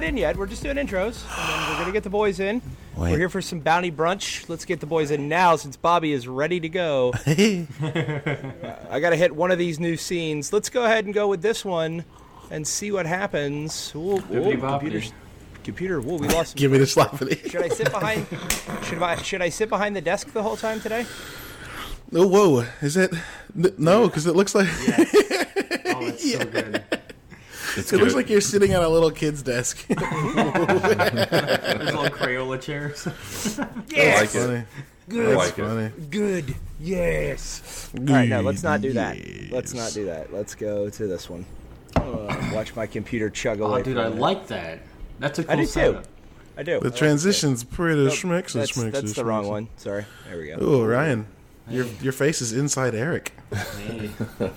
not 0.00 0.08
in 0.08 0.16
yet. 0.16 0.36
We're 0.36 0.46
just 0.46 0.62
doing 0.62 0.76
intros. 0.76 1.24
And 1.38 1.48
then 1.48 1.68
we're 1.68 1.74
going 1.74 1.86
to 1.86 1.92
get 1.92 2.02
the 2.04 2.10
boys 2.10 2.40
in. 2.40 2.62
Wait. 2.96 3.12
We're 3.12 3.18
here 3.18 3.28
for 3.28 3.42
some 3.42 3.60
bounty 3.60 3.90
brunch. 3.92 4.48
Let's 4.48 4.64
get 4.64 4.80
the 4.80 4.86
boys 4.86 5.10
in 5.10 5.28
now 5.28 5.56
since 5.56 5.76
Bobby 5.76 6.12
is 6.12 6.26
ready 6.26 6.58
to 6.60 6.68
go. 6.68 7.12
I 7.26 8.98
got 9.00 9.10
to 9.10 9.16
hit 9.16 9.34
one 9.34 9.50
of 9.50 9.58
these 9.58 9.78
new 9.78 9.96
scenes. 9.96 10.52
Let's 10.52 10.70
go 10.70 10.84
ahead 10.84 11.04
and 11.04 11.12
go 11.14 11.28
with 11.28 11.42
this 11.42 11.64
one 11.64 12.04
and 12.50 12.66
see 12.66 12.90
what 12.90 13.06
happens. 13.06 13.92
Ooh, 13.94 14.22
ooh, 14.32 14.56
computer, 14.58 15.02
computer. 15.64 16.00
Whoa, 16.00 16.16
we 16.16 16.28
lost. 16.28 16.56
Give 16.56 16.72
me 16.72 16.78
the 16.78 16.84
sloppity. 16.84 17.38
Should 17.50 17.62
I 17.62 17.68
sit 17.68 17.90
behind? 17.90 18.26
Should 18.84 19.02
I 19.02 19.16
should 19.22 19.42
I 19.42 19.48
sit 19.50 19.68
behind 19.68 19.94
the 19.96 20.00
desk 20.00 20.32
the 20.32 20.42
whole 20.42 20.56
time 20.56 20.80
today? 20.80 21.06
Oh, 22.12 22.26
whoa. 22.26 22.66
Is 22.82 22.96
it? 22.96 23.12
n- 23.56 23.74
No, 23.78 24.08
because 24.08 24.26
it 24.26 24.34
looks 24.34 24.54
like 24.54 24.66
Oh, 25.92 26.06
it's 26.06 26.32
so 26.32 26.44
good. 26.44 26.82
It's 27.76 27.92
it 27.92 27.98
looks 27.98 28.14
like 28.14 28.28
you're 28.30 28.40
sitting 28.40 28.72
at 28.72 28.82
a 28.82 28.88
little 28.88 29.10
kid's 29.10 29.42
desk. 29.42 29.86
There's 29.88 30.00
little 30.04 32.10
Crayola 32.10 32.60
chairs. 32.60 33.06
I 33.58 33.66
Yes. 33.88 34.20
like 34.20 34.34
it. 34.34 34.46
funny. 34.46 34.64
Good. 35.08 35.32
I 35.32 35.36
like 35.36 35.58
it. 35.58 35.64
Funny. 35.64 35.90
Good. 36.10 36.54
Yes. 36.80 37.90
All 37.98 38.04
right, 38.04 38.28
no, 38.28 38.40
let's 38.40 38.62
not 38.62 38.80
do 38.80 38.92
that. 38.94 39.16
Let's 39.50 39.74
not 39.74 39.92
do 39.92 40.06
that. 40.06 40.32
Let's 40.32 40.54
go 40.54 40.88
to 40.88 41.06
this 41.06 41.28
one. 41.28 41.44
Uh, 41.96 42.50
watch 42.54 42.74
my 42.76 42.86
computer 42.86 43.28
chug 43.30 43.60
away. 43.60 43.80
Oh, 43.80 43.82
dude, 43.82 43.98
I 43.98 44.02
a 44.02 44.06
I 44.06 44.08
minute. 44.10 44.20
like 44.20 44.46
that. 44.48 44.80
That's 45.18 45.38
a 45.38 45.44
cool 45.44 45.52
I 45.52 45.56
do 45.56 45.62
too. 45.62 45.66
setup. 45.68 46.04
I 46.56 46.62
do. 46.62 46.76
I 46.76 46.78
The 46.80 46.84
like 46.90 46.96
transition's 46.96 47.64
pretty 47.64 48.06
it. 48.06 48.12
schmicks 48.12 48.52
That's, 48.52 48.72
schmicks. 48.72 48.92
that's 48.92 49.12
the 49.14 49.24
wrong 49.24 49.48
one. 49.48 49.68
Sorry. 49.76 50.04
There 50.28 50.38
we 50.38 50.46
go. 50.48 50.56
Oh, 50.60 50.84
Ryan, 50.86 51.26
your 51.68 51.86
your 52.02 52.12
face 52.12 52.40
is 52.40 52.52
inside 52.52 52.94
Eric. 52.94 53.32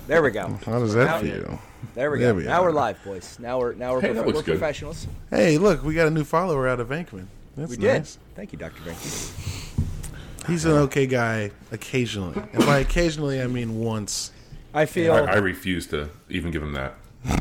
There 0.06 0.22
we 0.22 0.30
go. 0.30 0.48
How 0.66 0.78
does 0.80 0.94
that 0.94 1.04
Now- 1.06 1.20
feel? 1.20 1.60
There 1.94 2.10
we 2.10 2.18
There 2.18 2.32
go. 2.32 2.38
we 2.38 2.44
now 2.44 2.60
are. 2.60 2.64
we're 2.64 2.70
live, 2.72 3.02
boys. 3.04 3.38
Now 3.38 3.58
we're 3.58 3.74
now 3.74 3.92
we're, 3.92 4.00
Hey, 4.00 4.14
prof- 4.14 4.34
we're 4.34 4.42
professionals. 4.42 5.06
Hey, 5.30 5.58
look, 5.58 5.84
we 5.84 5.94
got 5.94 6.08
a 6.08 6.10
new 6.10 6.24
follower 6.24 6.66
out 6.66 6.80
of 6.80 6.88
Bankman. 6.88 7.26
That's 7.56 7.70
We 7.70 7.76
did. 7.76 8.06
Thank 8.34 8.52
you, 8.52 8.58
Doctor 8.58 8.80
Banky. 8.82 10.46
He's 10.48 10.64
an 10.64 10.72
okay 10.72 11.06
guy 11.06 11.50
occasionally, 11.72 12.42
and 12.52 12.64
by 12.66 12.78
occasionally 12.78 13.40
I 13.40 13.46
mean 13.46 13.78
once. 13.78 14.32
I 14.72 14.86
feel 14.86 15.12
I, 15.12 15.18
I, 15.20 15.32
I 15.32 15.36
refuse 15.36 15.86
to 15.88 16.08
even 16.28 16.50
give 16.50 16.62
him 16.62 16.72
that. 16.72 16.94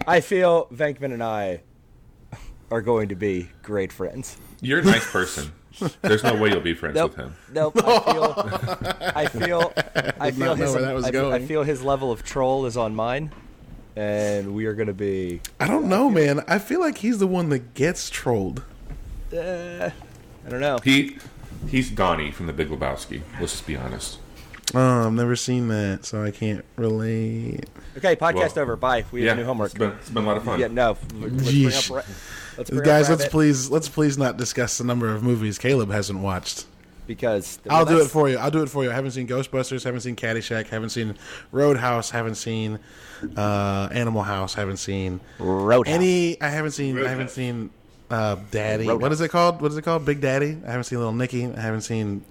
I 0.07 0.19
feel 0.21 0.67
Venkman 0.73 1.13
and 1.13 1.23
I 1.23 1.61
are 2.69 2.81
going 2.81 3.09
to 3.09 3.15
be 3.15 3.49
great 3.63 3.91
friends. 3.91 4.37
You're 4.61 4.79
a 4.79 4.83
nice 4.83 5.09
person. 5.09 5.51
There's 6.01 6.23
no 6.23 6.35
way 6.35 6.49
you'll 6.49 6.61
be 6.61 6.73
friends 6.73 6.95
Nope. 6.95 7.17
with 7.17 7.25
him. 7.25 7.35
Nope. 7.51 7.73
I 7.77 8.01
feel. 8.11 9.03
I 9.15 9.27
feel. 9.27 9.73
I 10.19 10.31
feel 10.31 10.55
his. 10.55 10.73
where 10.73 10.81
that 10.83 10.93
was 10.95 11.05
I, 11.05 11.11
going. 11.11 11.33
I 11.33 11.45
feel 11.45 11.63
his 11.63 11.81
level 11.83 12.11
of 12.11 12.23
troll 12.23 12.65
is 12.65 12.77
on 12.77 12.95
mine, 12.95 13.31
and 13.95 14.53
we 14.53 14.65
are 14.65 14.73
going 14.73 14.87
to 14.87 14.93
be. 14.93 15.41
I 15.59 15.67
don't 15.67 15.85
know, 15.87 16.09
man. 16.09 16.41
I 16.47 16.59
feel 16.59 16.79
like 16.79 16.99
he's 16.99 17.19
the 17.19 17.27
one 17.27 17.49
that 17.49 17.73
gets 17.73 18.09
trolled. 18.09 18.63
Uh, 19.33 19.89
I 20.45 20.49
don't 20.49 20.61
know. 20.61 20.77
He 20.83 21.17
he's 21.69 21.89
Donnie 21.89 22.31
from 22.31 22.47
The 22.47 22.53
Big 22.53 22.69
Lebowski. 22.69 23.21
Let's 23.39 23.53
just 23.53 23.67
be 23.67 23.75
honest. 23.75 24.19
Oh, 24.75 25.05
I've 25.07 25.13
never 25.13 25.35
seen 25.35 25.67
that, 25.67 26.05
so 26.05 26.23
I 26.23 26.31
can't 26.31 26.65
relate. 26.77 27.65
Okay, 27.97 28.15
podcast 28.15 28.55
Well, 28.55 28.63
over. 28.63 28.75
Bye. 28.75 29.05
We 29.11 29.23
have 29.25 29.37
new 29.37 29.43
homework. 29.45 29.67
It's 29.71 29.77
been, 29.77 29.91
it's 29.91 30.09
been 30.09 30.23
a 30.23 30.27
lot 30.27 30.37
of 30.37 30.43
fun. 30.43 30.59
Yeah, 30.59 30.67
no. 30.67 30.89
Let's 30.89 31.09
bring 31.13 31.29
Yeesh. 31.35 31.89
up. 31.91 31.95
Ra- 31.97 32.13
Let's 32.57 32.69
bring 32.69 32.83
Guys, 32.83 33.09
let's 33.09 33.21
Rabbit 33.23 33.31
please 33.31 33.69
let's 33.71 33.89
please 33.89 34.17
not 34.17 34.37
discuss 34.37 34.77
the 34.77 34.83
number 34.83 35.09
of 35.13 35.23
movies 35.23 35.57
Caleb 35.57 35.89
hasn't 35.91 36.19
watched. 36.19 36.65
because 37.07 37.59
I'll 37.69 37.83
do 37.85 37.99
it 37.99 38.07
for 38.09 38.29
you. 38.29 38.37
I'll 38.37 38.51
do 38.51 38.61
it 38.63 38.69
for 38.69 38.83
you. 38.83 38.91
I 38.91 38.93
haven't 38.93 39.11
seen 39.11 39.27
Ghostbusters, 39.27 39.83
haven't 39.83 40.01
seen 40.01 40.15
Caddyshack, 40.15 40.67
haven't 40.67 40.89
seen 40.89 41.15
Roadhouse, 41.51 42.11
haven't 42.11 42.35
seen 42.35 42.79
uh, 43.35 43.89
Animal 43.91 44.21
House, 44.23 44.53
haven't 44.53 44.77
seen 44.77 45.19
Roadhouse. 45.39 45.93
any. 45.93 46.39
I 46.41 46.49
haven't 46.49 46.71
seen. 46.71 47.03
I 47.03 47.09
haven't 47.09 47.31
seen 47.31 47.71
uh, 48.13 48.35
Daddy. 48.51 48.87
What 48.87 49.11
is 49.11 49.21
it 49.21 49.29
called? 49.29 49.61
What 49.61 49.71
is 49.71 49.77
it 49.77 49.81
called? 49.83 50.05
Big 50.05 50.21
Daddy. 50.21 50.57
I 50.65 50.69
haven't 50.71 50.83
seen 50.85 50.99
Little 50.99 51.13
Nicky. 51.13 51.45
I 51.45 51.59
haven't 51.59 51.81
seen. 51.81 52.23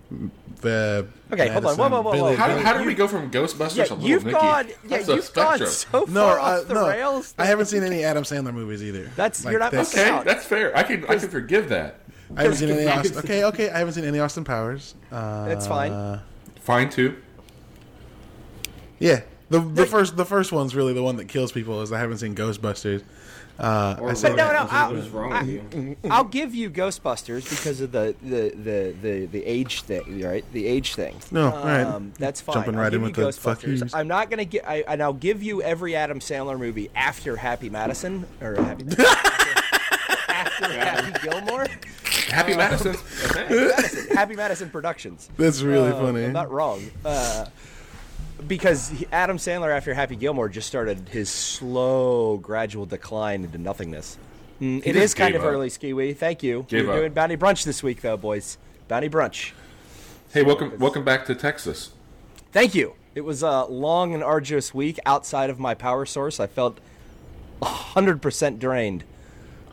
Uh, 0.65 1.03
Okay, 1.33 1.49
hold 1.49 1.65
on. 1.65 1.77
Whoa, 1.79 1.89
whoa, 1.89 2.03
whoa, 2.03 2.13
Billy- 2.13 2.23
whoa. 2.23 2.37
How, 2.37 2.59
how 2.59 2.73
did 2.77 2.87
we 2.87 2.95
go 2.95 3.09
from 3.09 3.31
Ghostbusters 3.31 3.77
Yeah, 3.77 3.85
to 3.87 3.95
Little 3.95 4.09
you've 4.11 4.25
Nicky? 4.27 4.39
gone. 4.39 4.69
Yeah, 4.87 4.99
you've 4.99 5.07
gone 5.07 5.23
spectrum. 5.23 5.71
so 5.71 6.01
No, 6.09 6.27
far 6.29 6.39
uh, 6.39 6.61
off 6.61 6.69
the 6.69 6.75
no. 6.75 6.89
rails. 6.89 7.35
I 7.39 7.47
haven't 7.47 7.67
seen 7.67 7.83
any 7.83 8.05
Adam 8.05 8.23
Sandler 8.23 8.53
movies 8.55 8.83
either. 8.83 9.11
That's- 9.17 9.43
you're 9.45 9.59
not 9.59 9.71
this. 9.73 9.93
missing 9.95 10.01
Okay, 10.01 10.11
out. 10.11 10.25
that's 10.27 10.45
fair. 10.45 10.77
I 10.77 10.83
can 10.83 11.05
I 11.09 11.17
can 11.17 11.29
forgive 11.31 11.71
that. 11.71 12.01
I 12.37 12.43
haven't 12.43 12.59
seen 12.59 12.71
any. 12.71 12.87
Austin, 12.87 13.17
okay, 13.19 13.45
okay. 13.45 13.71
I 13.71 13.79
haven't 13.79 13.95
seen 13.95 14.05
any 14.05 14.19
Austin 14.21 14.45
Powers. 14.45 14.95
Uh, 15.11 15.49
That's 15.49 15.67
fine. 15.67 16.21
Fine 16.61 16.91
too. 16.91 17.17
Yeah, 18.99 19.23
the 19.51 19.61
the 19.61 19.87
first 19.87 20.17
the 20.17 20.25
first 20.25 20.53
one's 20.53 20.75
really 20.75 20.93
the 20.93 21.03
one 21.03 21.17
that 21.17 21.29
kills 21.29 21.51
people. 21.53 21.83
Is 21.83 21.93
I 21.93 21.99
haven't 21.99 22.19
seen 22.19 22.35
Ghostbusters. 22.35 23.03
Uh, 23.59 23.95
I 23.99 24.01
Or 24.01 24.15
said 24.15 24.31
But 24.35 24.37
no, 24.37 24.53
no, 24.53 24.63
what 24.65 24.73
I'll- 24.73 24.97
is 24.97 25.09
wrong 25.11 25.47
with? 25.47 25.97
I'll 26.11 26.25
give 26.25 26.55
you 26.55 26.71
Ghostbusters 26.71 27.49
because 27.49 27.81
of 27.81 27.93
the 27.93 28.15
the, 28.23 28.51
the, 28.57 28.95
the, 29.03 29.27
the 29.27 29.45
age 29.45 29.83
thing, 29.83 30.21
right? 30.23 30.45
The 30.53 30.67
age 30.67 30.95
thing. 30.95 31.17
No, 31.31 31.53
all 31.55 31.65
right. 31.65 31.83
Um, 31.83 32.13
that's 32.19 32.41
fine. 32.41 32.55
Jumping 32.55 32.75
I'll 32.77 32.81
right 32.83 32.91
give 32.91 33.03
in 33.03 33.09
you 33.15 33.25
with 33.25 33.37
the 33.37 33.41
fuck 33.41 33.61
Ghostbusters. 33.61 33.81
yous. 33.81 33.95
I'm 33.95 34.09
not 34.09 34.31
gonna 34.31 34.45
get, 34.47 34.67
I, 34.67 34.85
and 34.89 35.03
I'll 35.03 35.13
give 35.13 35.43
you 35.43 35.63
every 35.63 35.95
Adam 35.95 36.19
Sandler 36.21 36.59
movie 36.59 36.91
after 36.95 37.37
Happy 37.37 37.69
Madison 37.71 38.25
or 38.41 38.55
Happy. 38.57 38.85
after 40.29 40.73
Happy 40.73 41.29
Gilmore, 41.29 41.67
Happy 42.29 42.57
Madison. 42.57 42.95
Happy 43.35 43.55
Madison, 43.55 44.17
Happy 44.17 44.37
Madison 44.37 44.71
Productions. 44.71 45.29
That's 45.37 45.63
really 45.63 45.91
Uh, 45.91 46.01
funny. 46.01 46.25
I'm 46.25 46.33
not 46.33 46.51
wrong. 46.51 46.83
Uh, 47.05 47.47
because 48.47 48.89
he, 48.91 49.07
Adam 49.13 49.37
Sandler, 49.37 49.75
after 49.75 49.95
Happy 49.95 50.17
Gilmore, 50.17 50.49
just 50.49 50.69
started 50.69 51.09
his 51.09 51.31
slow, 51.31 52.39
gradual 52.39 52.87
decline 52.87 53.45
into 53.45 53.59
nothingness. 53.59 54.19
Mm, 54.61 54.83
it 54.85 54.97
is 54.97 55.15
kind 55.15 55.35
of 55.35 55.43
up. 55.43 55.49
early, 55.49 55.69
Skiwee. 55.69 56.17
Thank 56.17 56.43
you. 56.43 56.67
Gave 56.69 56.87
We're 56.87 56.93
up. 56.93 56.99
doing 56.99 57.13
Bounty 57.13 57.37
Brunch 57.37 57.65
this 57.65 57.83
week, 57.83 58.01
though, 58.01 58.17
boys. 58.17 58.59
Bounty 58.89 59.09
Brunch. 59.09 59.53
Hey, 60.33 60.43
welcome 60.43 60.79
welcome 60.79 61.05
back 61.05 61.27
to 61.27 61.35
Texas. 61.35 61.91
Thank 62.53 62.75
you. 62.75 62.95
It 63.15 63.23
was 63.23 63.43
a 63.43 63.65
long 63.65 64.15
and 64.15 64.23
arduous 64.23 64.73
week 64.73 64.99
outside 65.05 65.51
of 65.51 65.59
my 65.59 65.75
power 65.75 66.07
source. 66.07 66.41
I 66.41 66.47
felt 66.47 66.79
100% 67.61 68.59
drained 68.59 69.05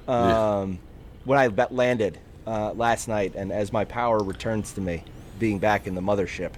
um, 0.08 0.80
when 1.24 1.40
I 1.40 1.48
landed 1.70 2.18
uh, 2.46 2.74
last 2.74 3.08
night, 3.08 3.36
and 3.36 3.52
as 3.52 3.72
my 3.72 3.86
power 3.86 4.20
returns 4.20 4.74
to 4.74 4.82
me, 4.82 5.04
being 5.38 5.60
back 5.60 5.88
in 5.88 5.96
the 5.96 6.02
mothership, 6.02 6.52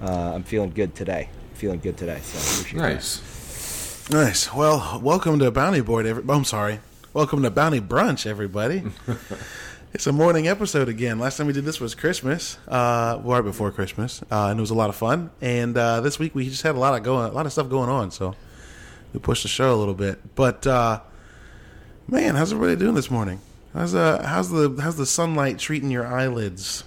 uh, 0.00 0.32
I'm 0.34 0.44
feeling 0.44 0.70
good 0.70 0.94
today. 0.94 1.28
Feeling 1.62 1.78
good 1.78 1.96
today. 1.96 2.18
So 2.24 2.38
I 2.38 2.58
appreciate 2.58 2.80
that. 2.80 2.94
Nice. 2.94 4.10
Nice. 4.10 4.52
Well, 4.52 5.00
welcome 5.00 5.38
to 5.38 5.48
Bounty 5.52 5.80
Board. 5.80 6.06
Every- 6.06 6.24
oh, 6.28 6.32
I'm 6.34 6.44
sorry. 6.44 6.80
Welcome 7.14 7.44
to 7.44 7.52
Bounty 7.52 7.80
Brunch, 7.80 8.26
everybody. 8.26 8.82
it's 9.94 10.08
a 10.08 10.12
morning 10.12 10.48
episode 10.48 10.88
again. 10.88 11.20
Last 11.20 11.36
time 11.36 11.46
we 11.46 11.52
did 11.52 11.64
this 11.64 11.78
was 11.78 11.94
Christmas, 11.94 12.58
uh, 12.66 13.20
right 13.22 13.42
before 13.42 13.70
Christmas, 13.70 14.24
uh, 14.28 14.48
and 14.48 14.58
it 14.58 14.60
was 14.60 14.70
a 14.70 14.74
lot 14.74 14.90
of 14.90 14.96
fun. 14.96 15.30
And 15.40 15.78
uh, 15.78 16.00
this 16.00 16.18
week 16.18 16.34
we 16.34 16.48
just 16.48 16.62
had 16.62 16.74
a 16.74 16.80
lot 16.80 16.96
of 16.98 17.04
going, 17.04 17.30
a 17.30 17.32
lot 17.32 17.46
of 17.46 17.52
stuff 17.52 17.68
going 17.68 17.88
on, 17.88 18.10
so 18.10 18.34
we 19.12 19.20
pushed 19.20 19.44
the 19.44 19.48
show 19.48 19.72
a 19.72 19.78
little 19.78 19.94
bit. 19.94 20.34
But 20.34 20.66
uh, 20.66 20.98
man, 22.08 22.34
how's 22.34 22.52
everybody 22.52 22.74
doing 22.76 22.96
this 22.96 23.08
morning? 23.08 23.40
How's 23.72 23.94
uh, 23.94 24.24
how's 24.26 24.50
the 24.50 24.80
how's 24.82 24.96
the 24.96 25.06
sunlight 25.06 25.60
treating 25.60 25.92
your 25.92 26.08
eyelids? 26.08 26.82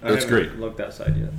I 0.00 0.12
That's 0.12 0.26
haven't 0.26 0.48
great. 0.48 0.60
Looked 0.60 0.78
outside 0.78 1.16
yet. 1.16 1.32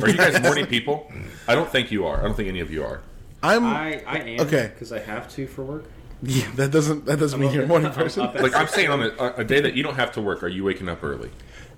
Are 0.00 0.08
you 0.08 0.16
guys 0.16 0.40
morning 0.42 0.66
people? 0.66 1.10
I 1.46 1.54
don't 1.54 1.68
think 1.70 1.90
you 1.90 2.06
are. 2.06 2.18
I 2.20 2.22
don't 2.24 2.34
think 2.34 2.48
any 2.48 2.60
of 2.60 2.70
you 2.70 2.84
are. 2.84 3.00
I'm 3.42 3.64
I 3.64 4.02
I 4.06 4.18
am 4.18 4.40
Okay. 4.46 4.70
because 4.72 4.92
I 4.92 4.98
have 5.00 5.28
to 5.34 5.46
for 5.46 5.62
work. 5.64 5.84
yeah. 6.22 6.50
That 6.56 6.70
doesn't 6.72 7.04
that 7.06 7.18
doesn't 7.18 7.38
mean 7.40 7.50
I'm 7.50 7.54
you're 7.54 7.62
a 7.62 7.66
up- 7.66 7.68
morning 7.68 7.88
I'm 7.88 7.94
person. 7.94 8.24
Like 8.34 8.54
I'm 8.54 8.66
saying, 8.68 8.90
on 8.90 9.02
a, 9.02 9.34
a 9.38 9.44
day 9.44 9.60
that 9.60 9.74
you 9.74 9.82
don't 9.82 9.94
have 9.96 10.12
to 10.12 10.20
work, 10.20 10.42
are 10.42 10.48
you 10.48 10.64
waking 10.64 10.88
up 10.88 11.02
early? 11.04 11.30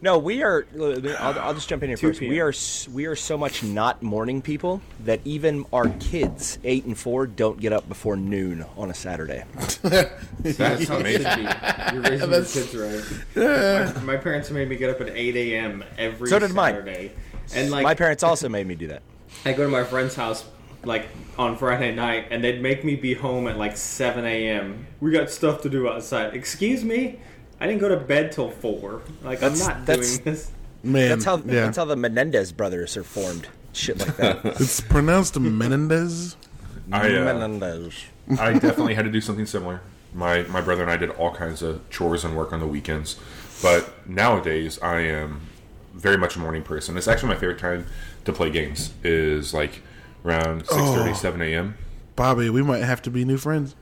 No, 0.03 0.17
we 0.17 0.43
are. 0.43 0.65
I'll, 1.19 1.39
I'll 1.39 1.53
just 1.53 1.69
jump 1.69 1.83
in 1.83 1.91
here 1.91 1.97
2 1.99 2.07
first. 2.09 2.21
We 2.23 2.41
are 2.41 2.55
we 2.95 3.05
are 3.05 3.15
so 3.15 3.37
much 3.37 3.63
not 3.63 4.03
morning 4.03 4.41
people 4.41 4.81
that 5.05 5.21
even 5.27 5.67
our 5.75 5.91
kids, 6.01 6.59
eight 6.65 6.87
and 6.87 6.97
four, 6.97 7.27
don't 7.27 7.61
get 7.61 7.75
up 7.75 7.87
before 7.87 8.17
noon 8.17 8.65
on 8.79 8.89
a 8.91 8.95
Saturday. 8.95 9.45
That's 9.83 10.89
how 10.89 10.97
amazing. 10.97 11.45
be. 11.45 11.93
You're 11.93 12.03
raising 12.03 12.31
your 12.31 12.45
kids 12.45 12.75
right. 13.37 13.97
My, 13.97 14.15
my 14.15 14.17
parents 14.17 14.51
made 14.51 14.71
me 14.71 14.77
get 14.77 14.89
up 14.89 15.03
at 15.03 15.11
8 15.11 15.37
a.m. 15.37 15.85
every 15.99 16.31
So 16.31 16.39
did 16.39 16.55
mine. 16.55 17.11
Saturday. 17.51 17.63
And 17.65 17.71
like 17.73 17.83
my 17.85 17.95
parents 17.95 18.23
also 18.23 18.49
made 18.49 18.67
me 18.67 18.75
do 18.75 18.87
that. 18.89 19.03
I 19.45 19.53
go 19.53 19.65
to 19.65 19.69
my 19.69 19.85
friend's 19.85 20.15
house 20.15 20.45
like 20.85 21.09
on 21.39 21.57
Friday 21.57 21.95
night, 21.95 22.29
and 22.31 22.43
they'd 22.43 22.63
make 22.63 22.85
me 22.85 22.97
be 22.97 23.15
home 23.15 23.47
at 23.47 23.59
like 23.59 23.77
7 23.77 24.25
a.m. 24.25 24.87
We 25.01 25.11
got 25.11 25.31
stuff 25.31 25.63
to 25.63 25.69
do 25.69 25.89
outside. 25.89 26.35
Excuse 26.35 26.85
me, 26.85 27.19
I 27.61 27.67
didn't 27.67 27.81
go 27.81 27.89
to 27.89 27.97
bed 27.97 28.33
till 28.33 28.51
four. 28.51 29.03
Like 29.23 29.41
That's- 29.41 29.61
I'm 29.63 29.69
not 29.79 29.87
that's- 29.87 30.19
doing 30.19 30.25
this. 30.25 30.51
Man, 30.83 31.11
That's 31.11 31.27
how 31.27 31.37
yeah. 31.37 31.67
that's 31.67 31.77
how 31.77 31.85
the 31.85 31.97
Menendez 31.97 32.53
brothers 32.53 32.97
are 32.97 33.05
formed. 33.05 33.49
Shit 33.75 33.99
like 33.99 34.17
that. 34.17 34.41
it's 34.61 34.81
pronounced 34.81 35.39
Menendez. 35.39 36.37
I 36.91 37.15
uh, 37.17 37.25
Menendez. 37.25 38.05
I 38.39 38.55
definitely 38.55 38.95
had 38.95 39.05
to 39.05 39.11
do 39.11 39.21
something 39.21 39.45
similar. 39.45 39.83
My 40.15 40.43
my 40.45 40.63
brother 40.63 40.81
and 40.81 40.91
I 40.91 40.97
did 40.97 41.11
all 41.11 41.35
kinds 41.35 41.61
of 41.61 41.89
chores 41.91 42.25
and 42.25 42.35
work 42.35 42.55
on 42.55 42.61
the 42.61 42.67
weekends, 42.67 43.17
but 43.63 44.09
nowadays 44.09 44.79
I 44.81 45.01
am 45.01 45.43
very 45.95 46.17
much 46.17 46.37
a 46.37 46.39
morning 46.39 46.63
person. 46.63 46.97
It's 46.97 47.09
actually 47.09 47.31
my 47.31 47.37
favorite 47.37 47.59
time 47.59 47.87
to 48.25 48.33
play 48.33 48.51
games. 48.51 48.93
Is 49.03 49.55
like 49.55 49.83
around 50.25 50.67
6:30, 50.67 51.17
7 51.17 51.43
a.m. 51.43 51.77
Bobby, 52.17 52.51
we 52.51 52.63
might 52.63 52.83
have 52.83 53.01
to 53.03 53.11
be 53.11 53.25
new 53.25 53.39
friends. 53.39 53.75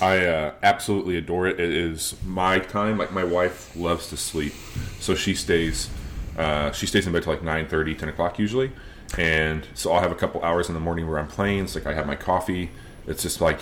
I 0.00 0.24
uh, 0.24 0.52
absolutely 0.62 1.16
adore 1.16 1.46
it. 1.46 1.60
It 1.60 1.70
is 1.70 2.14
my 2.24 2.58
time. 2.58 2.96
Like 2.96 3.12
my 3.12 3.24
wife 3.24 3.76
loves 3.76 4.08
to 4.08 4.16
sleep, 4.16 4.54
so 4.98 5.14
she 5.14 5.34
stays. 5.34 5.90
Uh, 6.36 6.70
she 6.72 6.86
stays 6.86 7.06
in 7.06 7.12
bed 7.12 7.22
till 7.22 7.32
like 7.32 7.42
9 7.42 7.68
30, 7.68 7.94
10 7.94 8.08
o'clock 8.08 8.38
usually, 8.38 8.72
and 9.18 9.66
so 9.74 9.92
I'll 9.92 10.00
have 10.00 10.12
a 10.12 10.16
couple 10.16 10.42
hours 10.42 10.68
in 10.68 10.74
the 10.74 10.80
morning 10.80 11.08
where 11.08 11.18
I'm 11.18 11.28
playing. 11.28 11.64
It's 11.64 11.74
like 11.74 11.86
I 11.86 11.94
have 11.94 12.06
my 12.06 12.16
coffee. 12.16 12.70
It's 13.06 13.22
just 13.22 13.40
like, 13.40 13.60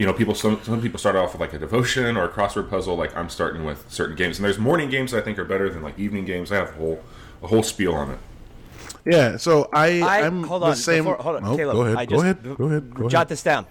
you 0.00 0.06
know, 0.06 0.14
people. 0.14 0.34
Some 0.34 0.58
some 0.64 0.80
people 0.80 0.98
start 0.98 1.14
off 1.14 1.32
with 1.34 1.40
like 1.42 1.52
a 1.52 1.58
devotion 1.58 2.16
or 2.16 2.24
a 2.24 2.28
crossword 2.30 2.70
puzzle. 2.70 2.96
Like 2.96 3.14
I'm 3.14 3.28
starting 3.28 3.64
with 3.64 3.84
certain 3.92 4.16
games, 4.16 4.38
and 4.38 4.44
there's 4.46 4.58
morning 4.58 4.88
games 4.88 5.10
that 5.12 5.18
I 5.18 5.20
think 5.20 5.38
are 5.38 5.44
better 5.44 5.68
than 5.68 5.82
like 5.82 5.98
evening 5.98 6.24
games. 6.24 6.50
I 6.50 6.56
have 6.56 6.70
a 6.70 6.72
whole 6.72 7.02
a 7.42 7.46
whole 7.48 7.62
spiel 7.62 7.92
on 7.94 8.12
it. 8.12 8.18
Yeah, 9.04 9.36
so 9.36 9.68
I, 9.72 10.00
I 10.00 10.22
I'm 10.26 10.42
hold 10.44 10.62
the 10.62 10.66
on. 10.68 10.76
same. 10.76 11.04
before- 11.04 11.16
hold 11.22 11.36
on, 11.36 11.44
Oh, 11.44 11.56
Caleb. 11.56 11.74
go 11.76 11.82
ahead. 11.82 11.96
I 11.98 12.04
go 12.06 12.20
ahead. 12.22 12.56
Go 12.56 12.64
ahead. 12.66 12.94
Go 12.94 13.08
jot 13.08 13.14
ahead. 13.18 13.28
this 13.28 13.42
down. 13.42 13.66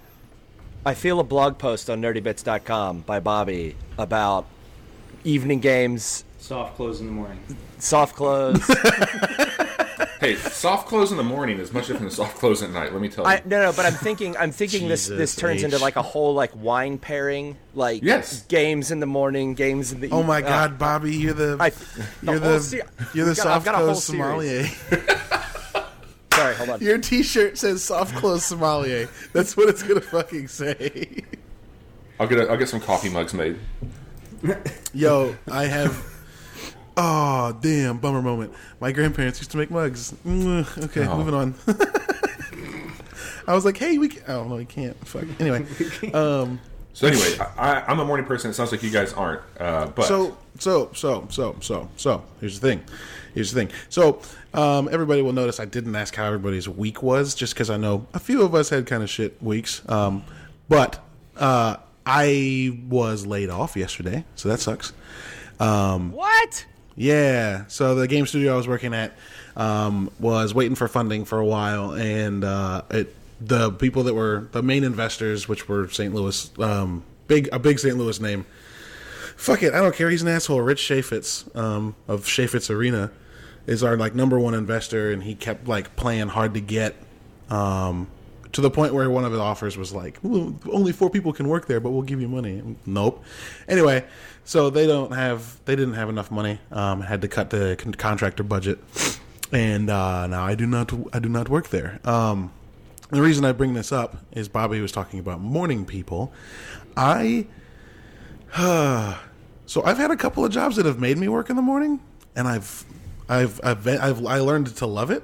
I 0.86 0.94
feel 0.94 1.20
a 1.20 1.24
blog 1.24 1.58
post 1.58 1.90
on 1.90 2.00
nerdybits.com 2.02 3.02
by 3.02 3.20
Bobby 3.20 3.76
about 3.98 4.46
evening 5.24 5.60
games, 5.62 6.24
Soft 6.38 6.76
close 6.76 7.00
in 7.02 7.08
the 7.08 7.12
morning. 7.12 7.40
soft 7.80 8.16
clothes. 8.16 8.64
Hey, 10.20 10.36
soft 10.36 10.88
close 10.90 11.12
in 11.12 11.18
the 11.18 11.24
morning 11.24 11.60
is 11.60 11.72
much 11.72 11.88
different 11.88 12.02
than 12.10 12.12
soft 12.12 12.38
close 12.38 12.62
at 12.62 12.72
night. 12.72 12.92
Let 12.92 13.02
me 13.02 13.08
tell 13.08 13.24
you. 13.24 13.30
I 13.30 13.42
no 13.46 13.64
no, 13.64 13.72
but 13.74 13.86
I'm 13.86 13.94
thinking 13.94 14.36
I'm 14.36 14.52
thinking 14.52 14.90
this 14.90 15.08
this 15.08 15.32
Jesus 15.32 15.36
turns 15.38 15.64
into 15.64 15.78
like 15.80 15.96
a 15.96 16.02
whole 16.02 16.34
like 16.34 16.52
wine 16.56 16.98
pairing, 16.98 17.56
like 17.74 18.04
Yes. 18.04 18.42
games 18.48 18.92
in 18.92 19.00
the 19.00 19.06
morning, 19.06 19.54
games 19.54 19.94
in 19.94 20.02
the 20.02 20.10
Oh 20.12 20.22
my 20.24 20.40
uh, 20.40 20.42
God, 20.42 20.78
Bobby, 20.78 21.16
you're 21.16 21.34
the 21.34 21.56
I, 21.60 21.72
you're 22.22 22.38
whole 22.40 22.52
the 22.54 22.60
se- 22.60 22.82
you're 23.14 23.26
the 23.28 23.36
got- 23.36 23.44
soft 23.44 23.66
got 23.66 23.76
a 23.76 23.78
clothes 23.78 24.04
series. 24.04 24.22
sommelier. 24.22 24.66
Sorry, 26.34 26.56
hold 26.56 26.70
on. 26.70 26.82
Your 26.82 26.98
T-shirt 26.98 27.58
says 27.58 27.84
soft 27.84 28.16
clothes 28.16 28.46
sommelier. 28.46 29.10
That's 29.34 29.56
what 29.58 29.70
it's 29.70 29.84
gonna 29.84 30.00
fucking 30.02 30.48
say. 30.50 31.24
I'll 32.20 32.28
get 32.28 32.40
a, 32.40 32.50
I'll 32.50 32.58
get 32.58 32.68
some 32.70 32.82
coffee 32.82 33.10
mugs 33.10 33.34
made. 33.34 33.58
Yo, 34.94 35.36
I 35.50 35.66
have. 35.66 36.06
Oh 37.02 37.58
damn! 37.62 37.98
Bummer 37.98 38.22
moment. 38.22 38.54
My 38.82 38.92
grandparents 38.92 39.40
used 39.40 39.52
to 39.52 39.58
make 39.58 39.72
mugs. 39.72 40.14
Mm, 40.28 40.84
Okay, 40.86 41.08
Oh. 41.08 41.18
moving 41.18 41.34
on. 41.34 41.56
I 43.48 43.54
was 43.54 43.64
like, 43.64 43.78
"Hey, 43.78 43.98
we." 43.98 44.10
Can... 44.10 44.22
Oh 44.28 44.44
no, 44.48 44.56
we 44.56 44.66
can't. 44.66 44.96
Fuck. 45.08 45.24
Anyway, 45.40 45.66
um, 46.14 46.60
So 46.94 47.08
anyway, 47.08 47.38
I, 47.58 47.72
I, 47.80 47.86
I'm 47.88 48.00
a 48.00 48.06
morning 48.06 48.26
person. 48.26 48.52
It 48.52 48.54
sounds 48.56 48.72
like 48.74 48.84
you 48.84 48.92
guys 48.92 49.14
aren't. 49.14 49.42
Uh, 49.60 49.88
but 49.88 50.06
so 50.06 50.38
so 50.60 50.92
so 50.94 51.26
so 51.30 51.56
so 51.62 51.88
so. 51.96 52.22
Here's 52.42 52.60
the 52.60 52.68
thing. 52.68 52.84
Here's 53.34 53.54
the 53.54 53.62
thing. 53.62 53.72
So 53.88 54.22
um, 54.54 54.90
everybody 54.92 55.22
will 55.22 55.32
notice 55.34 55.60
I 55.62 55.66
didn't 55.66 55.96
ask 55.96 56.14
how 56.16 56.26
everybody's 56.26 56.68
week 56.68 57.02
was, 57.02 57.34
just 57.34 57.54
because 57.54 57.70
I 57.70 57.78
know 57.78 58.08
a 58.14 58.20
few 58.20 58.42
of 58.44 58.54
us 58.54 58.70
had 58.70 58.86
kind 58.88 59.04
of 59.04 59.10
shit 59.10 59.42
weeks. 59.42 59.82
Um, 59.88 60.24
but 60.68 61.02
uh, 61.38 61.78
I 62.06 62.78
was 62.90 63.26
laid 63.26 63.50
off 63.50 63.78
yesterday, 63.78 64.26
so 64.36 64.50
that 64.50 64.60
sucks. 64.60 64.92
What? 65.58 66.66
Yeah. 67.00 67.64
So 67.70 67.96
the 67.96 68.10
game 68.10 68.26
studio 68.26 68.54
I 68.54 68.58
was 68.58 68.68
working 68.68 68.94
at 68.94 69.14
um, 69.56 70.12
was 70.20 70.54
waiting 70.54 70.76
for 70.76 70.90
funding 70.90 71.24
for 71.24 71.40
a 71.40 71.46
while, 71.46 71.92
and 71.92 72.44
uh, 72.44 72.82
it 72.92 73.16
the 73.40 73.72
people 73.72 74.04
that 74.04 74.14
were 74.14 74.50
the 74.52 74.62
main 74.62 74.84
investors, 74.84 75.48
which 75.48 75.70
were 75.70 75.88
St. 75.88 76.14
Louis, 76.14 76.52
um, 76.60 77.04
big 77.28 77.48
a 77.54 77.60
big 77.60 77.80
St. 77.80 77.98
Louis 77.98 78.20
name. 78.20 78.46
Fuck 79.38 79.64
it, 79.64 79.74
I 79.74 79.80
don't 79.80 79.96
care. 79.96 80.10
He's 80.10 80.24
an 80.24 80.28
asshole. 80.28 80.60
Rich 80.60 80.82
Chaifetz 80.82 81.56
um, 81.56 81.96
of 82.10 82.26
Chaifetz 82.26 82.70
Arena 82.70 83.12
is 83.66 83.82
our 83.82 83.96
like 83.96 84.14
number 84.14 84.38
one 84.38 84.54
investor, 84.54 85.10
and 85.10 85.24
he 85.24 85.36
kept 85.36 85.70
like 85.70 85.96
playing 85.96 86.28
hard 86.28 86.54
to 86.56 86.60
get. 86.60 86.96
Um, 87.50 88.10
to 88.52 88.62
the 88.62 88.70
point 88.72 88.94
where 88.96 89.10
one 89.10 89.26
of 89.26 89.32
his 89.32 89.40
offers 89.40 89.78
was 89.78 89.94
like, 89.94 90.24
"Ooh, 90.26 90.58
only 90.72 90.92
four 90.92 91.10
people 91.10 91.32
can 91.32 91.48
work 91.48 91.68
there, 91.68 91.80
but 91.80 91.92
we'll 91.92 92.02
give 92.02 92.20
you 92.20 92.28
money. 92.28 92.78
Nope. 92.86 93.24
Anyway, 93.68 94.04
so 94.50 94.72
they 94.72 94.88
don't 94.88 95.12
have, 95.12 95.64
they 95.66 95.76
didn't 95.76 95.94
have 95.94 96.10
enough 96.10 96.32
money. 96.32 96.58
Um, 96.72 97.02
had 97.02 97.22
to 97.22 97.28
cut 97.28 97.52
the 97.52 97.76
con- 97.78 97.94
contractor 97.94 98.42
budget, 98.42 98.80
and 99.52 99.92
uh, 99.92 100.26
now 100.26 100.44
I 100.44 100.56
do 100.56 100.66
not, 100.66 100.92
I 101.14 101.20
do 101.20 101.30
not 101.30 101.50
work 101.50 101.68
there. 101.70 102.00
Um, 102.04 102.52
the 103.12 103.22
reason 103.22 103.46
I 103.46 103.52
bring 103.52 103.76
this 103.76 103.92
up 103.92 104.18
is 104.32 104.50
Bobby 104.50 104.82
was 104.82 104.92
talking 104.92 105.20
about 105.20 105.40
morning 105.40 105.86
people. 105.86 106.34
I, 106.98 107.46
so 109.68 109.84
I've 109.84 110.00
had 110.00 110.10
a 110.10 110.18
couple 110.18 110.44
of 110.44 110.52
jobs 110.52 110.78
that 110.78 110.88
have 110.88 111.00
made 111.00 111.20
me 111.20 111.28
work 111.28 111.52
in 111.52 111.56
the 111.56 111.62
morning, 111.62 112.00
and 112.36 112.48
I've, 112.48 112.86
I've, 113.30 113.62
I've, 113.64 113.88
I've 113.88 114.26
I 114.26 114.40
learned 114.40 114.76
to 114.78 114.88
love 114.88 115.12
it. 115.12 115.22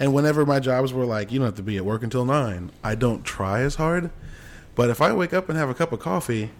And 0.00 0.12
whenever 0.12 0.44
my 0.44 0.58
jobs 0.58 0.92
were 0.92 1.04
like, 1.04 1.30
you 1.30 1.38
don't 1.38 1.46
have 1.46 1.54
to 1.54 1.62
be 1.62 1.76
at 1.76 1.84
work 1.84 2.02
until 2.02 2.24
nine, 2.24 2.72
I 2.82 2.96
don't 2.96 3.22
try 3.22 3.60
as 3.60 3.76
hard. 3.76 4.10
But 4.74 4.90
if 4.90 5.00
I 5.00 5.12
wake 5.12 5.32
up 5.32 5.48
and 5.48 5.56
have 5.56 5.68
a 5.68 5.74
cup 5.74 5.92
of 5.92 6.00
coffee, 6.00 6.50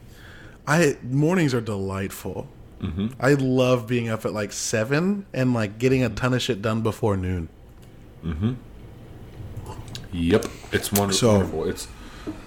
I 0.69 0.97
mornings 1.03 1.55
are 1.55 1.61
delightful. 1.61 2.47
Mm-hmm. 2.81 3.09
I 3.19 3.33
love 3.33 3.89
being 3.89 4.09
up 4.09 4.25
at 4.25 4.33
like 4.33 4.53
seven 4.53 5.27
and 5.35 5.53
like 5.55 5.79
getting 5.79 6.05
a 6.05 6.09
ton 6.11 6.33
of 6.35 6.41
shit 6.43 6.63
done 6.63 6.83
before 6.83 7.17
noon. 7.17 7.49
Yep, 10.13 10.47
it's 10.73 10.93
wonderful. 10.93 11.13
So- 11.13 11.33
wonderful. 11.39 11.65
It's 11.69 11.89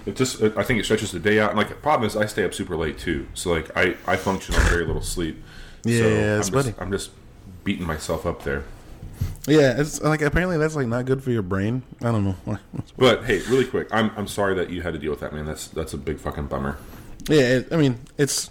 it 0.06 0.16
just 0.16 0.42
I 0.42 0.64
think 0.64 0.80
it 0.80 0.84
stretches 0.86 1.12
the 1.12 1.20
day 1.20 1.40
out. 1.40 1.50
And 1.50 1.58
like 1.58 1.70
the 1.70 1.76
problem 1.76 2.08
is 2.08 2.16
I 2.16 2.26
stay 2.28 2.44
up 2.44 2.54
super 2.54 2.76
late 2.78 2.98
too. 3.00 3.28
So 3.34 3.52
like 3.52 3.76
I 3.76 3.96
I 4.06 4.16
function 4.16 4.56
on 4.56 4.62
very 4.70 4.86
little 4.86 5.02
sleep. 5.02 5.42
Yeah, 5.84 5.98
so 5.98 6.06
it's 6.38 6.48
I'm 6.50 6.54
buddy. 6.54 6.70
just, 6.70 6.82
I'm 6.82 6.92
just 6.92 7.10
beating 7.64 7.88
myself 7.88 8.28
up 8.28 8.44
there. 8.44 8.66
Yeah, 9.48 9.80
it's 9.82 10.00
like 10.00 10.22
apparently 10.22 10.60
that's 10.60 10.76
like 10.76 10.86
not 10.86 11.06
good 11.06 11.24
for 11.24 11.32
your 11.32 11.42
brain. 11.42 11.82
I 12.02 12.12
don't 12.12 12.24
know. 12.24 12.36
But 12.98 13.24
hey, 13.24 13.40
really 13.50 13.66
quick, 13.66 13.88
I'm 13.92 14.12
I'm 14.16 14.28
sorry 14.28 14.54
that 14.56 14.70
you 14.70 14.84
had 14.84 14.94
to 14.94 15.00
deal 15.00 15.10
with 15.10 15.22
that, 15.22 15.34
man. 15.34 15.46
That's 15.48 15.66
that's 15.70 15.94
a 15.94 15.98
big 15.98 16.20
fucking 16.20 16.46
bummer. 16.46 16.78
Yeah, 17.28 17.42
it, 17.42 17.68
I 17.72 17.78
mean 17.78 18.00
it's 18.18 18.50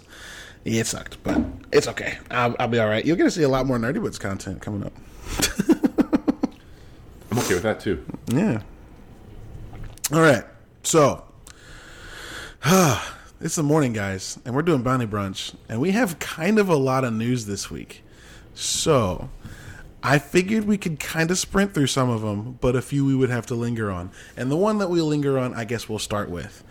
yeah, 0.63 0.81
it 0.81 0.87
sucked, 0.87 1.21
but 1.23 1.41
it's 1.71 1.87
okay. 1.87 2.17
I'll, 2.29 2.55
I'll 2.59 2.67
be 2.67 2.79
all 2.79 2.87
right. 2.87 3.03
You're 3.05 3.15
gonna 3.15 3.31
see 3.31 3.43
a 3.43 3.49
lot 3.49 3.65
more 3.65 3.77
Nerdy 3.77 4.03
Bits 4.03 4.19
content 4.19 4.61
coming 4.61 4.83
up. 4.83 4.93
I'm 7.31 7.39
okay 7.39 7.53
with 7.53 7.63
that 7.63 7.79
too. 7.79 8.05
Yeah. 8.27 8.61
All 10.13 10.21
right. 10.21 10.43
So, 10.83 11.23
it's 13.41 13.55
the 13.55 13.63
morning, 13.63 13.93
guys, 13.93 14.37
and 14.45 14.53
we're 14.53 14.61
doing 14.61 14.83
Bounty 14.83 15.07
Brunch, 15.07 15.55
and 15.69 15.79
we 15.79 15.91
have 15.91 16.19
kind 16.19 16.59
of 16.59 16.69
a 16.69 16.75
lot 16.75 17.05
of 17.05 17.13
news 17.13 17.45
this 17.45 17.71
week. 17.71 18.03
So, 18.53 19.29
I 20.03 20.19
figured 20.19 20.65
we 20.65 20.77
could 20.77 20.99
kind 20.99 21.31
of 21.31 21.37
sprint 21.37 21.73
through 21.73 21.87
some 21.87 22.09
of 22.09 22.21
them, 22.21 22.57
but 22.59 22.75
a 22.75 22.81
few 22.81 23.05
we 23.05 23.15
would 23.15 23.29
have 23.29 23.45
to 23.47 23.55
linger 23.55 23.89
on. 23.89 24.11
And 24.35 24.51
the 24.51 24.57
one 24.57 24.79
that 24.79 24.89
we 24.89 25.01
linger 25.01 25.39
on, 25.39 25.53
I 25.53 25.63
guess 25.63 25.87
we'll 25.87 25.99
start 25.99 26.29
with. 26.29 26.63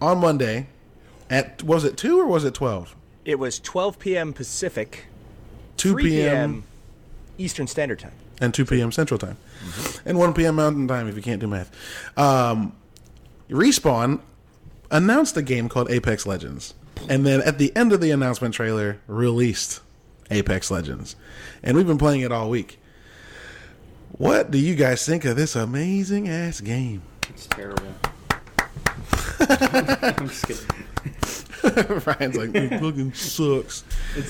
On 0.00 0.18
Monday, 0.18 0.68
at 1.30 1.62
was 1.62 1.84
it 1.84 1.96
2 1.96 2.18
or 2.20 2.26
was 2.26 2.44
it 2.44 2.54
12? 2.54 2.94
It 3.24 3.38
was 3.38 3.58
12 3.60 3.98
p.m. 3.98 4.32
Pacific, 4.32 5.06
2 5.78 5.92
3 5.92 6.02
p.m. 6.02 6.64
Eastern 7.38 7.66
Standard 7.66 7.98
Time. 7.98 8.12
and 8.40 8.52
2 8.52 8.64
p.m. 8.66 8.92
Central 8.92 9.18
Time, 9.18 9.36
and 10.04 10.18
1 10.18 10.34
p.m. 10.34 10.56
Mountain 10.56 10.88
Time 10.88 11.08
if 11.08 11.16
you 11.16 11.22
can't 11.22 11.40
do 11.40 11.46
math. 11.46 11.70
Um, 12.18 12.74
Respawn 13.48 14.20
announced 14.90 15.36
a 15.36 15.42
game 15.42 15.68
called 15.68 15.90
Apex 15.90 16.26
Legends, 16.26 16.74
and 17.08 17.24
then 17.26 17.40
at 17.42 17.58
the 17.58 17.74
end 17.76 17.92
of 17.92 18.00
the 18.00 18.10
announcement 18.10 18.54
trailer, 18.54 18.98
released 19.06 19.80
Apex 20.30 20.70
Legends, 20.70 21.16
and 21.62 21.76
we've 21.76 21.86
been 21.86 21.98
playing 21.98 22.20
it 22.20 22.30
all 22.32 22.48
week. 22.50 22.78
What 24.12 24.50
do 24.50 24.58
you 24.58 24.76
guys 24.76 25.04
think 25.04 25.24
of 25.24 25.36
this 25.36 25.56
amazing 25.56 26.28
ass 26.28 26.60
game? 26.60 27.02
It's 27.30 27.46
terrible. 27.48 27.92
I'm 30.18 30.28
just 30.28 30.46
kidding. 30.46 30.66
Ryan's 32.06 32.36
like, 32.36 32.54
it 32.54 32.68
fucking 32.80 33.12
sucks. 33.14 33.84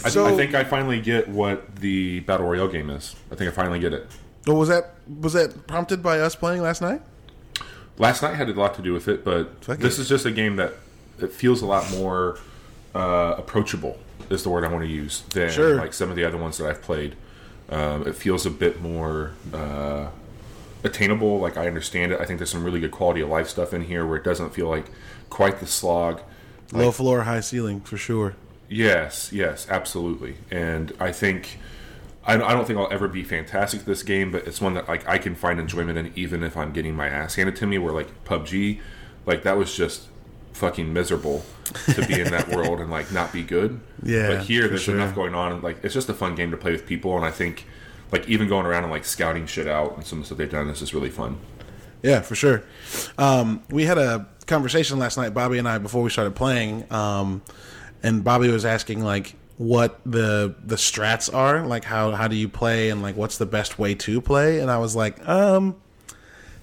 I, 0.05 0.09
So- 0.09 0.27
I 0.27 0.37
think 0.37 0.55
I 0.55 0.65
finally 0.65 1.01
get 1.01 1.29
what 1.29 1.77
the 1.77 2.21
battle 2.21 2.47
royale 2.47 2.69
game 2.69 2.91
is. 2.91 3.15
I 3.31 3.35
think 3.35 3.51
I 3.51 3.55
finally 3.55 3.81
get 3.81 3.93
it. 3.93 4.07
Oh, 4.47 4.55
was 4.55 4.69
that 4.69 4.95
was 5.21 5.33
that 5.33 5.67
prompted 5.67 6.03
by 6.03 6.21
us 6.21 6.37
playing 6.37 6.61
last 6.63 6.83
night? 6.83 7.01
Last 7.99 8.23
night 8.23 8.35
had 8.35 8.49
a 8.49 8.53
lot 8.53 8.75
to 8.75 8.83
do 8.83 8.93
with 8.93 9.09
it, 9.09 9.25
but 9.25 9.65
Fuck 9.65 9.79
this 9.79 9.99
it. 9.99 10.03
is 10.03 10.09
just 10.09 10.27
a 10.27 10.31
game 10.31 10.57
that 10.57 10.75
it 11.21 11.33
feels 11.33 11.63
a 11.63 11.67
lot 11.67 11.91
more 11.93 12.39
uh, 12.95 13.35
approachable. 13.39 13.99
Is 14.31 14.43
the 14.43 14.51
word 14.51 14.65
I 14.65 14.69
want 14.69 14.85
to 14.85 14.91
use 14.91 15.23
than 15.31 15.51
Sure. 15.51 15.77
like 15.77 15.93
some 15.93 16.11
of 16.11 16.17
the 16.17 16.25
other 16.25 16.37
ones 16.39 16.59
that 16.59 16.69
I've 16.69 16.83
played. 16.83 17.15
Um, 17.71 18.07
it 18.07 18.15
feels 18.15 18.45
a 18.47 18.51
bit 18.51 18.81
more 18.83 19.33
uh, 19.53 20.09
attainable. 20.85 21.38
Like 21.38 21.57
I 21.57 21.67
understand 21.67 22.12
it. 22.12 22.21
I 22.21 22.25
think 22.25 22.38
there's 22.38 22.50
some 22.50 22.64
really 22.64 22.81
good 22.81 22.93
quality 22.93 23.21
of 23.21 23.29
life 23.29 23.49
stuff 23.49 23.75
in 23.75 23.83
here 23.83 24.07
where 24.07 24.17
it 24.17 24.25
doesn't 24.25 24.50
feel 24.55 24.69
like 24.69 24.87
quite 25.31 25.61
the 25.61 25.67
slog. 25.67 26.21
Low 26.73 26.93
floor, 26.93 27.23
high 27.23 27.41
ceiling 27.41 27.81
for 27.81 27.97
sure. 27.97 28.37
Yes, 28.69 29.33
yes, 29.33 29.67
absolutely. 29.69 30.37
And 30.50 30.93
I 30.99 31.12
think 31.12 31.59
I, 32.26 32.35
I 32.35 32.53
don't 32.53 32.67
think 32.67 32.79
I'll 32.79 32.93
ever 32.93 33.09
be 33.09 33.23
fantastic 33.23 33.81
at 33.81 33.87
this 33.87 34.03
game, 34.03 34.31
but 34.31 34.47
it's 34.47 34.61
one 34.61 34.75
that 34.75 34.88
like 34.88 35.07
I 35.09 35.19
can 35.19 35.35
find 35.35 35.61
enjoyment 35.61 35.99
in, 35.99 36.12
even 36.17 36.43
if 36.43 36.57
I'm 36.57 36.73
getting 36.73 36.95
my 36.95 37.09
ass 37.09 37.35
handed 37.35 37.57
to 37.57 37.67
me. 37.67 37.79
Where 37.79 37.93
like 37.93 38.25
PUBG, 38.25 38.81
like 39.26 39.43
that 39.43 39.57
was 39.57 39.75
just 39.75 40.09
fucking 40.53 40.93
miserable 40.93 41.45
to 41.87 42.07
be 42.07 42.21
in 42.21 42.31
that 42.31 42.49
world 42.55 42.81
and 42.81 42.91
like 42.91 43.12
not 43.12 43.33
be 43.33 43.43
good. 43.43 43.81
Yeah, 44.03 44.37
but 44.37 44.45
here 44.45 44.69
there's 44.69 44.83
sure. 44.83 44.95
enough 44.95 45.14
going 45.14 45.35
on, 45.35 45.53
and 45.53 45.62
like 45.62 45.85
it's 45.85 45.95
just 45.95 46.09
a 46.09 46.14
fun 46.14 46.35
game 46.35 46.50
to 46.50 46.57
play 46.57 46.73
with 46.73 46.87
people. 46.87 47.17
And 47.17 47.25
I 47.25 47.31
think 47.31 47.67
like 48.14 48.28
even 48.28 48.49
going 48.49 48.64
around 48.64 48.85
and 48.85 48.92
like 48.92 49.04
scouting 49.04 49.44
shit 49.44 49.66
out 49.66 49.97
and 49.97 50.06
some 50.06 50.18
of 50.18 50.23
the 50.23 50.26
stuff 50.26 50.38
they've 50.38 50.50
done, 50.50 50.68
this 50.68 50.80
is 50.80 50.94
really 50.94 51.11
fun. 51.11 51.37
Yeah, 52.00 52.21
for 52.21 52.37
sure. 52.37 52.62
Um, 53.18 53.62
we 53.71 53.87
had 53.87 53.99
a 53.99 54.28
conversation 54.47 55.00
last 55.00 55.16
night, 55.16 55.35
Bobby 55.35 55.59
and 55.59 55.68
I, 55.68 55.78
before 55.78 56.02
we 56.02 56.11
started 56.11 56.37
playing, 56.37 56.90
um, 56.92 57.42
and 58.04 58.23
Bobby 58.23 58.49
was 58.49 58.64
asking 58.64 59.02
like 59.02 59.35
what 59.56 60.00
the 60.06 60.54
the 60.64 60.76
strats 60.76 61.33
are, 61.33 61.66
like 61.66 61.83
how 61.85 62.12
how 62.12 62.28
do 62.28 62.37
you 62.37 62.49
play, 62.49 62.90
and 62.90 63.02
like 63.02 63.16
what's 63.16 63.38
the 63.38 63.47
best 63.47 63.80
way 63.80 63.97
to 63.97 64.21
play, 64.21 64.61
and 64.61 64.71
I 64.71 64.78
was 64.78 64.94
like, 64.94 65.26
um, 65.28 65.75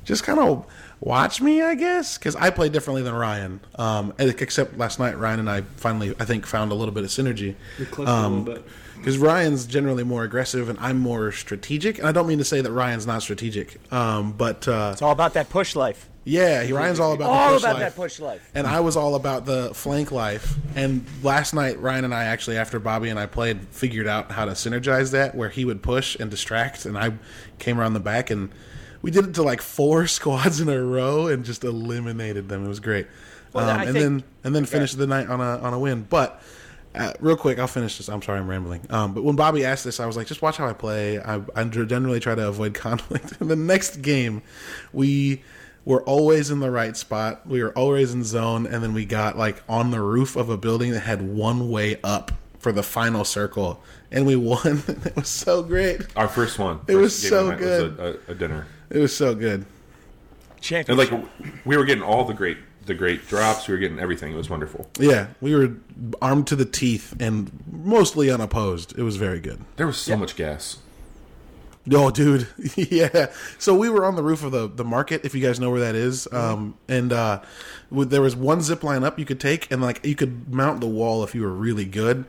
just 0.06 0.24
kind 0.24 0.40
of 0.40 0.66
watch 1.02 1.42
me, 1.42 1.62
I 1.62 1.76
guess, 1.76 2.18
because 2.18 2.36
I 2.38 2.50
play 2.50 2.70
differently 2.70 3.02
than 3.02 3.14
Ryan. 3.14 3.60
Um, 3.76 4.14
except 4.20 4.78
last 4.78 5.00
night, 5.00 5.18
Ryan 5.18 5.42
and 5.42 5.50
I 5.50 5.62
finally, 5.62 6.16
I 6.18 6.26
think, 6.26 6.46
found 6.46 6.72
a 6.72 6.76
little 6.76 6.94
bit 6.94 7.04
of 7.04 7.10
synergy. 7.10 7.56
We 7.78 7.86
clicked 7.86 8.10
a 8.10 8.28
little 8.28 8.44
bit. 8.44 8.66
Because 9.02 9.18
Ryan's 9.18 9.66
generally 9.66 10.04
more 10.04 10.24
aggressive 10.24 10.70
and 10.70 10.78
I'm 10.80 11.00
more 11.00 11.32
strategic. 11.32 11.98
And 11.98 12.08
I 12.08 12.12
don't 12.12 12.28
mean 12.28 12.38
to 12.38 12.44
say 12.46 12.62
that 12.62 12.72
Ryan's 12.72 13.08
not 13.08 13.24
strategic, 13.24 13.80
um, 13.92 14.32
but 14.34 14.68
uh, 14.68 14.92
It's 14.94 15.02
all 15.02 15.12
about 15.12 15.34
that 15.34 15.50
push 15.50 15.76
life. 15.76 16.08
yeah, 16.24 16.62
he, 16.62 16.72
Ryan's 16.72 17.00
all 17.00 17.14
about 17.14 17.30
All 17.32 17.48
the 17.50 17.54
push 17.56 17.64
about 17.64 17.74
life. 17.74 17.82
that 17.82 17.96
push 17.96 18.20
life. 18.20 18.52
And 18.54 18.68
I 18.68 18.80
was 18.82 18.96
all 18.96 19.16
about 19.16 19.46
the 19.48 19.74
flank 19.74 20.12
life. 20.12 20.54
And 20.76 21.04
last 21.24 21.56
night, 21.56 21.80
Ryan 21.82 22.06
and 22.06 22.14
I 22.14 22.26
actually, 22.26 22.58
after 22.58 22.80
Bobby 22.80 23.10
and 23.10 23.18
I 23.20 23.26
played, 23.26 23.62
figured 23.72 24.06
out 24.08 24.32
how 24.32 24.46
to 24.46 24.52
synergize 24.52 25.12
that, 25.14 25.34
where 25.34 25.50
he 25.50 25.66
would 25.66 25.82
push 25.82 26.16
and 26.20 26.30
distract, 26.30 26.86
and 26.86 26.96
I 26.96 27.14
came 27.58 27.80
around 27.80 27.94
the 27.94 28.00
back, 28.00 28.30
and 28.30 28.50
we 29.02 29.10
did 29.10 29.26
it 29.26 29.34
to 29.34 29.42
like 29.42 29.62
four 29.64 30.06
squads 30.18 30.62
in 30.62 30.70
a 30.70 30.80
row 30.80 31.26
and 31.26 31.44
just 31.44 31.64
eliminated 31.64 32.50
them. 32.50 32.64
It 32.66 32.68
was 32.68 32.80
great. 32.80 33.08
Well, 33.52 33.68
um, 33.68 33.82
and 33.82 33.92
think- 33.94 33.98
then 34.00 34.24
and 34.44 34.56
then 34.56 34.66
finished 34.66 34.98
the 35.00 35.08
night 35.08 35.28
on 35.28 35.42
a 35.42 35.58
on 35.58 35.74
a 35.74 35.80
win. 35.80 36.06
But 36.08 36.42
uh, 36.94 37.14
real 37.20 37.38
quick, 37.38 37.58
I'll 37.60 37.68
finish 37.68 37.98
this. 37.98 38.10
I'm 38.10 38.22
sorry, 38.22 38.40
I'm 38.40 38.50
rambling. 38.50 38.82
Um, 38.90 39.14
but 39.14 39.24
when 39.24 39.36
Bobby 39.36 39.64
asked 39.66 39.84
this, 39.86 40.00
I 40.00 40.06
was 40.06 40.18
like, 40.18 40.28
just 40.28 40.42
watch 40.42 40.58
how 40.58 40.68
I 40.68 40.74
play. 40.74 41.20
I, 41.20 41.42
I 41.56 41.64
generally 41.64 42.20
try 42.20 42.36
to 42.36 42.48
avoid 42.48 42.74
conflict. 42.76 43.34
In 43.40 43.48
the 43.50 43.56
next 43.56 44.02
game, 44.02 44.42
we 44.92 45.42
were 45.86 46.04
always 46.04 46.52
in 46.52 46.60
the 46.60 46.70
right 46.70 46.96
spot. 46.98 47.48
We 47.48 47.64
were 47.64 47.72
always 47.78 48.14
in 48.14 48.24
zone, 48.24 48.68
and 48.68 48.84
then 48.84 48.94
we 48.94 49.06
got 49.06 49.38
like 49.38 49.64
on 49.70 49.92
the 49.92 50.02
roof 50.02 50.36
of 50.36 50.50
a 50.50 50.58
building 50.58 50.92
that 50.92 51.00
had 51.02 51.22
one 51.22 51.70
way 51.70 52.00
up 52.04 52.32
for 52.60 52.72
the 52.72 52.84
final 52.84 53.24
circle, 53.24 53.82
and 54.12 54.26
we 54.28 54.36
won. 54.36 54.84
it 54.88 55.16
was 55.16 55.28
so 55.30 55.64
great. 55.64 56.02
Our 56.16 56.28
first 56.28 56.60
one. 56.60 56.82
It 56.88 56.96
was 56.96 57.14
First 57.14 57.24
game 57.24 57.30
so 57.30 57.50
of 57.52 57.58
the 57.60 57.66
good. 57.66 57.98
Was 57.98 58.16
a, 58.16 58.20
a, 58.28 58.32
a 58.32 58.36
dinner, 58.36 58.68
It 58.90 59.00
was 59.00 59.16
so 59.16 59.34
good. 59.34 59.66
and 60.72 60.98
like 60.98 61.12
we 61.66 61.78
were 61.78 61.86
getting 61.86 62.04
all 62.04 62.26
the 62.26 62.34
great 62.36 62.58
the 62.86 62.94
great 62.94 63.28
drops. 63.28 63.68
We 63.68 63.74
were 63.74 63.80
getting 63.80 64.00
everything. 64.00 64.34
It 64.34 64.38
was 64.38 64.50
wonderful. 64.50 64.90
Yeah, 65.00 65.28
we 65.40 65.56
were 65.56 65.76
armed 66.22 66.48
to 66.48 66.56
the 66.56 66.66
teeth 66.66 67.16
and 67.20 67.52
mostly 67.72 68.30
unopposed. 68.32 68.98
It 68.98 69.04
was 69.04 69.18
very 69.18 69.40
good. 69.40 69.62
There 69.78 69.88
was 69.88 69.98
so 69.98 70.18
much 70.18 70.36
gas. 70.36 70.78
Oh, 71.92 72.12
dude, 72.12 72.48
yeah. 72.76 73.32
So 73.58 73.74
we 73.74 73.90
were 73.90 74.06
on 74.06 74.16
the 74.16 74.24
roof 74.24 74.44
of 74.44 74.52
the 74.52 74.68
the 74.68 74.84
market, 74.84 75.26
if 75.26 75.34
you 75.34 75.42
guys 75.42 75.60
know 75.60 75.72
where 75.72 75.82
that 75.82 75.96
is. 75.96 76.32
Um, 76.32 76.78
and 76.88 77.12
uh, 77.12 77.42
with, 77.90 78.10
there 78.12 78.22
was 78.22 78.36
one 78.36 78.62
zip 78.62 78.84
line 78.84 79.04
up 79.04 79.18
you 79.18 79.26
could 79.26 79.40
take, 79.40 79.72
and 79.72 79.82
like 79.82 80.06
you 80.06 80.16
could 80.16 80.54
mount 80.54 80.80
the 80.82 80.88
wall 80.88 81.24
if 81.24 81.34
you 81.34 81.42
were 81.42 81.54
really 81.54 81.86
good. 81.86 82.26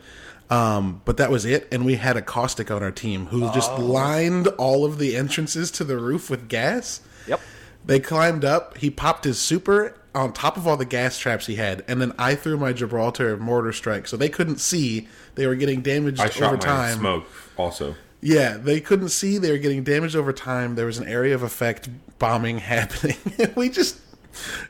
Um, 0.50 1.00
but 1.06 1.16
that 1.16 1.30
was 1.30 1.46
it. 1.46 1.66
And 1.72 1.86
we 1.86 1.94
had 1.94 2.18
a 2.18 2.22
caustic 2.22 2.70
on 2.70 2.82
our 2.82 2.90
team 2.90 3.26
who 3.26 3.50
just 3.52 3.72
lined 3.78 4.48
all 4.48 4.84
of 4.84 4.98
the 4.98 5.16
entrances 5.16 5.70
to 5.72 5.84
the 5.84 5.96
roof 5.96 6.28
with 6.28 6.46
gas. 6.48 7.00
Yep. 7.26 7.40
They 7.86 8.00
climbed 8.00 8.44
up. 8.44 8.76
He 8.76 8.90
popped 8.90 9.24
his 9.24 9.40
super 9.40 9.96
on 10.14 10.32
top 10.32 10.56
of 10.56 10.66
all 10.66 10.76
the 10.76 10.84
gas 10.84 11.18
traps 11.18 11.46
he 11.46 11.56
had, 11.56 11.84
and 11.88 12.00
then 12.00 12.12
I 12.18 12.34
threw 12.34 12.56
my 12.56 12.72
Gibraltar 12.72 13.36
mortar 13.36 13.72
strike, 13.72 14.06
so 14.06 14.16
they 14.16 14.28
couldn't 14.28 14.58
see. 14.58 15.08
They 15.34 15.46
were 15.46 15.54
getting 15.54 15.80
damaged 15.80 16.20
I 16.20 16.24
over 16.24 16.32
shot 16.32 16.52
my 16.52 16.58
time. 16.58 16.98
smoke 16.98 17.26
also. 17.56 17.94
Yeah, 18.20 18.56
they 18.56 18.80
couldn't 18.80 19.08
see. 19.08 19.38
They 19.38 19.50
were 19.50 19.58
getting 19.58 19.82
damaged 19.82 20.14
over 20.14 20.32
time. 20.32 20.74
There 20.76 20.86
was 20.86 20.98
an 20.98 21.08
area 21.08 21.34
of 21.34 21.42
effect 21.42 21.88
bombing 22.18 22.58
happening. 22.58 23.16
we 23.56 23.68
just, 23.68 23.98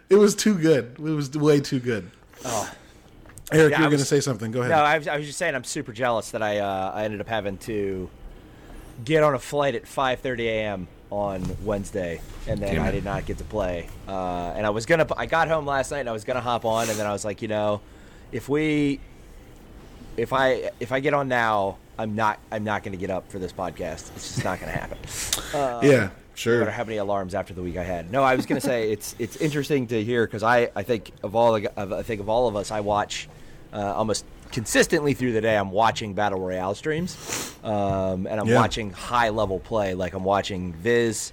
it 0.08 0.16
was 0.16 0.34
too 0.34 0.56
good. 0.56 0.96
It 0.98 1.00
was 1.00 1.30
way 1.36 1.60
too 1.60 1.78
good. 1.80 2.10
Oh. 2.44 2.70
Eric, 3.52 3.72
Yeah, 3.72 3.78
you 3.78 3.84
I 3.84 3.86
were 3.88 3.90
going 3.90 4.00
to 4.00 4.06
say 4.06 4.20
something. 4.20 4.50
Go 4.52 4.60
ahead. 4.60 4.70
No, 4.70 4.78
I 4.78 4.96
was, 4.96 5.06
I 5.08 5.16
was 5.18 5.26
just 5.26 5.38
saying 5.38 5.54
I'm 5.54 5.64
super 5.64 5.92
jealous 5.92 6.30
that 6.30 6.42
I 6.42 6.58
uh, 6.58 6.92
I 6.94 7.04
ended 7.04 7.20
up 7.20 7.28
having 7.28 7.58
to 7.58 8.08
get 9.04 9.22
on 9.22 9.34
a 9.34 9.38
flight 9.38 9.74
at 9.74 9.84
5:30 9.84 10.40
a.m. 10.46 10.88
on 11.12 11.44
Wednesday, 11.62 12.22
and 12.48 12.58
then 12.58 12.76
Damn 12.76 12.84
I 12.84 12.90
did 12.90 13.04
not 13.04 13.26
get 13.26 13.36
to 13.38 13.44
play. 13.44 13.86
Uh, 14.08 14.54
and 14.56 14.66
I 14.66 14.70
was 14.70 14.86
gonna 14.86 15.06
I 15.16 15.26
got 15.26 15.48
home 15.48 15.66
last 15.66 15.90
night 15.90 16.00
and 16.00 16.08
I 16.08 16.12
was 16.12 16.24
gonna 16.24 16.40
hop 16.40 16.64
on, 16.64 16.88
and 16.88 16.98
then 16.98 17.06
I 17.06 17.12
was 17.12 17.24
like, 17.24 17.42
you 17.42 17.48
know, 17.48 17.82
if 18.32 18.48
we 18.48 18.98
if 20.16 20.32
I 20.32 20.70
if 20.80 20.90
I 20.90 21.00
get 21.00 21.12
on 21.12 21.28
now, 21.28 21.76
I'm 21.98 22.14
not 22.16 22.38
I'm 22.50 22.64
not 22.64 22.82
gonna 22.82 22.96
get 22.96 23.10
up 23.10 23.30
for 23.30 23.38
this 23.38 23.52
podcast. 23.52 24.10
It's 24.16 24.34
just 24.34 24.44
not 24.44 24.58
gonna 24.58 24.72
happen. 24.72 24.98
yeah, 25.86 26.10
sure. 26.34 26.54
no 26.54 26.60
matter 26.60 26.70
how 26.70 26.84
many 26.84 26.96
alarms 26.96 27.34
after 27.34 27.52
the 27.52 27.62
week 27.62 27.76
I 27.76 27.84
had. 27.84 28.10
No, 28.10 28.22
I 28.22 28.34
was 28.34 28.46
going 28.46 28.60
to 28.60 28.66
say 28.66 28.90
it's 28.92 29.14
it's 29.18 29.36
interesting 29.36 29.86
to 29.88 30.02
hear 30.02 30.26
because 30.26 30.42
I, 30.42 30.70
I 30.74 30.82
think 30.82 31.12
of 31.22 31.36
all 31.36 31.52
the, 31.52 31.70
of, 31.78 31.92
I 31.92 32.02
think 32.02 32.22
of 32.22 32.30
all 32.30 32.48
of 32.48 32.56
us, 32.56 32.70
I 32.70 32.80
watch 32.80 33.28
uh, 33.72 33.94
almost 33.94 34.24
consistently 34.52 35.14
through 35.14 35.32
the 35.32 35.40
day. 35.40 35.56
I'm 35.56 35.70
watching 35.70 36.14
battle 36.14 36.38
royale 36.40 36.74
streams, 36.74 37.54
um, 37.64 38.26
and 38.26 38.38
I'm 38.40 38.46
Yeah. 38.48 38.56
watching 38.56 38.92
high 38.92 39.30
level 39.30 39.58
play. 39.58 39.94
Like 39.94 40.14
I'm 40.14 40.24
watching 40.24 40.72
Viss. 40.74 41.32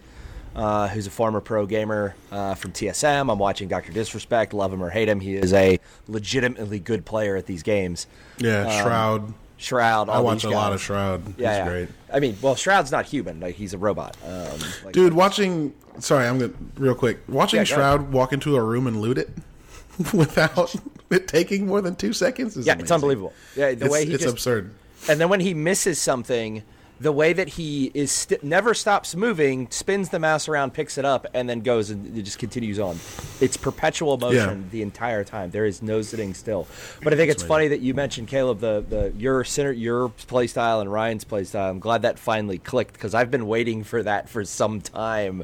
Uh, 0.56 0.88
who's 0.88 1.06
a 1.06 1.12
former 1.12 1.40
pro 1.40 1.68
gamer 1.68 2.16
uh, 2.32 2.56
from 2.56 2.72
TSM? 2.72 3.32
I'm 3.32 3.38
watching 3.38 3.68
Doctor 3.68 3.92
Disrespect. 3.92 4.52
Love 4.52 4.74
him 4.74 4.82
or 4.84 4.90
hate 4.90 5.08
him, 5.08 5.20
he 5.20 5.36
is 5.36 5.54
a 5.54 5.80
legitimately 6.08 6.80
good 6.80 7.06
player 7.06 7.36
at 7.36 7.46
these 7.46 7.62
games. 7.62 8.08
Yeah, 8.40 8.82
Shroud. 8.82 9.32
Shroud. 9.58 10.10
I 10.10 10.20
watch 10.22 10.44
a 10.46 10.50
lot 10.50 10.74
of 10.74 10.82
Shroud. 10.82 11.22
Yeah, 11.38 11.50
He's 11.50 11.58
yeah. 11.58 11.70
great. 11.70 11.90
I 12.12 12.20
mean, 12.20 12.36
well, 12.42 12.56
Shroud's 12.56 12.92
not 12.92 13.06
human; 13.06 13.40
like 13.40 13.56
he's 13.56 13.74
a 13.74 13.78
robot. 13.78 14.18
Um, 14.26 14.60
like, 14.86 14.94
Dude, 14.94 15.14
watching. 15.14 15.74
Sorry, 16.00 16.26
I'm 16.28 16.40
going 16.40 16.52
to 16.52 16.58
real 16.82 16.96
quick. 16.96 17.20
Watching 17.28 17.58
Yeah, 17.60 17.64
Shroud 17.66 18.12
walk 18.12 18.34
into 18.34 18.56
a 18.56 18.64
room 18.64 18.88
and 18.88 19.00
loot 19.02 19.18
it 19.20 19.30
without 20.14 20.74
it 21.10 21.28
taking 21.28 21.66
more 21.68 21.82
than 21.82 21.96
two 21.96 22.14
seconds 22.14 22.56
is 22.58 22.66
Yeah, 22.66 22.78
it's 22.80 22.92
unbelievable. 22.92 23.34
Yeah, 23.56 23.74
the 23.74 23.86
it's, 23.86 23.92
way 23.92 24.06
he 24.06 24.14
it's 24.14 24.24
just 24.24 24.34
absurd. 24.34 24.72
and 25.10 25.20
then 25.20 25.30
when 25.30 25.40
he 25.40 25.54
misses 25.54 26.00
something, 26.00 26.64
the 27.00 27.12
way 27.12 27.32
that 27.34 27.48
he 27.50 27.92
is 27.94 28.12
st- 28.12 28.44
never 28.44 28.74
stops 28.74 29.16
moving, 29.16 29.68
spins 29.72 30.10
the 30.10 30.20
mouse 30.20 30.48
around, 30.50 30.74
picks 30.74 30.98
it 30.98 31.06
up, 31.06 31.26
and 31.34 31.50
then 31.50 31.62
goes 31.62 31.90
and 31.90 32.18
it 32.18 32.24
just 32.24 32.40
continues 32.40 32.78
on. 32.80 33.00
It's 33.40 33.56
perpetual 33.58 34.18
motion 34.18 34.64
Yeah. 34.64 34.70
the 34.72 34.82
entire 34.82 35.24
time. 35.24 35.52
There 35.52 35.66
is 35.66 35.82
no 35.82 36.02
sitting 36.02 36.34
still. 36.34 36.68
But 37.04 37.14
I 37.14 37.16
think 37.16 37.32
it's 37.32 37.42
amazing. 37.44 37.48
funny 37.48 37.68
that 37.70 37.80
you 37.80 37.94
mentioned 37.94 38.28
Caleb 38.28 38.60
the 38.60 38.84
the 38.88 39.14
your 39.18 39.44
center 39.44 39.72
your 39.72 40.10
play 40.10 40.48
style 40.48 40.82
and 40.82 40.92
Ryan's 40.92 41.24
play 41.24 41.44
style. 41.46 41.70
I'm 41.72 41.80
glad 41.80 42.02
that 42.02 42.20
finally 42.20 42.58
clicked 42.58 42.94
because 42.94 43.14
I've 43.14 43.32
been 43.32 43.48
waiting 43.48 43.84
for 43.84 44.04
that 44.04 44.28
for 44.30 44.44
some 44.44 44.82
time 44.82 45.44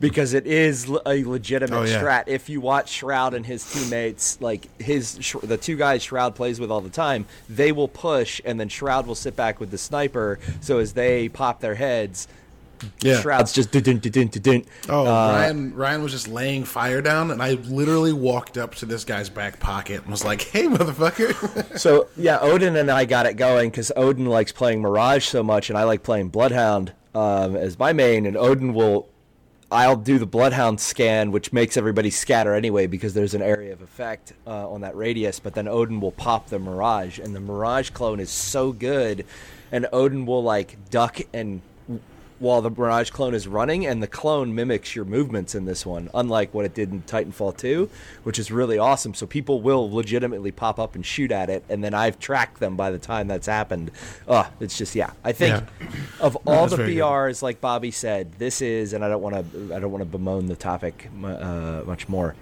because 0.00 0.34
it 0.34 0.46
is 0.46 0.88
a 1.06 1.24
legitimate 1.24 1.76
Oh, 1.76 1.82
yeah. 1.84 2.00
strat. 2.02 2.24
If 2.28 2.48
you 2.48 2.60
watch 2.60 2.90
Shroud 2.90 3.34
and 3.34 3.44
his 3.44 3.70
teammates, 3.72 4.40
like 4.40 4.68
his 4.80 5.14
the 5.42 5.56
two 5.56 5.76
guys 5.76 6.02
Shroud 6.02 6.34
plays 6.34 6.60
with 6.60 6.70
all 6.70 6.80
the 6.80 6.90
time, 6.90 7.26
they 7.48 7.72
will 7.72 7.88
push 7.88 8.40
and 8.44 8.60
then 8.60 8.68
Shroud 8.68 9.06
will 9.06 9.14
sit 9.14 9.34
back 9.36 9.58
with 9.58 9.70
the 9.70 9.78
sniper. 9.78 10.38
So 10.60 10.78
as 10.78 10.91
they 10.92 11.28
pop 11.28 11.60
their 11.60 11.74
heads, 11.74 12.28
Yeah. 13.00 13.20
Shroud's 13.20 13.52
just 13.52 13.70
dun 13.70 13.82
dun 13.82 13.98
dun 14.00 14.26
dun 14.26 14.42
dun. 14.42 14.64
Oh, 14.88 15.02
Uh, 15.02 15.04
Ryan! 15.32 15.74
Ryan 15.76 16.02
was 16.02 16.10
just 16.10 16.26
laying 16.26 16.64
fire 16.64 17.00
down, 17.00 17.30
and 17.30 17.40
I 17.40 17.52
literally 17.52 18.12
walked 18.12 18.58
up 18.58 18.74
to 18.76 18.86
this 18.86 19.04
guy's 19.04 19.28
back 19.28 19.60
pocket 19.60 20.02
and 20.02 20.10
was 20.10 20.24
like, 20.24 20.42
"Hey, 20.42 20.66
motherfucker!" 20.66 21.78
So 21.78 22.08
yeah, 22.16 22.38
Odin 22.40 22.74
and 22.76 22.90
I 22.90 23.04
got 23.04 23.26
it 23.26 23.34
going 23.36 23.70
because 23.70 23.92
Odin 23.94 24.26
likes 24.26 24.50
playing 24.50 24.80
Mirage 24.82 25.26
so 25.26 25.42
much, 25.44 25.70
and 25.70 25.78
I 25.78 25.84
like 25.84 26.02
playing 26.02 26.28
Bloodhound 26.30 26.92
um, 27.14 27.54
as 27.54 27.78
my 27.78 27.92
main. 27.92 28.26
And 28.26 28.36
Odin 28.36 28.74
will, 28.74 29.08
I'll 29.70 29.94
do 29.96 30.18
the 30.18 30.26
Bloodhound 30.26 30.80
scan, 30.80 31.30
which 31.30 31.52
makes 31.52 31.76
everybody 31.76 32.10
scatter 32.10 32.52
anyway 32.52 32.88
because 32.88 33.14
there's 33.14 33.34
an 33.34 33.42
area 33.42 33.72
of 33.72 33.80
effect 33.80 34.32
uh, 34.44 34.68
on 34.68 34.80
that 34.80 34.96
radius. 34.96 35.38
But 35.38 35.54
then 35.54 35.68
Odin 35.68 36.00
will 36.00 36.10
pop 36.12 36.48
the 36.48 36.58
Mirage, 36.58 37.20
and 37.20 37.32
the 37.32 37.40
Mirage 37.40 37.90
clone 37.90 38.18
is 38.18 38.30
so 38.30 38.72
good, 38.72 39.24
and 39.72 39.88
Odin 39.92 40.26
will 40.26 40.42
like 40.42 40.76
duck 40.90 41.18
and 41.32 41.62
while 42.38 42.60
the 42.60 42.70
Mirage 42.70 43.10
clone 43.10 43.34
is 43.36 43.46
running, 43.46 43.86
and 43.86 44.02
the 44.02 44.08
clone 44.08 44.52
mimics 44.52 44.96
your 44.96 45.04
movements 45.04 45.54
in 45.54 45.64
this 45.64 45.86
one, 45.86 46.10
unlike 46.12 46.52
what 46.52 46.64
it 46.64 46.74
did 46.74 46.90
in 46.90 47.00
Titanfall 47.02 47.56
2, 47.56 47.88
which 48.24 48.36
is 48.36 48.50
really 48.50 48.78
awesome. 48.78 49.14
So 49.14 49.26
people 49.28 49.60
will 49.60 49.88
legitimately 49.88 50.50
pop 50.50 50.80
up 50.80 50.96
and 50.96 51.06
shoot 51.06 51.30
at 51.30 51.48
it, 51.50 51.62
and 51.68 51.84
then 51.84 51.94
I've 51.94 52.18
tracked 52.18 52.58
them 52.58 52.74
by 52.74 52.90
the 52.90 52.98
time 52.98 53.28
that's 53.28 53.46
happened. 53.46 53.92
Oh, 54.26 54.50
it's 54.58 54.76
just 54.76 54.96
yeah. 54.96 55.12
I 55.22 55.30
think 55.30 55.62
Yeah. 55.80 55.86
of 56.18 56.34
all 56.44 56.62
that's 56.62 56.72
the 56.72 56.76
very 56.78 56.94
good. 56.96 57.02
BRs, 57.02 57.42
like 57.42 57.60
Bobby 57.60 57.92
said, 57.92 58.32
this 58.40 58.60
is, 58.60 58.92
and 58.92 59.04
I 59.04 59.08
don't 59.08 59.22
want 59.22 59.36
to, 59.36 59.76
I 59.76 59.78
don't 59.78 59.92
want 59.92 60.02
to 60.02 60.10
bemoan 60.10 60.46
the 60.46 60.56
topic 60.56 61.10
uh, 61.24 61.82
much 61.86 62.08
more. 62.08 62.34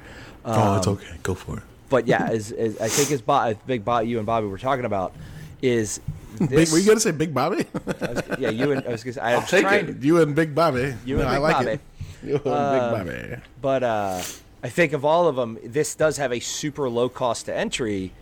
oh, 0.46 0.78
it's 0.78 0.86
okay. 0.86 1.06
Go 1.22 1.34
for 1.34 1.58
it. 1.58 1.62
But 1.90 2.06
yeah, 2.06 2.26
as, 2.26 2.52
as 2.52 2.80
I 2.80 2.88
think 2.88 3.10
as, 3.10 3.20
Bo- 3.20 3.54
Big 3.66 3.84
Bot, 3.84 4.06
you 4.06 4.16
and 4.16 4.24
Bobby 4.24 4.46
were 4.46 4.56
talking 4.56 4.86
about, 4.86 5.12
is 5.60 6.00
Big, 6.38 6.68
were 6.70 6.78
you 6.78 6.86
gonna 6.86 7.00
say 7.00 7.10
Big 7.10 7.32
Bobby? 7.34 7.64
I 8.00 8.06
was- 8.12 8.22
yeah, 8.38 8.50
you 8.50 8.72
and 8.72 8.86
I 8.86 8.90
was 8.92 9.02
gonna 9.04 9.14
say, 9.14 9.20
I 9.20 9.36
was 9.38 9.48
trying 9.48 9.86
to, 10.00 10.06
you 10.06 10.20
and 10.20 10.34
Big 10.34 10.54
Bobby. 10.54 10.94
You 11.04 11.16
no, 11.16 11.22
and 11.22 11.30
I 11.30 11.34
Big 11.34 11.42
like 11.42 11.56
Bobby. 11.56 11.70
it. 11.70 11.80
You 12.22 12.34
and 12.36 12.46
Uh, 12.46 12.72
Big 13.04 13.06
Bobby. 13.06 13.42
But 13.62 13.82
uh, 13.82 14.22
I 14.62 14.68
think 14.68 14.92
of 14.92 15.04
all 15.04 15.26
of 15.28 15.36
them, 15.36 15.58
this 15.64 15.94
does 15.94 16.18
have 16.18 16.32
a 16.32 16.40
super 16.40 16.88
low 16.88 17.08
cost 17.08 17.46
to 17.46 17.54
entry 17.56 18.12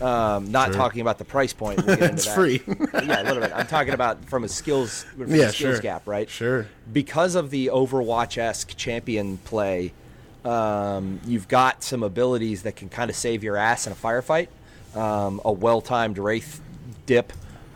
Um, 0.00 0.50
not 0.52 0.66
Sure. 0.68 0.74
talking 0.74 1.00
about 1.00 1.16
the 1.16 1.24
price 1.24 1.54
point. 1.54 1.78
We'll 1.86 1.96
get 1.96 2.10
into 2.10 2.14
It's 2.16 2.26
free. 2.34 2.60
yeah, 2.66 3.22
a 3.22 3.24
little 3.24 3.40
bit. 3.40 3.50
I'm 3.54 3.66
talking 3.66 3.94
about 3.94 4.22
from 4.26 4.44
a 4.44 4.48
skills, 4.48 5.04
from 5.16 5.34
Yeah, 5.34 5.44
a 5.46 5.48
skills 5.52 5.76
sure. 5.76 5.80
gap, 5.80 6.06
right? 6.06 6.28
Sure. 6.28 6.66
Because 6.92 7.34
of 7.34 7.48
the 7.48 7.68
Overwatch 7.72 8.36
esque 8.36 8.76
champion 8.76 9.38
play, 9.38 9.92
um, 10.44 11.18
you've 11.26 11.48
got 11.48 11.82
some 11.82 12.02
abilities 12.02 12.62
that 12.64 12.76
can 12.76 12.90
kind 12.90 13.08
of 13.10 13.16
save 13.16 13.42
your 13.42 13.56
ass 13.56 13.86
in 13.86 13.92
a 13.92 13.96
firefight. 13.96 14.48
Um, 14.94 15.40
a 15.46 15.52
well 15.52 15.80
timed 15.80 16.18
Wraith 16.18 16.60
dip, 17.06 17.32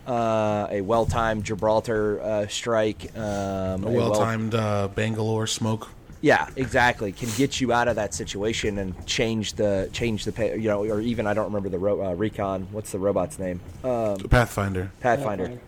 uh, 0.07 0.67
a 0.71 0.81
well 0.81 1.07
timed 1.07 1.45
Gibraltar 1.45 2.21
uh, 2.21 2.47
strike, 2.49 3.17
um, 3.17 3.85
A 3.85 3.91
well 3.91 4.13
timed 4.13 4.55
uh, 4.55 4.89
Bangalore 4.89 5.47
smoke. 5.47 5.89
yeah, 6.21 6.49
exactly. 6.57 7.13
Can 7.13 7.29
get 7.37 7.61
you 7.61 7.73
out 7.73 7.89
of 7.89 7.97
that 7.97 8.13
situation 8.15 8.79
and 8.79 9.07
change 9.07 9.55
the 9.55 9.89
change 9.93 10.25
the 10.25 10.33
pay, 10.33 10.57
you 10.57 10.69
know, 10.69 10.85
or 10.85 11.01
even 11.01 11.27
I 11.27 11.35
don't 11.35 11.47
remember 11.47 11.69
the 11.69 11.79
ro- 11.79 12.05
uh, 12.11 12.15
recon. 12.15 12.69
What's 12.73 12.93
the 12.93 12.99
robot's 12.99 13.39
name? 13.39 13.61
Uh, 13.85 14.17
Pathfinder. 14.29 14.91
Pathfinder. 15.01 15.59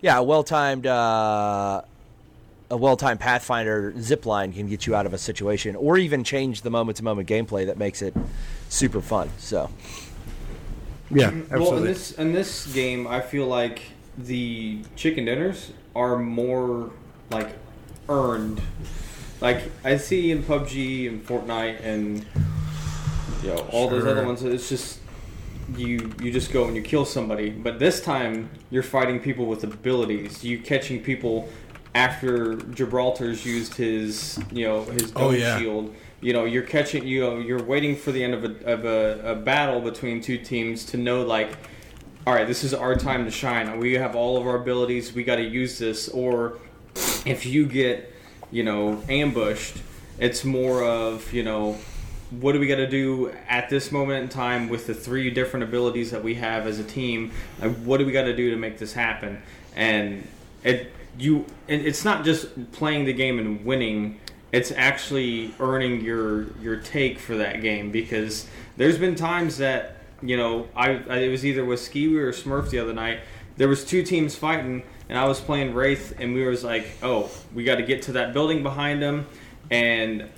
Yeah, 0.00 0.18
a 0.18 0.22
well 0.22 0.44
timed 0.44 0.86
uh, 0.86 1.82
a 2.70 2.76
well 2.76 2.96
timed 2.96 3.20
Pathfinder 3.20 3.92
zipline 3.96 4.54
can 4.54 4.68
get 4.68 4.86
you 4.86 4.94
out 4.94 5.06
of 5.06 5.12
a 5.12 5.18
situation, 5.18 5.74
or 5.76 5.98
even 5.98 6.22
change 6.24 6.62
the 6.62 6.70
moment 6.70 6.98
to 6.98 7.04
moment 7.04 7.28
gameplay 7.28 7.66
that 7.66 7.76
makes 7.78 8.00
it 8.02 8.14
super 8.68 9.00
fun. 9.00 9.28
So 9.38 9.68
Yeah, 11.10 11.32
Well, 11.50 11.76
in 11.78 11.84
this 11.84 12.12
in 12.12 12.32
this 12.32 12.66
game, 12.72 13.06
I 13.06 13.20
feel 13.20 13.46
like 13.46 13.82
the 14.16 14.80
chicken 14.96 15.24
dinners 15.24 15.72
are 15.96 16.16
more 16.18 16.90
like 17.30 17.50
earned. 18.08 18.60
Like 19.40 19.70
I 19.84 19.96
see 19.96 20.30
in 20.30 20.42
PUBG 20.42 21.08
and 21.08 21.26
Fortnite 21.26 21.82
and 21.84 22.24
you 23.42 23.48
know 23.48 23.66
all 23.72 23.88
those 23.88 24.04
other 24.06 24.24
ones. 24.24 24.42
It's 24.42 24.68
just 24.68 24.98
you 25.76 26.12
you 26.20 26.30
just 26.32 26.52
go 26.52 26.66
and 26.66 26.76
you 26.76 26.82
kill 26.82 27.04
somebody. 27.04 27.50
But 27.50 27.78
this 27.78 28.00
time 28.00 28.50
you're 28.70 28.82
fighting 28.82 29.18
people 29.20 29.46
with 29.46 29.64
abilities. 29.64 30.44
You 30.44 30.58
catching 30.60 31.02
people 31.02 31.48
after 31.94 32.54
Gibraltar's 32.56 33.44
used 33.44 33.74
his 33.74 34.38
you 34.52 34.64
know 34.66 34.84
his 34.84 35.12
Oh, 35.16 35.30
yeah. 35.30 35.58
shield. 35.58 35.94
You 36.20 36.32
know 36.32 36.44
you're 36.44 36.62
catching 36.62 37.06
you 37.06 37.20
know 37.20 37.38
you're 37.38 37.62
waiting 37.62 37.96
for 37.96 38.12
the 38.12 38.22
end 38.22 38.34
of 38.34 38.44
a 38.44 38.72
of 38.72 38.84
a, 38.84 39.32
a 39.32 39.34
battle 39.34 39.80
between 39.80 40.20
two 40.20 40.38
teams 40.38 40.84
to 40.86 40.96
know 40.96 41.22
like. 41.22 41.56
All 42.26 42.34
right, 42.34 42.46
this 42.46 42.64
is 42.64 42.74
our 42.74 42.94
time 42.96 43.24
to 43.24 43.30
shine. 43.30 43.78
We 43.78 43.94
have 43.94 44.14
all 44.14 44.36
of 44.36 44.46
our 44.46 44.56
abilities. 44.56 45.14
We 45.14 45.24
got 45.24 45.36
to 45.36 45.42
use 45.42 45.78
this. 45.78 46.06
Or 46.06 46.58
if 47.24 47.46
you 47.46 47.64
get, 47.64 48.14
you 48.50 48.62
know, 48.62 49.02
ambushed, 49.08 49.78
it's 50.18 50.44
more 50.44 50.84
of, 50.84 51.32
you 51.32 51.42
know, 51.42 51.78
what 52.30 52.52
do 52.52 52.60
we 52.60 52.66
got 52.66 52.76
to 52.76 52.86
do 52.86 53.32
at 53.48 53.68
this 53.68 53.90
moment 53.90 54.22
in 54.22 54.28
time 54.28 54.68
with 54.68 54.86
the 54.86 54.94
three 54.94 55.30
different 55.30 55.64
abilities 55.64 56.10
that 56.12 56.22
we 56.22 56.34
have 56.34 56.66
as 56.66 56.78
a 56.78 56.84
team? 56.84 57.32
Like, 57.60 57.74
what 57.78 57.98
do 57.98 58.06
we 58.06 58.12
got 58.12 58.24
to 58.24 58.36
do 58.36 58.50
to 58.50 58.56
make 58.56 58.78
this 58.78 58.92
happen? 58.92 59.42
And 59.74 60.26
it 60.62 60.92
you 61.18 61.44
and 61.68 61.84
it's 61.84 62.04
not 62.04 62.24
just 62.24 62.72
playing 62.72 63.04
the 63.04 63.12
game 63.12 63.38
and 63.38 63.64
winning. 63.64 64.20
It's 64.52 64.72
actually 64.72 65.54
earning 65.60 66.00
your 66.00 66.46
your 66.58 66.76
take 66.76 67.18
for 67.18 67.36
that 67.36 67.62
game 67.62 67.90
because 67.92 68.46
there's 68.76 68.98
been 68.98 69.14
times 69.14 69.58
that 69.58 69.96
you 70.22 70.36
know 70.36 70.68
I, 70.74 71.02
I 71.08 71.16
it 71.18 71.28
was 71.30 71.46
either 71.46 71.64
with 71.64 71.80
Skiwi 71.80 72.18
or 72.18 72.32
Smurf 72.32 72.70
the 72.70 72.78
other 72.80 72.92
night. 72.92 73.20
There 73.56 73.68
was 73.68 73.84
two 73.84 74.02
teams 74.02 74.34
fighting, 74.34 74.82
and 75.08 75.18
I 75.18 75.26
was 75.26 75.40
playing 75.40 75.74
Wraith, 75.74 76.14
and 76.18 76.34
we 76.34 76.44
was 76.46 76.64
like, 76.64 76.86
oh, 77.02 77.30
we 77.54 77.62
got 77.64 77.76
to 77.76 77.82
get 77.82 78.02
to 78.02 78.12
that 78.12 78.32
building 78.32 78.62
behind 78.62 79.02
them, 79.02 79.26
and 79.70 80.28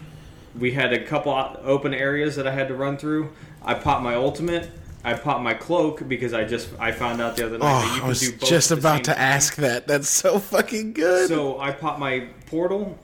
we 0.59 0.73
had 0.73 0.93
a 0.93 1.05
couple 1.05 1.33
open 1.63 1.95
areas 1.95 2.37
that 2.37 2.47
I 2.47 2.53
had 2.53 2.69
to 2.69 2.75
run 2.75 2.97
through. 2.99 3.31
I 3.63 3.75
popped 3.75 4.03
my 4.03 4.15
ultimate. 4.15 4.71
I 5.05 5.15
popped 5.15 5.43
my 5.43 5.55
cloak 5.55 6.07
because 6.09 6.33
I 6.35 6.45
just 6.45 6.69
I 6.79 6.93
found 6.93 7.21
out 7.21 7.37
the 7.37 7.47
other 7.47 7.59
night 7.59 7.73
that 7.81 7.91
Oh, 7.93 7.97
you 7.97 8.03
I 8.03 8.09
was 8.09 8.21
do 8.21 8.33
both 8.33 8.49
just 8.49 8.71
about 8.71 9.05
to 9.05 9.13
time. 9.13 9.21
ask 9.21 9.55
that. 9.57 9.87
That's 9.89 10.09
so 10.11 10.39
fucking 10.39 10.93
good. 10.93 11.29
So 11.29 11.59
I 11.61 11.71
popped 11.73 11.99
my 11.99 12.29
portal, 12.47 12.99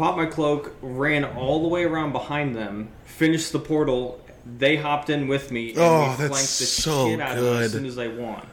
popped 0.00 0.16
my 0.16 0.24
cloak, 0.24 0.74
ran 0.80 1.24
all 1.24 1.60
the 1.60 1.68
way 1.68 1.84
around 1.84 2.12
behind 2.12 2.56
them, 2.56 2.88
finished 3.04 3.52
the 3.52 3.58
portal. 3.58 4.18
They 4.58 4.76
hopped 4.76 5.10
in 5.10 5.28
with 5.28 5.52
me, 5.52 5.70
and 5.70 5.78
Oh, 5.78 6.00
we 6.00 6.06
that's 6.16 6.16
flanked 6.16 6.58
the 6.58 6.64
so 6.64 7.08
shit 7.10 7.20
out 7.20 7.36
of 7.36 7.44
them 7.44 7.56
as 7.62 7.72
soon 7.72 7.84
as 7.84 7.96
they 7.96 8.08
won. 8.08 8.46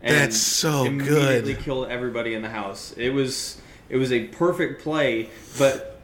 And 0.00 0.16
That's 0.16 0.38
so 0.38 0.84
good. 0.84 0.92
immediately 0.92 1.54
killed 1.56 1.88
everybody 1.88 2.32
in 2.32 2.40
the 2.40 2.48
house. 2.48 2.94
It 2.96 3.10
was 3.10 3.60
it 3.90 3.98
was 3.98 4.12
a 4.12 4.28
perfect 4.28 4.82
play, 4.82 5.28
but 5.58 6.00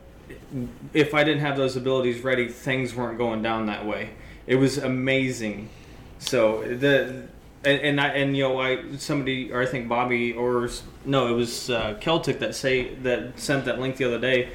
if 0.93 1.15
I 1.15 1.25
didn't 1.25 1.41
have 1.41 1.57
those 1.57 1.77
abilities 1.77 2.23
ready, 2.23 2.49
things 2.49 2.95
weren't 2.95 3.17
going 3.17 3.43
down 3.43 3.67
that 3.67 3.87
way. 3.87 4.11
It 4.47 4.57
was 4.57 4.77
amazing. 4.77 5.71
So 6.19 6.63
the 6.63 7.29
and, 7.65 7.81
and 7.81 8.01
I 8.01 8.09
and 8.09 8.37
you 8.37 8.43
know 8.45 8.61
I 8.61 8.97
somebody 8.99 9.53
or 9.53 9.63
I 9.63 9.67
think 9.67 9.89
Bobby 9.89 10.33
or 10.33 10.69
no 11.05 11.29
it 11.29 11.33
was 11.37 11.71
uh, 11.71 11.97
Celtic 12.01 12.41
that 12.41 12.55
say 12.55 12.95
that 12.97 13.39
sent 13.39 13.65
that 13.65 13.81
link 13.81 13.97
the 13.97 14.05
other 14.05 14.19
day 14.19 14.51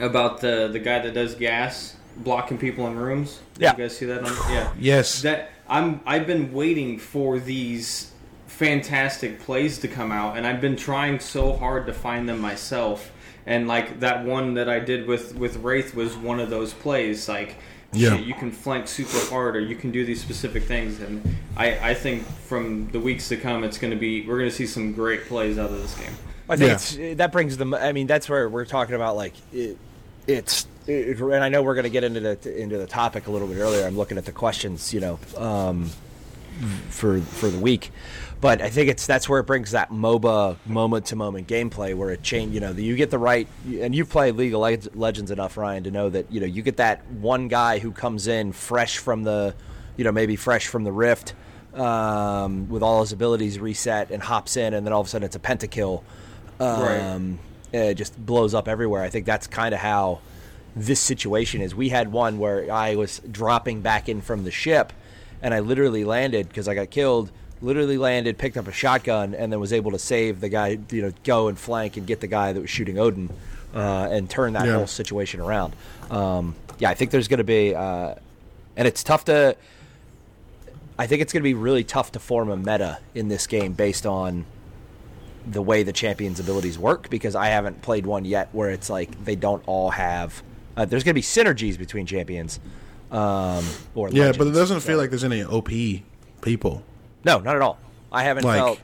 about 0.00 0.40
the 0.40 0.68
the 0.72 0.78
guy 0.78 0.98
that 1.00 1.14
does 1.14 1.34
gas 1.34 1.96
blocking 2.18 2.58
people 2.58 2.86
in 2.86 2.96
rooms. 2.96 3.40
Did 3.54 3.62
Yeah. 3.62 3.72
you 3.72 3.78
guys 3.84 3.96
see 3.96 4.06
that? 4.06 4.24
On, 4.24 4.52
yeah. 4.52 4.70
yes. 4.78 5.22
That 5.22 5.50
I'm 5.68 6.00
I've 6.06 6.26
been 6.26 6.52
waiting 6.52 6.98
for 6.98 7.38
these 7.38 8.10
fantastic 8.46 9.40
plays 9.40 9.78
to 9.78 9.88
come 9.88 10.12
out 10.12 10.36
and 10.36 10.46
I've 10.46 10.60
been 10.60 10.76
trying 10.76 11.18
so 11.20 11.54
hard 11.54 11.86
to 11.86 11.92
find 11.92 12.28
them 12.28 12.38
myself. 12.40 13.10
And 13.46 13.66
like 13.66 14.00
that 14.00 14.24
one 14.24 14.54
that 14.54 14.68
I 14.68 14.78
did 14.78 15.06
with 15.08 15.34
with 15.36 15.56
Wraith 15.56 15.94
was 15.94 16.16
one 16.16 16.38
of 16.38 16.50
those 16.50 16.72
plays 16.74 17.28
like 17.28 17.56
Yeah. 17.92 18.16
shit, 18.16 18.26
you 18.26 18.34
can 18.34 18.50
flank 18.52 18.88
super 18.88 19.18
hard 19.30 19.56
or 19.56 19.60
you 19.60 19.74
can 19.74 19.90
do 19.90 20.04
these 20.04 20.20
specific 20.20 20.62
things 20.64 21.00
and 21.00 21.22
I, 21.56 21.90
I 21.90 21.94
think 21.94 22.24
from 22.46 22.88
the 22.92 23.00
weeks 23.00 23.28
to 23.30 23.36
come 23.36 23.64
it's 23.64 23.78
going 23.78 23.90
to 23.92 23.98
be 23.98 24.26
we're 24.26 24.38
going 24.38 24.50
to 24.50 24.54
see 24.56 24.66
some 24.66 24.92
great 24.92 25.26
plays 25.26 25.58
out 25.58 25.70
of 25.70 25.80
this 25.82 25.94
game. 25.96 26.14
I 26.48 26.56
think 26.56 26.68
Yeah. 26.68 26.74
it's, 26.74 27.18
that 27.18 27.32
brings 27.32 27.56
them. 27.56 27.72
I 27.74 27.92
mean, 27.92 28.06
that's 28.06 28.28
where 28.28 28.48
we're 28.48 28.64
talking 28.64 28.94
about 28.94 29.16
like 29.16 29.34
it, 29.52 29.76
it's. 30.26 30.66
It, 30.86 31.20
and 31.20 31.44
I 31.44 31.48
know 31.48 31.62
we're 31.62 31.74
going 31.76 31.84
to 31.84 31.90
get 31.90 32.02
into 32.02 32.18
the 32.18 32.60
into 32.60 32.76
the 32.76 32.88
topic 32.88 33.28
a 33.28 33.30
little 33.30 33.46
bit 33.46 33.58
earlier. 33.58 33.86
I'm 33.86 33.96
looking 33.96 34.18
at 34.18 34.24
the 34.24 34.32
questions, 34.32 34.92
you 34.92 34.98
know, 34.98 35.18
um, 35.38 35.90
for 36.90 37.20
for 37.20 37.48
the 37.48 37.58
week, 37.58 37.92
but 38.40 38.60
I 38.60 38.68
think 38.68 38.88
it's 38.90 39.06
that's 39.06 39.28
where 39.28 39.38
it 39.38 39.44
brings 39.44 39.70
that 39.70 39.90
MOBA 39.90 40.56
moment 40.66 41.06
to 41.06 41.16
moment 41.16 41.46
gameplay 41.46 41.94
where 41.94 42.10
it 42.10 42.24
change. 42.24 42.52
You 42.52 42.58
know, 42.60 42.72
you 42.72 42.96
get 42.96 43.10
the 43.12 43.18
right, 43.18 43.46
and 43.64 43.94
you 43.94 44.04
play 44.04 44.32
played 44.32 44.36
League 44.54 44.54
of 44.54 44.96
Legends 44.96 45.30
enough, 45.30 45.56
Ryan, 45.56 45.84
to 45.84 45.92
know 45.92 46.10
that 46.10 46.32
you 46.32 46.40
know 46.40 46.46
you 46.46 46.62
get 46.62 46.78
that 46.78 47.06
one 47.12 47.46
guy 47.46 47.78
who 47.78 47.92
comes 47.92 48.26
in 48.26 48.50
fresh 48.50 48.98
from 48.98 49.22
the, 49.22 49.54
you 49.96 50.02
know, 50.02 50.10
maybe 50.12 50.34
fresh 50.34 50.66
from 50.66 50.82
the 50.82 50.92
Rift. 50.92 51.34
Um, 51.74 52.68
with 52.68 52.82
all 52.82 53.00
his 53.00 53.12
abilities 53.12 53.58
reset 53.58 54.10
and 54.10 54.22
hops 54.22 54.58
in, 54.58 54.74
and 54.74 54.84
then 54.84 54.92
all 54.92 55.00
of 55.00 55.06
a 55.06 55.10
sudden 55.10 55.24
it's 55.24 55.36
a 55.36 55.38
pentakill 55.38 56.02
Right. 56.62 57.00
um, 57.00 57.38
it 57.72 57.94
just 57.94 58.16
blows 58.24 58.54
up 58.54 58.68
everywhere. 58.68 59.02
I 59.02 59.08
think 59.08 59.26
that's 59.26 59.46
kind 59.46 59.74
of 59.74 59.80
how 59.80 60.20
this 60.76 61.00
situation 61.00 61.60
is. 61.60 61.74
We 61.74 61.88
had 61.90 62.12
one 62.12 62.38
where 62.38 62.70
I 62.72 62.96
was 62.96 63.20
dropping 63.30 63.80
back 63.80 64.08
in 64.08 64.20
from 64.20 64.44
the 64.44 64.50
ship, 64.50 64.92
and 65.42 65.52
I 65.54 65.60
literally 65.60 66.04
landed 66.04 66.48
because 66.48 66.68
I 66.68 66.74
got 66.74 66.90
killed. 66.90 67.30
Literally 67.60 67.96
landed, 67.96 68.38
picked 68.38 68.56
up 68.56 68.66
a 68.66 68.72
shotgun, 68.72 69.34
and 69.34 69.52
then 69.52 69.60
was 69.60 69.72
able 69.72 69.92
to 69.92 69.98
save 69.98 70.40
the 70.40 70.48
guy. 70.48 70.78
You 70.90 71.02
know, 71.02 71.12
go 71.24 71.48
and 71.48 71.58
flank 71.58 71.96
and 71.96 72.06
get 72.06 72.20
the 72.20 72.26
guy 72.26 72.52
that 72.52 72.60
was 72.60 72.70
shooting 72.70 72.98
Odin, 72.98 73.30
uh, 73.74 74.08
and 74.10 74.28
turn 74.28 74.54
that 74.54 74.66
Yeah. 74.66 74.74
whole 74.76 74.86
situation 74.86 75.40
around. 75.40 75.74
Um, 76.10 76.54
yeah, 76.78 76.90
I 76.90 76.94
think 76.94 77.10
there's 77.12 77.28
going 77.28 77.38
to 77.38 77.44
be, 77.44 77.74
uh, 77.74 78.14
and 78.76 78.88
it's 78.88 79.02
tough 79.02 79.24
to. 79.26 79.56
I 80.98 81.06
think 81.06 81.22
it's 81.22 81.32
going 81.32 81.42
to 81.42 81.44
be 81.48 81.54
really 81.54 81.84
tough 81.84 82.12
to 82.12 82.18
form 82.18 82.50
a 82.50 82.56
meta 82.56 82.98
in 83.14 83.28
this 83.28 83.46
game 83.46 83.72
based 83.72 84.06
on 84.06 84.44
the 85.46 85.62
way 85.62 85.82
the 85.82 85.92
champions' 85.92 86.38
abilities 86.40 86.78
work 86.78 87.10
because 87.10 87.34
I 87.34 87.46
haven't 87.46 87.82
played 87.82 88.06
one 88.06 88.24
yet 88.24 88.48
where 88.52 88.70
it's 88.70 88.88
like 88.90 89.24
they 89.24 89.36
don't 89.36 89.62
all 89.66 89.90
have. 89.90 90.42
Uh, 90.76 90.84
there's 90.84 91.04
going 91.04 91.12
to 91.14 91.18
be 91.18 91.22
synergies 91.22 91.76
between 91.78 92.06
champions. 92.06 92.60
Um, 93.10 93.64
or 93.94 94.08
yeah, 94.10 94.32
but 94.36 94.46
it 94.46 94.52
doesn't 94.52 94.80
feel 94.80 94.96
like 94.98 95.10
there's 95.10 95.24
any 95.24 95.42
OP 95.44 95.68
people. 96.40 96.82
no, 97.24 97.38
not 97.40 97.56
at 97.56 97.62
all. 97.62 97.78
I 98.10 98.22
haven't 98.24 98.44
Like- 98.44 98.58
felt. 98.58 98.80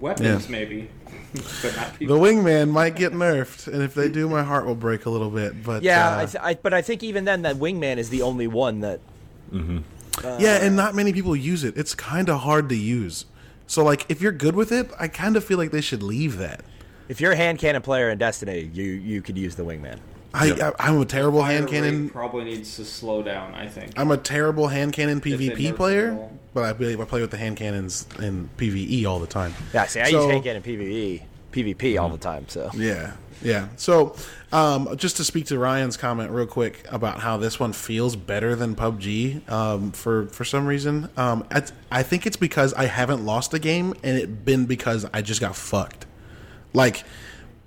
Weapons 0.00 0.44
Yeah. 0.44 0.50
maybe, 0.52 0.90
but 1.62 1.74
not 1.74 1.98
The 1.98 2.06
wingman 2.08 2.68
might 2.68 2.94
get 2.94 3.12
nerfed, 3.14 3.72
and 3.72 3.82
if 3.82 3.94
they 3.94 4.10
do, 4.10 4.28
my 4.28 4.42
heart 4.42 4.66
will 4.66 4.74
break 4.74 5.06
a 5.06 5.10
little 5.10 5.30
bit. 5.30 5.64
But 5.64 5.82
Yeah, 5.82 6.10
uh, 6.10 6.18
I 6.20 6.24
th- 6.26 6.36
I, 6.44 6.54
but 6.56 6.74
I 6.74 6.82
think 6.82 7.02
even 7.02 7.24
then, 7.24 7.40
that 7.42 7.56
wingman 7.56 7.96
is 7.96 8.10
the 8.10 8.20
only 8.20 8.46
one 8.46 8.80
that. 8.80 9.00
yeah, 10.38 10.62
and 10.62 10.76
not 10.76 10.94
many 10.94 11.12
people 11.12 11.34
use 11.34 11.64
it. 11.64 11.76
It's 11.76 11.94
kind 11.94 12.28
of 12.28 12.40
hard 12.40 12.68
to 12.68 12.76
use. 12.76 13.24
So, 13.68 13.84
like, 13.84 14.06
if 14.10 14.20
you're 14.20 14.32
good 14.32 14.56
with 14.56 14.72
it, 14.72 14.90
I 14.98 15.06
kind 15.08 15.36
of 15.36 15.44
feel 15.44 15.58
like 15.58 15.70
they 15.70 15.82
should 15.82 16.02
leave 16.02 16.38
that. 16.38 16.62
If 17.08 17.20
you're 17.20 17.32
a 17.32 17.36
hand 17.36 17.58
cannon 17.58 17.82
player 17.82 18.10
in 18.10 18.18
Destiny, 18.18 18.70
you 18.72 18.84
you 18.84 19.22
could 19.22 19.38
use 19.38 19.54
the 19.54 19.62
wingman. 19.62 19.98
I, 20.34 20.50
I 20.52 20.72
I'm 20.88 21.00
a 21.00 21.04
terrible 21.04 21.42
hand 21.42 21.68
Fire 21.68 21.80
rate 21.82 21.88
cannon. 21.90 22.10
probably 22.10 22.44
needs 22.44 22.76
to 22.76 22.84
slow 22.84 23.22
down. 23.22 23.54
I 23.54 23.66
think. 23.68 23.92
I'm 23.96 24.10
a 24.10 24.16
terrible 24.16 24.68
hand 24.68 24.92
cannon 24.94 25.20
PvP 25.20 25.74
player, 25.76 26.12
at 26.12 26.54
but 26.54 26.64
I 26.64 26.72
play, 26.72 26.94
I 26.94 27.04
play 27.04 27.20
with 27.20 27.30
the 27.30 27.36
hand 27.38 27.56
cannons 27.56 28.06
in 28.20 28.50
PvE 28.56 29.06
all 29.06 29.20
the 29.20 29.26
time. 29.26 29.54
Yeah, 29.72 29.86
see, 29.86 30.00
I 30.00 30.10
So- 30.10 30.22
use 30.22 30.30
hand 30.32 30.44
cannon 30.44 30.62
PVE. 30.62 31.22
PvP 31.52 31.98
all 32.00 32.10
the 32.10 32.18
time. 32.18 32.44
So 32.48 32.70
Yeah, 32.74 33.12
yeah. 33.42 33.68
So, 33.76 34.14
um, 34.52 34.96
just 34.96 35.16
to 35.18 35.24
speak 35.24 35.46
to 35.46 35.58
Ryan's 35.58 35.96
comment 35.96 36.30
real 36.30 36.46
quick 36.46 36.86
about 36.90 37.20
how 37.20 37.36
this 37.36 37.60
one 37.60 37.72
feels 37.72 38.16
better 38.16 38.54
than 38.56 38.74
PUBG 38.74 39.48
um, 39.50 39.92
for 39.92 40.26
for 40.26 40.44
some 40.44 40.66
reason, 40.66 41.10
um, 41.16 41.46
I, 41.50 41.62
I 41.90 42.02
think 42.02 42.26
it's 42.26 42.36
because 42.36 42.72
I 42.74 42.86
haven't 42.86 43.24
lost 43.24 43.52
a 43.52 43.58
game, 43.58 43.94
and 44.02 44.16
it 44.16 44.44
been 44.44 44.66
because 44.66 45.06
I 45.12 45.22
just 45.22 45.40
got 45.40 45.54
fucked. 45.54 46.06
Like 46.72 47.04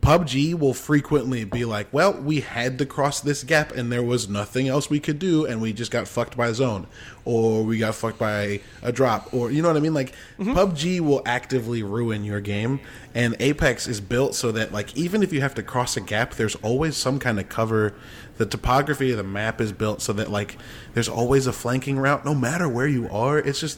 PUBG 0.01 0.57
will 0.57 0.73
frequently 0.73 1.45
be 1.45 1.63
like, 1.63 1.87
"Well, 1.91 2.13
we 2.13 2.39
had 2.39 2.79
to 2.79 2.87
cross 2.87 3.21
this 3.21 3.43
gap, 3.43 3.71
and 3.71 3.91
there 3.91 4.01
was 4.01 4.27
nothing 4.27 4.67
else 4.67 4.89
we 4.89 4.99
could 4.99 5.19
do, 5.19 5.45
and 5.45 5.61
we 5.61 5.73
just 5.73 5.91
got 5.91 6.07
fucked 6.07 6.35
by 6.35 6.47
a 6.47 6.53
zone, 6.55 6.87
or 7.23 7.63
we 7.63 7.77
got 7.77 7.93
fucked 7.93 8.17
by 8.17 8.61
a 8.81 8.91
drop, 8.91 9.31
or 9.31 9.51
you 9.51 9.61
know 9.61 9.67
what 9.67 9.77
I 9.77 9.79
mean." 9.79 9.93
Like 9.93 10.13
mm-hmm. 10.39 10.53
PUBG 10.53 11.01
will 11.01 11.21
actively 11.25 11.83
ruin 11.83 12.23
your 12.23 12.41
game, 12.41 12.79
and 13.13 13.35
Apex 13.39 13.87
is 13.87 14.01
built 14.01 14.33
so 14.33 14.51
that 14.51 14.71
like 14.71 14.95
even 14.97 15.21
if 15.21 15.31
you 15.31 15.41
have 15.41 15.53
to 15.55 15.63
cross 15.63 15.95
a 15.95 16.01
gap, 16.01 16.33
there's 16.33 16.55
always 16.55 16.97
some 16.97 17.19
kind 17.19 17.39
of 17.39 17.47
cover. 17.47 17.93
The 18.37 18.47
topography 18.47 19.11
of 19.11 19.17
the 19.17 19.23
map 19.23 19.61
is 19.61 19.71
built 19.71 20.01
so 20.01 20.13
that 20.13 20.31
like 20.31 20.57
there's 20.95 21.09
always 21.09 21.45
a 21.45 21.53
flanking 21.53 21.99
route, 21.99 22.25
no 22.25 22.33
matter 22.33 22.67
where 22.67 22.87
you 22.87 23.07
are. 23.09 23.37
It's 23.37 23.59
just 23.59 23.77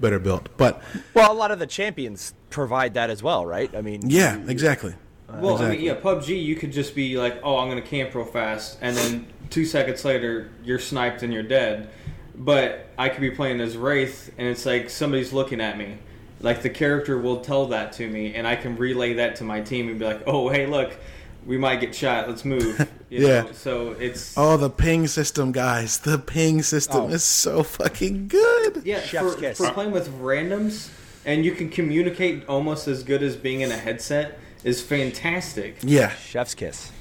better 0.00 0.20
built, 0.20 0.48
but 0.56 0.80
well, 1.14 1.32
a 1.32 1.34
lot 1.34 1.50
of 1.50 1.58
the 1.58 1.66
champions 1.66 2.34
provide 2.50 2.94
that 2.94 3.10
as 3.10 3.24
well, 3.24 3.44
right? 3.44 3.74
I 3.74 3.82
mean, 3.82 4.08
yeah, 4.08 4.38
exactly. 4.46 4.94
Uh, 5.28 5.38
well, 5.40 5.58
I 5.62 5.70
mean, 5.70 5.80
yeah, 5.80 5.94
PUBG, 5.94 6.42
you 6.42 6.56
could 6.56 6.72
just 6.72 6.94
be 6.94 7.18
like, 7.18 7.40
oh, 7.42 7.58
I'm 7.58 7.68
going 7.68 7.82
to 7.82 7.88
camp 7.88 8.14
real 8.14 8.24
fast, 8.24 8.78
and 8.80 8.96
then 8.96 9.26
two 9.50 9.64
seconds 9.66 10.04
later, 10.04 10.50
you're 10.64 10.78
sniped 10.78 11.22
and 11.22 11.32
you're 11.32 11.42
dead. 11.42 11.90
But 12.34 12.86
I 12.96 13.08
could 13.08 13.20
be 13.20 13.30
playing 13.32 13.60
as 13.60 13.76
Wraith, 13.76 14.32
and 14.38 14.46
it's 14.48 14.64
like 14.64 14.88
somebody's 14.90 15.32
looking 15.32 15.60
at 15.60 15.76
me. 15.76 15.98
Like, 16.40 16.62
the 16.62 16.70
character 16.70 17.18
will 17.18 17.40
tell 17.40 17.66
that 17.66 17.92
to 17.94 18.08
me, 18.08 18.34
and 18.34 18.46
I 18.46 18.54
can 18.56 18.76
relay 18.76 19.14
that 19.14 19.36
to 19.36 19.44
my 19.44 19.60
team 19.60 19.88
and 19.88 19.98
be 19.98 20.04
like, 20.04 20.22
oh, 20.26 20.48
hey, 20.48 20.66
look, 20.66 20.96
we 21.44 21.58
might 21.58 21.80
get 21.80 21.94
shot. 21.94 22.28
Let's 22.28 22.44
move. 22.44 22.88
You 23.10 23.26
Yeah. 23.26 23.40
Know? 23.44 23.52
So 23.52 23.92
it's. 23.92 24.34
Oh, 24.36 24.58
the 24.58 24.68
ping 24.68 25.06
system, 25.06 25.50
guys. 25.50 25.96
The 26.00 26.18
ping 26.18 26.60
system 26.62 27.04
Oh. 27.04 27.08
is 27.08 27.24
so 27.24 27.62
fucking 27.62 28.28
good. 28.28 28.82
Yeah, 28.84 29.00
Chef's 29.00 29.34
for, 29.34 29.40
kiss. 29.40 29.56
for 29.56 29.70
playing 29.70 29.92
with 29.92 30.10
randoms, 30.20 30.90
and 31.24 31.42
you 31.42 31.52
can 31.52 31.70
communicate 31.70 32.46
almost 32.48 32.86
as 32.86 33.02
good 33.02 33.22
as 33.22 33.34
being 33.34 33.62
in 33.62 33.72
a 33.72 33.76
headset, 33.78 34.38
is 34.64 34.80
fantastic. 34.82 35.76
Yeah. 35.82 36.10
chef's 36.10 36.54
kiss. 36.54 36.92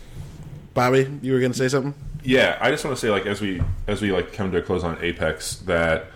Bobby, 0.74 1.08
you 1.22 1.34
were 1.34 1.40
going 1.40 1.52
to 1.54 1.58
say 1.58 1.68
something? 1.68 1.94
Yeah, 2.24 2.58
I 2.62 2.72
just 2.72 2.84
want 2.84 2.96
to 2.98 3.02
say, 3.02 3.10
like, 3.10 3.26
as 3.26 3.42
we 3.42 3.62
as 3.88 4.02
we 4.02 4.12
like 4.12 4.34
come 4.34 4.52
to 4.52 4.58
a 4.58 4.62
close 4.62 4.84
on 4.84 4.98
Apex, 5.02 5.58
that 5.60 6.08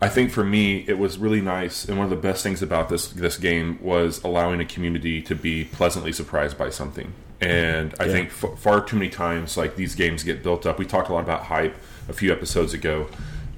I 0.00 0.08
think 0.08 0.30
for 0.30 0.42
me 0.44 0.84
it 0.88 0.98
was 0.98 1.18
really 1.18 1.40
nice, 1.42 1.84
and 1.84 1.98
one 1.98 2.04
of 2.04 2.10
the 2.10 2.16
best 2.16 2.42
things 2.42 2.62
about 2.62 2.88
this 2.88 3.08
this 3.08 3.36
game 3.36 3.78
was 3.82 4.22
allowing 4.24 4.60
a 4.60 4.64
community 4.64 5.20
to 5.22 5.34
be 5.34 5.64
pleasantly 5.64 6.12
surprised 6.12 6.56
by 6.56 6.70
something. 6.70 7.12
And 7.40 7.94
I 8.00 8.04
Yeah. 8.06 8.12
think 8.12 8.28
f- 8.30 8.58
far 8.58 8.80
too 8.82 8.96
many 8.96 9.10
times, 9.10 9.56
like 9.56 9.76
these 9.76 9.94
games 9.94 10.22
get 10.24 10.42
built 10.42 10.64
up. 10.66 10.78
We 10.78 10.86
talked 10.86 11.10
a 11.10 11.12
lot 11.12 11.24
about 11.24 11.44
hype 11.44 11.76
a 12.08 12.12
few 12.12 12.32
episodes 12.32 12.72
ago, 12.72 13.08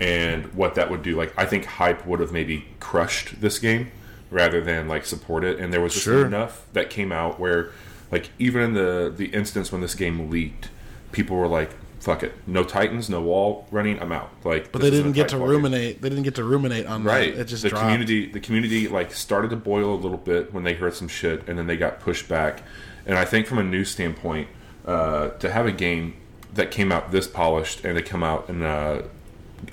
and 0.00 0.46
what 0.54 0.74
that 0.74 0.90
would 0.90 1.02
do. 1.02 1.16
Like, 1.16 1.32
I 1.38 1.46
think 1.46 1.64
hype 1.64 2.04
would 2.06 2.18
have 2.20 2.32
maybe 2.32 2.64
crushed 2.80 3.40
this 3.40 3.58
game 3.60 3.90
rather 4.32 4.60
than 4.60 4.88
like 4.88 5.04
support 5.04 5.44
it. 5.44 5.58
And 5.60 5.72
there 5.72 5.80
was 5.80 5.92
just 5.92 6.04
Sure. 6.04 6.26
enough 6.26 6.62
that 6.72 6.90
came 6.90 7.12
out 7.12 7.38
where, 7.38 7.70
like, 8.10 8.30
even 8.38 8.62
in 8.62 8.74
the 8.74 9.12
the 9.14 9.26
instance 9.26 9.70
when 9.70 9.80
this 9.80 9.94
game 9.94 10.30
leaked, 10.30 10.68
people 11.12 11.36
were 11.36 11.46
like, 11.46 11.70
"Fuck 12.00 12.22
it, 12.22 12.32
no 12.46 12.64
Titans, 12.64 13.08
no 13.10 13.20
wall 13.20 13.68
running, 13.70 14.00
I'm 14.00 14.10
out." 14.10 14.30
Like, 14.44 14.72
But 14.72 14.80
they 14.82 14.90
didn't 14.90 15.12
get 15.12 15.28
to 15.28 15.36
game. 15.36 15.46
ruminate. 15.46 16.02
They 16.02 16.08
didn't 16.08 16.24
get 16.24 16.34
to 16.36 16.44
ruminate 16.44 16.86
on 16.86 17.04
Right. 17.04 17.34
that. 17.34 17.42
It 17.42 17.44
just 17.44 17.62
the 17.62 17.68
dropped. 17.68 17.82
community 17.84 18.26
the 18.26 18.40
community 18.40 18.88
like 18.88 19.12
started 19.12 19.50
to 19.50 19.56
boil 19.56 19.94
a 19.94 20.00
little 20.00 20.18
bit 20.18 20.52
when 20.52 20.64
they 20.64 20.74
heard 20.74 20.94
some 20.94 21.08
shit 21.08 21.42
and 21.46 21.58
then 21.58 21.66
they 21.66 21.76
got 21.76 22.00
pushed 22.00 22.28
back. 22.28 22.62
And 23.06 23.18
I 23.18 23.24
think 23.24 23.46
from 23.46 23.58
a 23.58 23.62
news 23.64 23.90
standpoint, 23.90 24.48
uh, 24.86 25.28
to 25.40 25.50
have 25.50 25.66
a 25.66 25.72
game 25.72 26.14
that 26.54 26.70
came 26.70 26.90
out 26.92 27.12
this 27.12 27.26
polished 27.26 27.84
and 27.84 27.96
to 27.96 28.02
come 28.02 28.22
out 28.22 28.48
and 28.48 28.62
uh, 28.62 29.02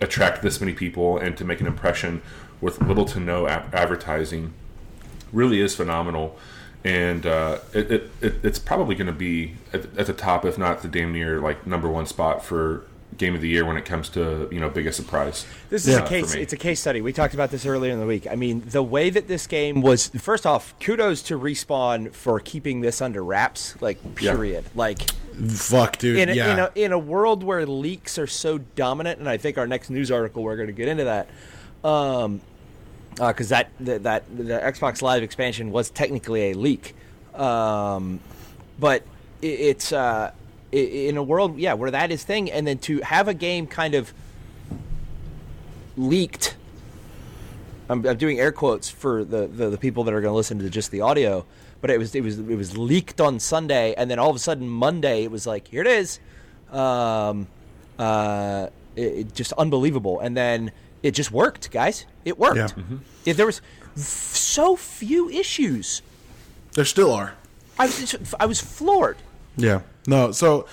attract 0.02 0.42
this 0.42 0.60
many 0.62 0.74
people 0.74 1.18
and 1.18 1.36
to 1.38 1.44
make 1.44 1.60
an 1.62 1.68
impression 1.68 2.22
with 2.62 2.82
little 2.82 3.06
to 3.06 3.20
no 3.20 3.46
a- 3.46 3.66
advertising 3.74 4.54
really 5.32 5.62
is 5.62 5.76
phenomenal. 5.76 6.38
And 6.84 7.26
uh, 7.26 7.60
it, 7.74 7.92
it, 7.92 8.12
it, 8.22 8.36
it's 8.44 8.60
probably 8.60 8.96
going 8.96 9.08
to 9.08 9.14
be 9.14 9.56
at, 9.74 9.86
at 9.98 10.06
the 10.08 10.14
top, 10.14 10.46
if 10.46 10.58
not 10.58 10.82
the 10.82 10.88
damn 10.88 11.12
near 11.12 11.40
like 11.42 11.68
number 11.68 11.90
one 11.90 12.06
spot 12.06 12.44
for 12.44 12.86
game 13.18 13.36
of 13.36 13.42
the 13.42 13.50
year 13.50 13.66
when 13.66 13.76
it 13.76 13.84
comes 13.84 14.08
to 14.08 14.48
you 14.50 14.62
know 14.62 14.70
biggest 14.70 14.96
surprise. 14.96 15.46
This 15.70 15.86
is 15.86 15.98
Yeah. 15.98 16.06
a 16.06 16.08
case. 16.08 16.34
It's 16.36 16.54
a 16.54 16.58
case 16.58 16.80
study. 16.80 17.02
We 17.02 17.12
talked 17.12 17.34
about 17.34 17.52
this 17.52 17.66
earlier 17.66 17.92
in 17.92 18.00
the 18.00 18.06
week. 18.06 18.28
I 18.32 18.36
mean, 18.36 18.64
the 18.66 18.82
way 18.82 19.10
that 19.10 19.28
this 19.28 19.46
game 19.46 19.82
was. 19.82 20.08
First 20.08 20.46
off, 20.46 20.74
kudos 20.80 21.22
to 21.24 21.38
respawn 21.38 22.14
for 22.14 22.40
keeping 22.40 22.80
this 22.80 23.02
under 23.02 23.22
wraps. 23.26 23.76
Like, 23.82 23.98
Yeah. 24.22 24.32
period. 24.36 24.66
Like, 24.74 25.02
Fuck, 25.50 25.98
dude. 25.98 26.18
in 26.18 26.30
a, 26.30 26.34
yeah. 26.34 26.54
in 26.54 26.60
a 26.60 26.72
in 26.76 26.92
a 26.94 27.00
world 27.00 27.44
where 27.44 27.66
leaks 27.66 28.18
are 28.18 28.28
so 28.28 28.58
dominant, 28.58 29.20
and 29.20 29.28
I 29.28 29.36
think 29.36 29.58
our 29.58 29.68
next 29.68 29.90
news 29.90 30.12
article 30.12 30.44
we're 30.44 30.56
going 30.56 30.68
to 30.68 30.74
get 30.74 30.88
into 30.88 31.04
that, 31.04 31.28
um, 31.84 32.40
because 33.28 33.50
that, 33.50 33.70
that 33.82 34.04
that 34.04 34.24
the 34.36 34.44
Xbox 34.44 35.02
Live 35.02 35.24
expansion 35.24 35.72
was 35.72 35.90
technically 35.90 36.52
a 36.52 36.54
leak, 36.54 36.96
um, 37.36 38.20
but 38.80 39.04
it, 39.42 39.48
it's 39.48 39.92
uh, 39.92 40.32
in 40.72 41.18
a 41.18 41.24
world 41.24 41.58
yeah 41.58 41.74
where 41.74 41.92
that 41.92 42.12
is 42.12 42.24
thing, 42.24 42.50
and 42.50 42.66
then 42.66 42.78
to 42.80 43.00
have 43.02 43.28
a 43.28 43.34
game 43.34 43.68
kind 43.68 43.94
of 43.94 44.14
leaked. 45.98 46.56
I'm, 47.90 48.06
I'm 48.06 48.18
doing 48.18 48.40
air 48.40 48.52
quotes 48.52 48.88
for 48.88 49.24
the, 49.24 49.48
the, 49.48 49.72
the 49.72 49.78
people 49.78 50.04
that 50.06 50.14
are 50.14 50.22
going 50.22 50.32
to 50.32 50.36
listen 50.36 50.60
to 50.60 50.70
just 50.70 50.92
the 50.92 51.02
audio, 51.02 51.46
but 51.82 51.90
it 51.90 51.98
was 51.98 52.16
it 52.16 52.24
was 52.24 52.40
it 52.40 52.56
was 52.56 52.78
leaked 52.78 53.20
on 53.20 53.40
Sunday, 53.40 53.94
and 53.96 54.10
then 54.10 54.20
all 54.20 54.30
of 54.30 54.36
a 54.36 54.40
sudden 54.40 54.70
Monday 54.70 55.24
it 55.24 55.32
was 55.32 55.46
like 55.46 55.68
here 55.68 55.82
it 55.82 55.88
is, 55.88 56.20
um, 56.72 57.48
uh, 57.98 58.68
it, 58.96 59.02
it 59.02 59.36
just 59.36 59.52
unbelievable, 59.54 60.20
and 60.20 60.38
then 60.38 60.72
it 61.04 61.12
just 61.12 61.32
worked, 61.32 61.72
guys. 61.72 62.06
It 62.26 62.38
worked. 62.38 62.58
Yeah. 62.58 62.86
If 63.26 63.38
there 63.38 63.46
was 63.46 63.62
f- 63.96 64.04
so 64.04 64.76
few 64.76 65.30
issues. 65.30 66.02
there 66.74 66.86
still 66.86 67.12
are. 67.14 67.34
I 67.78 67.86
was 67.86 68.16
I 68.40 68.46
was 68.46 68.60
floored. 68.62 69.18
Yeah. 69.58 69.82
No. 70.08 70.32
So 70.32 70.66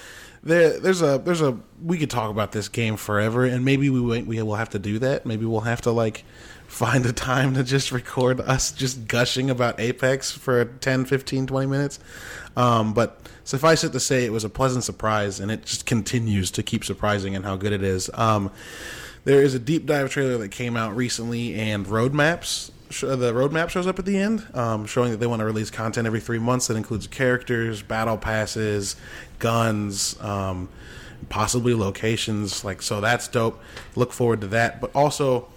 there, 0.42 0.78
there's 0.78 1.02
a, 1.02 1.20
there's 1.24 1.40
a. 1.42 1.58
We 1.84 1.98
could 1.98 2.10
talk 2.10 2.30
about 2.30 2.52
this 2.52 2.68
game 2.68 2.96
forever, 2.96 3.44
and 3.44 3.64
maybe 3.64 3.90
we 3.90 4.00
won't- 4.00 4.26
we 4.26 4.40
will 4.42 4.54
have 4.56 4.70
to 4.70 4.78
do 4.78 4.98
that. 5.00 5.26
Maybe 5.26 5.44
we'll 5.44 5.60
have 5.62 5.80
to 5.82 5.90
like 5.90 6.24
find 6.66 7.06
a 7.06 7.12
time 7.12 7.54
to 7.54 7.62
just 7.62 7.92
record 7.92 8.40
us 8.40 8.72
just 8.72 9.06
gushing 9.06 9.50
about 9.50 9.78
Apex 9.78 10.32
for 10.32 10.64
10, 10.64 11.04
15, 11.04 11.46
20 11.46 11.66
minutes. 11.66 11.98
Um, 12.56 12.92
but 12.92 13.20
suffice 13.44 13.84
it 13.84 13.92
to 13.92 14.00
say, 14.00 14.24
it 14.24 14.32
was 14.32 14.42
a 14.44 14.48
pleasant 14.48 14.82
surprise, 14.82 15.38
and 15.38 15.50
it 15.52 15.64
just 15.64 15.86
continues 15.86 16.50
to 16.52 16.62
keep 16.64 16.84
surprising 16.84 17.36
and 17.36 17.44
how 17.44 17.54
good 17.56 17.72
it 17.72 17.82
is. 17.84 18.10
Um, 18.14 18.50
there 19.26 19.42
is 19.42 19.54
a 19.54 19.58
deep 19.58 19.86
dive 19.86 20.08
trailer 20.08 20.38
that 20.38 20.50
came 20.50 20.76
out 20.76 20.94
recently, 20.94 21.56
and 21.56 21.84
roadmaps. 21.84 22.70
The 22.90 23.32
roadmap 23.32 23.70
shows 23.70 23.88
up 23.88 23.98
at 23.98 24.04
the 24.04 24.16
end, 24.16 24.46
um, 24.54 24.86
showing 24.86 25.10
that 25.10 25.16
they 25.16 25.26
want 25.26 25.40
to 25.40 25.44
release 25.44 25.68
content 25.68 26.06
every 26.06 26.20
three 26.20 26.38
months. 26.38 26.68
That 26.68 26.76
includes 26.76 27.08
characters, 27.08 27.82
battle 27.82 28.16
passes, 28.16 28.94
guns, 29.40 30.16
um, 30.20 30.68
possibly 31.28 31.74
locations. 31.74 32.64
Like 32.64 32.80
so, 32.80 33.00
that's 33.00 33.26
dope. 33.26 33.60
Look 33.96 34.12
forward 34.12 34.42
to 34.42 34.46
that. 34.46 34.80
But 34.80 34.94
also, 34.94 35.48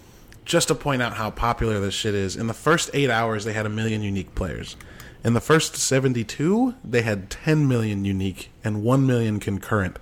just 0.44 0.66
to 0.66 0.74
point 0.74 1.00
out 1.00 1.14
how 1.14 1.30
popular 1.30 1.78
this 1.78 1.94
shit 1.94 2.16
is, 2.16 2.34
in 2.34 2.48
the 2.48 2.54
first 2.54 2.90
eight 2.92 3.08
hours, 3.08 3.44
they 3.44 3.52
had 3.52 3.66
a 3.66 3.70
million 3.70 4.02
unique 4.02 4.34
players. 4.34 4.76
In 5.22 5.34
the 5.34 5.40
first 5.40 5.76
72, 5.76 6.74
they 6.82 7.02
had 7.02 7.30
10 7.30 7.68
million 7.68 8.04
unique 8.04 8.50
and 8.64 8.82
1 8.82 9.06
million 9.06 9.38
concurrent. 9.38 9.96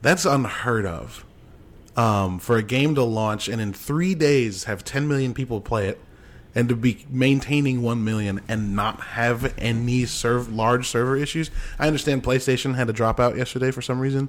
That's 0.00 0.24
unheard 0.24 0.86
of 0.86 1.24
um, 1.96 2.38
for 2.38 2.56
a 2.56 2.62
game 2.62 2.94
to 2.94 3.02
launch 3.02 3.48
and 3.48 3.60
in 3.60 3.72
three 3.72 4.14
days 4.14 4.64
have 4.64 4.84
10 4.84 5.08
million 5.08 5.34
people 5.34 5.60
play 5.60 5.88
it 5.88 5.98
and 6.54 6.68
to 6.68 6.74
be 6.76 7.04
maintaining 7.08 7.80
1 7.82 8.02
million 8.04 8.40
and 8.48 8.74
not 8.74 9.00
have 9.00 9.54
any 9.58 10.04
serve 10.06 10.52
large 10.52 10.88
server 10.88 11.16
issues. 11.16 11.50
I 11.78 11.86
understand 11.86 12.22
PlayStation 12.24 12.74
had 12.74 12.88
a 12.90 12.92
dropout 12.92 13.36
yesterday 13.36 13.70
for 13.70 13.82
some 13.82 14.00
reason. 14.00 14.28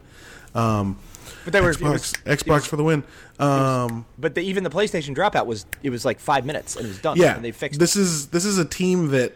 Um, 0.53 0.97
But 1.45 1.53
they 1.53 1.61
were 1.61 1.73
Xbox, 1.73 1.91
was- 1.91 2.13
Xbox 2.39 2.67
for 2.67 2.75
the 2.75 2.83
win. 2.83 3.03
Um, 3.39 4.05
But 4.19 4.35
the, 4.35 4.41
even 4.41 4.63
the 4.63 4.69
PlayStation 4.69 5.15
dropout 5.15 5.45
was 5.47 5.65
it 5.81 5.89
was 5.89 6.05
like 6.05 6.19
five 6.19 6.45
minutes 6.45 6.75
and 6.75 6.85
it 6.85 6.89
was 6.89 6.99
done. 6.99 7.17
yeah, 7.17 7.35
and 7.35 7.43
they 7.43 7.51
fixed 7.51 7.79
this 7.79 7.95
is 7.95 8.27
this 8.27 8.45
is 8.45 8.57
a 8.59 8.65
team 8.65 9.07
that 9.09 9.33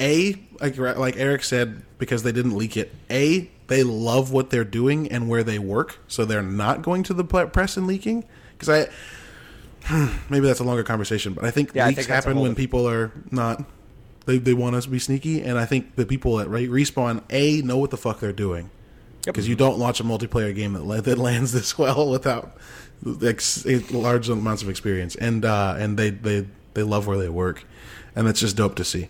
a 0.00 0.36
like 0.60 0.76
like 0.76 1.16
Eric 1.16 1.44
said 1.44 1.82
because 1.98 2.22
they 2.22 2.32
didn't 2.32 2.56
leak 2.56 2.76
it. 2.76 2.92
A 3.10 3.50
they 3.66 3.82
love 3.82 4.32
what 4.32 4.50
they're 4.50 4.64
doing 4.64 5.10
and 5.10 5.28
where 5.28 5.42
they 5.42 5.58
work, 5.58 5.98
so 6.08 6.24
they're 6.24 6.42
not 6.42 6.82
going 6.82 7.02
to 7.04 7.14
the 7.14 7.24
press 7.24 7.76
and 7.76 7.86
leaking. 7.86 8.24
Because 8.52 8.88
I 9.90 10.10
maybe 10.28 10.46
that's 10.46 10.60
a 10.60 10.64
longer 10.64 10.82
conversation, 10.82 11.32
but 11.32 11.44
I 11.44 11.50
think 11.50 11.72
Yeah, 11.74 11.84
I 11.84 11.88
leaks 11.88 11.98
think 11.98 12.08
happen 12.08 12.40
when 12.40 12.54
people 12.54 12.88
are 12.88 13.12
not. 13.30 13.64
They, 14.26 14.38
they 14.38 14.54
want 14.54 14.74
us 14.74 14.84
to 14.84 14.90
be 14.90 14.98
sneaky, 14.98 15.42
and 15.42 15.58
I 15.58 15.66
think 15.66 15.96
the 15.96 16.06
people 16.06 16.40
at 16.40 16.48
Re- 16.48 16.66
respawn 16.66 17.22
a 17.28 17.60
know 17.60 17.76
what 17.76 17.90
the 17.90 17.98
fuck 17.98 18.20
they're 18.20 18.32
doing 18.32 18.70
because 19.22 19.46
you 19.46 19.54
don't 19.54 19.78
launch 19.78 20.00
a 20.00 20.04
multiplayer 20.04 20.54
game 20.54 20.72
that 20.72 21.04
that 21.04 21.18
lands 21.18 21.52
this 21.52 21.76
well 21.78 22.10
without 22.10 22.56
ex- 23.22 23.66
large 23.90 24.28
amounts 24.28 24.62
of 24.62 24.68
experience, 24.68 25.14
and 25.16 25.44
uh, 25.44 25.76
and 25.78 25.98
they, 25.98 26.10
they 26.10 26.46
they 26.72 26.82
love 26.82 27.06
where 27.06 27.18
they 27.18 27.28
work, 27.28 27.64
and 28.16 28.26
that's 28.26 28.40
just 28.40 28.56
dope 28.56 28.76
to 28.76 28.84
see. 28.84 29.08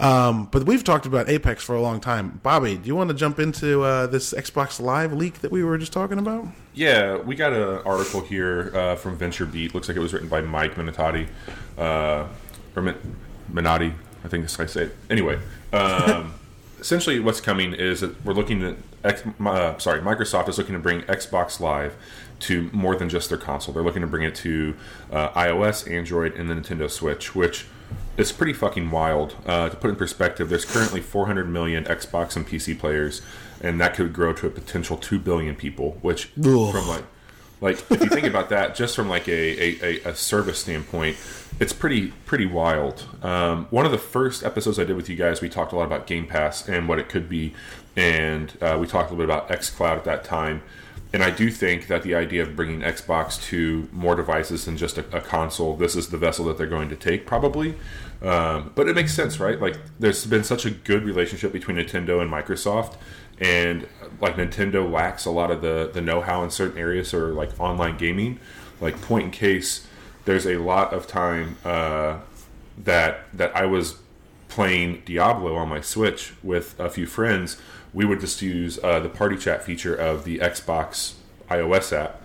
Um, 0.00 0.48
but 0.50 0.64
we've 0.64 0.82
talked 0.82 1.04
about 1.04 1.28
Apex 1.28 1.62
for 1.62 1.74
a 1.74 1.80
long 1.82 2.00
time. 2.00 2.40
Bobby, 2.42 2.76
do 2.76 2.88
you 2.88 2.96
want 2.96 3.08
to 3.10 3.14
jump 3.14 3.38
into 3.38 3.82
uh, 3.82 4.06
this 4.06 4.32
Xbox 4.32 4.80
Live 4.80 5.12
leak 5.12 5.40
that 5.40 5.52
we 5.52 5.62
were 5.62 5.76
just 5.76 5.92
talking 5.92 6.18
about? 6.18 6.46
Yeah, 6.72 7.18
we 7.18 7.34
got 7.34 7.52
an 7.52 7.82
article 7.84 8.22
here 8.22 8.72
uh, 8.74 8.96
from 8.96 9.16
Venture 9.16 9.44
Beat. 9.44 9.74
Looks 9.74 9.88
like 9.88 9.96
it 9.98 10.00
was 10.00 10.14
written 10.14 10.28
by 10.28 10.40
Mike 10.40 10.76
Minatotti, 10.76 11.28
uh, 11.76 12.26
or 12.74 12.82
Min- 12.82 13.16
Minotti, 13.52 13.92
I 14.24 14.28
think 14.28 14.44
that's 14.44 14.56
how 14.56 14.64
I 14.64 14.66
say 14.66 14.84
it. 14.84 14.96
Anyway, 15.10 15.38
um, 15.74 16.32
essentially, 16.80 17.20
what's 17.20 17.42
coming 17.42 17.74
is 17.74 18.00
that 18.00 18.24
we're 18.24 18.32
looking 18.32 18.62
at 18.62 18.76
X, 19.04 19.22
uh, 19.40 19.76
sorry, 19.78 20.00
Microsoft 20.00 20.48
is 20.48 20.56
looking 20.56 20.74
to 20.74 20.80
bring 20.80 21.02
Xbox 21.02 21.60
Live 21.60 21.94
to 22.40 22.70
more 22.72 22.96
than 22.96 23.10
just 23.10 23.28
their 23.28 23.38
console. 23.38 23.74
They're 23.74 23.82
looking 23.82 24.02
to 24.02 24.08
bring 24.08 24.22
it 24.22 24.34
to 24.36 24.74
uh, 25.12 25.28
iOS, 25.30 25.90
Android, 25.90 26.34
and 26.36 26.48
the 26.48 26.54
Nintendo 26.54 26.90
Switch, 26.90 27.34
which 27.34 27.66
is 28.16 28.32
pretty 28.32 28.52
fucking 28.52 28.90
wild. 28.90 29.36
Uh, 29.46 29.68
to 29.68 29.76
put 29.76 29.90
in 29.90 29.96
perspective, 29.96 30.48
there's 30.48 30.64
currently 30.64 31.00
400 31.00 31.48
million 31.48 31.84
Xbox 31.84 32.36
and 32.36 32.46
PC 32.46 32.78
players, 32.78 33.22
and 33.60 33.80
that 33.80 33.94
could 33.94 34.12
grow 34.12 34.32
to 34.32 34.46
a 34.46 34.50
potential 34.50 34.96
2 34.96 35.18
billion 35.18 35.54
people. 35.56 35.98
Which, 36.02 36.30
Ugh. 36.38 36.72
from 36.72 36.88
like, 36.88 37.04
like 37.60 37.90
if 37.90 38.02
you 38.02 38.08
think 38.08 38.26
about 38.26 38.48
that, 38.50 38.74
just 38.74 38.96
from 38.96 39.08
like 39.08 39.28
a, 39.28 39.32
a, 39.32 39.78
a, 39.82 40.10
a 40.10 40.14
service 40.14 40.58
standpoint, 40.58 41.16
it's 41.58 41.72
pretty 41.72 42.08
pretty 42.26 42.46
wild. 42.46 43.06
Um, 43.22 43.66
one 43.70 43.86
of 43.86 43.92
the 43.92 43.98
first 43.98 44.44
episodes 44.44 44.78
I 44.78 44.84
did 44.84 44.96
with 44.96 45.08
you 45.08 45.16
guys, 45.16 45.40
we 45.40 45.48
talked 45.48 45.72
a 45.72 45.76
lot 45.76 45.84
about 45.84 46.06
Game 46.06 46.26
Pass 46.26 46.68
and 46.68 46.88
what 46.88 46.98
it 46.98 47.08
could 47.08 47.28
be, 47.28 47.54
and 47.96 48.56
uh, 48.60 48.76
we 48.80 48.86
talked 48.86 49.10
a 49.10 49.14
little 49.14 49.26
bit 49.26 49.34
about 49.34 49.48
XCloud 49.48 49.96
at 49.96 50.04
that 50.04 50.24
time. 50.24 50.62
And 51.12 51.24
I 51.24 51.30
do 51.30 51.50
think 51.50 51.88
that 51.88 52.04
the 52.04 52.14
idea 52.14 52.42
of 52.42 52.54
bringing 52.54 52.80
Xbox 52.80 53.42
to 53.46 53.88
more 53.90 54.14
devices 54.14 54.64
than 54.64 54.76
just 54.76 54.96
a, 54.96 55.16
a 55.16 55.20
console, 55.20 55.74
this 55.76 55.96
is 55.96 56.08
the 56.08 56.18
vessel 56.18 56.44
that 56.46 56.56
they're 56.56 56.68
going 56.68 56.88
to 56.88 56.96
take, 56.96 57.26
probably. 57.26 57.74
Um, 58.22 58.70
but 58.74 58.88
it 58.88 58.94
makes 58.94 59.12
sense, 59.12 59.40
right? 59.40 59.60
Like, 59.60 59.76
there's 59.98 60.24
been 60.26 60.44
such 60.44 60.66
a 60.66 60.70
good 60.70 61.02
relationship 61.02 61.52
between 61.52 61.78
Nintendo 61.78 62.20
and 62.20 62.30
Microsoft, 62.30 62.94
and 63.40 63.88
like 64.20 64.36
Nintendo 64.36 64.88
lacks 64.88 65.24
a 65.24 65.30
lot 65.30 65.50
of 65.50 65.62
the 65.62 65.90
the 65.92 66.02
know-how 66.02 66.44
in 66.44 66.50
certain 66.50 66.78
areas 66.78 67.14
or 67.14 67.32
like 67.32 67.58
online 67.58 67.96
gaming. 67.96 68.38
Like, 68.80 69.00
point 69.02 69.24
in 69.24 69.30
case, 69.30 69.86
there's 70.26 70.46
a 70.46 70.58
lot 70.58 70.92
of 70.92 71.06
time 71.06 71.56
uh, 71.64 72.18
that 72.78 73.24
that 73.32 73.56
I 73.56 73.66
was 73.66 73.96
playing 74.48 75.02
Diablo 75.06 75.56
on 75.56 75.68
my 75.68 75.80
Switch 75.80 76.34
with 76.42 76.78
a 76.78 76.90
few 76.90 77.06
friends, 77.06 77.56
we 77.92 78.04
would 78.04 78.20
just 78.20 78.40
use 78.42 78.78
uh, 78.82 79.00
the 79.00 79.08
party 79.08 79.36
chat 79.36 79.62
feature 79.64 79.94
of 79.94 80.24
the 80.24 80.38
Xbox 80.38 81.14
iOS 81.50 81.92
app 81.96 82.20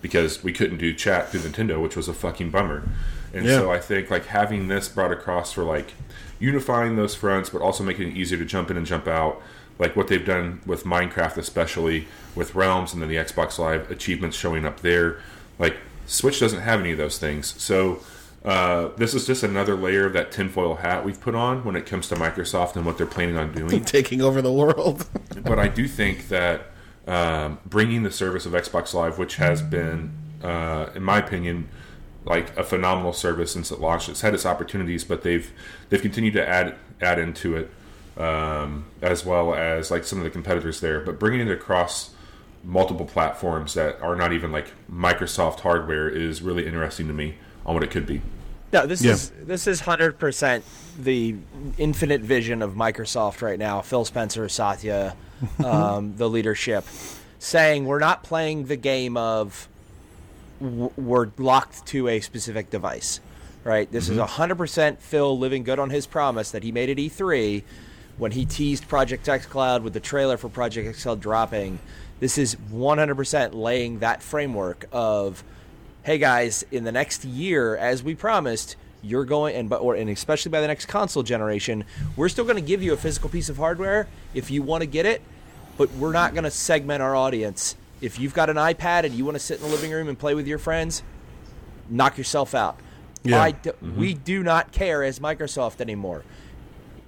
because 0.00 0.42
we 0.42 0.52
couldn't 0.52 0.78
do 0.78 0.94
chat 0.94 1.28
through 1.30 1.40
Nintendo, 1.40 1.80
which 1.82 1.96
was 1.96 2.08
a 2.08 2.14
fucking 2.14 2.50
bummer. 2.50 2.88
And 3.34 3.44
Yeah. 3.44 3.58
so 3.58 3.70
I 3.70 3.78
think 3.78 4.10
like 4.10 4.26
having 4.26 4.68
this 4.68 4.88
brought 4.88 5.12
across 5.12 5.52
for 5.52 5.62
like 5.62 5.92
unifying 6.38 6.96
those 6.96 7.14
fronts, 7.14 7.50
but 7.50 7.60
also 7.60 7.84
making 7.84 8.08
it 8.12 8.16
easier 8.16 8.38
to 8.38 8.44
jump 8.46 8.70
in 8.70 8.76
and 8.78 8.86
jump 8.86 9.06
out, 9.06 9.42
like 9.78 9.94
what 9.94 10.08
they've 10.08 10.24
done 10.24 10.60
with 10.64 10.84
Minecraft, 10.84 11.36
especially 11.36 12.06
with 12.34 12.54
Realms, 12.54 12.92
and 12.94 13.02
then 13.02 13.08
the 13.10 13.16
Xbox 13.16 13.58
Live 13.58 13.90
achievements 13.90 14.36
showing 14.36 14.64
up 14.64 14.80
there. 14.80 15.18
Like 15.58 15.76
Switch 16.06 16.40
doesn't 16.40 16.62
have 16.62 16.80
any 16.80 16.92
of 16.92 16.98
those 16.98 17.18
things, 17.18 17.54
so 17.62 18.00
uh, 18.44 18.88
this 18.96 19.12
is 19.12 19.26
just 19.26 19.42
another 19.42 19.74
layer 19.74 20.06
of 20.06 20.14
that 20.14 20.32
tinfoil 20.32 20.76
hat 20.76 21.04
we've 21.04 21.20
put 21.20 21.34
on 21.34 21.62
when 21.62 21.76
it 21.76 21.84
comes 21.84 22.08
to 22.08 22.14
Microsoft 22.14 22.74
and 22.74 22.86
what 22.86 22.96
they're 22.96 23.06
planning 23.06 23.36
on 23.36 23.52
doing. 23.52 23.84
Taking 23.84 24.22
over 24.22 24.40
the 24.40 24.52
world. 24.52 25.06
but 25.42 25.58
I 25.58 25.68
do 25.68 25.86
think 25.86 26.28
that 26.28 26.70
um, 27.06 27.58
bringing 27.66 28.02
the 28.02 28.10
service 28.10 28.46
of 28.46 28.52
Xbox 28.52 28.94
Live, 28.94 29.18
which 29.18 29.36
has 29.36 29.60
been, 29.60 30.12
uh, 30.42 30.86
in 30.94 31.02
my 31.02 31.18
opinion, 31.18 31.68
like 32.24 32.56
a 32.56 32.64
phenomenal 32.64 33.12
service 33.12 33.52
since 33.52 33.70
it 33.70 33.78
launched, 33.78 34.08
it's 34.08 34.22
had 34.22 34.32
its 34.32 34.46
opportunities, 34.46 35.04
but 35.04 35.22
they've 35.22 35.50
they've 35.88 36.02
continued 36.02 36.34
to 36.34 36.48
add 36.48 36.76
add 37.02 37.18
into 37.18 37.56
it, 37.56 37.70
um, 38.22 38.86
as 39.02 39.24
well 39.24 39.54
as 39.54 39.90
like 39.90 40.04
some 40.04 40.18
of 40.18 40.24
the 40.24 40.30
competitors 40.30 40.80
there. 40.80 41.00
But 41.00 41.18
bringing 41.18 41.46
it 41.46 41.50
across 41.50 42.14
multiple 42.62 43.06
platforms 43.06 43.74
that 43.74 44.00
are 44.02 44.16
not 44.16 44.32
even 44.32 44.52
like 44.52 44.72
Microsoft 44.90 45.60
hardware 45.60 46.08
is 46.08 46.42
really 46.42 46.66
interesting 46.66 47.06
to 47.06 47.14
me 47.14 47.36
on 47.66 47.74
what 47.74 47.82
it 47.82 47.90
could 47.90 48.06
be. 48.06 48.22
No, 48.72 48.86
this 48.86 49.02
Yeah. 49.02 49.12
is 49.12 49.32
this 49.42 49.66
is 49.66 49.80
hundred 49.80 50.18
percent 50.18 50.64
the 50.98 51.34
infinite 51.78 52.20
vision 52.20 52.62
of 52.62 52.74
Microsoft 52.74 53.42
right 53.42 53.58
now. 53.58 53.80
Phil 53.80 54.04
Spencer, 54.04 54.48
Satya, 54.48 55.16
um, 55.64 56.14
the 56.16 56.28
leadership, 56.28 56.84
saying 57.38 57.84
we're 57.86 57.98
not 57.98 58.22
playing 58.22 58.66
the 58.66 58.76
game 58.76 59.16
of 59.16 59.68
w- 60.60 60.92
we're 60.96 61.28
locked 61.36 61.84
to 61.86 62.06
a 62.08 62.20
specific 62.20 62.70
device. 62.70 63.20
Right. 63.64 63.90
This 63.90 64.08
is 64.08 64.18
hundred 64.18 64.56
percent 64.56 65.02
Phil 65.02 65.36
living 65.38 65.64
good 65.64 65.78
on 65.78 65.90
his 65.90 66.06
promise 66.06 66.50
that 66.52 66.62
he 66.62 66.72
made 66.72 66.88
at 66.90 66.96
E3 66.96 67.62
when 68.18 68.32
he 68.32 68.44
teased 68.46 68.86
Project 68.88 69.28
X 69.28 69.46
Cloud 69.46 69.82
with 69.82 69.92
the 69.94 70.00
trailer 70.00 70.36
for 70.36 70.48
Project 70.48 70.96
XL 70.98 71.14
dropping. 71.14 71.78
This 72.20 72.36
is 72.36 72.54
100% 72.70 73.54
laying 73.54 74.00
that 74.00 74.22
framework 74.22 74.86
of 74.92 75.42
hey 76.10 76.18
guys, 76.18 76.64
in 76.72 76.82
the 76.82 76.90
next 76.90 77.24
year, 77.24 77.76
as 77.76 78.02
we 78.02 78.16
promised, 78.16 78.74
you're 79.00 79.24
going 79.24 79.54
and 79.54 79.68
but 79.68 79.80
or 79.80 79.94
and 79.94 80.10
especially 80.10 80.50
by 80.50 80.60
the 80.60 80.66
next 80.66 80.86
console 80.86 81.22
generation, 81.22 81.84
we're 82.16 82.28
still 82.28 82.42
going 82.42 82.56
to 82.56 82.60
give 82.60 82.82
you 82.82 82.92
a 82.92 82.96
physical 82.96 83.30
piece 83.30 83.48
of 83.48 83.56
hardware 83.56 84.08
if 84.34 84.50
you 84.50 84.60
want 84.60 84.82
to 84.82 84.86
get 84.88 85.06
it, 85.06 85.22
but 85.78 85.88
we're 85.92 86.10
not 86.10 86.32
going 86.34 86.42
to 86.42 86.50
segment 86.50 87.00
our 87.00 87.14
audience. 87.14 87.76
If 88.00 88.18
you've 88.18 88.34
got 88.34 88.50
an 88.50 88.56
iPad 88.56 89.04
and 89.04 89.14
you 89.14 89.24
want 89.24 89.36
to 89.36 89.38
sit 89.38 89.60
in 89.60 89.62
the 89.62 89.68
living 89.70 89.92
room 89.92 90.08
and 90.08 90.18
play 90.18 90.34
with 90.34 90.48
your 90.48 90.58
friends, 90.58 91.04
knock 91.88 92.18
yourself 92.18 92.56
out. 92.56 92.76
Yeah. 93.22 93.40
I 93.40 93.52
d- 93.52 93.70
We 93.96 94.14
do 94.14 94.42
not 94.42 94.72
care 94.72 95.04
as 95.04 95.20
Microsoft 95.20 95.80
anymore. 95.80 96.24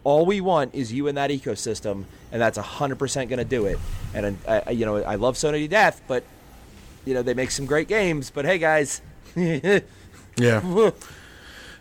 All 0.04 0.24
we 0.26 0.40
want 0.40 0.76
is 0.76 0.92
you 0.92 1.08
in 1.08 1.16
that 1.16 1.30
ecosystem, 1.30 2.04
and 2.30 2.40
that's 2.40 2.56
hundred 2.56 3.00
percent 3.00 3.30
going 3.30 3.38
to 3.38 3.44
do 3.44 3.66
it. 3.66 3.80
And 4.14 4.38
uh, 4.46 4.60
you 4.70 4.86
know, 4.86 4.98
I 4.98 5.16
love 5.16 5.34
Sony 5.34 5.58
to 5.58 5.66
death, 5.66 6.02
but 6.06 6.22
you 7.04 7.14
know 7.14 7.22
they 7.22 7.34
make 7.34 7.50
some 7.50 7.66
great 7.66 7.88
games. 7.88 8.30
But 8.30 8.44
hey, 8.44 8.58
guys, 8.58 9.00
Yeah. 10.36 10.90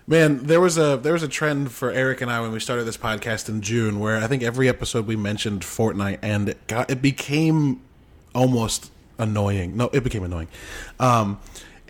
Man, 0.07 0.43
there 0.43 0.59
was 0.59 0.77
a 0.77 0.97
there 1.01 1.13
was 1.13 1.23
a 1.23 1.27
trend 1.27 1.71
for 1.71 1.91
Eric 1.91 2.21
and 2.21 2.29
I 2.31 2.41
when 2.41 2.51
we 2.51 2.59
started 2.59 2.83
this 2.83 2.97
podcast 2.97 3.47
in 3.49 3.61
June 3.61 3.99
where 3.99 4.17
I 4.17 4.27
think 4.27 4.43
every 4.43 4.67
episode 4.67 5.07
we 5.07 5.15
mentioned 5.15 5.61
Fortnite 5.61 6.19
and 6.21 6.49
it 6.49 6.67
got 6.67 6.89
it 6.89 7.01
became 7.01 7.81
almost 8.35 8.91
annoying. 9.17 9.77
No, 9.77 9.89
it 9.93 10.03
became 10.03 10.23
annoying. 10.23 10.47
Um 10.99 11.39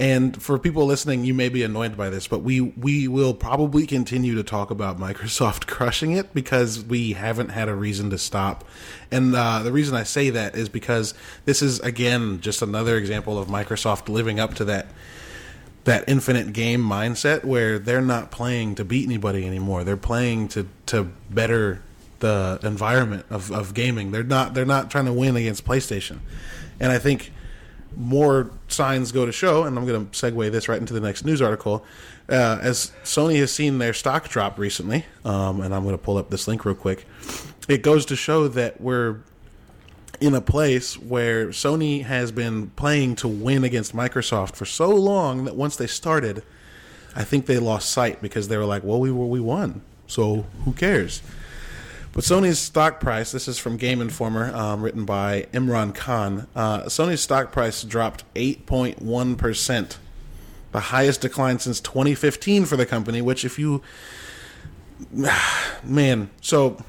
and 0.02 0.42
for 0.42 0.58
people 0.58 0.88
listening, 0.88 1.26
you 1.26 1.36
may 1.36 1.48
be 1.48 1.62
annoyed 1.62 1.96
by 1.96 2.10
this, 2.10 2.28
but 2.28 2.40
we 2.40 2.60
we 2.60 3.08
will 3.08 3.36
probably 3.36 3.86
continue 3.86 4.34
to 4.34 4.42
talk 4.42 4.72
about 4.72 4.98
Microsoft 4.98 5.68
crushing 5.68 6.14
it 6.14 6.34
because 6.34 6.84
we 6.84 7.14
haven't 7.14 7.50
had 7.50 7.70
a 7.70 7.76
reason 7.76 8.10
to 8.10 8.18
stop. 8.18 8.64
And 9.12 9.36
uh, 9.36 9.62
the 9.62 9.72
reason 9.72 9.96
I 9.96 10.02
say 10.02 10.32
that 10.32 10.56
is 10.56 10.70
because 10.70 11.14
this 11.46 11.62
is 11.62 11.80
again 11.82 12.42
just 12.42 12.64
another 12.64 12.98
example 12.98 13.38
of 13.38 13.48
Microsoft 13.48 14.10
living 14.10 14.40
up 14.40 14.56
to 14.56 14.66
that 14.66 14.88
that 15.84 16.06
infinite 16.08 16.52
game 16.52 16.82
mindset 16.82 17.44
where 17.44 17.78
they're 17.78 18.02
not 18.02 18.32
playing 18.32 18.74
to 18.76 18.84
beat 18.84 19.06
anybody 19.06 19.46
anymore. 19.46 19.84
They're 19.84 19.98
playing 19.98 20.48
to 20.50 20.66
to 20.88 21.12
better 21.30 21.84
the 22.22 22.60
environment 22.64 23.28
of, 23.30 23.52
of 23.52 23.76
gaming. 23.76 24.10
They're 24.10 24.24
not 24.24 24.56
they're 24.56 24.66
not 24.66 24.90
trying 24.90 25.06
to 25.06 25.14
win 25.14 25.36
against 25.36 25.64
PlayStation. 25.64 26.22
And 26.80 26.92
I 26.92 26.98
think 26.98 27.32
more 27.96 28.52
signs 28.68 29.12
go 29.12 29.26
to 29.26 29.32
show, 29.32 29.64
and 29.64 29.78
I'm 29.78 29.86
going 29.86 30.10
to 30.10 30.12
segue 30.12 30.52
this 30.52 30.68
right 30.68 30.80
into 30.80 30.94
the 30.94 31.00
next 31.00 31.26
news 31.26 31.42
article. 31.42 31.86
Uh, 32.30 32.60
as 32.62 32.92
Sony 33.04 33.40
has 33.40 33.52
seen 33.52 33.78
their 33.78 33.94
stock 33.94 34.30
drop 34.30 34.58
recently, 34.58 35.06
um, 35.26 35.62
and 35.62 35.74
I'm 35.74 35.84
going 35.84 35.98
to 35.98 36.02
pull 36.04 36.18
up 36.18 36.30
this 36.30 36.48
link 36.48 36.64
real 36.66 36.76
quick. 36.76 37.06
It 37.68 37.82
goes 37.82 38.06
to 38.08 38.16
show 38.16 38.48
that 38.48 38.80
we're 38.80 39.20
in 40.20 40.36
a 40.36 40.42
place 40.42 40.98
where 40.98 41.48
Sony 41.48 42.04
has 42.04 42.32
been 42.32 42.70
playing 42.72 43.16
to 43.18 43.28
win 43.28 43.64
against 43.64 43.96
Microsoft 43.96 44.56
for 44.56 44.66
so 44.66 44.90
long 44.90 45.46
that 45.46 45.56
once 45.56 45.76
they 45.76 45.88
started, 45.88 46.44
I 47.16 47.24
think 47.24 47.48
they 47.48 47.58
lost 47.58 47.90
sight 47.90 48.22
because 48.22 48.48
they 48.48 48.58
were 48.58 48.66
like, 48.66 48.84
"Well, 48.84 49.00
we 49.00 49.12
we 49.12 49.40
won, 49.40 49.82
so 50.08 50.46
who 50.64 50.74
cares?" 50.74 51.22
But 52.14 52.26
Sony's 52.26 52.60
stock 52.60 53.00
price, 53.00 53.32
this 53.32 53.48
is 53.48 53.58
from 53.58 53.78
Game 53.78 54.02
Informer, 54.02 54.54
um, 54.54 54.82
written 54.82 55.06
by 55.06 55.48
Imran 55.54 55.96
Khan. 55.96 56.48
Uh, 56.54 56.84
Sony's 56.84 57.22
stock 57.22 57.54
price 57.54 57.84
dropped 57.84 58.26
8.1%, 58.34 59.98
the 60.74 60.80
highest 60.80 61.22
decline 61.22 61.60
since 61.60 61.80
2015 61.80 62.66
for 62.66 62.76
the 62.76 62.86
company, 62.86 63.22
which, 63.22 63.46
if 63.46 63.58
you. 63.58 63.82
Man, 65.84 66.30
so. 66.42 66.84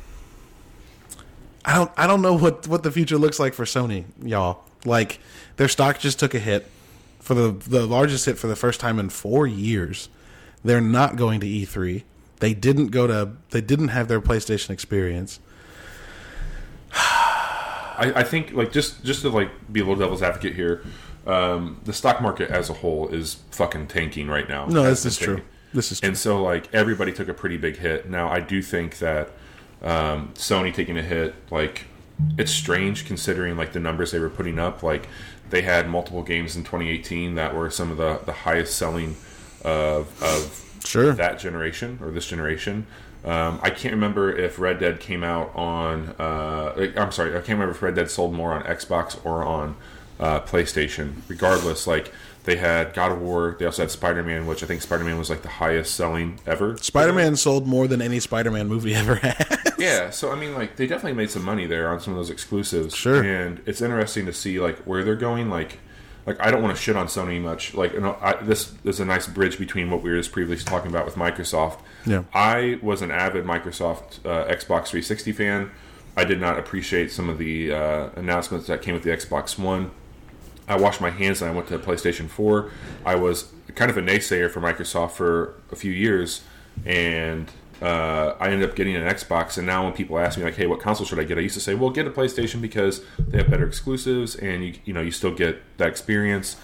I 1.64 1.76
don't 1.76 1.92
I 1.96 2.08
don't 2.08 2.22
know 2.22 2.34
what, 2.34 2.66
what 2.66 2.82
the 2.82 2.90
future 2.90 3.16
looks 3.16 3.38
like 3.38 3.54
for 3.54 3.64
Sony, 3.64 4.06
y'all. 4.20 4.64
Like, 4.84 5.20
their 5.56 5.68
stock 5.68 6.00
just 6.00 6.18
took 6.18 6.34
a 6.34 6.40
hit 6.40 6.66
for 7.20 7.34
the, 7.34 7.52
the 7.52 7.86
largest 7.86 8.26
hit 8.26 8.36
for 8.36 8.48
the 8.48 8.56
first 8.56 8.80
time 8.80 8.98
in 8.98 9.08
four 9.08 9.46
years. 9.46 10.08
They're 10.64 10.80
not 10.80 11.14
going 11.14 11.38
to 11.38 11.46
E3. 11.46 12.02
They 12.42 12.54
didn't 12.54 12.88
go 12.88 13.06
to. 13.06 13.34
They 13.50 13.60
didn't 13.60 13.88
have 13.88 14.08
their 14.08 14.20
PlayStation 14.20 14.70
experience. 14.70 15.38
I, 16.92 18.12
I 18.16 18.22
think 18.24 18.52
like 18.52 18.72
just 18.72 19.04
just 19.04 19.22
to 19.22 19.28
like 19.30 19.50
be 19.72 19.78
a 19.78 19.84
little 19.84 19.98
devil's 20.00 20.22
advocate 20.22 20.56
here, 20.56 20.82
um, 21.24 21.80
the 21.84 21.92
stock 21.92 22.20
market 22.20 22.50
as 22.50 22.68
a 22.68 22.72
whole 22.72 23.06
is 23.08 23.36
fucking 23.52 23.86
tanking 23.86 24.26
right 24.26 24.48
now. 24.48 24.66
No, 24.66 24.82
this 24.82 25.06
is 25.06 25.16
been 25.18 25.26
true. 25.36 25.42
This 25.72 25.92
is 25.92 26.00
true. 26.00 26.08
And 26.08 26.18
so 26.18 26.42
like 26.42 26.72
everybody 26.74 27.12
took 27.12 27.28
a 27.28 27.34
pretty 27.34 27.58
big 27.58 27.76
hit. 27.76 28.10
Now 28.10 28.28
I 28.28 28.40
do 28.40 28.60
think 28.60 28.98
that 28.98 29.30
Um, 29.80 30.30
Sony 30.34 30.74
taking 30.74 30.98
a 30.98 31.02
hit, 31.02 31.34
like 31.52 31.84
it's 32.38 32.50
strange 32.52 33.04
considering 33.06 33.56
like 33.56 33.72
the 33.72 33.80
numbers 33.80 34.10
they 34.10 34.18
were 34.18 34.30
putting 34.30 34.58
up. 34.58 34.82
Like 34.82 35.06
they 35.50 35.62
had 35.62 35.88
multiple 35.88 36.22
games 36.24 36.56
in 36.56 36.64
2018 36.64 37.36
that 37.36 37.54
were 37.54 37.70
some 37.70 37.92
of 37.92 37.98
the 37.98 38.18
the 38.26 38.32
highest 38.32 38.76
selling 38.76 39.14
of 39.64 40.20
of 40.20 40.61
Sure. 40.86 41.12
that 41.12 41.38
generation 41.38 41.98
or 42.02 42.10
this 42.10 42.26
generation. 42.26 42.86
Um, 43.24 43.60
I 43.62 43.70
can't 43.70 43.94
remember 43.94 44.36
if 44.36 44.58
Red 44.58 44.80
Dead 44.80 44.98
came 44.98 45.22
out 45.22 45.54
on. 45.54 46.08
Uh, 46.18 46.90
I'm 46.96 47.12
sorry, 47.12 47.30
I 47.30 47.34
can't 47.36 47.50
remember 47.50 47.70
if 47.72 47.82
Red 47.82 47.94
Dead 47.94 48.10
sold 48.10 48.34
more 48.34 48.52
on 48.52 48.62
Xbox 48.64 49.24
or 49.24 49.44
on 49.44 49.76
uh, 50.18 50.40
PlayStation. 50.40 51.14
Regardless, 51.28 51.86
like 51.86 52.12
they 52.44 52.56
had 52.56 52.92
God 52.94 53.12
of 53.12 53.20
War, 53.20 53.54
they 53.58 53.64
also 53.64 53.82
had 53.82 53.92
Spider 53.92 54.24
Man, 54.24 54.46
which 54.48 54.64
I 54.64 54.66
think 54.66 54.82
Spider 54.82 55.04
Man 55.04 55.18
was 55.18 55.30
like 55.30 55.42
the 55.42 55.48
highest 55.48 55.94
selling 55.94 56.40
ever. 56.46 56.76
Spider 56.78 57.12
Man 57.12 57.36
sold 57.36 57.68
more 57.68 57.86
than 57.86 58.02
any 58.02 58.18
Spider 58.18 58.50
Man 58.50 58.66
movie 58.66 58.94
ever 58.96 59.14
had. 59.16 59.58
Yeah, 59.78 60.10
so 60.10 60.32
I 60.32 60.34
mean, 60.36 60.54
like 60.54 60.76
they 60.76 60.88
definitely 60.88 61.16
made 61.16 61.30
some 61.30 61.44
money 61.44 61.66
there 61.66 61.88
on 61.90 62.00
some 62.00 62.14
of 62.14 62.18
those 62.18 62.30
exclusives. 62.30 62.96
Sure. 62.96 63.22
and 63.22 63.60
it's 63.66 63.80
interesting 63.80 64.26
to 64.26 64.32
see 64.32 64.58
like 64.58 64.78
where 64.80 65.04
they're 65.04 65.14
going. 65.14 65.48
Like, 65.48 65.78
like 66.26 66.40
I 66.40 66.50
don't 66.50 66.62
want 66.62 66.76
to 66.76 66.80
shit 66.80 66.96
on 66.96 67.06
Sony 67.06 67.40
much. 67.40 67.74
Like, 67.74 67.92
you 67.92 68.00
know, 68.00 68.16
I, 68.20 68.34
this 68.42 68.72
is 68.84 69.00
a 69.00 69.04
nice 69.04 69.26
bridge 69.26 69.58
between 69.58 69.90
what 69.90 70.02
we 70.02 70.10
were 70.10 70.16
just 70.16 70.32
previously 70.32 70.64
talking 70.64 70.90
about 70.90 71.04
with 71.04 71.16
Microsoft. 71.16 71.80
Yeah. 72.06 72.24
I 72.32 72.78
was 72.82 73.02
an 73.02 73.10
avid 73.10 73.44
Microsoft 73.44 74.24
uh, 74.24 74.46
Xbox 74.46 74.88
360 74.88 75.32
fan. 75.32 75.70
I 76.16 76.24
did 76.24 76.40
not 76.40 76.58
appreciate 76.58 77.10
some 77.10 77.28
of 77.28 77.38
the 77.38 77.72
uh, 77.72 78.10
announcements 78.16 78.66
that 78.66 78.82
came 78.82 78.94
with 78.94 79.02
the 79.02 79.10
Xbox 79.10 79.58
One. 79.58 79.90
I 80.68 80.76
washed 80.76 81.00
my 81.00 81.10
hands 81.10 81.42
and 81.42 81.50
I 81.50 81.54
went 81.54 81.68
to 81.68 81.78
PlayStation 81.78 82.28
4. 82.28 82.70
I 83.04 83.14
was 83.16 83.52
kind 83.74 83.90
of 83.90 83.96
a 83.96 84.02
naysayer 84.02 84.50
for 84.50 84.60
Microsoft 84.60 85.12
for 85.12 85.54
a 85.70 85.76
few 85.76 85.92
years, 85.92 86.42
and 86.84 87.50
uh, 87.82 88.36
I 88.38 88.50
ended 88.50 88.68
up 88.68 88.76
getting 88.76 88.94
an 88.94 89.02
Xbox. 89.02 89.58
And 89.58 89.66
now 89.66 89.84
when 89.84 89.92
people 89.92 90.18
ask 90.18 90.38
me 90.38 90.44
like, 90.44 90.54
"Hey, 90.54 90.66
what 90.66 90.80
console 90.80 91.04
should 91.04 91.18
I 91.18 91.24
get?" 91.24 91.36
I 91.36 91.40
used 91.40 91.54
to 91.54 91.60
say, 91.60 91.74
"Well, 91.74 91.90
get 91.90 92.06
a 92.06 92.10
PlayStation 92.10 92.60
because 92.60 93.02
they 93.18 93.38
have 93.38 93.50
better 93.50 93.66
exclusives, 93.66 94.36
and 94.36 94.64
you 94.64 94.74
you 94.84 94.92
know 94.92 95.00
you 95.02 95.10
still 95.10 95.34
get 95.34 95.60
that 95.78 95.88
experience." 95.88 96.56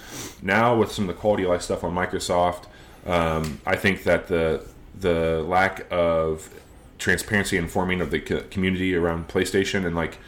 Now 0.42 0.76
with 0.76 0.92
some 0.92 1.08
of 1.08 1.14
the 1.14 1.20
quality 1.20 1.42
of 1.42 1.50
life 1.50 1.62
stuff 1.62 1.82
on 1.82 1.92
Microsoft, 1.92 2.64
um, 3.04 3.60
I 3.66 3.74
think 3.74 4.04
that 4.04 4.28
the 4.28 4.64
the 4.98 5.42
lack 5.42 5.86
of 5.90 6.50
transparency 6.98 7.56
and 7.56 7.70
forming 7.70 8.00
of 8.00 8.10
the 8.10 8.20
co- 8.20 8.42
community 8.50 8.94
around 8.94 9.28
PlayStation 9.28 9.84
and 9.86 9.96
like 9.96 10.18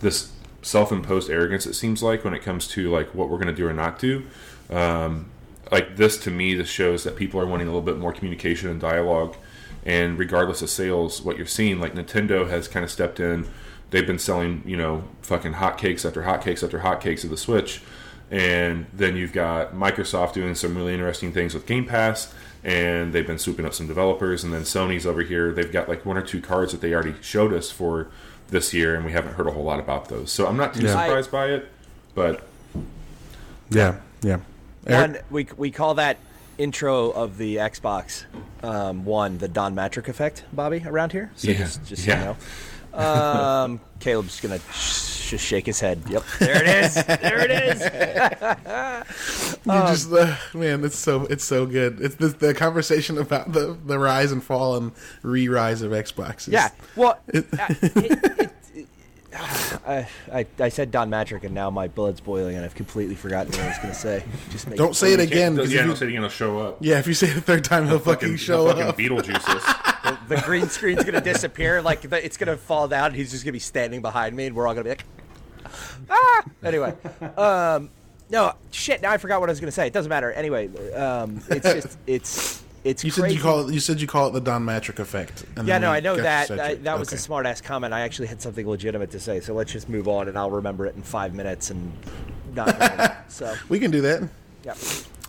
this 0.00 0.32
self-imposed 0.62 1.30
arrogance 1.30 1.66
it 1.66 1.74
seems 1.74 2.02
like 2.02 2.24
when 2.24 2.32
it 2.32 2.42
comes 2.42 2.66
to 2.66 2.90
like 2.90 3.14
what 3.14 3.28
we're 3.28 3.36
going 3.36 3.46
to 3.46 3.54
do 3.54 3.66
or 3.66 3.74
not 3.74 3.98
do 3.98 4.24
um, 4.70 5.30
like 5.70 5.96
this 5.96 6.16
to 6.16 6.30
me 6.30 6.54
this 6.54 6.68
shows 6.68 7.04
that 7.04 7.16
people 7.16 7.38
are 7.38 7.44
wanting 7.44 7.66
a 7.66 7.70
little 7.70 7.82
bit 7.82 7.98
more 7.98 8.14
communication 8.14 8.70
and 8.70 8.80
dialogue 8.80 9.36
and 9.84 10.18
regardless 10.18 10.62
of 10.62 10.70
sales 10.70 11.20
what 11.22 11.36
you're 11.36 11.46
seeing 11.46 11.78
like 11.80 11.94
nintendo 11.94 12.48
has 12.48 12.68
kind 12.68 12.84
of 12.84 12.90
stepped 12.90 13.20
in 13.20 13.46
they've 13.90 14.06
been 14.06 14.18
selling 14.18 14.62
you 14.64 14.76
know 14.76 15.04
fucking 15.22 15.52
hotcakes 15.54 16.04
after 16.06 16.22
hotcakes 16.22 16.62
after 16.62 16.80
hotcakes 16.80 17.24
of 17.24 17.30
the 17.30 17.36
switch 17.36 17.82
and 18.30 18.86
then 18.92 19.16
you've 19.16 19.32
got 19.32 19.74
microsoft 19.74 20.32
doing 20.32 20.54
some 20.54 20.74
really 20.76 20.92
interesting 20.94 21.32
things 21.32 21.52
with 21.54 21.66
game 21.66 21.84
pass 21.84 22.32
and 22.64 23.12
they've 23.12 23.26
been 23.26 23.38
swooping 23.38 23.66
up 23.66 23.74
some 23.74 23.86
developers 23.86 24.42
and 24.42 24.52
then 24.52 24.62
sony's 24.62 25.04
over 25.06 25.20
here 25.22 25.52
they've 25.52 25.72
got 25.72 25.88
like 25.88 26.04
one 26.06 26.16
or 26.16 26.22
two 26.22 26.40
cards 26.40 26.72
that 26.72 26.80
they 26.80 26.94
already 26.94 27.14
showed 27.20 27.52
us 27.52 27.70
for 27.70 28.08
this 28.48 28.72
year 28.72 28.94
and 28.94 29.04
we 29.04 29.12
haven't 29.12 29.34
heard 29.34 29.46
a 29.46 29.50
whole 29.50 29.64
lot 29.64 29.78
about 29.78 30.08
those 30.08 30.32
so 30.32 30.46
i'm 30.46 30.56
not 30.56 30.72
too 30.74 30.82
Yeah. 30.82 30.92
surprised 30.92 31.30
by 31.30 31.46
it 31.48 31.68
but 32.14 32.42
yeah, 33.70 33.96
yeah. 34.22 34.38
Eric? 34.86 35.12
One, 35.12 35.18
we 35.30 35.48
we 35.56 35.70
call 35.70 35.94
that 35.94 36.18
intro 36.58 37.10
of 37.10 37.36
the 37.38 37.56
Xbox 37.56 38.24
um, 38.62 39.04
One 39.04 39.38
the 39.38 39.48
Don 39.48 39.74
Mattrick 39.74 40.08
effect, 40.08 40.44
Bobby, 40.52 40.82
around 40.86 41.12
here. 41.12 41.30
So 41.36 41.48
Yeah, 41.50 41.58
just, 41.58 41.84
just 41.86 42.06
yeah. 42.06 42.14
so 42.14 42.20
you 42.20 42.98
know. 42.98 43.04
Um, 43.04 43.80
Caleb's 44.00 44.40
gonna 44.40 44.58
sh- 44.72 45.30
just 45.30 45.44
shake 45.44 45.66
his 45.66 45.80
head. 45.80 46.00
Yep, 46.08 46.22
there 46.38 46.62
it 46.62 46.84
is. 46.84 46.94
there 46.94 47.40
it 47.40 47.50
is. 47.50 47.82
You 49.66 49.72
just 49.72 50.12
uh, 50.12 50.36
man, 50.52 50.84
it's 50.84 50.96
so 50.98 51.22
it's 51.26 51.42
so 51.44 51.64
good. 51.64 51.98
It's 52.00 52.16
the, 52.16 52.28
the 52.28 52.52
conversation 52.54 53.16
about 53.16 53.52
the 53.52 53.76
the 53.86 53.98
rise 53.98 54.30
and 54.30 54.42
fall 54.44 54.76
and 54.76 54.92
re-rise 55.22 55.80
of 55.80 55.92
Xbox. 55.92 56.40
is- 56.40 56.48
Yeah. 56.48 56.68
Well, 56.96 57.12
uh, 57.12 57.38
it, 57.38 57.46
it, 57.50 58.40
it, 58.40 58.53
I, 59.86 60.06
I 60.32 60.46
I 60.60 60.68
said 60.68 60.90
Don 60.90 61.10
Mattrick, 61.10 61.44
and 61.44 61.54
now 61.54 61.68
my 61.70 61.88
blood's 61.88 62.20
boiling, 62.20 62.56
and 62.56 62.64
I've 62.64 62.74
completely 62.74 63.14
forgotten 63.14 63.52
what 63.52 63.60
I 63.60 63.68
was 63.68 63.78
gonna 63.78 63.94
say. 63.94 64.24
Just 64.50 64.68
make 64.68 64.78
Don't 64.78 64.94
say 64.94 65.12
it 65.12 65.20
again. 65.20 65.56
'cause 65.56 65.72
yeah, 65.72 65.80
if 65.80 65.86
no, 65.86 65.90
you- 65.92 65.96
say 65.96 66.06
it 66.06 66.08
again, 66.10 66.18
it'll 66.24 66.30
show 66.30 66.58
up. 66.60 66.76
yeah, 66.80 66.98
if 66.98 67.06
you 67.06 67.14
say 67.14 67.28
it 67.28 67.34
the 67.34 67.40
third 67.40 67.64
time, 67.64 67.86
he'll 67.88 67.98
fucking 67.98 68.36
show 68.36 68.66
fucking 68.68 68.82
up. 68.82 68.96
Beetlejuices. 68.98 70.28
the 70.28 70.36
green 70.44 70.68
screen's 70.68 71.04
gonna 71.04 71.20
disappear. 71.20 71.82
Like 71.82 72.02
the, 72.02 72.24
it's 72.24 72.36
gonna 72.36 72.56
fall 72.56 72.88
down. 72.88 73.06
And 73.06 73.16
he's 73.16 73.30
just 73.32 73.44
gonna 73.44 73.52
be 73.52 73.58
standing 73.58 74.02
behind 74.02 74.34
me, 74.36 74.46
and 74.46 74.54
we're 74.56 74.66
all 74.66 74.74
gonna 74.74 74.84
be 74.84 74.90
like, 74.90 75.04
ah. 76.10 76.42
Anyway, 76.62 76.94
um, 77.36 77.90
no 78.30 78.54
shit. 78.70 79.02
Now 79.02 79.10
I 79.12 79.18
forgot 79.18 79.40
what 79.40 79.48
I 79.48 79.52
was 79.52 79.60
gonna 79.60 79.72
say. 79.72 79.86
It 79.86 79.92
doesn't 79.92 80.08
matter. 80.10 80.32
Anyway, 80.32 80.68
um, 80.92 81.40
it's 81.48 81.72
just 81.72 81.98
it's 82.06 82.63
it's 82.84 83.02
You 83.02 83.10
said 83.10 83.32
you 83.32 83.40
call 83.40 83.68
it. 83.68 83.72
You 83.72 83.80
said 83.80 84.00
you 84.00 84.06
call 84.06 84.28
it 84.28 84.32
the 84.32 84.40
Don 84.40 84.64
Mattrick 84.64 84.98
effect. 84.98 85.44
yeah, 85.64 85.78
no, 85.78 85.90
I 85.90 86.00
know 86.00 86.16
that. 86.16 86.50
I, 86.50 86.74
that 86.74 86.98
was 86.98 87.08
okay. 87.08 87.16
a 87.16 87.18
smart 87.18 87.46
ass 87.46 87.60
comment. 87.60 87.94
I 87.94 88.02
actually 88.02 88.28
had 88.28 88.42
something 88.42 88.68
legitimate 88.68 89.10
to 89.12 89.20
say. 89.20 89.40
So 89.40 89.54
let's 89.54 89.72
just 89.72 89.88
move 89.88 90.06
on, 90.06 90.28
and 90.28 90.36
I'll 90.38 90.50
remember 90.50 90.86
it 90.86 90.94
in 90.94 91.02
five 91.02 91.34
minutes 91.34 91.70
and 91.70 91.92
not. 92.54 93.24
so 93.28 93.54
We 93.68 93.80
can 93.80 93.90
do 93.90 94.02
that. 94.02 94.28
yeah. 94.64 94.74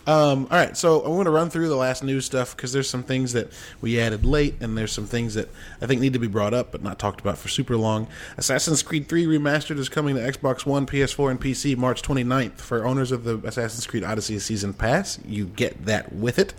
Um, 0.07 0.47
all 0.51 0.57
right, 0.57 0.77
so 0.77 1.01
I 1.01 1.09
want 1.09 1.25
to 1.25 1.31
run 1.31 1.49
through 1.49 1.67
the 1.67 1.75
last 1.75 2.03
news 2.03 2.25
stuff 2.25 2.55
because 2.55 2.71
there's 2.73 2.89
some 2.89 3.01
things 3.01 3.33
that 3.33 3.51
we 3.81 3.99
added 3.99 4.23
late, 4.23 4.55
and 4.59 4.77
there's 4.77 4.91
some 4.91 5.07
things 5.07 5.33
that 5.33 5.49
I 5.81 5.87
think 5.87 5.99
need 5.99 6.13
to 6.13 6.19
be 6.19 6.27
brought 6.27 6.53
up 6.53 6.71
but 6.71 6.83
not 6.83 6.99
talked 6.99 7.21
about 7.21 7.37
for 7.37 7.47
super 7.47 7.75
long. 7.75 8.07
Assassin's 8.37 8.83
Creed 8.83 9.07
3 9.07 9.25
Remastered 9.25 9.79
is 9.79 9.89
coming 9.89 10.15
to 10.15 10.21
Xbox 10.21 10.65
One, 10.65 10.85
PS4, 10.85 11.31
and 11.31 11.41
PC 11.41 11.75
March 11.75 12.01
29th. 12.03 12.57
For 12.57 12.85
owners 12.85 13.11
of 13.11 13.23
the 13.23 13.37
Assassin's 13.39 13.87
Creed 13.87 14.03
Odyssey 14.03 14.37
Season 14.39 14.73
Pass, 14.73 15.19
you 15.25 15.45
get 15.45 15.85
that 15.85 16.13
with 16.13 16.37
it. 16.37 16.53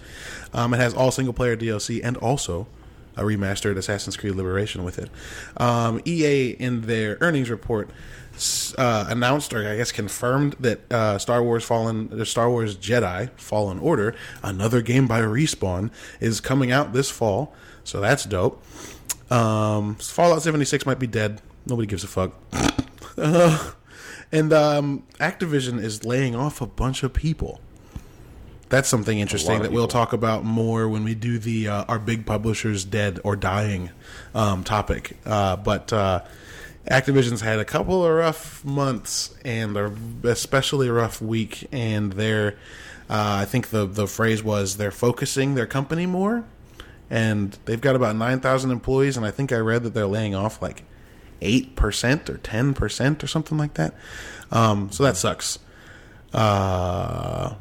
Um, 0.52 0.74
it 0.74 0.78
has 0.78 0.94
all 0.94 1.11
single 1.11 1.35
player 1.35 1.56
DLC 1.56 2.00
and 2.02 2.16
also 2.16 2.66
a 3.16 3.22
remastered 3.22 3.76
Assassin's 3.76 4.16
Creed 4.16 4.35
Liberation 4.35 4.85
with 4.85 4.98
it. 4.98 5.09
Um, 5.56 6.00
EA, 6.04 6.50
in 6.50 6.82
their 6.82 7.16
earnings 7.20 7.48
report, 7.48 7.90
uh, 8.77 9.07
announced 9.09 9.53
or 9.55 9.66
I 9.66 9.77
guess 9.77 9.92
confirmed 9.92 10.57
that 10.61 10.92
uh, 10.92 11.18
Star 11.18 11.42
Wars 11.42 11.64
Fallen, 11.64 12.09
the 12.09 12.27
Star 12.27 12.51
Wars 12.51 12.77
Jedi 12.77 13.31
Fallen 13.37 13.79
Order, 13.79 14.14
another 14.42 14.83
game 14.83 15.07
by 15.07 15.20
Respawn, 15.20 15.90
is 16.20 16.40
coming 16.40 16.70
out 16.70 16.92
this 16.92 17.11
fall. 17.11 17.55
So 17.85 18.01
that's 18.01 18.25
dope. 18.25 18.62
Um, 19.31 19.96
Fallout 19.96 20.42
76 20.42 20.87
might 20.87 20.99
be 20.99 21.07
dead. 21.07 21.40
Nobody 21.66 21.87
gives 21.87 22.05
a 22.05 22.09
fuck. 22.09 22.33
Uh, 23.16 23.72
and 24.33 24.53
um, 24.53 25.05
Activision 25.18 25.81
is 25.81 26.05
laying 26.05 26.35
off 26.35 26.61
a 26.61 26.66
bunch 26.66 27.03
of 27.03 27.12
people. 27.12 27.61
That's 28.68 28.88
something 28.88 29.20
interesting 29.20 29.62
that 29.62 29.70
we'll 29.70 29.87
talk 29.87 30.12
about 30.12 30.44
more 30.44 30.88
when 30.88 31.05
we 31.05 31.14
do 31.14 31.38
the 31.38 31.68
uh, 31.68 31.85
our 31.85 32.01
big 32.01 32.27
publishers 32.27 32.85
dead 32.85 33.20
or 33.22 33.37
dying 33.37 33.90
um, 34.35 34.64
topic. 34.64 35.16
Uh, 35.25 35.55
but 35.55 35.92
uh, 35.92 36.22
Activision's 36.90 37.40
had 37.40 37.59
a 37.59 37.64
couple 37.64 38.05
of 38.05 38.14
rough 38.14 38.64
months 38.64 39.35
and 39.44 39.77
a 39.77 39.92
especially 40.25 40.88
rough 40.88 41.20
week, 41.20 41.66
and 41.72 42.12
they're 42.12 42.53
uh, 43.09 43.38
I 43.40 43.44
think 43.44 43.68
the 43.68 43.87
the 43.87 44.07
phrase 44.07 44.42
was 44.42 44.77
they're 44.77 44.90
focusing 44.90 45.55
their 45.55 45.66
company 45.66 46.07
more, 46.07 46.44
and 47.11 47.57
they've 47.64 47.81
got 47.81 47.96
about 47.96 48.16
nine 48.16 48.40
thousand 48.40 48.70
employees, 48.70 49.16
and 49.16 49.27
I 49.27 49.31
think 49.31 49.53
I 49.53 49.59
read 49.59 49.83
that 49.83 49.94
they're 49.94 50.07
laying 50.07 50.35
off 50.35 50.62
like 50.62 50.85
eight 51.40 51.77
percent 51.77 52.31
or 52.31 52.38
ten 52.38 52.72
percent 52.72 53.22
or 53.22 53.27
something 53.27 53.59
like 53.59 53.75
that. 53.75 53.94
Um, 54.51 54.90
so 54.92 55.03
that 55.03 55.16
sucks. 55.16 55.59
Uh, 56.33 57.55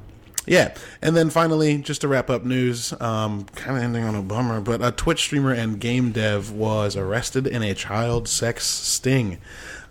yeah, 0.46 0.76
and 1.02 1.16
then 1.16 1.30
finally, 1.30 1.78
just 1.78 2.02
to 2.02 2.08
wrap 2.08 2.30
up 2.30 2.44
news, 2.44 2.94
um, 3.00 3.46
kind 3.56 3.78
of 3.78 3.84
ending 3.84 4.04
on 4.04 4.16
a 4.16 4.22
bummer, 4.22 4.62
but 4.62 4.84
a 4.84 4.92
Twitch 4.92 5.20
streamer 5.20 5.54
and 5.54 5.80
game 5.80 6.12
dev 6.12 6.52
was 6.52 6.96
arrested 6.96 7.48
in 7.48 7.64
a 7.64 7.74
child 7.74 8.28
sex 8.28 8.66
sting. 8.66 9.40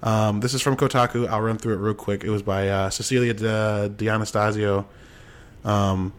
Um, 0.02 0.40
this 0.40 0.54
is 0.54 0.60
from 0.60 0.76
Kotaku. 0.76 1.26
I'll 1.28 1.40
run 1.40 1.56
through 1.56 1.74
it 1.74 1.78
real 1.78 1.94
quick. 1.94 2.24
It 2.24 2.30
was 2.30 2.42
by 2.42 2.68
uh, 2.68 2.90
Cecilia 2.90 3.34
De, 3.34 3.88
D'Anastasio. 3.88 4.86
Um, 5.64 6.12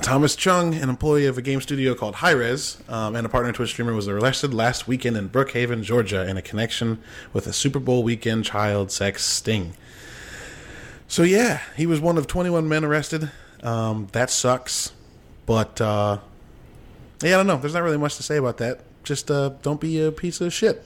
Thomas 0.00 0.34
Chung, 0.34 0.74
an 0.74 0.88
employee 0.88 1.26
of 1.26 1.36
a 1.36 1.42
game 1.42 1.60
studio 1.60 1.94
called 1.94 2.16
Hi-Rez, 2.16 2.82
um, 2.88 3.14
and 3.14 3.26
a 3.26 3.28
partner 3.28 3.52
Twitch 3.52 3.70
streamer, 3.70 3.92
was 3.92 4.08
arrested 4.08 4.54
last 4.54 4.88
weekend 4.88 5.18
in 5.18 5.28
Brookhaven, 5.28 5.82
Georgia, 5.82 6.26
in 6.26 6.38
a 6.38 6.42
connection 6.42 6.98
with 7.34 7.46
a 7.46 7.52
Super 7.52 7.78
Bowl 7.78 8.02
weekend 8.02 8.46
child 8.46 8.90
sex 8.90 9.24
sting. 9.24 9.74
So 11.12 11.24
yeah, 11.24 11.60
he 11.76 11.84
was 11.84 12.00
one 12.00 12.16
of 12.16 12.26
21 12.26 12.66
men 12.66 12.86
arrested. 12.86 13.30
Um, 13.62 14.08
that 14.12 14.30
sucks, 14.30 14.92
but 15.44 15.78
uh, 15.78 16.16
yeah, 17.22 17.34
I 17.34 17.36
don't 17.36 17.46
know. 17.46 17.58
There's 17.58 17.74
not 17.74 17.82
really 17.82 17.98
much 17.98 18.16
to 18.16 18.22
say 18.22 18.38
about 18.38 18.56
that. 18.56 18.80
Just 19.04 19.30
uh, 19.30 19.50
don't 19.60 19.78
be 19.78 20.02
a 20.02 20.10
piece 20.10 20.40
of 20.40 20.54
shit. 20.54 20.82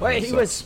Wait, 0.00 0.24
he 0.24 0.32
was 0.32 0.64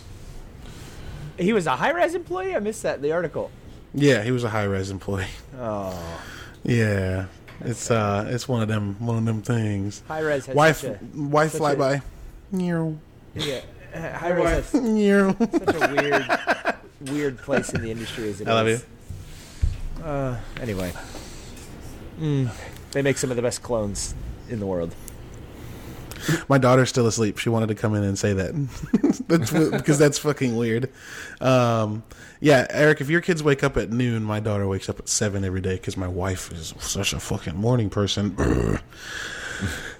he 1.38 1.52
was 1.52 1.66
a 1.66 1.76
Hi-Rez 1.76 2.14
employee. 2.14 2.56
I 2.56 2.58
missed 2.60 2.82
that 2.84 3.02
the 3.02 3.12
article. 3.12 3.50
Yeah, 3.92 4.22
he 4.22 4.30
was 4.30 4.44
a 4.44 4.48
Hi-Rez 4.48 4.90
employee. 4.90 5.26
Oh, 5.60 6.24
Yeah, 6.62 7.26
it's 7.60 7.90
uh, 7.90 8.24
it's 8.30 8.48
one 8.48 8.62
of 8.62 8.68
them, 8.68 8.96
one 8.98 9.18
of 9.18 9.26
them 9.26 9.42
things. 9.42 10.02
Hi-Rez 10.08 10.46
has 10.46 10.56
Wife, 10.56 10.78
such 10.78 10.90
a 10.92 10.98
wife 11.14 11.52
such 11.52 11.74
a- 11.74 11.76
by. 11.76 12.02
Meow. 12.50 12.96
Yeah, 13.34 13.60
Hi-Rez. 13.94 14.48
has 14.48 14.68
such 14.70 14.80
a 14.82 15.92
weird, 15.94 16.38
weird 17.10 17.38
place 17.38 17.72
in 17.72 17.82
the 17.82 17.90
industry 17.90 18.28
as 18.28 18.40
it 18.40 18.44
is. 18.44 18.48
I 18.48 18.52
love 18.52 18.68
you. 18.68 18.80
Uh, 20.02 20.36
anyway, 20.60 20.92
mm, 22.20 22.50
they 22.92 23.02
make 23.02 23.16
some 23.18 23.30
of 23.30 23.36
the 23.36 23.42
best 23.42 23.62
clones 23.62 24.14
in 24.48 24.60
the 24.60 24.66
world. 24.66 24.94
My 26.48 26.58
daughter's 26.58 26.88
still 26.88 27.06
asleep. 27.06 27.38
She 27.38 27.48
wanted 27.48 27.68
to 27.68 27.74
come 27.74 27.94
in 27.94 28.02
and 28.02 28.18
say 28.18 28.32
that. 28.32 28.54
that's 29.28 29.50
because 29.50 29.98
that's 29.98 30.18
fucking 30.18 30.56
weird. 30.56 30.90
Um, 31.40 32.02
yeah, 32.40 32.66
Eric, 32.70 33.00
if 33.00 33.10
your 33.10 33.20
kids 33.20 33.42
wake 33.42 33.62
up 33.62 33.76
at 33.76 33.90
noon, 33.90 34.22
my 34.22 34.40
daughter 34.40 34.66
wakes 34.66 34.88
up 34.88 34.98
at 34.98 35.08
seven 35.08 35.44
every 35.44 35.60
day 35.60 35.74
because 35.74 35.96
my 35.96 36.08
wife 36.08 36.50
is 36.52 36.74
such 36.78 37.12
a 37.12 37.20
fucking 37.20 37.56
morning 37.56 37.90
person. 37.90 38.36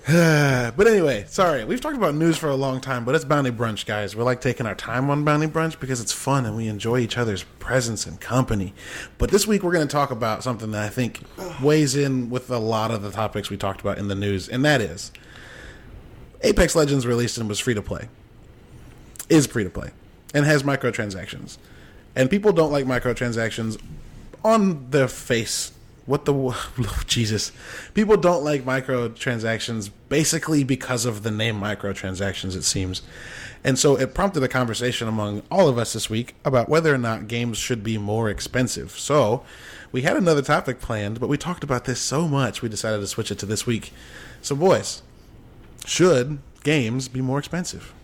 but 0.07 0.87
anyway, 0.87 1.25
sorry. 1.29 1.65
We've 1.65 1.81
talked 1.81 1.97
about 1.97 2.15
news 2.15 2.37
for 2.37 2.51
a 2.51 2.55
long 2.55 2.83
time, 2.83 3.07
but 3.07 3.15
it's 3.15 3.25
Bounty 3.25 3.51
Brunch, 3.51 3.87
guys. 3.87 4.15
We're 4.15 4.25
like 4.25 4.43
taking 4.43 4.67
our 4.67 4.75
time 4.75 5.09
on 5.09 5.25
Bounty 5.25 5.47
Brunch 5.47 5.81
because 5.81 5.99
it's 5.99 6.13
fun 6.13 6.45
and 6.45 6.55
we 6.55 6.69
enjoy 6.69 6.99
each 6.99 7.17
other's 7.17 7.45
presence 7.59 8.05
and 8.05 8.21
company. 8.21 8.75
But 9.17 9.31
this 9.31 9.47
week 9.47 9.63
we're 9.63 9.73
going 9.73 9.89
to 9.89 9.93
talk 9.93 10.11
about 10.11 10.43
something 10.43 10.73
that 10.73 10.83
I 10.83 10.91
think 10.91 11.21
weighs 11.63 11.97
in 11.97 12.29
with 12.29 12.51
a 12.51 12.59
lot 12.59 12.91
of 12.91 13.01
the 13.01 13.11
topics 13.11 13.49
we 13.49 13.57
talked 13.57 13.81
about 13.81 13.97
in 13.97 14.09
the 14.09 14.15
news, 14.15 14.47
and 14.47 14.63
that 14.67 14.83
is 14.83 15.11
Apex 16.43 16.77
Legends 16.77 17.07
released 17.07 17.39
and 17.39 17.49
was 17.49 17.59
free 17.59 17.73
to 17.73 17.81
play. 17.81 18.09
Is 19.31 19.47
free 19.47 19.65
to 19.65 19.71
play 19.71 19.93
and 20.35 20.45
has 20.45 20.65
microtransactions. 20.65 21.57
And 22.15 22.29
people 22.29 22.53
don't 22.53 22.71
like 22.71 22.85
microtransactions 22.85 23.81
on 24.45 24.91
their 24.91 25.09
face. 25.09 25.73
What 26.07 26.25
the 26.25 26.35
oh, 26.35 27.03
Jesus? 27.07 27.53
People 27.95 28.17
don't 28.17 28.45
like 28.45 28.65
microtransactions 28.65 29.91
basically 30.09 30.65
because 30.65 31.07
of 31.07 31.23
the 31.23 31.31
name 31.31 31.61
microtransactions 31.61 32.57
it 32.57 32.65
seems. 32.65 33.03
And 33.63 33.79
so 33.79 33.97
it 33.97 34.15
prompted 34.15 34.43
a 34.43 34.49
conversation 34.49 35.09
among 35.09 35.43
all 35.51 35.69
of 35.69 35.79
us 35.79 35.95
this 35.95 36.11
week 36.11 36.35
about 36.45 36.69
whether 36.69 36.95
or 36.95 36.99
not 36.99 37.29
games 37.29 37.57
should 37.57 37.83
be 37.83 37.97
more 37.97 38.29
expensive. 38.29 38.91
So, 38.93 39.43
we 39.91 40.03
had 40.03 40.17
another 40.17 40.43
topic 40.43 40.81
planned, 40.81 41.21
but 41.21 41.29
we 41.29 41.39
talked 41.39 41.63
about 41.63 41.85
this 41.85 42.01
so 42.01 42.27
much 42.27 42.63
we 42.63 42.69
decided 42.69 42.99
to 42.99 43.07
switch 43.07 43.31
it 43.31 43.39
to 43.39 43.47
this 43.47 43.65
week. 43.65 43.93
So, 44.43 44.57
boys, 44.57 45.03
should 45.87 46.41
games 46.65 47.07
be 47.07 47.21
more 47.21 47.39
expensive? 47.39 47.95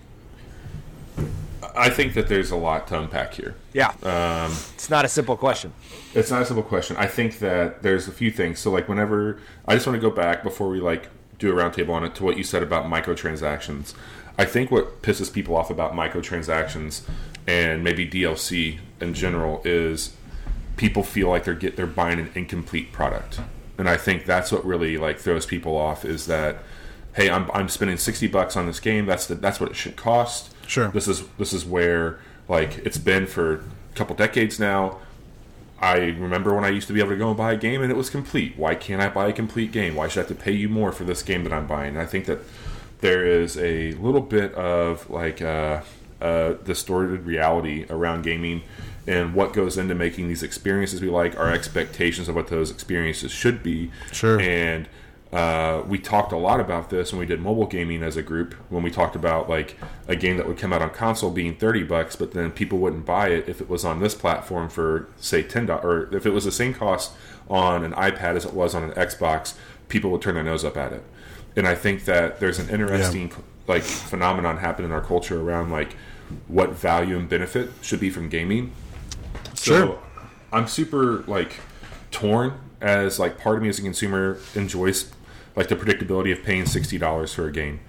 I 1.76 1.90
think 1.90 2.14
that 2.14 2.28
there's 2.28 2.50
a 2.50 2.56
lot 2.56 2.88
to 2.88 2.98
unpack 2.98 3.34
here. 3.34 3.54
Yeah, 3.72 3.88
um, 4.02 4.52
it's 4.74 4.90
not 4.90 5.04
a 5.04 5.08
simple 5.08 5.36
question. 5.36 5.72
It's 6.14 6.30
not 6.30 6.42
a 6.42 6.44
simple 6.44 6.62
question. 6.62 6.96
I 6.96 7.06
think 7.06 7.38
that 7.38 7.82
there's 7.82 8.08
a 8.08 8.12
few 8.12 8.30
things. 8.30 8.58
So, 8.58 8.70
like, 8.70 8.88
whenever 8.88 9.38
I 9.66 9.74
just 9.74 9.86
want 9.86 10.00
to 10.00 10.00
go 10.00 10.14
back 10.14 10.42
before 10.42 10.68
we 10.68 10.80
like 10.80 11.08
do 11.40 11.50
a 11.50 11.54
roundtable 11.54 11.90
on 11.90 12.04
it 12.04 12.14
to 12.14 12.22
what 12.22 12.36
you 12.36 12.44
said 12.44 12.62
about 12.62 12.84
microtransactions. 12.84 13.94
I 14.38 14.44
think 14.44 14.70
what 14.70 15.02
pisses 15.02 15.32
people 15.32 15.56
off 15.56 15.70
about 15.70 15.92
microtransactions 15.92 17.02
and 17.46 17.82
maybe 17.82 18.08
DLC 18.08 18.78
in 19.00 19.14
general 19.14 19.60
is 19.64 20.14
people 20.76 21.02
feel 21.02 21.28
like 21.28 21.44
they're 21.44 21.54
get 21.54 21.76
they're 21.76 21.86
buying 21.86 22.20
an 22.20 22.30
incomplete 22.34 22.92
product, 22.92 23.40
and 23.76 23.88
I 23.88 23.96
think 23.96 24.24
that's 24.24 24.52
what 24.52 24.64
really 24.64 24.96
like 24.96 25.18
throws 25.18 25.46
people 25.46 25.76
off 25.76 26.04
is 26.04 26.26
that 26.26 26.58
hey, 27.14 27.28
I'm, 27.28 27.50
I'm 27.52 27.68
spending 27.68 27.96
sixty 27.96 28.28
bucks 28.28 28.56
on 28.56 28.66
this 28.66 28.78
game. 28.78 29.06
That's 29.06 29.26
the, 29.26 29.34
that's 29.34 29.58
what 29.58 29.70
it 29.70 29.76
should 29.76 29.96
cost. 29.96 30.54
Sure. 30.70 30.88
This 30.88 31.08
is 31.08 31.24
this 31.36 31.52
is 31.52 31.64
where 31.64 32.20
like 32.48 32.78
it's 32.78 32.96
been 32.96 33.26
for 33.26 33.54
a 33.54 33.60
couple 33.96 34.14
decades 34.14 34.60
now. 34.60 34.98
I 35.80 35.96
remember 35.96 36.54
when 36.54 36.64
I 36.64 36.68
used 36.68 36.86
to 36.86 36.92
be 36.92 37.00
able 37.00 37.10
to 37.10 37.16
go 37.16 37.28
and 37.28 37.36
buy 37.36 37.52
a 37.52 37.56
game 37.56 37.82
and 37.82 37.90
it 37.90 37.96
was 37.96 38.08
complete. 38.08 38.56
Why 38.56 38.76
can't 38.76 39.02
I 39.02 39.08
buy 39.08 39.26
a 39.28 39.32
complete 39.32 39.72
game? 39.72 39.96
Why 39.96 40.06
should 40.06 40.20
I 40.20 40.28
have 40.28 40.38
to 40.38 40.40
pay 40.40 40.52
you 40.52 40.68
more 40.68 40.92
for 40.92 41.02
this 41.02 41.24
game 41.24 41.42
that 41.42 41.52
I'm 41.52 41.66
buying? 41.66 41.90
And 41.90 41.98
I 41.98 42.06
think 42.06 42.26
that 42.26 42.38
there 43.00 43.26
is 43.26 43.56
a 43.56 43.92
little 43.94 44.20
bit 44.20 44.54
of 44.54 45.10
like 45.10 45.42
uh, 45.42 45.80
uh, 46.20 46.52
distorted 46.64 47.26
reality 47.26 47.86
around 47.90 48.22
gaming 48.22 48.62
and 49.08 49.34
what 49.34 49.52
goes 49.52 49.76
into 49.76 49.96
making 49.96 50.28
these 50.28 50.44
experiences 50.44 51.00
we 51.00 51.08
like, 51.08 51.36
our 51.36 51.50
expectations 51.50 52.28
of 52.28 52.36
what 52.36 52.46
those 52.46 52.70
experiences 52.70 53.32
should 53.32 53.62
be. 53.62 53.90
Sure. 54.12 54.38
And 54.38 54.86
uh, 55.32 55.84
we 55.86 55.98
talked 55.98 56.32
a 56.32 56.36
lot 56.36 56.58
about 56.58 56.90
this 56.90 57.12
when 57.12 57.20
we 57.20 57.26
did 57.26 57.40
mobile 57.40 57.66
gaming 57.66 58.02
as 58.02 58.16
a 58.16 58.22
group. 58.22 58.54
When 58.68 58.82
we 58.82 58.90
talked 58.90 59.14
about 59.14 59.48
like 59.48 59.76
a 60.08 60.16
game 60.16 60.36
that 60.38 60.48
would 60.48 60.58
come 60.58 60.72
out 60.72 60.82
on 60.82 60.90
console 60.90 61.30
being 61.30 61.56
thirty 61.56 61.84
bucks, 61.84 62.16
but 62.16 62.32
then 62.32 62.50
people 62.50 62.78
wouldn't 62.78 63.06
buy 63.06 63.28
it 63.28 63.48
if 63.48 63.60
it 63.60 63.68
was 63.68 63.84
on 63.84 64.00
this 64.00 64.14
platform 64.14 64.68
for 64.68 65.08
say 65.18 65.42
ten 65.42 65.66
dollars, 65.66 65.84
or 66.12 66.16
if 66.16 66.26
it 66.26 66.30
was 66.30 66.44
the 66.44 66.52
same 66.52 66.74
cost 66.74 67.12
on 67.48 67.84
an 67.84 67.92
iPad 67.92 68.36
as 68.36 68.44
it 68.44 68.54
was 68.54 68.74
on 68.74 68.82
an 68.82 68.90
Xbox, 68.92 69.54
people 69.88 70.10
would 70.10 70.22
turn 70.22 70.34
their 70.34 70.44
nose 70.44 70.64
up 70.64 70.76
at 70.76 70.92
it. 70.92 71.04
And 71.56 71.66
I 71.66 71.74
think 71.76 72.04
that 72.06 72.40
there's 72.40 72.58
an 72.58 72.68
interesting 72.68 73.32
like 73.68 73.82
phenomenon 73.82 74.58
happening 74.58 74.90
in 74.90 74.92
our 74.94 75.00
culture 75.00 75.40
around 75.40 75.70
like 75.70 75.94
what 76.48 76.70
value 76.70 77.16
and 77.16 77.28
benefit 77.28 77.70
should 77.82 78.00
be 78.00 78.10
from 78.10 78.28
gaming. 78.28 78.72
So 79.54 79.76
Sure. 79.76 79.98
I'm 80.52 80.66
super 80.66 81.22
like 81.28 81.60
torn 82.10 82.54
as 82.80 83.18
like 83.20 83.38
part 83.38 83.56
of 83.56 83.62
me 83.62 83.68
as 83.68 83.78
a 83.78 83.82
consumer 83.82 84.38
enjoys 84.54 85.12
like 85.56 85.68
the 85.68 85.76
predictability 85.76 86.32
of 86.32 86.42
paying 86.42 86.66
sixty 86.66 86.98
dollars 86.98 87.32
for 87.34 87.46
a 87.46 87.52
game. 87.52 87.80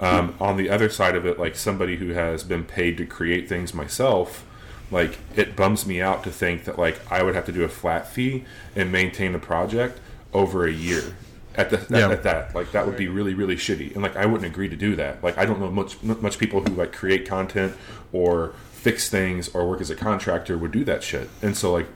Um, 0.00 0.34
on 0.40 0.56
the 0.56 0.68
other 0.70 0.88
side 0.88 1.14
of 1.14 1.24
it, 1.24 1.38
like 1.38 1.54
somebody 1.54 1.96
who 1.96 2.08
has 2.10 2.42
been 2.42 2.64
paid 2.64 2.96
to 2.98 3.06
create 3.06 3.48
things 3.48 3.72
myself, 3.72 4.44
like 4.90 5.18
it 5.36 5.54
bums 5.54 5.86
me 5.86 6.02
out 6.02 6.24
to 6.24 6.30
think 6.30 6.64
that 6.64 6.78
like 6.78 7.00
I 7.12 7.22
would 7.22 7.34
have 7.36 7.46
to 7.46 7.52
do 7.52 7.62
a 7.62 7.68
flat 7.68 8.08
fee 8.08 8.44
and 8.74 8.90
maintain 8.90 9.32
the 9.32 9.38
project 9.38 10.00
over 10.32 10.66
a 10.66 10.72
year. 10.72 11.16
At, 11.56 11.70
the, 11.70 11.86
Yeah. 11.88 12.08
at 12.10 12.24
that, 12.24 12.52
like 12.56 12.72
that 12.72 12.84
would 12.84 12.96
be 12.96 13.06
really, 13.06 13.32
really 13.34 13.54
shitty, 13.54 13.94
and 13.94 14.02
like 14.02 14.16
I 14.16 14.26
wouldn't 14.26 14.50
agree 14.50 14.68
to 14.68 14.74
do 14.74 14.96
that. 14.96 15.22
Like 15.22 15.38
I 15.38 15.46
don't 15.46 15.60
know 15.60 15.70
much 15.70 16.02
much 16.02 16.38
people 16.38 16.60
who 16.60 16.74
like 16.74 16.92
create 16.92 17.28
content 17.28 17.74
or 18.12 18.54
fix 18.72 19.08
things 19.08 19.48
or 19.54 19.64
work 19.68 19.80
as 19.80 19.88
a 19.90 19.94
contractor 19.94 20.58
would 20.58 20.72
do 20.72 20.82
that 20.84 21.04
shit. 21.04 21.30
And 21.40 21.56
so 21.56 21.72
like, 21.72 21.86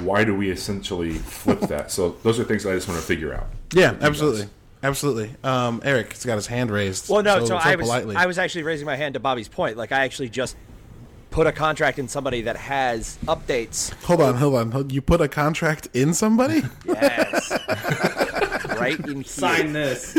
why 0.00 0.24
do 0.24 0.34
we 0.34 0.50
essentially 0.50 1.12
flip 1.12 1.60
that? 1.68 1.90
So 1.90 2.16
those 2.22 2.40
are 2.40 2.44
things 2.44 2.64
I 2.64 2.72
just 2.72 2.88
want 2.88 2.98
to 2.98 3.06
figure 3.06 3.34
out. 3.34 3.48
Yeah, 3.74 3.94
absolutely. 4.00 4.48
Absolutely. 4.82 5.30
Um, 5.44 5.80
Eric 5.84 6.12
has 6.12 6.24
got 6.24 6.34
his 6.36 6.46
hand 6.46 6.70
raised. 6.70 7.08
Well, 7.08 7.22
no. 7.22 7.44
So, 7.44 7.56
I 7.56 7.76
was 7.76 7.84
politely. 7.86 8.16
I 8.16 8.26
was 8.26 8.38
actually 8.38 8.64
raising 8.64 8.86
my 8.86 8.96
hand 8.96 9.14
to 9.14 9.20
Bobby's 9.20 9.48
point. 9.48 9.76
Like 9.76 9.92
I 9.92 10.00
actually 10.04 10.28
just 10.28 10.56
put 11.30 11.46
a 11.46 11.52
contract 11.52 11.98
in 11.98 12.08
somebody 12.08 12.42
that 12.42 12.56
has 12.56 13.18
updates. 13.26 13.92
Hold 14.04 14.20
on, 14.20 14.34
hold 14.36 14.54
on. 14.54 14.90
You 14.90 15.00
put 15.00 15.20
a 15.20 15.28
contract 15.28 15.88
in 15.94 16.14
somebody? 16.14 16.62
Yes. 16.84 17.50
right 18.78 18.98
in 18.98 19.14
here. 19.16 19.24
Sign 19.24 19.72
this. 19.72 20.12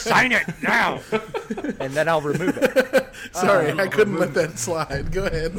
Sign 0.00 0.32
it 0.32 0.44
now. 0.62 1.00
and 1.80 1.92
then 1.92 2.08
I'll 2.08 2.20
remove 2.20 2.56
it. 2.56 3.06
Sorry, 3.32 3.70
Um, 3.72 3.80
I 3.80 3.88
couldn't 3.88 4.18
let 4.18 4.34
that 4.34 4.58
slide. 4.58 5.12
Go 5.12 5.26
ahead. 5.26 5.52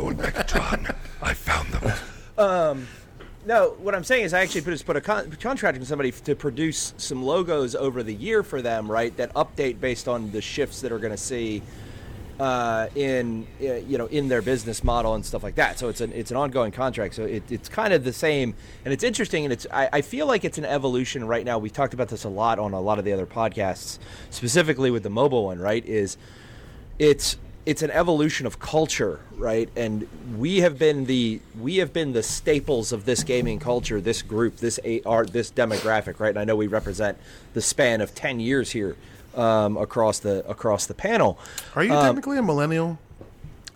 I 1.22 1.34
found 1.34 1.68
them. 1.74 2.88
No, 3.46 3.76
what 3.80 3.93
I'm 3.93 4.04
saying 4.04 4.26
is 4.26 4.34
I 4.34 4.41
actually 4.41 4.62
put, 4.62 4.72
just 4.72 4.88
put 4.88 4.96
a 4.96 5.02
con- 5.02 5.30
contract 5.39 5.78
in 5.78 5.86
somebody 5.86 6.12
to 6.12 6.36
produce 6.36 6.96
some 6.98 7.24
logos 7.24 7.76
over 7.76 8.02
the 8.02 8.14
year 8.14 8.41
for 8.41 8.60
them, 8.60 8.91
right? 8.91 9.16
That 9.18 9.34
update 9.36 9.80
based 9.80 10.08
on 10.08 10.32
the 10.32 10.41
shifts 10.41 10.82
that 10.82 10.91
are 10.91 10.98
going 10.98 11.12
to 11.12 11.18
see 11.18 11.62
uh, 12.39 12.88
in 12.96 13.48
uh, 13.62 13.76
you 13.76 13.98
know 13.98 14.08
in 14.08 14.28
their 14.28 14.41
business 14.41 14.84
model 14.84 15.14
and 15.14 15.24
stuff 15.24 15.43
like 15.43 15.56
that. 15.56 15.78
So 15.78 15.89
it's 15.89 16.02
an 16.02 16.12
it's 16.14 16.32
an 16.32 16.38
ongoing 16.38 16.72
contract. 16.72 17.14
So 17.14 17.24
it, 17.24 17.43
it's 17.52 17.70
kind 17.70 17.93
of 17.93 18.04
the 18.04 18.12
same, 18.12 18.56
and 18.84 18.93
it's 18.93 19.04
interesting, 19.04 19.46
and 19.46 19.54
it's 19.54 19.68
I, 19.72 19.89
I 19.93 20.02
feel 20.02 20.26
like 20.26 20.43
it's 20.43 20.58
an 20.58 20.66
evolution 20.66 21.26
right 21.28 21.46
now. 21.46 21.60
We 21.60 21.70
talked 21.70 21.93
about 21.93 22.10
this 22.10 22.24
a 22.24 22.30
lot 22.30 22.58
on 22.58 22.74
a 22.74 22.82
lot 22.82 22.98
of 22.98 23.06
the 23.06 23.14
other 23.14 23.28
podcasts, 23.28 24.00
specifically 24.32 24.89
with 24.89 25.04
the 25.04 25.10
mobile 25.12 25.46
one. 25.46 25.60
Right? 25.60 25.86
Is 25.86 26.18
it's 26.98 27.38
it's 27.66 27.82
an 27.82 27.91
evolution 27.91 28.45
of 28.45 28.59
culture, 28.59 29.20
right? 29.38 29.70
And 29.76 30.07
we 30.38 30.59
have 30.59 30.78
been 30.78 31.05
the 31.05 31.39
we 31.59 31.78
have 31.78 31.91
been 31.93 32.13
the 32.13 32.24
staples 32.24 32.91
of 32.91 33.05
this 33.05 33.24
gaming 33.24 33.59
culture, 33.59 33.99
this 33.99 34.22
group, 34.22 34.57
this 34.57 34.80
a- 34.84 35.01
art, 35.03 35.34
this 35.34 35.51
demographic, 35.51 36.20
right? 36.20 36.30
And 36.30 36.39
I 36.39 36.43
know 36.43 36.55
we 36.55 36.68
represent 36.68 37.18
the 37.53 37.61
span 37.61 38.01
of 38.01 38.13
ten 38.13 38.39
years 38.39 38.72
here 38.72 38.95
um, 39.36 39.78
across 39.78 40.20
the 40.20 40.47
across 40.47 40.86
the 40.86 40.93
panel. 40.93 41.39
Are 41.76 41.84
you 41.84 41.93
Um, 41.93 42.05
technically 42.05 42.38
a 42.38 42.43
millennial? 42.43 42.99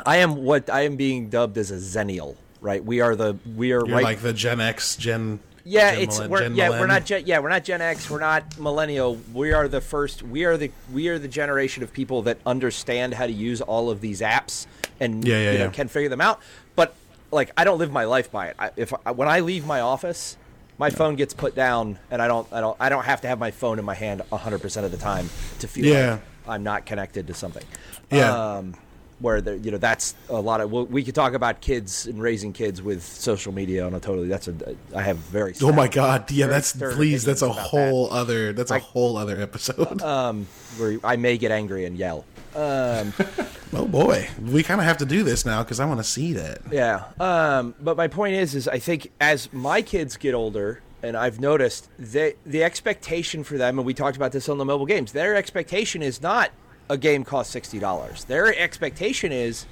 I 0.06 0.18
am 0.18 0.44
what 0.44 0.70
I 0.70 0.82
am 0.82 0.96
being 0.96 1.30
dubbed 1.30 1.58
as 1.58 1.72
a 1.72 1.76
zennial, 1.78 2.36
right? 2.62 2.84
We 2.84 3.02
are 3.02 3.16
the 3.16 3.38
we 3.56 3.72
are 3.74 3.86
You're 3.86 3.96
right. 3.96 4.04
like 4.04 4.22
the 4.22 4.34
Gen 4.34 4.62
X, 4.62 4.96
Gen. 4.96 5.40
yeah, 5.64 5.92
Gen 5.92 6.02
it's 6.02 6.18
millen- 6.18 6.32
we're, 6.32 6.40
Gen 6.42 6.56
yeah 6.56 6.70
we're 6.70 6.88
not 6.88 7.06
gen, 7.06 7.24
yeah 7.26 7.40
we're 7.40 7.50
not 7.50 7.64
Gen 7.64 7.82
X, 7.82 8.10
we're 8.10 8.20
not 8.20 8.60
millennial. 8.60 9.20
We 9.34 9.54
are 9.54 9.68
the 9.68 9.82
first. 9.82 10.24
We 10.24 10.46
are 10.46 10.58
the 10.58 10.72
we 10.94 11.08
are 11.10 11.20
the 11.20 11.28
generation 11.28 11.84
of 11.84 11.94
people 11.94 12.22
that 12.24 12.38
understand 12.46 13.14
how 13.14 13.26
to 13.28 13.32
use 13.34 13.62
all 13.62 13.90
of 13.90 14.02
these 14.02 14.22
apps 14.22 14.66
and 15.00 15.26
Yeah, 15.28 15.36
yeah, 15.40 15.52
you 15.52 15.58
know, 15.60 15.64
yeah. 15.66 15.72
can 15.72 15.88
figure 15.88 16.10
them 16.10 16.22
out. 16.22 16.40
But 16.76 16.94
like 17.32 17.52
I 17.58 17.64
don't 17.64 17.78
live 17.78 17.92
my 17.92 18.06
life 18.06 18.32
by 18.32 18.48
it. 18.48 18.56
I, 18.60 18.72
if 18.76 18.94
I, 19.06 19.12
when 19.12 19.28
I 19.28 19.42
leave 19.42 19.66
my 19.66 19.82
office, 19.82 20.38
my 20.78 20.90
phone 20.90 21.16
gets 21.16 21.34
put 21.34 21.56
down, 21.56 22.00
and 22.10 22.22
I 22.22 22.28
don't 22.28 22.48
I 22.54 22.62
don't 22.62 22.78
I 22.80 22.90
don't 22.90 23.04
have 23.06 23.22
to 23.22 23.28
have 23.28 23.38
my 23.40 23.52
phone 23.52 23.80
in 23.80 23.86
my 23.86 23.96
hand 23.96 24.22
hundred 24.32 24.62
percent 24.62 24.86
of 24.86 24.92
the 24.92 24.98
time 24.98 25.30
to 25.60 25.68
feel 25.68 25.86
Yeah. 25.86 26.12
like 26.14 26.22
I'm 26.48 26.64
not 26.64 26.86
connected 26.86 27.28
to 27.28 27.34
something. 27.34 27.64
Yeah. 28.12 28.56
Um, 28.58 28.74
where 29.20 29.42
there, 29.42 29.56
you 29.56 29.72
know 29.72 29.78
that's 29.78 30.16
a 30.30 30.40
lot 30.40 30.62
of 30.62 30.72
we 30.72 31.04
could 31.04 31.16
talk 31.16 31.34
about 31.34 31.62
kids 31.62 32.06
and 32.08 32.22
raising 32.22 32.54
kids 32.54 32.82
with 32.82 33.04
social 33.04 33.54
media 33.54 33.86
on 33.86 33.94
a 33.94 34.00
totally 34.00 34.28
that's 34.28 34.48
a 34.48 34.56
I 34.96 35.02
have 35.04 35.18
very 35.18 35.54
Oh 35.62 35.72
my 35.72 35.88
God! 35.88 36.32
Yeah, 36.32 36.48
that's 36.48 36.74
please. 36.74 37.24
That's 37.24 37.42
a 37.42 37.50
whole 37.50 38.12
other. 38.12 38.54
That's 38.54 38.72
a 38.72 38.76
I- 38.76 38.80
whole 38.80 39.18
other 39.18 39.40
episode. 39.40 40.02
um, 40.04 40.48
where 40.78 41.00
I 41.04 41.16
may 41.16 41.38
get 41.38 41.52
angry 41.52 41.86
and 41.86 41.98
yell. 41.98 42.26
Um, 42.56 43.14
Oh 43.72 43.86
boy, 43.86 44.28
we 44.42 44.64
kind 44.64 44.82
of 44.82 44.86
have 44.88 44.98
to 44.98 45.06
do 45.06 45.22
this 45.22 45.46
now 45.46 45.62
because 45.62 45.80
I 45.80 45.86
want 45.86 46.00
to 46.00 46.04
see 46.04 46.34
that. 46.34 46.62
Yeah. 46.72 47.04
Um, 47.20 47.76
but 47.80 47.96
my 47.98 48.08
point 48.08 48.34
is, 48.34 48.56
is 48.56 48.68
I 48.68 48.80
think 48.80 49.12
as 49.22 49.54
my 49.54 49.84
kids 49.84 50.18
get 50.18 50.34
older, 50.34 50.82
and 51.04 51.16
I've 51.16 51.40
noticed 51.40 51.88
that 52.00 52.36
the 52.48 52.64
expectation 52.64 53.44
for 53.44 53.60
them, 53.60 53.78
and 53.78 53.86
we 53.86 53.94
talked 53.94 54.18
about 54.18 54.32
this 54.32 54.50
on 54.50 54.58
the 54.58 54.66
mobile 54.66 54.88
games, 54.88 55.12
their 55.12 55.36
expectation 55.36 56.02
is 56.02 56.20
not 56.20 56.50
a 56.90 56.98
game 56.98 57.24
costs 57.24 57.52
sixty 57.54 57.80
dollars. 57.80 58.24
Their 58.26 58.54
expectation 58.58 59.32
is, 59.32 59.66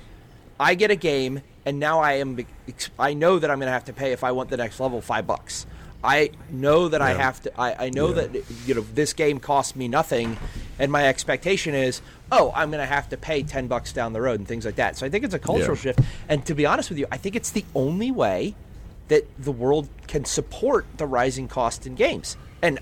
I 0.60 0.76
get 0.76 0.92
a 0.92 0.96
game, 0.96 1.42
and 1.66 1.80
now 1.80 2.00
I 2.00 2.14
am, 2.14 2.38
I 3.00 3.14
know 3.14 3.40
that 3.40 3.50
I'm 3.50 3.60
going 3.60 3.68
to 3.68 3.74
have 3.74 3.86
to 3.86 3.94
pay 3.94 4.12
if 4.12 4.24
I 4.24 4.32
want 4.32 4.50
the 4.50 4.58
next 4.58 4.80
level 4.80 5.02
five 5.02 5.26
bucks. 5.28 5.66
I 6.04 6.30
know 6.52 6.90
that 6.90 7.02
I 7.02 7.14
have 7.14 7.42
to. 7.42 7.60
I, 7.60 7.88
I 7.88 7.90
know 7.90 8.14
that 8.14 8.30
you 8.66 8.76
know 8.76 8.82
this 8.94 9.14
game 9.14 9.40
costs 9.40 9.76
me 9.76 9.88
nothing, 9.88 10.38
and 10.78 10.92
my 10.92 11.08
expectation 11.08 11.74
is, 11.74 12.02
oh, 12.32 12.54
I'm 12.56 12.70
going 12.70 12.82
to 12.82 12.86
have 12.86 13.10
to 13.10 13.18
pay 13.18 13.42
ten 13.42 13.68
bucks 13.68 13.94
down 13.94 14.14
the 14.14 14.22
road 14.22 14.40
and 14.40 14.48
things 14.48 14.64
like 14.64 14.76
that. 14.76 14.96
So 14.96 15.06
I 15.08 15.10
think 15.10 15.26
it's 15.26 15.34
a 15.34 15.40
cultural 15.40 15.76
Yeah. 15.76 15.82
shift. 15.82 16.00
And 16.30 16.46
to 16.46 16.54
be 16.54 16.68
honest 16.68 16.90
with 16.90 17.00
you, 17.00 17.08
I 17.12 17.18
think 17.18 17.36
it's 17.36 17.50
the 17.50 17.66
only 17.74 18.12
way 18.12 18.54
that 19.08 19.28
the 19.44 19.52
world 19.52 19.90
can 20.06 20.24
support 20.24 20.86
the 20.98 21.08
rising 21.08 21.48
cost 21.48 21.88
in 21.88 21.96
games. 21.96 22.38
And 22.62 22.80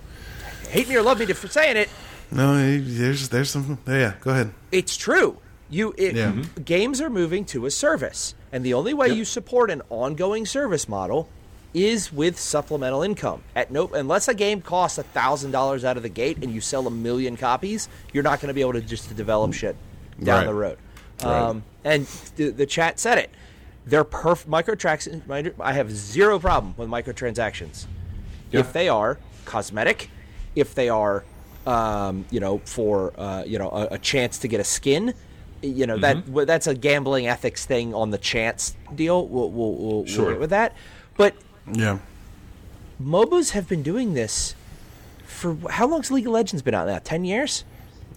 hate 0.70 0.90
me 0.90 0.96
or 0.98 1.02
love 1.02 1.20
me 1.20 1.26
for 1.28 1.48
saying 1.48 1.78
it, 1.78 1.90
No, 2.32 2.56
there's 2.80 3.30
there's 3.30 3.50
some. 3.50 3.78
Yeah, 3.88 4.14
go 4.22 4.32
ahead. 4.32 4.52
it's 4.72 4.98
true. 4.98 5.38
You 5.70 5.94
it, 5.98 6.16
Yeah. 6.16 6.44
games 6.64 7.02
are 7.02 7.10
moving 7.10 7.44
to 7.46 7.66
a 7.66 7.72
service, 7.72 8.36
and 8.52 8.64
the 8.64 8.74
only 8.74 8.94
way 8.94 9.10
you 9.10 9.26
support 9.26 9.72
an 9.72 9.82
ongoing 9.90 10.46
service 10.46 10.88
model 10.88 11.28
is 11.74 12.12
with 12.14 12.40
supplemental 12.40 13.02
income. 13.04 13.42
At 13.56 13.72
no, 13.72 13.88
unless 13.94 14.28
a 14.28 14.34
game 14.34 14.62
costs 14.62 15.00
thousand 15.14 15.52
dollars 15.52 15.84
out 15.84 15.98
of 15.98 16.04
the 16.04 16.10
gate 16.10 16.38
and 16.42 16.54
you 16.54 16.62
sell 16.62 16.88
a 16.88 16.92
million 16.92 17.36
copies, 17.36 17.90
you're 18.14 18.24
not 18.24 18.40
going 18.40 18.48
to 18.50 18.54
be 18.54 18.62
able 18.62 18.74
to 18.74 18.82
just 18.82 19.08
to 19.10 19.14
develop 19.14 19.54
shit 19.54 19.76
down 20.24 20.40
Right. 20.40 20.46
the 20.48 20.54
road. 20.54 20.78
Right. 21.24 21.38
Um, 21.42 21.64
and 21.84 22.06
the, 22.36 22.50
the 22.52 22.66
chat 22.66 23.00
said 23.00 23.18
it. 23.18 23.30
They're 23.86 24.06
perf 24.06 24.46
microtransactions. 24.46 25.54
I 25.60 25.74
have 25.74 25.92
zero 25.92 26.40
problem 26.40 26.74
with 26.78 26.90
microtransactions 26.90 27.86
Yeah. 28.52 28.62
if 28.62 28.72
they 28.74 28.88
are 28.90 29.18
cosmetic, 29.46 30.10
if 30.56 30.74
they 30.76 30.90
are, 30.90 31.24
um, 31.66 32.26
you 32.32 32.40
know, 32.40 32.60
for 32.66 33.14
uh, 33.18 33.44
you 33.46 33.58
know 33.60 33.70
a, 33.70 33.88
a 33.96 33.98
chance 33.98 34.38
to 34.40 34.48
get 34.48 34.60
a 34.60 34.64
skin, 34.64 35.14
you 35.62 35.86
know 35.88 35.98
that 35.98 36.24
that's 36.48 36.68
a 36.68 36.76
gambling 36.76 37.28
ethics 37.28 37.66
thing 37.66 37.94
on 37.94 38.12
the 38.12 38.18
chance 38.18 38.76
deal. 38.94 39.28
We'll, 39.28 39.50
we'll, 39.50 39.74
we'll, 39.74 39.94
we'll 40.02 40.06
Sure. 40.06 40.32
get 40.32 40.40
with 40.40 40.50
that, 40.52 40.76
but 41.18 41.36
Yeah, 41.72 42.00
MOBAs 43.02 43.52
have 43.52 43.68
been 43.68 43.84
doing 43.84 44.14
this 44.14 44.56
for 45.26 45.58
how 45.70 45.88
long's 45.88 46.12
League 46.12 46.28
of 46.28 46.34
Legends 46.34 46.62
been 46.62 46.74
out 46.74 46.88
now? 46.88 47.00
Ten 47.04 47.26
years. 47.26 47.64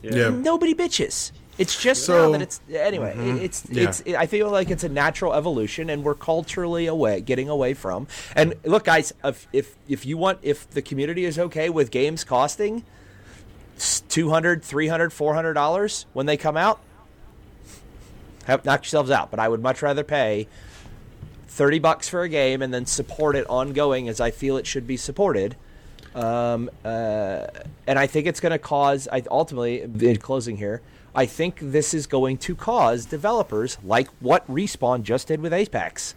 yeah. 0.03 0.29
Nobody 0.31 0.75
bitches. 0.75 1.33
It's 1.57 1.81
just 1.83 2.05
So- 2.05 2.27
now 2.27 2.33
that 2.39 2.43
it's 2.43 2.61
anyway. 2.73 3.17
it- 3.19 3.43
It's 3.43 3.65
Yeah. 3.69 3.89
it's. 3.89 4.03
I 4.17 4.27
feel 4.27 4.49
like 4.51 4.71
it's 4.71 4.85
a 4.85 4.89
natural 4.89 5.35
evolution, 5.35 5.91
and 5.91 6.05
we're 6.05 6.15
culturally 6.15 6.87
away, 6.87 7.21
getting 7.21 7.49
away 7.49 7.75
from. 7.75 8.07
And 8.37 8.55
look, 8.65 8.85
guys, 8.85 9.13
if 9.25 9.49
if, 9.53 9.75
if 9.89 10.07
you 10.07 10.17
want, 10.17 10.39
if 10.43 10.71
the 10.71 10.83
community 10.83 11.25
is 11.25 11.37
okay 11.39 11.69
with 11.69 11.91
games 11.91 12.23
costing 12.23 12.85
200 14.09 14.63
300 14.63 15.13
400 15.13 15.53
dollars 15.55 16.07
when 16.13 16.27
they 16.27 16.37
come 16.37 16.57
out, 16.57 16.81
have 18.45 18.65
knock 18.65 18.81
yourselves 18.81 19.11
out. 19.11 19.31
But 19.31 19.41
I 19.41 19.49
would 19.49 19.63
much 19.63 19.83
rather 19.83 20.05
pay. 20.05 20.49
30 21.49 21.81
bucks 21.81 22.09
for 22.09 22.23
a 22.23 22.29
game 22.29 22.63
and 22.63 22.73
then 22.73 22.87
support 22.87 23.35
it 23.35 23.45
ongoing 23.49 24.09
as 24.09 24.21
I 24.21 24.31
feel 24.31 24.57
it 24.59 24.67
should 24.67 24.87
be 24.87 24.97
supported 24.97 25.57
um, 26.15 26.71
uh, 26.85 27.47
and 27.87 27.99
I 27.99 28.07
think 28.07 28.27
it's 28.27 28.41
going 28.41 28.53
to 28.53 28.59
cause. 28.59 29.09
I 29.11 29.23
ultimately, 29.31 29.83
in 29.83 30.17
closing 30.17 30.57
here, 30.57 30.83
I 31.15 31.27
think 31.27 31.59
this 31.61 31.95
is 31.95 32.07
going 32.07 32.39
to 32.39 32.55
cause 32.55 33.07
developers 33.07 33.79
like 33.85 34.09
what 34.21 34.47
Respawn 34.49 35.03
just 35.03 35.29
did 35.29 35.41
with 35.41 35.53
Apex 35.53 36.15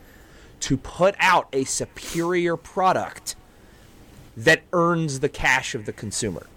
to 0.61 0.77
put 0.77 1.15
out 1.19 1.47
a 1.53 1.63
superior 1.65 2.55
product 2.55 3.35
that 4.37 4.61
earns 4.73 5.19
the 5.19 5.29
cash 5.29 5.75
of 5.75 5.85
the 5.85 5.93
consumer. 5.93 6.47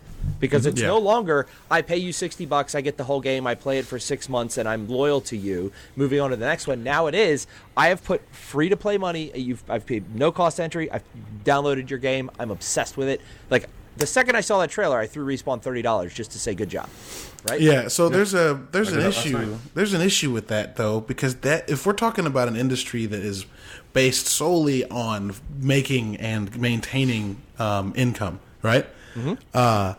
Because 0.41 0.67
it's 0.67 0.81
Yeah. 0.81 0.89
no 0.89 0.99
longer 0.99 1.47
I 1.71 1.83
pay 1.83 1.97
you 1.97 2.13
sixty 2.13 2.45
bucks, 2.47 2.75
I 2.75 2.81
get 2.81 2.97
the 2.97 3.05
whole 3.05 3.21
game, 3.21 3.47
I 3.47 3.55
play 3.55 3.79
it 3.79 3.87
for 3.87 3.99
six 3.99 4.29
months, 4.29 4.59
and 4.59 4.69
I'm 4.69 4.89
loyal 4.89 5.21
to 5.23 5.37
you. 5.37 5.73
Moving 5.97 6.21
on 6.21 6.31
to 6.31 6.37
the 6.37 6.45
next 6.47 6.67
one. 6.67 6.83
Now 6.83 7.07
it 7.07 7.15
is 7.15 7.47
I 7.77 7.89
have 7.89 8.05
put 8.05 8.23
free 8.35 8.69
to 8.69 8.77
play 8.77 8.99
money. 8.99 9.31
You've 9.35 9.63
I've 9.69 9.87
paid 9.87 10.15
no 10.15 10.33
cost 10.33 10.61
entry. 10.61 10.91
I've 10.91 11.05
downloaded 11.45 11.89
your 11.91 11.99
game. 11.99 12.31
I'm 12.39 12.51
obsessed 12.51 12.97
with 12.97 13.09
it. 13.09 13.21
Like 13.51 13.69
the 13.97 14.07
second 14.07 14.37
I 14.37 14.41
saw 14.41 14.59
that 14.59 14.71
trailer, 14.71 14.99
I 14.99 15.07
threw 15.07 15.25
respawn 15.25 15.63
thirty 15.63 15.83
dollars 15.83 16.13
just 16.13 16.33
to 16.33 16.39
say 16.39 16.55
good 16.55 16.69
job. 16.69 16.89
Right? 17.49 17.61
Yeah, 17.61 17.89
so 17.89 18.09
there's 18.09 18.35
a 18.35 18.61
there's 18.73 18.89
an 18.89 18.95
did 18.95 19.03
that 19.03 19.17
last 19.17 19.27
issue 19.27 19.59
there's 19.75 19.93
an 19.93 20.01
issue 20.01 20.31
with 20.33 20.49
that 20.49 20.77
though 20.77 21.01
because 21.01 21.37
that 21.37 21.69
if 21.69 21.85
we're 21.87 21.93
talking 21.93 22.27
about 22.27 22.49
an 22.49 22.57
industry 22.57 23.07
that 23.07 23.21
is 23.21 23.45
based 23.93 24.27
solely 24.27 24.85
on 24.91 25.35
making 25.61 26.17
and 26.17 26.59
maintaining 26.59 27.41
um, 27.59 27.93
income, 27.97 28.41
right? 28.63 28.87
Mm-hmm. 29.15 29.35
Uh, 29.53 29.95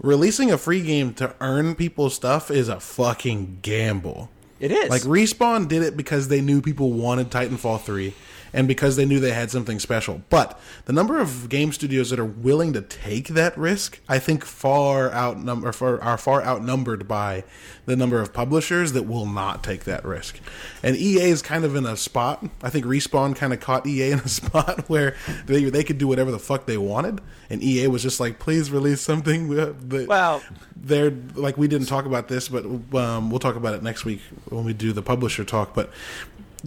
releasing 0.00 0.50
a 0.50 0.58
free 0.58 0.82
game 0.82 1.14
to 1.14 1.34
earn 1.40 1.74
people 1.74 2.10
stuff 2.10 2.50
is 2.50 2.68
a 2.68 2.80
fucking 2.80 3.58
gamble. 3.62 4.30
It 4.60 4.70
is. 4.70 4.88
Like 4.88 5.02
Respawn 5.02 5.68
did 5.68 5.82
it 5.82 5.96
because 5.96 6.28
they 6.28 6.40
knew 6.40 6.62
people 6.62 6.92
wanted 6.92 7.30
Titanfall 7.30 7.80
3 7.82 8.14
and 8.54 8.66
because 8.66 8.96
they 8.96 9.04
knew 9.04 9.20
they 9.20 9.32
had 9.32 9.50
something 9.50 9.78
special. 9.78 10.22
But 10.30 10.58
the 10.86 10.92
number 10.94 11.18
of 11.18 11.48
game 11.50 11.72
studios 11.72 12.08
that 12.10 12.18
are 12.18 12.24
willing 12.24 12.72
to 12.72 12.80
take 12.80 13.28
that 13.28 13.58
risk, 13.58 14.00
I 14.08 14.18
think 14.18 14.44
far 14.44 15.12
outnumber 15.12 15.72
far, 15.72 16.00
are 16.00 16.16
far 16.16 16.42
outnumbered 16.42 17.06
by 17.06 17.44
the 17.84 17.96
number 17.96 18.20
of 18.20 18.32
publishers 18.32 18.92
that 18.92 19.02
will 19.02 19.26
not 19.26 19.62
take 19.62 19.84
that 19.84 20.04
risk. 20.06 20.38
And 20.82 20.96
EA 20.96 21.24
is 21.24 21.42
kind 21.42 21.64
of 21.64 21.76
in 21.76 21.84
a 21.84 21.96
spot. 21.96 22.42
I 22.62 22.70
think 22.70 22.86
Respawn 22.86 23.36
kind 23.36 23.52
of 23.52 23.60
caught 23.60 23.86
EA 23.86 24.12
in 24.12 24.20
a 24.20 24.28
spot 24.40 24.88
where 24.88 25.16
they 25.46 25.64
they 25.64 25.84
could 25.84 25.98
do 25.98 26.08
whatever 26.08 26.30
the 26.30 26.38
fuck 26.38 26.64
they 26.66 26.78
wanted 26.78 27.20
and 27.50 27.62
EA 27.62 27.88
was 27.88 28.02
just 28.02 28.20
like, 28.20 28.38
"Please 28.38 28.70
release 28.70 29.00
something 29.00 29.48
that 29.88 30.06
Well- 30.08 30.42
they're 30.76 31.12
like 31.34 31.56
we 31.58 31.66
didn't 31.66 31.86
talk 31.88 32.04
about 32.06 32.28
this, 32.28 32.48
but 32.48 32.64
um, 32.94 33.30
we'll 33.30 33.38
talk 33.40 33.56
about 33.56 33.74
it 33.74 33.82
next 33.82 34.04
week 34.04 34.20
when 34.48 34.64
we 34.64 34.72
do 34.72 34.92
the 34.92 35.02
publisher 35.02 35.44
talk. 35.44 35.74
But 35.74 35.90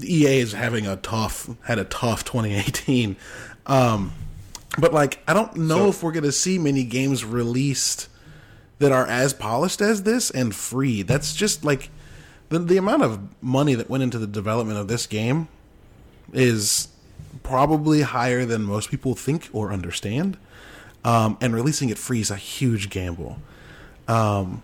EA 0.04 0.40
is 0.40 0.54
having 0.54 0.86
a 0.88 0.96
tough 0.98 1.50
had 1.66 1.80
a 1.80 1.84
tough 1.86 2.24
2018. 2.26 3.16
Um, 3.66 4.14
but 4.78 4.94
like 4.94 5.20
I 5.28 5.34
don't 5.34 5.56
know 5.56 5.78
So- 5.78 5.90
if 5.90 6.04
we're 6.04 6.12
gonna 6.12 6.32
see 6.32 6.58
many 6.60 6.84
games 6.84 7.24
released 7.26 8.08
that 8.80 8.92
are 8.92 9.08
as 9.08 9.34
polished 9.34 9.82
as 9.82 10.04
this 10.04 10.30
and 10.30 10.54
free. 10.56 11.02
That's 11.02 11.36
just 11.36 11.64
like 11.66 11.90
the 12.50 12.60
the 12.60 12.78
amount 12.78 13.04
of 13.04 13.20
money 13.42 13.74
that 13.76 13.90
went 13.90 14.04
into 14.04 14.20
the 14.20 14.28
development 14.28 14.78
of 14.80 14.88
this 14.88 15.06
game 15.08 15.48
is 16.34 16.88
probably 17.44 18.02
higher 18.02 18.46
than 18.46 18.64
most 18.64 18.90
people 18.92 19.16
think 19.16 19.50
or 19.54 19.72
understand. 19.72 20.38
Um, 21.04 21.38
and 21.42 21.54
releasing 21.56 21.90
it 21.90 21.98
free 21.98 22.20
is 22.20 22.30
a 22.32 22.36
huge 22.36 22.90
gamble. 22.90 23.40
Um, 24.08 24.62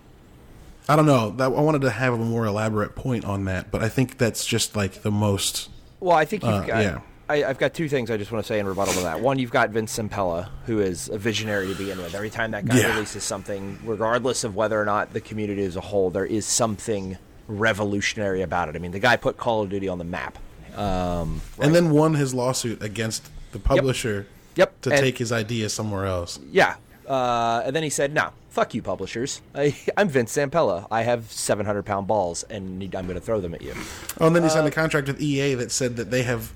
I 0.88 0.96
don't 0.96 1.06
know. 1.06 1.30
That, 1.30 1.44
I 1.46 1.48
wanted 1.60 1.82
to 1.82 1.90
have 1.90 2.12
a 2.14 2.18
more 2.18 2.44
elaborate 2.46 2.94
point 2.94 3.24
on 3.24 3.44
that, 3.46 3.70
but 3.70 3.82
I 3.82 3.88
think 3.88 4.18
that's 4.18 4.44
just 4.44 4.76
like 4.76 5.02
the 5.02 5.10
most. 5.10 5.70
Well, 6.00 6.16
I 6.16 6.24
think 6.24 6.42
you've 6.42 6.52
Uh, 6.52 6.66
got. 6.66 6.82
yeah. 6.82 7.00
I, 7.26 7.42
I've 7.44 7.56
got 7.58 7.72
two 7.72 7.88
things 7.88 8.10
I 8.10 8.18
just 8.18 8.30
want 8.30 8.44
to 8.44 8.46
say 8.46 8.58
in 8.58 8.66
rebuttal 8.66 8.92
to 8.94 9.00
that. 9.00 9.20
One, 9.20 9.38
you've 9.38 9.50
got 9.50 9.70
Vince 9.70 9.96
Zampella, 9.98 10.48
who 10.66 10.80
is 10.80 11.08
a 11.08 11.16
visionary 11.16 11.68
to 11.68 11.74
begin 11.74 11.96
with. 11.96 12.14
Every 12.14 12.28
time 12.28 12.50
that 12.50 12.66
guy 12.66 12.80
Yeah. 12.80 12.92
releases 12.94 13.24
something, 13.24 13.78
regardless 13.82 14.44
of 14.44 14.54
whether 14.56 14.78
or 14.78 14.84
not 14.84 15.14
the 15.14 15.22
community 15.22 15.64
as 15.64 15.76
a 15.76 15.80
whole, 15.80 16.10
there 16.10 16.26
is 16.26 16.44
something 16.44 17.16
revolutionary 17.48 18.42
about 18.42 18.68
it. 18.68 18.76
I 18.76 18.78
mean, 18.78 18.90
the 18.92 18.98
guy 18.98 19.16
put 19.16 19.38
Call 19.38 19.62
of 19.62 19.70
Duty 19.70 19.88
on 19.88 19.96
the 19.96 20.04
map. 20.04 20.36
Um, 20.76 21.40
And 21.58 21.74
then 21.74 21.90
won 21.92 22.12
his 22.14 22.34
lawsuit 22.34 22.82
against 22.82 23.30
the 23.52 23.58
publisher 23.58 24.26
Yep. 24.56 24.82
to 24.82 24.90
And- 24.90 25.00
take 25.00 25.16
his 25.16 25.32
idea 25.32 25.70
somewhere 25.70 26.04
else. 26.04 26.38
Yeah. 26.52 26.74
Uh, 27.08 27.62
and 27.64 27.74
then 27.74 27.82
he 27.82 27.90
said, 27.90 28.12
"No, 28.12 28.30
fuck 28.54 28.72
you, 28.72 28.82
publishers. 28.82 29.42
I, 29.54 29.76
I'm 29.96 30.08
Vince 30.08 30.34
Zampella. 30.36 30.86
I 30.90 31.02
have 31.02 31.30
700 31.30 31.84
pound 31.84 32.06
balls, 32.06 32.44
and 32.44 32.82
I'm 32.82 33.06
going 33.06 33.18
to 33.18 33.20
throw 33.20 33.40
them 33.40 33.54
at 33.54 33.62
you." 33.62 33.74
Oh, 34.20 34.28
and 34.28 34.36
then 34.36 34.42
he 34.44 34.48
Uh, 34.48 34.52
signed 34.52 34.66
a 34.68 34.70
contract 34.70 35.08
with 35.08 35.20
EA 35.20 35.54
that 35.54 35.70
said 35.72 35.96
that 35.96 36.10
they 36.10 36.22
have 36.22 36.52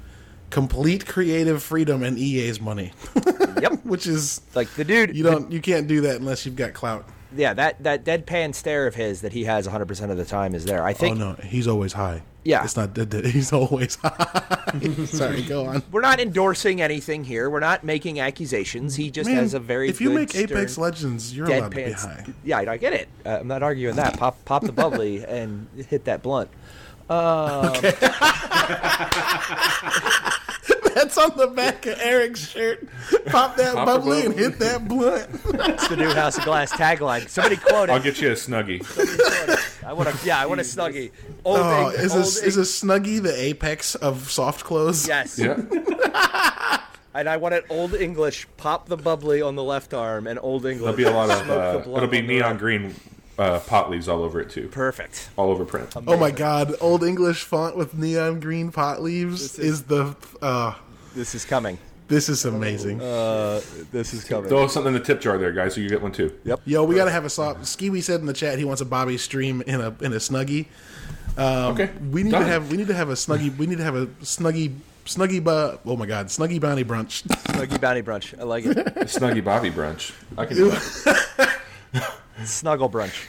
complete 0.50 1.04
creative 1.06 1.62
freedom 1.62 2.02
and 2.02 2.18
EA's 2.18 2.60
money, 2.60 2.92
yep. 3.60 3.72
which 3.84 4.06
is 4.06 4.40
Like 4.54 4.70
the 4.74 4.84
dude, 4.84 5.14
you 5.14 5.22
don't 5.22 5.52
you 5.52 5.60
can't 5.60 5.86
do 5.86 6.00
that 6.02 6.16
unless 6.16 6.46
you've 6.46 6.56
got 6.56 6.72
clout. 6.72 7.04
Yeah, 7.36 7.52
that 7.54 7.82
that 7.82 8.04
deadpan 8.04 8.54
stare 8.54 8.86
of 8.86 8.94
his 8.94 9.20
that 9.20 9.32
he 9.32 9.44
has 9.44 9.66
100 9.66 9.86
percent 9.86 10.10
of 10.10 10.16
the 10.16 10.24
time 10.24 10.54
is 10.54 10.64
there. 10.64 10.84
I 10.84 10.92
think. 10.92 11.20
Oh 11.20 11.30
no, 11.30 11.34
he's 11.34 11.68
always 11.68 11.92
high. 11.92 12.22
Yeah. 12.44 12.64
it's 12.64 12.76
not 12.76 12.94
dead. 12.94 13.10
dead. 13.10 13.26
He's 13.26 13.52
always 13.52 13.96
high. 14.02 15.04
Sorry, 15.04 15.42
go 15.42 15.66
on. 15.66 15.82
we're 15.90 16.00
not 16.00 16.18
endorsing 16.18 16.80
anything 16.80 17.24
here. 17.24 17.50
We're 17.50 17.60
not 17.60 17.84
making 17.84 18.20
accusations. 18.20 18.96
He 18.96 19.10
just 19.10 19.28
Man, 19.28 19.38
has 19.38 19.52
a 19.52 19.60
very 19.60 19.90
if 19.90 20.00
you 20.00 20.10
make 20.10 20.34
Apex 20.34 20.78
Legends, 20.78 21.36
you're 21.36 21.46
allowed 21.46 21.72
to 21.72 21.76
be 21.76 21.92
high. 21.92 22.24
Yeah, 22.44 22.58
I 22.58 22.76
get 22.78 22.94
it. 22.94 23.08
Uh, 23.26 23.38
I'm 23.40 23.48
not 23.48 23.62
arguing 23.62 23.96
that. 23.96 24.18
Pop 24.18 24.42
pop 24.46 24.62
the 24.62 24.72
bubbly 24.72 25.24
and 25.26 25.66
hit 25.88 26.06
that 26.06 26.22
blunt. 26.22 26.48
That's 30.94 31.16
on 31.18 31.36
the 31.36 31.46
back 31.48 31.86
of 31.86 31.98
Eric's 32.00 32.48
shirt. 32.48 32.86
Pop 33.26 33.56
that 33.56 33.74
Pop 33.74 33.86
the 33.86 33.92
bubbly 33.98 34.24
and 34.26 34.34
hit 34.34 34.58
that 34.58 34.86
blunt. 34.88 35.28
It's 35.46 35.88
the 35.88 35.96
new 35.96 36.10
House 36.10 36.38
of 36.38 36.44
Glass 36.44 36.72
tagline. 36.72 37.28
Somebody 37.28 37.56
quote 37.56 37.88
it. 37.88 37.92
I'll 37.92 38.00
get 38.00 38.20
you 38.20 38.28
a 38.30 38.32
snuggie. 38.32 38.82
I 39.84 39.92
want 39.92 40.08
a 40.08 40.26
yeah, 40.26 40.40
I 40.40 40.46
want 40.46 40.60
a 40.60 40.64
snuggie. 40.76 41.10
Old, 41.44 41.58
Oh, 41.60 41.88
Eng- 41.88 42.00
is 42.00 42.12
old 42.14 42.22
a, 42.24 42.46
is 42.46 42.56
a 42.56 42.62
snuggie 42.62 43.22
the 43.22 43.34
apex 43.34 43.94
of 43.94 44.30
soft 44.30 44.64
clothes? 44.64 45.06
yes, 45.08 45.38
Yeah. 45.38 45.56
and 47.14 47.28
I 47.28 47.36
want 47.36 47.54
it 47.54 47.64
old 47.70 47.94
English. 47.94 48.46
Pop 48.56 48.88
the 48.88 48.96
bubbly 48.96 49.42
on 49.42 49.56
the 49.56 49.64
left 49.64 49.94
arm, 49.94 50.26
and 50.26 50.38
old 50.42 50.66
English. 50.66 50.80
There'll 50.82 50.96
be 50.96 51.04
a 51.04 51.10
lot 51.10 51.30
of. 51.30 51.50
Uh, 51.50 51.82
it'll 51.96 52.06
be 52.08 52.22
neon 52.22 52.50
right. 52.52 52.58
green 52.58 52.94
uh, 53.38 53.60
pot 53.60 53.90
leaves 53.90 54.08
all 54.08 54.22
over 54.22 54.40
it 54.40 54.50
too. 54.50 54.68
Perfect. 54.68 55.30
All 55.36 55.50
over 55.50 55.64
print. 55.64 55.94
Oh 56.06 56.16
my 56.16 56.30
god, 56.30 56.74
old 56.80 57.04
English 57.04 57.44
font 57.44 57.76
with 57.76 57.94
neon 57.94 58.40
green 58.40 58.70
pot 58.72 59.02
leaves 59.02 59.40
This 59.56 59.58
is, 59.58 59.64
is- 59.74 59.82
the 59.84 60.16
uh 60.42 60.74
This 61.14 61.34
is 61.34 61.44
coming. 61.44 61.78
this 62.08 62.28
is 62.28 62.44
amazing. 62.44 63.00
Uh, 63.02 63.60
this 63.92 64.12
is 64.14 64.24
coming. 64.24 64.48
Throw 64.48 64.66
something 64.66 64.94
in 64.94 64.98
the 65.00 65.04
tip 65.04 65.20
jar 65.20 65.38
there, 65.38 65.52
guys, 65.52 65.74
so 65.74 65.80
you 65.80 65.88
get 65.88 66.02
one 66.02 66.12
too. 66.12 66.32
Yep. 66.44 66.60
Yo, 66.64 66.82
we 66.84 66.94
gotta 66.94 67.10
have 67.10 67.24
a 67.24 67.30
soft 67.30 67.60
Skiwi 67.62 68.02
said 68.02 68.20
in 68.20 68.26
the 68.26 68.32
chat 68.32 68.58
he 68.58 68.64
wants 68.64 68.80
a 68.80 68.84
Bobby 68.86 69.16
stream 69.18 69.62
in 69.66 69.80
a 69.80 69.88
in 70.00 70.12
a 70.12 70.16
snuggie. 70.16 70.66
Um, 71.36 71.72
Okay, 71.74 71.90
We 72.10 72.22
need 72.24 72.32
done. 72.32 72.40
to 72.42 72.46
have 72.48 72.70
we 72.70 72.76
need 72.76 72.88
to 72.88 72.94
have 72.94 73.10
a 73.10 73.14
snuggie 73.14 73.56
we 73.56 73.66
need 73.66 73.78
to 73.78 73.84
have 73.84 73.94
a 73.94 74.06
snuggie 74.24 74.74
snuggie 75.04 75.42
bu- 75.44 75.78
oh 75.88 75.96
my 75.96 76.06
god, 76.06 76.26
snuggie 76.26 76.60
bounty 76.60 76.82
brunch. 76.84 77.22
Snuggie 77.28 77.80
bounty 77.80 78.02
brunch. 78.02 78.38
I 78.38 78.42
like 78.42 78.66
it. 78.66 78.76
A 78.96 79.04
Snuggy 79.04 79.44
Bobby 79.44 79.70
brunch. 79.70 80.12
I 80.36 80.46
can 80.46 80.56
do 80.56 80.70
that. 81.92 82.18
Snuggle 82.44 82.88
brunch. 82.90 83.26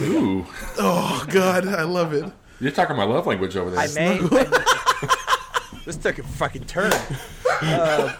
Ooh, 0.00 0.46
oh 0.78 1.26
god, 1.30 1.66
I 1.66 1.82
love 1.82 2.12
it. 2.12 2.24
you're 2.60 2.70
talking 2.72 2.96
my 2.96 3.04
love 3.04 3.26
language 3.26 3.56
over 3.56 3.70
there. 3.70 3.80
I 3.80 3.88
may. 3.94 4.18
this 5.84 5.96
took 5.96 6.18
a 6.18 6.22
fucking 6.22 6.64
turn. 6.64 6.92
Uh, 7.60 8.12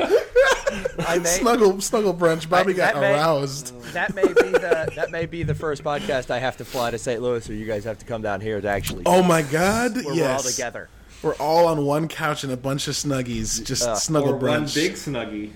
I 1.07 1.19
may. 1.19 1.25
Snuggle 1.29 1.81
snuggle 1.81 2.15
brunch. 2.15 2.49
Bobby 2.49 2.73
I- 2.75 2.77
got 2.77 2.95
that 2.95 3.01
may- 3.01 3.13
aroused. 3.15 3.79
That 3.93 4.15
may 4.15 4.23
be 4.27 4.33
the 4.53 4.91
that 4.97 5.11
may 5.11 5.27
be 5.27 5.43
the 5.43 5.55
first 5.55 5.85
podcast 5.85 6.31
I 6.31 6.39
have 6.39 6.57
to 6.57 6.65
fly 6.65 6.91
to 6.91 6.99
St. 6.99 7.21
Louis, 7.23 7.49
or 7.49 7.55
you 7.55 7.67
guys 7.67 7.85
have 7.85 7.99
to 7.99 8.05
come 8.07 8.23
down 8.23 8.41
here 8.41 8.61
to 8.61 8.69
actually. 8.69 9.03
Oh 9.07 9.23
my 9.23 9.43
god, 9.43 9.95
where 9.97 10.15
yes. 10.15 10.17
we're 10.17 10.33
all 10.35 10.43
together. 10.43 10.89
We're 11.23 11.35
all 11.37 11.67
on 11.69 11.85
one 11.85 12.09
couch 12.09 12.43
and 12.43 12.53
a 12.53 12.57
bunch 12.57 12.89
of 12.89 12.95
snuggies, 12.95 13.65
just 13.65 13.85
Uh, 13.87 13.95
snuggle 13.95 14.31
or 14.31 14.37
one 14.37 14.65
brunch. 14.65 14.75
big 14.75 14.95
snuggie. 14.95 15.53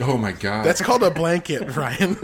oh 0.00 0.16
my 0.16 0.32
god. 0.32 0.64
That's 0.64 0.80
called 0.80 1.02
a 1.02 1.10
blanket, 1.10 1.76
Ryan. 1.76 2.16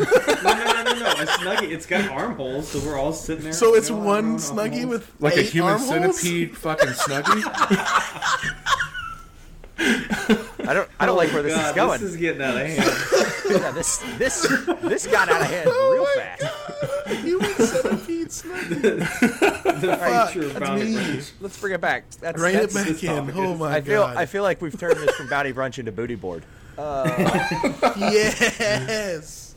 No. 1.00 1.06
A 1.10 1.26
snuggie. 1.26 1.70
It's 1.72 1.86
got 1.86 2.08
armholes, 2.10 2.68
so 2.68 2.78
we're 2.80 2.98
all 2.98 3.12
sitting 3.12 3.44
there. 3.44 3.52
so 3.52 3.74
it's 3.74 3.88
you 3.90 3.96
know, 3.96 4.02
one 4.04 4.24
on 4.32 4.36
snuggie 4.36 4.80
armholes. 4.82 4.86
with 4.86 5.10
like 5.20 5.36
a 5.36 5.42
human 5.42 5.72
armholes? 5.74 6.20
centipede 6.20 6.56
fucking 6.56 6.88
snuggie. 6.90 7.42
I 9.82 10.74
don't 10.74 10.88
I 11.00 11.06
don't 11.06 11.16
like 11.16 11.32
where 11.32 11.42
this 11.42 11.54
oh 11.56 11.68
is 11.68 11.74
going. 11.74 12.00
This 12.00 12.10
is 12.10 12.16
getting 12.16 12.42
out 12.42 12.54
of 12.60 12.66
hand. 12.66 13.62
Yeah, 13.62 13.70
this 13.72 13.98
this 14.18 14.42
this 14.82 15.06
got 15.06 15.28
out 15.30 15.40
of 15.40 15.46
hand 15.48 15.68
Oh 15.72 15.92
real 15.92 16.04
my 16.04 16.36
fast. 16.36 17.16
Human 17.24 17.50
centipede 17.54 18.28
snuggie. 18.28 19.80
the 19.80 19.96
Fuck, 19.96 20.30
future 20.32 20.60
bounty 20.60 20.94
brunch. 20.94 21.32
Let's 21.40 21.58
bring 21.58 21.72
it 21.72 21.80
back. 21.80 22.10
That's, 22.20 22.40
Rein 22.40 22.56
it 22.56 22.74
back 22.74 23.02
in. 23.02 23.30
Oh 23.34 23.52
is- 23.54 23.58
my 23.58 23.76
I 23.76 23.80
feel 23.80 24.02
god. 24.02 24.16
I 24.18 24.26
feel 24.26 24.42
like 24.42 24.60
we've 24.60 24.78
turned 24.78 24.96
this 24.98 25.16
from 25.16 25.28
bounty 25.28 25.52
brunch 25.54 25.78
into 25.78 25.92
booty 25.92 26.14
board. 26.14 26.44
Uh, 26.78 27.94
yes. 27.98 29.49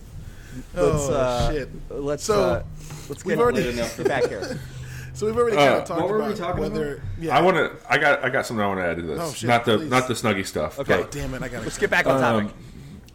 Let's 0.73 1.07
oh 1.09 1.13
uh, 1.13 1.51
shit. 1.51 1.69
let's 1.89 2.23
So, 2.23 2.41
uh, 2.43 2.63
let's 3.09 3.25
we've 3.25 3.35
get 3.37 3.41
already- 3.41 3.63
Late 3.63 3.73
enough 3.75 3.93
for 3.93 4.03
back 4.03 4.25
here. 4.27 4.59
So 5.15 5.27
we've 5.27 5.37
already 5.37 5.55
Uh, 5.57 5.59
kind 5.67 5.79
of 5.81 5.85
talked 5.87 6.01
what 6.01 6.09
were 6.09 6.17
we 6.17 6.23
about 6.23 6.37
talking 6.37 6.61
whether. 6.61 6.93
about? 6.95 7.05
Yeah. 7.19 7.37
I 7.37 7.41
want 7.43 7.55
to. 7.57 7.71
I 7.87 7.99
got. 7.99 8.25
I 8.25 8.29
got 8.31 8.47
something 8.47 8.63
I 8.63 8.67
want 8.67 8.79
to 8.79 8.85
add 8.87 8.97
to 8.97 9.03
this. 9.03 9.19
Oh, 9.21 9.31
shit, 9.31 9.47
not 9.47 9.63
the 9.63 9.77
please. 9.77 9.89
not 9.91 10.07
the 10.07 10.15
snuggy 10.15 10.43
stuff. 10.43 10.79
Okay. 10.79 11.01
but- 11.01 11.11
Damn 11.11 11.35
it! 11.35 11.43
I 11.43 11.49
gotta. 11.49 11.63
Let's 11.65 11.77
get 11.77 11.91
back 11.91 12.07
on 12.07 12.19
topic. 12.19 12.45
Um, 12.49 12.53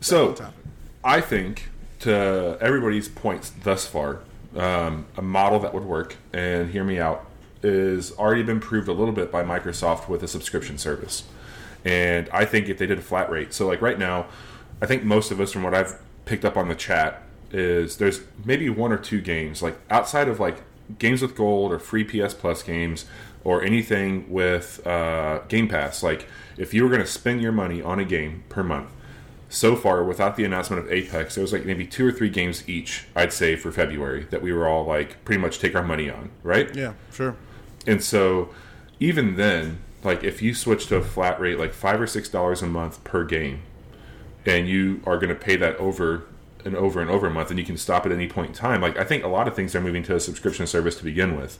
so, 0.00 0.32
topic. 0.32 0.54
I 1.02 1.20
think 1.20 1.70
to 2.00 2.56
everybody's 2.60 3.08
points 3.08 3.50
thus 3.64 3.88
far, 3.88 4.20
um, 4.56 5.06
a 5.16 5.22
model 5.22 5.58
that 5.58 5.74
would 5.74 5.82
work, 5.84 6.14
and 6.32 6.70
hear 6.70 6.84
me 6.84 7.00
out, 7.00 7.26
is 7.64 8.12
already 8.12 8.44
been 8.44 8.60
proved 8.60 8.86
a 8.86 8.92
little 8.92 9.12
bit 9.12 9.32
by 9.32 9.42
Microsoft 9.42 10.08
with 10.08 10.22
a 10.22 10.28
subscription 10.28 10.78
service. 10.78 11.24
And 11.84 12.28
I 12.32 12.44
think 12.44 12.68
if 12.68 12.78
they 12.78 12.86
did 12.86 12.98
a 12.98 13.02
flat 13.02 13.28
rate, 13.28 13.52
so 13.52 13.66
like 13.66 13.82
right 13.82 13.98
now, 13.98 14.26
I 14.80 14.86
think 14.86 15.02
most 15.02 15.32
of 15.32 15.40
us, 15.40 15.50
from 15.52 15.64
what 15.64 15.74
I've 15.74 15.98
picked 16.26 16.44
up 16.44 16.56
on 16.56 16.68
the 16.68 16.76
chat, 16.76 17.22
is 17.50 17.96
there's 17.96 18.20
maybe 18.44 18.68
one 18.68 18.92
or 18.92 18.98
two 18.98 19.20
games, 19.20 19.62
like 19.62 19.78
outside 19.90 20.28
of 20.28 20.40
like 20.40 20.62
games 20.98 21.22
with 21.22 21.36
gold 21.36 21.72
or 21.72 21.78
free 21.78 22.04
PS 22.04 22.34
Plus 22.34 22.62
games 22.62 23.06
or 23.44 23.62
anything 23.62 24.28
with 24.30 24.86
uh, 24.86 25.40
Game 25.48 25.68
Pass. 25.68 26.02
Like 26.02 26.26
if 26.56 26.74
you 26.74 26.82
were 26.82 26.88
going 26.88 27.00
to 27.00 27.06
spend 27.06 27.40
your 27.40 27.52
money 27.52 27.80
on 27.82 27.98
a 27.98 28.04
game 28.04 28.44
per 28.48 28.62
month, 28.62 28.90
so 29.48 29.74
far 29.74 30.04
without 30.04 30.36
the 30.36 30.44
announcement 30.44 30.84
of 30.84 30.92
Apex, 30.92 31.34
there 31.34 31.42
was 31.42 31.52
like 31.52 31.64
maybe 31.64 31.86
two 31.86 32.06
or 32.06 32.12
three 32.12 32.28
games 32.28 32.68
each, 32.68 33.06
I'd 33.16 33.32
say, 33.32 33.56
for 33.56 33.72
February 33.72 34.24
that 34.30 34.42
we 34.42 34.52
were 34.52 34.68
all 34.68 34.84
like 34.84 35.24
pretty 35.24 35.40
much 35.40 35.58
take 35.58 35.74
our 35.74 35.82
money 35.82 36.10
on, 36.10 36.30
right? 36.42 36.74
Yeah, 36.74 36.94
sure. 37.12 37.36
And 37.86 38.02
so 38.02 38.50
even 39.00 39.36
then, 39.36 39.78
like 40.04 40.22
if 40.22 40.42
you 40.42 40.54
switch 40.54 40.86
to 40.88 40.96
a 40.96 41.02
flat 41.02 41.40
rate, 41.40 41.58
like 41.58 41.72
five 41.72 42.00
or 42.00 42.06
six 42.06 42.28
dollars 42.28 42.62
a 42.62 42.66
month 42.66 43.02
per 43.04 43.24
game, 43.24 43.62
and 44.44 44.68
you 44.68 45.00
are 45.06 45.16
going 45.16 45.30
to 45.30 45.34
pay 45.34 45.56
that 45.56 45.76
over 45.76 46.24
and 46.68 46.76
over 46.76 47.00
and 47.00 47.10
over 47.10 47.26
a 47.26 47.30
month, 47.30 47.50
and 47.50 47.58
you 47.58 47.64
can 47.64 47.76
stop 47.76 48.06
at 48.06 48.12
any 48.12 48.28
point 48.28 48.48
in 48.50 48.54
time. 48.54 48.80
Like 48.80 48.96
I 48.96 49.02
think 49.02 49.24
a 49.24 49.28
lot 49.28 49.48
of 49.48 49.56
things 49.56 49.74
are 49.74 49.80
moving 49.80 50.04
to 50.04 50.14
a 50.14 50.20
subscription 50.20 50.66
service 50.68 50.94
to 50.98 51.04
begin 51.04 51.36
with. 51.36 51.58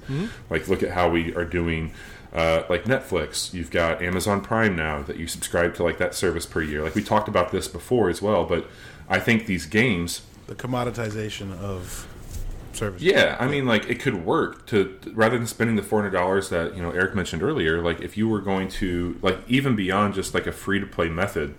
Like 0.48 0.68
look 0.68 0.82
at 0.84 0.90
how 0.90 1.09
we 1.11 1.34
are 1.34 1.44
doing. 1.44 1.92
Uh, 2.32 2.62
like 2.68 2.84
Netflix, 2.84 3.54
you've 3.54 3.70
got 3.70 4.02
Amazon 4.02 4.42
Prime 4.42 4.76
now 4.76 5.00
that 5.02 5.16
you 5.16 5.26
subscribe 5.26 5.74
to 5.76 5.82
like 5.82 5.96
that 5.96 6.14
service 6.14 6.44
per 6.44 6.61
year. 6.61 6.82
Like 6.82 6.94
we 6.94 7.02
talked 7.02 7.26
about 7.26 7.50
this 7.52 7.66
before 7.68 8.11
as 8.11 8.20
well, 8.20 8.44
but 8.44 8.68
I 9.09 9.18
think 9.18 9.46
these 9.46 9.64
games 9.64 10.20
The 10.46 10.54
commoditization 10.54 11.59
of 11.59 12.06
service. 12.74 13.00
yeah, 13.00 13.36
I 13.40 13.48
mean, 13.48 13.64
like 13.66 13.88
it 13.88 13.98
could 13.98 14.26
work 14.26 14.66
to 14.66 14.98
rather 15.14 15.38
than 15.38 15.46
spending 15.46 15.76
the 15.76 15.82
four 15.82 16.00
hundred 16.00 16.11
dollars 16.16 16.50
that 16.50 16.76
you 16.76 16.82
know 16.82 16.90
Eric 16.90 17.14
mentioned 17.14 17.42
earlier. 17.42 17.80
Like 17.82 18.02
if 18.02 18.16
you 18.18 18.28
were 18.28 18.42
going 18.42 18.68
to 18.72 19.18
like 19.22 19.38
even 19.48 19.74
beyond 19.74 20.12
just 20.12 20.34
like 20.34 20.46
a 20.46 20.52
free 20.52 20.78
to 20.80 20.86
play 20.86 21.09
method, 21.09 21.54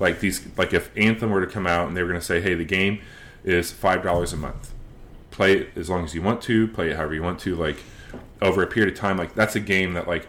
like 0.00 0.20
these 0.20 0.46
like 0.56 0.72
if 0.74 0.90
Anthem 0.96 1.30
were 1.30 1.44
to 1.44 1.50
come 1.50 1.66
out 1.66 1.86
and 1.88 1.96
they 1.96 2.02
were 2.02 2.08
going 2.08 2.20
to 2.20 2.26
say, 2.26 2.40
hey, 2.40 2.54
the 2.54 2.64
game 2.64 3.00
is 3.44 3.70
five 3.70 4.02
dollars 4.02 4.32
a 4.32 4.36
month, 4.36 4.72
play 5.30 5.56
it 5.58 5.68
as 5.76 5.88
long 5.88 6.04
as 6.04 6.14
you 6.14 6.22
want 6.22 6.42
to, 6.42 6.66
play 6.68 6.90
it 6.90 6.96
however 6.96 7.14
you 7.14 7.22
want 7.22 7.38
to, 7.40 7.54
like 7.54 7.78
over 8.42 8.62
a 8.62 8.66
period 8.66 8.92
of 8.92 8.98
time. 8.98 9.16
Like 9.16 9.34
that's 9.34 9.54
a 9.54 9.60
game 9.60 9.92
that 9.94 10.08
like 10.08 10.26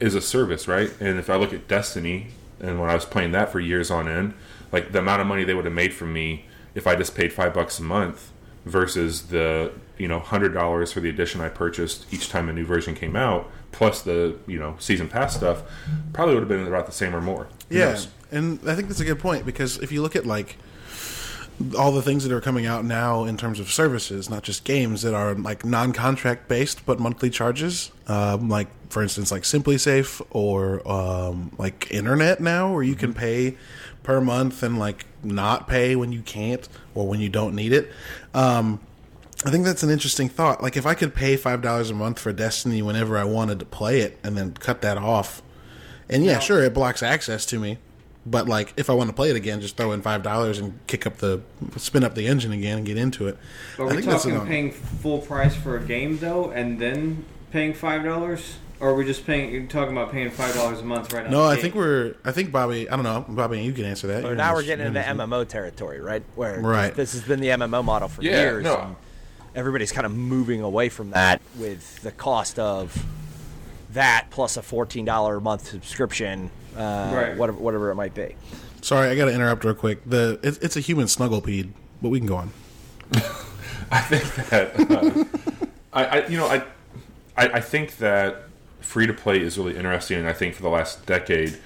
is 0.00 0.14
a 0.14 0.20
service, 0.20 0.66
right? 0.66 0.90
And 1.00 1.18
if 1.18 1.28
I 1.30 1.36
look 1.36 1.52
at 1.52 1.68
Destiny 1.68 2.28
and 2.60 2.80
when 2.80 2.90
I 2.90 2.94
was 2.94 3.04
playing 3.04 3.32
that 3.32 3.50
for 3.52 3.60
years 3.60 3.90
on 3.90 4.08
end, 4.08 4.34
like 4.72 4.92
the 4.92 4.98
amount 4.98 5.20
of 5.20 5.26
money 5.26 5.44
they 5.44 5.54
would 5.54 5.64
have 5.66 5.74
made 5.74 5.92
from 5.94 6.12
me 6.12 6.46
if 6.74 6.86
I 6.86 6.96
just 6.96 7.14
paid 7.14 7.32
five 7.32 7.52
bucks 7.54 7.78
a 7.78 7.82
month 7.82 8.30
versus 8.64 9.28
the 9.28 9.72
you 9.98 10.06
know 10.08 10.20
hundred 10.20 10.54
dollars 10.54 10.92
for 10.92 11.00
the 11.00 11.08
edition 11.08 11.40
I 11.40 11.48
purchased 11.48 12.12
each 12.12 12.28
time 12.28 12.48
a 12.48 12.52
new 12.52 12.64
version 12.64 12.94
came 12.94 13.16
out, 13.16 13.50
plus 13.72 14.02
the 14.02 14.36
you 14.46 14.58
know 14.58 14.76
season 14.78 15.08
pass 15.08 15.34
stuff, 15.36 15.62
probably 16.12 16.34
would 16.34 16.42
have 16.42 16.48
been 16.48 16.66
about 16.66 16.86
the 16.86 16.92
same 16.92 17.14
or 17.14 17.20
more. 17.20 17.48
Who 17.70 17.78
Yeah, 17.78 17.90
knows? 17.90 18.08
And 18.32 18.60
I 18.66 18.74
think 18.74 18.88
that's 18.88 19.00
a 19.00 19.04
good 19.04 19.18
point 19.18 19.44
because 19.44 19.78
if 19.78 19.92
you 19.92 20.02
look 20.02 20.16
at 20.16 20.26
like 20.26 20.56
all 21.76 21.92
the 21.92 22.02
things 22.02 22.24
that 22.24 22.32
are 22.32 22.40
coming 22.40 22.64
out 22.64 22.84
now 22.84 23.24
in 23.24 23.36
terms 23.36 23.60
of 23.60 23.70
services, 23.70 24.30
not 24.30 24.42
just 24.42 24.64
games 24.64 25.02
that 25.02 25.14
are 25.14 25.34
like 25.34 25.64
non-contract 25.64 26.48
based 26.48 26.86
but 26.86 26.98
monthly 26.98 27.30
charges, 27.30 27.90
um, 28.06 28.48
like 28.48 28.68
for 28.88 29.02
instance, 29.02 29.30
like 29.30 29.42
SimpliSafe 29.42 30.24
or 30.30 30.86
um, 30.90 31.52
like 31.58 31.90
Internet 31.90 32.40
now, 32.40 32.72
where 32.72 32.82
you 32.82 32.94
can 32.94 33.14
pay 33.14 33.56
per 34.02 34.20
month 34.20 34.62
and 34.62 34.78
like 34.78 35.04
not 35.22 35.68
pay 35.68 35.94
when 35.96 36.12
you 36.12 36.22
can't 36.22 36.68
or 36.94 37.06
when 37.06 37.20
you 37.20 37.28
don't 37.28 37.54
need 37.54 37.72
it. 37.72 37.90
Um, 38.34 38.80
I 39.44 39.50
think 39.50 39.64
that's 39.64 39.82
an 39.82 39.90
interesting 39.90 40.28
thought. 40.28 40.62
Like 40.62 40.76
if 40.76 40.86
I 40.86 40.94
could 40.94 41.14
pay 41.14 41.36
five 41.36 41.62
dollars 41.62 41.90
a 41.90 41.94
month 41.94 42.18
for 42.18 42.32
Destiny 42.32 42.82
whenever 42.82 43.16
I 43.16 43.24
wanted 43.24 43.58
to 43.60 43.64
play 43.64 44.00
it, 44.00 44.18
and 44.22 44.36
then 44.36 44.52
cut 44.52 44.82
that 44.82 44.98
off, 44.98 45.42
and 46.08 46.24
yeah, 46.24 46.38
sure, 46.40 46.62
it 46.62 46.74
blocks 46.74 47.02
access 47.02 47.46
to 47.46 47.58
me. 47.58 47.78
But 48.26 48.46
like, 48.48 48.74
if 48.76 48.90
I 48.90 48.92
want 48.92 49.08
to 49.08 49.14
play 49.16 49.30
it 49.30 49.36
again, 49.36 49.60
just 49.60 49.76
throw 49.76 49.92
in 49.92 50.02
five 50.02 50.22
dollars 50.22 50.58
and 50.58 50.78
kick 50.86 51.06
up 51.06 51.16
the, 51.18 51.40
spin 51.76 52.04
up 52.04 52.14
the 52.14 52.26
engine 52.26 52.52
again 52.52 52.78
and 52.78 52.86
get 52.86 52.96
into 52.98 53.28
it. 53.28 53.38
Are 53.78 53.84
I 53.84 53.88
we 53.88 53.94
think 53.94 54.06
that's 54.06 54.24
talking 54.24 54.38
an- 54.40 54.46
paying 54.46 54.72
full 54.72 55.18
price 55.18 55.54
for 55.56 55.76
a 55.76 55.80
game 55.82 56.18
though, 56.18 56.50
and 56.50 56.78
then 56.78 57.24
paying 57.50 57.72
five 57.72 58.04
dollars, 58.04 58.58
or 58.78 58.90
are 58.90 58.94
we 58.94 59.06
just 59.06 59.26
paying? 59.26 59.50
You're 59.52 59.64
talking 59.66 59.92
about 59.96 60.12
paying 60.12 60.30
five 60.30 60.54
dollars 60.54 60.80
a 60.80 60.84
month 60.84 61.12
right 61.14 61.24
now? 61.24 61.30
No, 61.30 61.44
I 61.46 61.56
think 61.56 61.74
we're. 61.74 62.14
I 62.22 62.30
think 62.32 62.52
Bobby. 62.52 62.90
I 62.90 62.94
don't 62.96 63.04
know, 63.04 63.24
Bobby. 63.26 63.62
You 63.62 63.72
can 63.72 63.86
answer 63.86 64.06
that. 64.08 64.24
Or 64.26 64.34
now 64.34 64.52
we're 64.52 64.64
getting 64.64 64.86
into 64.86 65.00
you're 65.00 65.08
in 65.10 65.16
this- 65.16 65.26
MMO 65.26 65.48
territory, 65.48 66.00
right? 66.00 66.22
Where 66.34 66.60
Right. 66.60 66.94
this 66.94 67.12
has 67.14 67.22
been 67.22 67.40
the 67.40 67.48
MMO 67.48 67.82
model 67.82 68.08
for 68.08 68.22
Yeah, 68.22 68.32
years. 68.42 68.64
no. 68.64 68.80
and 68.80 68.96
everybody's 69.54 69.92
kind 69.92 70.04
of 70.04 70.12
moving 70.14 70.60
away 70.60 70.90
from 70.90 71.10
that 71.12 71.40
with 71.58 72.02
the 72.02 72.12
cost 72.12 72.58
of 72.58 73.02
that 73.92 74.26
plus 74.30 74.56
a 74.56 74.62
fourteen 74.62 75.04
dollar 75.04 75.36
a 75.36 75.40
month 75.40 75.68
subscription, 75.68 76.50
uh, 76.76 77.10
Right. 77.14 77.36
whatever, 77.36 77.58
whatever 77.58 77.90
it 77.90 77.94
might 77.96 78.14
be. 78.14 78.36
Sorry, 78.82 79.08
I 79.08 79.14
got 79.16 79.26
to 79.26 79.34
interrupt 79.34 79.64
real 79.64 79.74
quick. 79.74 80.08
The 80.08 80.38
it's, 80.42 80.58
it's 80.58 80.76
a 80.76 80.80
human 80.80 81.06
snugglepede, 81.06 81.70
but 82.00 82.08
we 82.08 82.18
can 82.18 82.26
go 82.28 82.36
on. 82.36 82.50
I 83.90 84.00
think 84.00 84.34
that 84.50 84.90
uh, 84.90 85.24
I, 85.92 86.04
I 86.20 86.26
you 86.28 86.36
know 86.38 86.46
I, 86.46 86.62
I 87.36 87.48
I 87.54 87.60
think 87.60 87.96
that 87.98 88.44
free 88.80 89.06
to 89.06 89.12
play 89.12 89.40
is 89.40 89.58
really 89.58 89.76
interesting, 89.76 90.18
and 90.18 90.28
I 90.28 90.32
think 90.32 90.54
for 90.54 90.62
the 90.62 90.68
last 90.70 91.04
decade, 91.06 91.58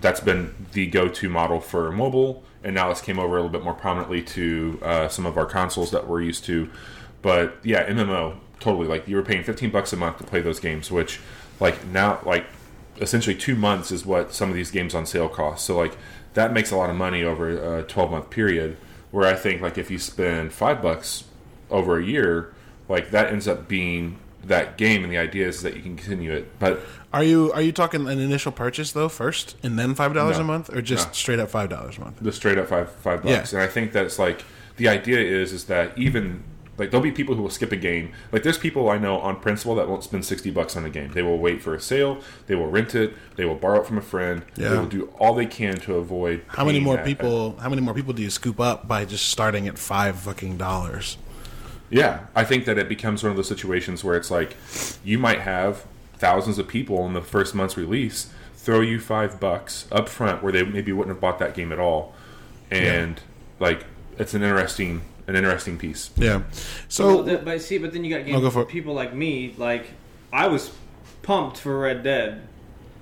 that's 0.00 0.20
been 0.20 0.54
the 0.72 0.86
go-to 0.86 1.28
model 1.28 1.60
for 1.60 1.90
mobile, 1.90 2.44
and 2.62 2.74
now 2.74 2.90
it's 2.90 3.00
came 3.00 3.18
over 3.18 3.36
a 3.36 3.40
little 3.42 3.50
bit 3.50 3.64
more 3.64 3.74
prominently 3.74 4.22
to 4.22 4.78
uh, 4.82 5.08
some 5.08 5.26
of 5.26 5.36
our 5.38 5.46
consoles 5.46 5.90
that 5.90 6.06
we're 6.06 6.20
used 6.22 6.44
to. 6.44 6.70
But 7.22 7.56
yeah, 7.62 7.88
MMO 7.90 8.36
totally. 8.60 8.86
Like 8.86 9.08
you 9.08 9.16
were 9.16 9.22
paying 9.22 9.42
fifteen 9.42 9.70
bucks 9.70 9.92
a 9.92 9.96
month 9.96 10.18
to 10.18 10.24
play 10.24 10.40
those 10.42 10.60
games, 10.60 10.90
which 10.90 11.18
like 11.60 11.84
now 11.86 12.20
like 12.24 12.46
essentially 13.00 13.36
two 13.36 13.54
months 13.56 13.90
is 13.90 14.06
what 14.06 14.32
some 14.34 14.48
of 14.48 14.54
these 14.54 14.70
games 14.70 14.94
on 14.94 15.06
sale 15.06 15.28
cost. 15.28 15.64
So 15.66 15.76
like 15.76 15.96
that 16.34 16.52
makes 16.52 16.70
a 16.70 16.76
lot 16.76 16.90
of 16.90 16.96
money 16.96 17.22
over 17.22 17.78
a 17.78 17.82
twelve 17.82 18.10
month 18.10 18.30
period. 18.30 18.76
Where 19.10 19.26
I 19.26 19.34
think 19.34 19.62
like 19.62 19.78
if 19.78 19.90
you 19.90 19.98
spend 19.98 20.52
five 20.52 20.82
bucks 20.82 21.24
over 21.70 21.98
a 21.98 22.04
year, 22.04 22.52
like 22.88 23.10
that 23.10 23.32
ends 23.32 23.48
up 23.48 23.68
being 23.68 24.18
that 24.44 24.76
game, 24.76 25.02
and 25.02 25.12
the 25.12 25.18
idea 25.18 25.48
is 25.48 25.62
that 25.62 25.74
you 25.74 25.82
can 25.82 25.96
continue 25.96 26.32
it. 26.32 26.58
But 26.58 26.80
Are 27.12 27.22
you 27.24 27.52
are 27.52 27.62
you 27.62 27.72
talking 27.72 28.06
an 28.08 28.18
initial 28.18 28.52
purchase 28.52 28.92
though 28.92 29.08
first, 29.08 29.56
and 29.62 29.78
then 29.78 29.94
five 29.94 30.12
dollars 30.14 30.36
No. 30.36 30.42
a 30.42 30.46
month, 30.46 30.68
or 30.74 30.82
just 30.82 31.08
No. 31.08 31.12
straight 31.14 31.38
up 31.38 31.50
five 31.50 31.68
dollars 31.70 31.96
a 31.98 32.00
month? 32.00 32.18
the 32.20 32.32
straight 32.32 32.58
up 32.58 32.68
five 32.68 32.90
five 32.92 33.22
bucks. 33.22 33.52
Yeah. 33.52 33.58
And 33.60 33.68
I 33.68 33.72
think 33.72 33.92
that's 33.92 34.18
like 34.18 34.44
the 34.76 34.88
idea 34.88 35.18
is 35.18 35.52
is 35.52 35.64
that 35.64 35.96
even 35.96 36.42
like 36.78 36.90
there'll 36.90 37.02
be 37.02 37.12
people 37.12 37.34
who 37.34 37.42
will 37.42 37.50
skip 37.50 37.72
a 37.72 37.76
game. 37.76 38.12
Like 38.32 38.42
there's 38.42 38.58
people 38.58 38.88
I 38.90 38.98
know 38.98 39.18
on 39.18 39.40
principle 39.40 39.74
that 39.76 39.88
won't 39.88 40.04
spend 40.04 40.24
sixty 40.24 40.50
bucks 40.50 40.76
on 40.76 40.84
a 40.84 40.90
game. 40.90 41.12
They 41.12 41.22
will 41.22 41.38
wait 41.38 41.62
for 41.62 41.74
a 41.74 41.80
sale. 41.80 42.20
They 42.46 42.54
will 42.54 42.68
rent 42.68 42.94
it. 42.94 43.14
They 43.36 43.44
will 43.44 43.54
borrow 43.54 43.80
it 43.80 43.86
from 43.86 43.98
a 43.98 44.02
friend. 44.02 44.42
They 44.54 44.70
will 44.70 44.86
do 44.86 45.12
all 45.18 45.34
they 45.34 45.46
can 45.46 45.76
to 45.80 45.94
avoid. 45.94 46.42
How 46.48 46.64
many 46.64 46.80
more 46.80 46.98
people? 46.98 47.56
How 47.58 47.68
many 47.68 47.82
more 47.82 47.94
people 47.94 48.12
do 48.12 48.22
you 48.22 48.30
scoop 48.30 48.60
up 48.60 48.86
by 48.86 49.04
just 49.04 49.28
starting 49.28 49.68
at 49.68 49.78
five 49.78 50.18
fucking 50.18 50.56
dollars? 50.56 51.18
Yeah, 51.88 52.26
I 52.34 52.44
think 52.44 52.64
that 52.64 52.78
it 52.78 52.88
becomes 52.88 53.22
one 53.22 53.30
of 53.30 53.36
those 53.36 53.48
situations 53.48 54.02
where 54.02 54.16
it's 54.16 54.30
like 54.30 54.56
you 55.04 55.18
might 55.18 55.40
have 55.40 55.86
thousands 56.18 56.58
of 56.58 56.66
people 56.66 57.06
in 57.06 57.12
the 57.12 57.22
first 57.22 57.54
month's 57.54 57.76
release 57.76 58.30
throw 58.54 58.80
you 58.80 58.98
five 58.98 59.38
bucks 59.38 59.86
up 59.92 60.08
front 60.08 60.42
where 60.42 60.50
they 60.50 60.64
maybe 60.64 60.90
wouldn't 60.90 61.14
have 61.14 61.20
bought 61.20 61.38
that 61.38 61.54
game 61.54 61.70
at 61.72 61.78
all, 61.78 62.14
and 62.70 63.20
like 63.60 63.84
it's 64.18 64.34
an 64.34 64.42
interesting 64.42 65.02
an 65.26 65.36
interesting 65.36 65.78
piece. 65.78 66.10
Yeah. 66.16 66.36
Well, 66.36 66.44
So 66.88 67.24
th- 67.24 67.44
but 67.44 67.60
see, 67.62 67.78
but 67.78 67.92
then 67.92 68.04
you 68.04 68.16
got 68.16 68.28
Oh, 68.34 68.40
go 68.40 68.50
for 68.50 68.62
it. 68.62 68.68
people 68.68 68.94
like 68.94 69.12
me. 69.14 69.54
Like 69.56 69.86
I 70.32 70.46
was 70.48 70.70
pumped 71.22 71.58
for 71.58 71.78
Red 71.78 72.02
Dead. 72.02 72.42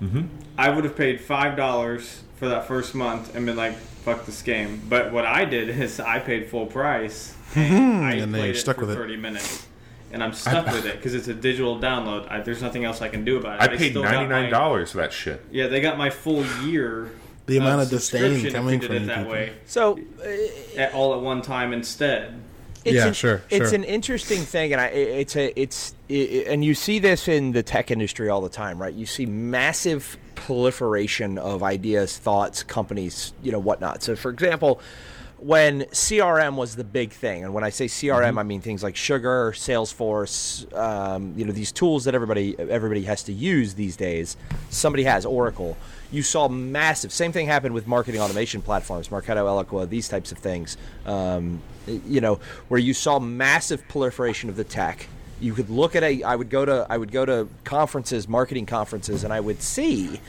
Mm-hmm. 0.01 0.23
I 0.57 0.69
would 0.69 0.83
have 0.83 0.95
paid 0.95 1.21
five 1.21 1.55
dollars 1.55 2.23
for 2.37 2.47
that 2.49 2.67
first 2.67 2.95
month 2.95 3.35
and 3.35 3.45
been 3.45 3.55
like, 3.55 3.75
"Fuck 3.77 4.25
this 4.25 4.41
game." 4.41 4.81
But 4.89 5.11
what 5.13 5.25
I 5.25 5.45
did 5.45 5.69
is 5.69 5.99
I 5.99 6.19
paid 6.19 6.49
full 6.49 6.65
price. 6.65 7.33
And 7.55 8.03
I 8.03 8.11
And 8.13 8.21
then 8.21 8.31
played 8.33 8.45
you're 8.47 8.55
it 8.55 8.57
stuck 8.59 8.75
for 8.75 8.81
with 8.81 8.91
it. 8.91 8.95
thirty 8.95 9.15
minutes, 9.15 9.65
and 10.11 10.21
I'm 10.21 10.33
stuck 10.33 10.65
with 10.73 10.85
it 10.85 10.95
because 10.97 11.13
it's 11.13 11.29
a 11.29 11.33
digital 11.33 11.79
download. 11.79 12.29
I, 12.29 12.41
there's 12.41 12.61
nothing 12.61 12.83
else 12.83 13.01
I 13.01 13.07
can 13.07 13.23
do 13.23 13.37
about 13.37 13.61
it. 13.61 13.61
I 13.63 13.67
They 13.67 13.77
paid 13.77 13.95
ninety 13.95 14.27
nine 14.27 14.49
dollars 14.51 14.91
for 14.91 14.97
that 14.97 15.13
shit. 15.13 15.41
Yeah, 15.51 15.67
they 15.67 15.79
got 15.79 15.97
my 15.97 16.09
full 16.09 16.43
year. 16.65 17.11
The 17.45 17.57
amount 17.57 17.79
uh, 17.79 17.83
of 17.83 17.89
disdain 17.89 18.51
coming 18.51 18.79
from 18.79 18.95
it 18.95 19.05
that 19.07 19.17
people. 19.19 19.31
way 19.31 19.53
So 19.65 19.99
at, 20.75 20.93
all 20.93 21.13
at 21.13 21.21
one 21.21 21.41
time 21.41 21.73
instead. 21.73 22.41
it's 22.83 22.95
Yeah, 22.95 23.07
an, 23.07 23.13
sure, 23.13 23.41
It's 23.49 23.69
sure. 23.69 23.75
an 23.75 23.83
interesting 23.83 24.41
thing, 24.41 24.71
and 24.73 24.81
I, 24.81 24.87
it's 24.87 25.35
a 25.35 25.59
it's 25.59 25.93
it, 26.09 26.47
and 26.47 26.63
you 26.65 26.73
see 26.73 26.99
this 26.99 27.27
in 27.27 27.51
the 27.51 27.63
tech 27.63 27.91
industry 27.91 28.29
all 28.29 28.41
the 28.41 28.49
time, 28.49 28.81
right? 28.81 28.93
You 28.93 29.05
see 29.05 29.25
massive 29.25 30.17
proliferation 30.35 31.37
of 31.37 31.63
ideas, 31.63 32.17
thoughts, 32.17 32.63
companies, 32.63 33.33
you 33.41 33.51
know, 33.51 33.59
whatnot. 33.59 34.03
So, 34.03 34.15
for 34.15 34.29
example. 34.31 34.81
When 35.37 35.81
CRM 35.91 36.55
was 36.55 36.75
the 36.77 36.85
big 36.85 37.11
thing, 37.11 37.43
and 37.43 37.53
when 37.53 37.63
I 37.63 37.69
say 37.69 37.85
CRM, 37.85 38.39
I 38.39 38.43
mean 38.43 38.61
things 38.61 38.81
like 38.81 38.95
Sugar, 38.95 39.51
Salesforce, 39.53 40.73
um, 40.75 41.33
you 41.35 41.45
know 41.45 41.51
these 41.51 41.73
tools 41.73 42.05
that 42.05 42.15
everybody 42.15 42.57
everybody 42.57 43.03
has 43.03 43.21
to 43.23 43.33
use 43.33 43.73
these 43.75 43.95
days. 43.97 44.37
Somebody 44.69 45.03
has 45.03 45.25
Oracle. 45.25 45.77
You 46.11 46.23
saw 46.23 46.47
massive. 46.47 47.11
Same 47.11 47.31
thing 47.31 47.47
happened 47.47 47.73
with 47.73 47.87
marketing 47.87 48.21
automation 48.21 48.61
platforms, 48.61 49.09
Marketo, 49.09 49.45
Eloqua, 49.45 49.89
these 49.89 50.07
types 50.07 50.31
of 50.31 50.37
things. 50.37 50.77
Um, 51.05 51.61
you 51.87 52.21
know, 52.21 52.39
where 52.67 52.79
you 52.79 52.93
saw 52.93 53.19
massive 53.19 53.87
proliferation 53.87 54.49
of 54.49 54.55
the 54.55 54.63
tech. 54.63 55.07
You 55.41 55.53
could 55.53 55.69
look 55.69 55.95
at 55.95 56.03
a. 56.03 56.23
I 56.23 56.35
would 56.35 56.49
go 56.49 56.63
to. 56.63 56.85
I 56.89 56.97
would 56.97 57.11
go 57.11 57.25
to 57.25 57.47
conferences, 57.63 58.27
marketing 58.27 58.65
conferences, 58.65 59.23
and 59.23 59.33
I 59.33 59.39
would 59.39 59.61
see 59.61 60.21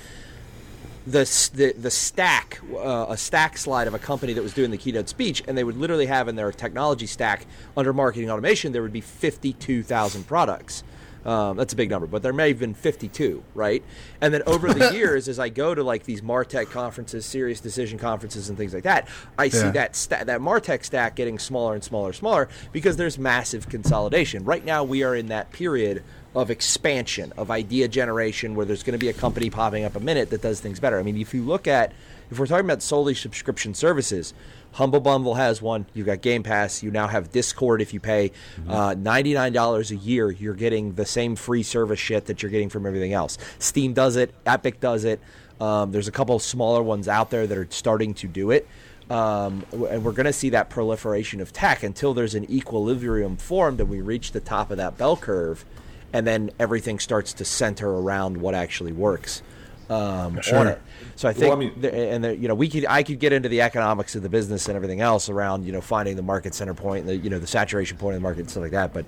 the 1.06 1.20
the, 1.54 1.72
the 1.78 1.90
stack 1.90 2.60
uh, 2.74 3.06
a 3.08 3.16
stack 3.16 3.56
slide 3.56 3.86
of 3.86 3.94
a 3.94 3.98
company 3.98 4.32
that 4.32 4.42
was 4.42 4.52
doing 4.52 4.72
the 4.72 4.76
keynote 4.76 5.08
speech, 5.08 5.42
and 5.46 5.56
they 5.56 5.62
would 5.62 5.76
literally 5.76 6.06
have 6.06 6.26
in 6.26 6.34
their 6.34 6.50
technology 6.50 7.06
stack 7.06 7.46
under 7.76 7.92
marketing 7.92 8.30
automation 8.30 8.72
there 8.72 8.82
would 8.82 8.92
be 8.92 9.00
fifty 9.00 9.52
two 9.52 9.82
thousand 9.82 10.26
products. 10.26 10.82
Um, 11.26 11.56
that's 11.56 11.72
a 11.72 11.76
big 11.76 11.90
number, 11.90 12.06
but 12.06 12.22
there 12.22 12.32
may 12.32 12.48
have 12.48 12.60
been 12.60 12.72
52, 12.72 13.42
right? 13.54 13.82
And 14.20 14.32
then 14.32 14.42
over 14.46 14.72
the 14.72 14.92
years, 14.94 15.26
as 15.28 15.40
I 15.40 15.48
go 15.48 15.74
to 15.74 15.82
like 15.82 16.04
these 16.04 16.20
Martech 16.20 16.70
conferences, 16.70 17.26
serious 17.26 17.58
decision 17.60 17.98
conferences, 17.98 18.48
and 18.48 18.56
things 18.56 18.72
like 18.72 18.84
that, 18.84 19.08
I 19.36 19.48
see 19.48 19.58
Yeah. 19.58 19.70
that 19.72 19.96
sta- 19.96 20.22
that 20.24 20.40
Martech 20.40 20.84
stack 20.84 21.16
getting 21.16 21.40
smaller 21.40 21.74
and 21.74 21.82
smaller 21.82 22.08
and 22.08 22.14
smaller 22.16 22.48
because 22.70 22.96
there's 22.96 23.18
massive 23.18 23.68
consolidation. 23.68 24.44
Right 24.44 24.64
now, 24.64 24.84
we 24.84 25.02
are 25.02 25.16
in 25.16 25.26
that 25.28 25.50
period 25.50 26.04
of 26.34 26.48
expansion, 26.50 27.32
of 27.36 27.50
idea 27.50 27.88
generation, 27.88 28.54
where 28.54 28.64
there's 28.66 28.84
going 28.84 28.92
to 28.92 28.98
be 28.98 29.08
a 29.08 29.12
company 29.12 29.50
popping 29.50 29.84
up 29.84 29.96
a 29.96 30.00
minute 30.00 30.30
that 30.30 30.42
does 30.42 30.60
things 30.60 30.78
better. 30.78 30.98
I 30.98 31.02
mean, 31.02 31.16
if 31.16 31.34
you 31.34 31.42
look 31.42 31.66
at, 31.66 31.92
if 32.30 32.38
we're 32.38 32.46
talking 32.46 32.64
about 32.64 32.82
solely 32.82 33.14
subscription 33.14 33.74
services, 33.74 34.34
Humble 34.72 35.00
Bundle 35.00 35.34
has 35.34 35.62
one. 35.62 35.86
You've 35.94 36.06
got 36.06 36.20
Game 36.20 36.42
Pass. 36.42 36.82
You 36.82 36.90
now 36.90 37.06
have 37.06 37.32
Discord. 37.32 37.80
If 37.80 37.94
you 37.94 38.00
pay 38.00 38.32
uh, 38.68 38.90
$99 38.90 39.90
a 39.90 39.96
year, 39.96 40.30
you're 40.30 40.54
getting 40.54 40.94
the 40.94 41.06
same 41.06 41.34
free 41.34 41.62
service 41.62 41.98
shit 41.98 42.26
that 42.26 42.42
you're 42.42 42.50
getting 42.50 42.68
from 42.68 42.84
everything 42.86 43.12
else. 43.12 43.38
Steam 43.58 43.94
does 43.94 44.16
it. 44.16 44.34
Epic 44.44 44.80
does 44.80 45.04
it. 45.04 45.20
Um, 45.60 45.92
there's 45.92 46.08
a 46.08 46.12
couple 46.12 46.38
smaller 46.38 46.82
ones 46.82 47.08
out 47.08 47.30
there 47.30 47.46
that 47.46 47.56
are 47.56 47.68
starting 47.70 48.12
to 48.14 48.28
do 48.28 48.50
it. 48.50 48.68
Um, 49.08 49.64
and 49.72 50.04
we're 50.04 50.12
going 50.12 50.26
to 50.26 50.32
see 50.32 50.50
that 50.50 50.68
proliferation 50.68 51.40
of 51.40 51.52
tech 51.52 51.82
until 51.82 52.12
there's 52.12 52.34
an 52.34 52.50
equilibrium 52.50 53.36
formed 53.36 53.80
and 53.80 53.88
we 53.88 54.00
reach 54.00 54.32
the 54.32 54.40
top 54.40 54.70
of 54.70 54.78
that 54.78 54.98
bell 54.98 55.16
curve 55.16 55.64
and 56.12 56.26
then 56.26 56.50
everything 56.58 56.98
starts 56.98 57.32
to 57.34 57.44
center 57.44 57.88
around 57.88 58.36
what 58.36 58.54
actually 58.54 58.92
works 58.92 59.42
um, 59.88 60.40
Sure. 60.40 60.58
on 60.58 60.66
it. 60.68 60.80
So 61.14 61.28
I 61.28 61.32
think, 61.32 61.52
I 61.52 61.56
mean- 61.56 61.84
and 61.84 62.24
the, 62.24 62.36
you 62.36 62.48
know, 62.48 62.54
we 62.54 62.68
could 62.68 62.86
I 62.86 63.02
could 63.02 63.18
get 63.20 63.32
into 63.32 63.48
the 63.48 63.60
economics 63.62 64.14
of 64.16 64.22
the 64.22 64.28
business 64.28 64.66
and 64.68 64.76
everything 64.76 65.00
else 65.00 65.28
around 65.28 65.64
you 65.64 65.72
know 65.72 65.80
finding 65.80 66.16
the 66.16 66.22
market 66.22 66.54
center 66.54 66.74
point, 66.74 67.06
the 67.06 67.16
you 67.16 67.30
know 67.30 67.38
the 67.38 67.46
saturation 67.46 67.96
point 67.96 68.14
of 68.16 68.20
the 68.20 68.24
market 68.24 68.40
and 68.40 68.50
stuff 68.50 68.62
like 68.62 68.72
that. 68.72 68.92
But 68.92 69.04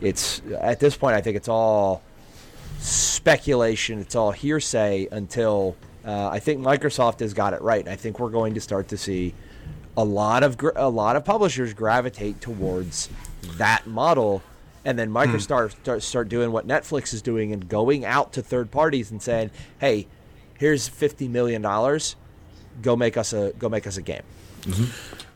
it's 0.00 0.40
at 0.60 0.80
this 0.80 0.96
point, 0.96 1.16
I 1.16 1.20
think 1.20 1.36
it's 1.36 1.48
all 1.48 2.02
speculation. 2.78 3.98
It's 4.00 4.14
all 4.14 4.30
hearsay 4.32 5.08
until 5.10 5.76
uh, 6.04 6.28
I 6.28 6.38
think 6.38 6.60
Microsoft 6.60 7.20
has 7.20 7.34
got 7.34 7.52
it 7.52 7.60
right. 7.60 7.80
And 7.80 7.90
I 7.90 7.96
think 7.96 8.18
we're 8.18 8.30
going 8.30 8.54
to 8.54 8.60
start 8.60 8.88
to 8.88 8.96
see 8.96 9.34
a 9.96 10.04
lot 10.04 10.42
of 10.42 10.56
a 10.76 10.88
lot 10.88 11.16
of 11.16 11.24
publishers 11.24 11.74
gravitate 11.74 12.40
towards 12.40 13.10
that 13.58 13.86
model, 13.86 14.42
and 14.84 14.98
then 14.98 15.10
Microsoft 15.10 15.72
start 15.82 16.02
start 16.02 16.28
doing 16.28 16.52
what 16.52 16.66
Netflix 16.66 17.12
is 17.12 17.20
doing 17.20 17.52
and 17.52 17.68
going 17.68 18.04
out 18.04 18.32
to 18.34 18.42
third 18.42 18.70
parties 18.70 19.10
and 19.10 19.20
saying, 19.20 19.50
"Hey, 19.78 20.06
here's 20.60 20.86
fifty 20.86 21.26
million 21.26 21.62
dollars. 21.62 22.14
Go 22.82 22.94
make 22.94 23.16
us 23.16 23.32
a 23.32 23.52
go 23.58 23.68
make 23.68 23.86
us 23.88 23.96
a 23.96 24.02
game." 24.02 24.22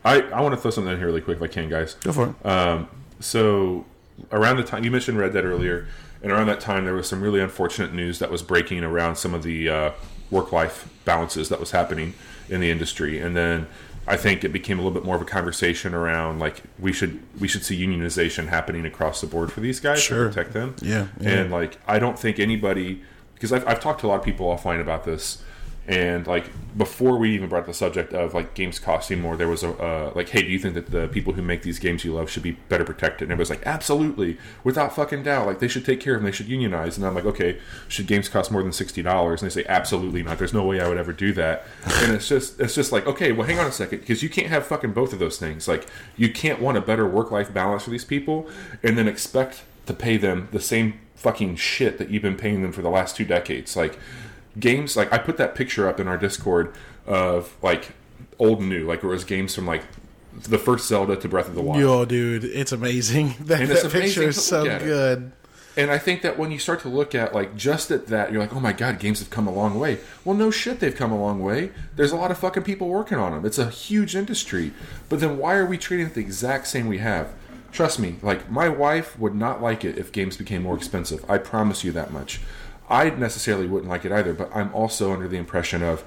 I, 0.05 0.21
I 0.21 0.41
want 0.41 0.53
to 0.53 0.61
throw 0.61 0.69
something 0.71 0.93
in 0.93 0.99
here 0.99 1.07
really 1.07 1.21
quick 1.21 1.37
if 1.37 1.43
I 1.43 1.47
can, 1.47 1.67
guys. 1.67 1.95
Go 1.95 2.11
for 2.13 2.29
it. 2.39 2.45
Um, 2.45 2.87
so 3.19 3.85
around 4.31 4.57
the 4.57 4.63
time 4.63 4.83
you 4.83 4.91
mentioned 4.91 5.17
Red 5.17 5.33
Dead 5.33 5.43
earlier, 5.45 5.87
and 6.21 6.31
around 6.31 6.47
that 6.47 6.59
time 6.59 6.85
there 6.85 6.93
was 6.93 7.09
some 7.09 7.21
really 7.21 7.39
unfortunate 7.41 7.93
news 7.93 8.19
that 8.19 8.29
was 8.31 8.43
breaking 8.43 8.83
around 8.83 9.15
some 9.15 9.33
of 9.33 9.41
the 9.43 9.67
uh, 9.67 9.91
work-life 10.29 10.87
balances 11.05 11.49
that 11.49 11.59
was 11.59 11.71
happening 11.71 12.13
in 12.49 12.61
the 12.61 12.69
industry, 12.69 13.19
and 13.19 13.35
then 13.35 13.65
I 14.07 14.15
think 14.17 14.43
it 14.43 14.49
became 14.53 14.77
a 14.77 14.83
little 14.83 14.93
bit 14.93 15.03
more 15.03 15.15
of 15.15 15.21
a 15.23 15.25
conversation 15.25 15.95
around 15.95 16.37
like 16.37 16.61
we 16.77 16.93
should 16.93 17.19
we 17.39 17.47
should 17.47 17.63
see 17.65 17.83
unionization 17.83 18.47
happening 18.49 18.85
across 18.85 19.21
the 19.21 19.27
board 19.27 19.51
for 19.51 19.61
these 19.61 19.79
guys 19.79 19.99
Sure. 20.03 20.25
to 20.25 20.29
protect 20.29 20.53
them. 20.53 20.75
Yeah, 20.83 21.07
yeah. 21.19 21.29
and 21.29 21.51
like 21.51 21.79
I 21.87 21.97
don't 21.97 22.17
think 22.19 22.39
anybody 22.39 23.01
because 23.49 23.63
I've, 23.63 23.75
I've 23.75 23.79
talked 23.79 24.01
to 24.01 24.07
a 24.07 24.09
lot 24.09 24.19
of 24.19 24.25
people 24.25 24.47
offline 24.47 24.81
about 24.81 25.03
this. 25.03 25.41
And 25.87 26.25
like 26.25 26.45
before 26.75 27.19
we 27.19 27.35
even 27.35 27.47
brought 27.47 27.67
the 27.67 27.73
subject 27.73 28.11
of 28.11 28.33
like 28.33 28.55
games 28.55 28.79
costing 28.79 29.21
more, 29.21 29.37
there 29.37 29.47
was 29.47 29.61
a 29.61 29.69
uh, 29.69 30.11
like, 30.15 30.29
hey, 30.29 30.41
do 30.41 30.47
you 30.47 30.57
think 30.57 30.73
that 30.73 30.87
the 30.87 31.07
people 31.09 31.33
who 31.33 31.43
make 31.43 31.61
these 31.61 31.77
games 31.77 32.03
you 32.03 32.11
love 32.11 32.27
should 32.27 32.41
be 32.41 32.53
better 32.53 32.83
protected? 32.83 33.29
And 33.29 33.31
everybody's 33.31 33.51
like, 33.51 33.67
absolutely, 33.67 34.39
without 34.63 34.95
fucking 34.95 35.21
doubt. 35.21 35.45
Like 35.45 35.59
they 35.59 35.67
should 35.67 35.85
take 35.85 35.99
care 35.99 36.15
of 36.15 36.21
them. 36.21 36.25
They 36.25 36.31
should 36.31 36.47
unionize. 36.47 36.97
And 36.97 37.05
I'm 37.05 37.13
like, 37.13 37.25
okay, 37.25 37.59
should 37.87 38.07
games 38.07 38.27
cost 38.29 38.51
more 38.51 38.63
than 38.63 38.71
sixty 38.71 39.03
dollars? 39.03 39.43
And 39.43 39.51
they 39.51 39.61
say, 39.61 39.67
absolutely 39.69 40.23
not. 40.23 40.39
There's 40.39 40.55
no 40.55 40.65
way 40.65 40.81
I 40.81 40.87
would 40.87 40.97
ever 40.97 41.13
do 41.13 41.33
that. 41.33 41.67
And 42.01 42.13
it's 42.13 42.27
just 42.27 42.59
it's 42.59 42.73
just 42.73 42.91
like, 42.91 43.05
okay, 43.05 43.31
well, 43.31 43.45
hang 43.45 43.59
on 43.59 43.67
a 43.67 43.71
second, 43.71 43.99
because 43.99 44.23
you 44.23 44.29
can't 44.29 44.47
have 44.47 44.65
fucking 44.65 44.93
both 44.93 45.13
of 45.13 45.19
those 45.19 45.37
things. 45.37 45.67
Like 45.67 45.85
you 46.17 46.33
can't 46.33 46.59
want 46.59 46.79
a 46.79 46.81
better 46.81 47.07
work 47.07 47.29
life 47.29 47.53
balance 47.53 47.83
for 47.83 47.91
these 47.91 48.05
people 48.05 48.49
and 48.81 48.97
then 48.97 49.07
expect 49.07 49.61
to 49.85 49.93
pay 49.93 50.17
them 50.17 50.47
the 50.51 50.59
same 50.59 50.99
fucking 51.25 51.55
shit 51.55 51.97
that 51.97 52.11
you've 52.11 52.21
been 52.21 52.37
paying 52.37 52.61
them 52.61 52.71
for 52.71 52.83
the 52.83 52.89
last 52.89 53.15
two 53.15 53.25
decades. 53.25 53.75
Like 53.75 53.97
games 54.59 54.95
like 54.95 55.11
I 55.11 55.17
put 55.17 55.37
that 55.37 55.55
picture 55.55 55.89
up 55.89 55.99
in 55.99 56.07
our 56.07 56.19
Discord 56.19 56.71
of 57.07 57.55
like 57.63 57.93
old 58.37 58.59
and 58.59 58.69
new, 58.69 58.85
like 58.85 59.03
it 59.03 59.07
was 59.07 59.23
games 59.23 59.55
from 59.55 59.65
like 59.65 59.81
the 60.43 60.59
first 60.59 60.87
Zelda 60.87 61.15
to 61.15 61.27
Breath 61.27 61.47
of 61.47 61.55
the 61.55 61.63
Wild. 61.63 61.81
Yo, 61.81 62.05
dude, 62.05 62.43
it's 62.43 62.71
amazing. 62.71 63.33
That, 63.45 63.61
And 63.61 63.71
that 63.71 63.91
picture 63.91 64.21
is 64.21 64.43
so 64.43 64.65
it. 64.65 64.83
good. 64.83 65.31
And 65.75 65.89
I 65.89 65.97
think 65.97 66.21
that 66.21 66.37
when 66.37 66.51
you 66.51 66.59
start 66.59 66.81
to 66.81 66.89
look 66.89 67.15
at 67.15 67.33
like 67.33 67.57
just 67.57 67.89
at 67.89 68.05
that, 68.07 68.31
you're 68.31 68.39
like, 68.39 68.55
oh 68.55 68.59
my 68.59 68.71
god, 68.71 68.99
games 68.99 69.17
have 69.17 69.31
come 69.31 69.47
a 69.47 69.51
long 69.51 69.79
way. 69.79 69.97
Well, 70.23 70.35
no 70.35 70.51
shit, 70.51 70.79
they've 70.79 70.95
come 70.95 71.11
a 71.11 71.19
long 71.19 71.41
way. 71.41 71.71
There's 71.95 72.11
a 72.11 72.15
lot 72.15 72.29
of 72.29 72.37
fucking 72.37 72.63
people 72.63 72.87
working 72.87 73.17
on 73.17 73.31
them. 73.31 73.45
It's 73.47 73.57
a 73.57 73.71
huge 73.71 74.15
industry. 74.15 74.73
But 75.09 75.21
then 75.21 75.39
why 75.39 75.55
are 75.55 75.65
we 75.65 75.79
treating 75.79 76.05
it 76.05 76.13
the 76.13 76.21
exact 76.21 76.67
same 76.67 76.85
we 76.85 76.99
have? 76.99 77.33
Trust 77.75 77.99
me, 77.99 78.15
like 78.21 78.49
my 78.49 78.69
wife 78.69 79.19
would 79.19 79.35
not 79.35 79.61
like 79.61 79.83
it 79.83 79.97
if 79.97 80.13
games 80.13 80.37
became 80.37 80.63
more 80.63 80.77
expensive. 80.77 81.29
I 81.29 81.37
promise 81.39 81.83
you 81.83 81.91
that 81.91 82.09
much. 82.09 82.39
I 82.89 83.09
necessarily 83.09 83.67
wouldn't 83.67 83.89
like 83.89 84.05
it 84.05 84.13
either, 84.13 84.33
but 84.33 84.49
I'm 84.55 84.73
also 84.73 85.11
under 85.11 85.27
the 85.27 85.35
impression 85.35 85.83
of 85.83 86.05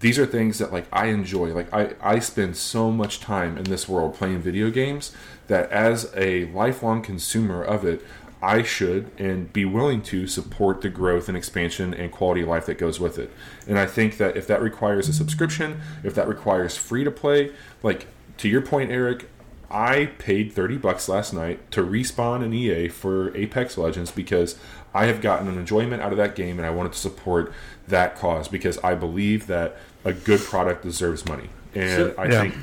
these 0.00 0.18
are 0.18 0.26
things 0.26 0.58
that 0.58 0.72
like 0.72 0.86
I 0.92 1.06
enjoy. 1.06 1.54
Like 1.54 1.72
I, 1.72 1.94
I 2.00 2.18
spend 2.18 2.56
so 2.56 2.90
much 2.90 3.20
time 3.20 3.56
in 3.56 3.62
this 3.62 3.88
world 3.88 4.14
playing 4.14 4.40
video 4.40 4.70
games 4.70 5.12
that 5.46 5.70
as 5.70 6.12
a 6.16 6.46
lifelong 6.46 7.00
consumer 7.00 7.62
of 7.62 7.84
it, 7.84 8.04
I 8.42 8.64
should 8.64 9.12
and 9.16 9.52
be 9.52 9.64
willing 9.64 10.02
to 10.02 10.26
support 10.26 10.80
the 10.80 10.88
growth 10.88 11.28
and 11.28 11.36
expansion 11.36 11.94
and 11.94 12.10
quality 12.10 12.40
of 12.40 12.48
life 12.48 12.66
that 12.66 12.76
goes 12.76 12.98
with 12.98 13.20
it. 13.20 13.30
And 13.68 13.78
I 13.78 13.86
think 13.86 14.16
that 14.16 14.36
if 14.36 14.48
that 14.48 14.60
requires 14.60 15.08
a 15.08 15.12
subscription, 15.12 15.80
if 16.02 16.16
that 16.16 16.26
requires 16.26 16.76
free 16.76 17.04
to 17.04 17.12
play, 17.12 17.52
like 17.84 18.08
to 18.38 18.48
your 18.48 18.62
point, 18.62 18.90
Eric, 18.90 19.28
I 19.74 20.06
paid 20.18 20.52
30 20.52 20.76
bucks 20.78 21.08
last 21.08 21.32
night 21.34 21.70
to 21.72 21.82
respawn 21.82 22.44
an 22.44 22.54
EA 22.54 22.88
for 22.88 23.36
Apex 23.36 23.76
Legends 23.76 24.12
because 24.12 24.56
I 24.94 25.06
have 25.06 25.20
gotten 25.20 25.48
an 25.48 25.58
enjoyment 25.58 26.00
out 26.00 26.12
of 26.12 26.18
that 26.18 26.36
game 26.36 26.58
and 26.58 26.66
I 26.66 26.70
wanted 26.70 26.92
to 26.92 26.98
support 26.98 27.52
that 27.88 28.14
cause 28.16 28.46
because 28.46 28.78
I 28.78 28.94
believe 28.94 29.48
that 29.48 29.76
a 30.04 30.12
good 30.12 30.40
product 30.40 30.84
deserves 30.84 31.26
money. 31.26 31.50
And 31.74 31.90
So- 31.90 32.14
I 32.16 32.26
Yeah. 32.26 32.40
think 32.42 32.54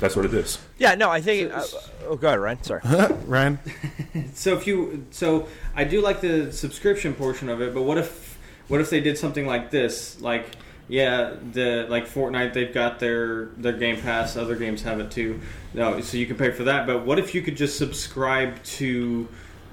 that's 0.00 0.14
what 0.14 0.26
it 0.26 0.34
is. 0.34 0.58
Yeah, 0.76 0.94
no, 0.96 1.08
I 1.08 1.22
think. 1.22 1.50
Uh, 1.50 1.64
oh, 2.06 2.16
go 2.16 2.28
ahead, 2.28 2.40
Ryan. 2.40 2.62
Sorry. 2.62 2.80
Ryan, 3.26 3.58
So 4.34 4.54
if 4.54 4.66
you, 4.66 5.06
so 5.12 5.48
I 5.74 5.84
do 5.84 6.02
like 6.02 6.20
the 6.20 6.52
subscription 6.52 7.14
portion 7.14 7.48
of 7.48 7.62
it, 7.62 7.72
but 7.72 7.82
what 7.82 7.96
if, 7.96 8.38
what 8.68 8.82
if 8.82 8.90
they 8.90 9.00
did 9.00 9.16
something 9.16 9.46
like 9.46 9.70
this? 9.70 10.20
Like, 10.20 10.56
yeah, 10.90 11.34
the 11.52 11.86
like 11.88 12.06
Fortnite, 12.06 12.52
they've 12.52 12.72
got 12.72 12.98
their 12.98 13.46
their 13.56 13.72
Game 13.72 14.00
Pass. 14.00 14.36
Other 14.36 14.56
games 14.56 14.82
have 14.82 15.00
it 15.00 15.10
too. 15.10 15.40
No, 15.72 16.00
so 16.00 16.16
you 16.16 16.26
can 16.26 16.36
pay 16.36 16.50
for 16.50 16.64
that. 16.64 16.86
But 16.86 17.06
what 17.06 17.18
if 17.18 17.34
you 17.34 17.42
could 17.42 17.56
just 17.56 17.78
subscribe 17.78 18.62
to 18.64 19.28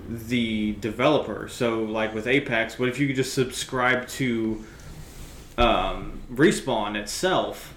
the 0.08 0.74
developer? 0.74 1.48
So 1.48 1.84
like 1.84 2.14
with 2.14 2.28
Apex, 2.28 2.80
what 2.80 2.88
if 2.88 3.00
you 3.00 3.08
could 3.08 3.16
just 3.16 3.34
subscribe 3.34 4.08
to 4.10 4.64
um, 5.58 6.22
Respawn 6.32 6.96
itself? 6.96 7.74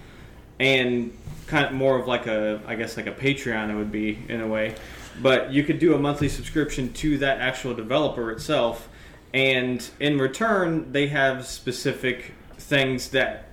and 0.61 1.17
kind 1.47 1.65
of 1.65 1.73
more 1.73 1.99
of 1.99 2.07
like 2.07 2.27
a 2.27 2.61
I 2.67 2.77
guess 2.77 2.97
like 2.97 3.07
a 3.07 3.13
Patreon 3.13 3.71
it 3.71 3.75
would 3.75 3.91
be 3.91 4.19
in 4.29 4.41
a 4.41 4.47
way. 4.47 4.77
But 5.21 5.53
you 5.53 5.65
could 5.65 5.81
do 5.81 5.95
a 5.95 5.99
monthly 5.99 6.29
subscription 6.29 6.93
to 6.93 7.19
that 7.19 7.41
actual 7.41 7.75
developer 7.75 8.31
itself 8.31 8.89
and 9.33 9.91
in 9.99 10.19
return 10.19 10.93
they 10.93 11.09
have 11.09 11.47
specific 11.47 12.35
things 12.71 13.11
that 13.11 13.49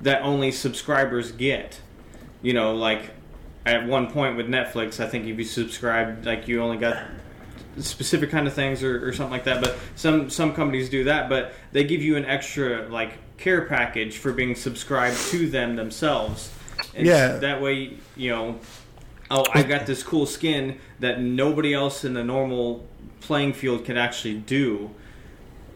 that 0.00 0.22
only 0.22 0.50
subscribers 0.50 1.32
get. 1.32 1.80
You 2.40 2.54
know, 2.54 2.74
like 2.74 3.10
at 3.66 3.86
one 3.86 4.10
point 4.10 4.36
with 4.36 4.48
Netflix, 4.48 4.98
I 4.98 5.08
think 5.08 5.26
if 5.26 5.36
you 5.36 5.44
subscribed 5.44 6.24
like 6.24 6.48
you 6.48 6.62
only 6.62 6.78
got 6.78 6.96
specific 7.78 8.30
kind 8.30 8.46
of 8.46 8.52
things 8.52 8.82
or, 8.82 9.06
or 9.06 9.12
something 9.12 9.32
like 9.32 9.44
that. 9.44 9.60
But 9.60 9.76
some 9.96 10.30
some 10.30 10.54
companies 10.54 10.88
do 10.88 11.04
that, 11.04 11.28
but 11.28 11.52
they 11.72 11.84
give 11.84 12.02
you 12.02 12.16
an 12.16 12.24
extra 12.24 12.88
like 12.88 13.18
care 13.36 13.66
package 13.66 14.16
for 14.18 14.32
being 14.32 14.54
subscribed 14.54 15.18
to 15.30 15.48
them 15.48 15.76
themselves. 15.76 16.50
And 16.94 17.06
Yeah. 17.06 17.36
That 17.36 17.60
way, 17.60 17.98
you 18.16 18.30
know, 18.30 18.60
oh, 19.30 19.44
I 19.52 19.62
got 19.62 19.86
this 19.86 20.02
cool 20.02 20.26
skin 20.26 20.78
that 21.00 21.20
nobody 21.20 21.74
else 21.74 22.04
in 22.04 22.14
the 22.14 22.24
normal 22.24 22.86
playing 23.20 23.52
field 23.54 23.84
can 23.84 23.96
actually 23.96 24.38
do. 24.38 24.90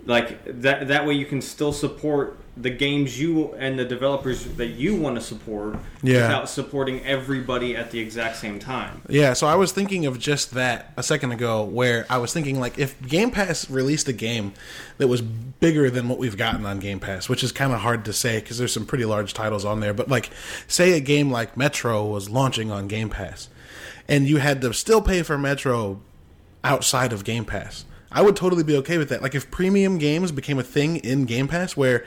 Like 0.04 0.62
that. 0.62 0.88
That 0.88 1.06
way, 1.06 1.14
you 1.14 1.26
can 1.26 1.40
still 1.40 1.72
support 1.72 2.38
the 2.58 2.70
games 2.70 3.20
you 3.20 3.52
and 3.58 3.78
the 3.78 3.84
developers 3.84 4.44
that 4.56 4.68
you 4.68 4.94
want 4.94 5.14
to 5.14 5.20
support 5.20 5.76
Yeah. 6.02 6.22
without 6.22 6.48
supporting 6.48 7.04
everybody 7.04 7.76
at 7.76 7.90
the 7.90 7.98
exact 8.00 8.36
same 8.36 8.58
time. 8.58 9.02
Yeah, 9.10 9.34
so 9.34 9.46
I 9.46 9.56
was 9.56 9.72
thinking 9.72 10.06
of 10.06 10.18
just 10.18 10.52
that 10.52 10.92
a 10.96 11.02
second 11.02 11.32
ago, 11.32 11.62
where 11.64 12.06
I 12.08 12.16
was 12.16 12.32
thinking 12.32 12.58
like 12.58 12.78
if 12.78 13.00
Game 13.06 13.30
Pass 13.30 13.68
released 13.68 14.08
a 14.08 14.14
game 14.14 14.54
that 14.96 15.08
was 15.08 15.20
bigger 15.20 15.90
than 15.90 16.08
what 16.08 16.18
we've 16.18 16.36
gotten 16.38 16.64
on 16.64 16.78
Game 16.78 16.98
Pass, 16.98 17.28
which 17.28 17.44
is 17.44 17.52
kind 17.52 17.74
of 17.74 17.80
hard 17.80 18.06
to 18.06 18.12
say 18.14 18.40
because 18.40 18.56
there's 18.56 18.72
some 18.72 18.86
pretty 18.86 19.04
large 19.04 19.34
titles 19.34 19.66
on 19.66 19.80
there, 19.80 19.92
but 19.92 20.08
like 20.08 20.30
say 20.66 20.92
a 20.92 21.00
game 21.00 21.30
like 21.30 21.58
Metro 21.58 22.06
was 22.06 22.30
launching 22.30 22.70
on 22.70 22.88
Game 22.88 23.10
Pass, 23.10 23.48
and 24.08 24.26
you 24.26 24.38
had 24.38 24.62
to 24.62 24.72
still 24.72 25.02
pay 25.02 25.22
for 25.22 25.36
Metro 25.36 26.00
outside 26.64 27.12
of 27.12 27.22
Game 27.22 27.44
Pass. 27.44 27.84
I 28.10 28.22
would 28.22 28.36
totally 28.36 28.62
be 28.62 28.76
okay 28.78 28.96
with 28.98 29.08
that. 29.10 29.20
Like 29.20 29.34
if 29.34 29.50
premium 29.50 29.98
games 29.98 30.32
became 30.32 30.58
a 30.58 30.62
thing 30.62 30.96
in 30.98 31.24
Game 31.26 31.48
Pass, 31.48 31.76
where 31.76 32.04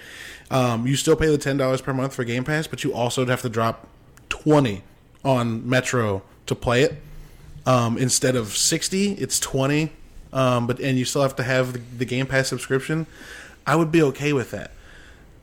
um, 0.51 0.87
you 0.87 0.95
still 0.95 1.15
pay 1.15 1.27
the 1.27 1.37
ten 1.37 1.57
dollars 1.57 1.81
per 1.81 1.93
month 1.93 2.13
for 2.15 2.23
Game 2.23 2.43
Pass, 2.43 2.67
but 2.67 2.83
you 2.83 2.93
also 2.93 3.25
have 3.25 3.41
to 3.41 3.49
drop 3.49 3.87
twenty 4.29 4.83
on 5.23 5.67
Metro 5.67 6.21
to 6.47 6.55
play 6.55 6.83
it 6.83 6.95
um, 7.65 7.97
instead 7.97 8.35
of 8.35 8.55
sixty. 8.55 9.13
It's 9.13 9.39
twenty, 9.39 9.91
um, 10.33 10.67
but 10.67 10.79
and 10.79 10.97
you 10.97 11.05
still 11.05 11.21
have 11.21 11.35
to 11.37 11.43
have 11.43 11.73
the, 11.73 11.79
the 11.97 12.05
Game 12.05 12.25
Pass 12.25 12.47
subscription. 12.47 13.05
I 13.67 13.75
would 13.75 13.91
be 13.91 14.01
okay 14.03 14.33
with 14.33 14.51
that. 14.51 14.71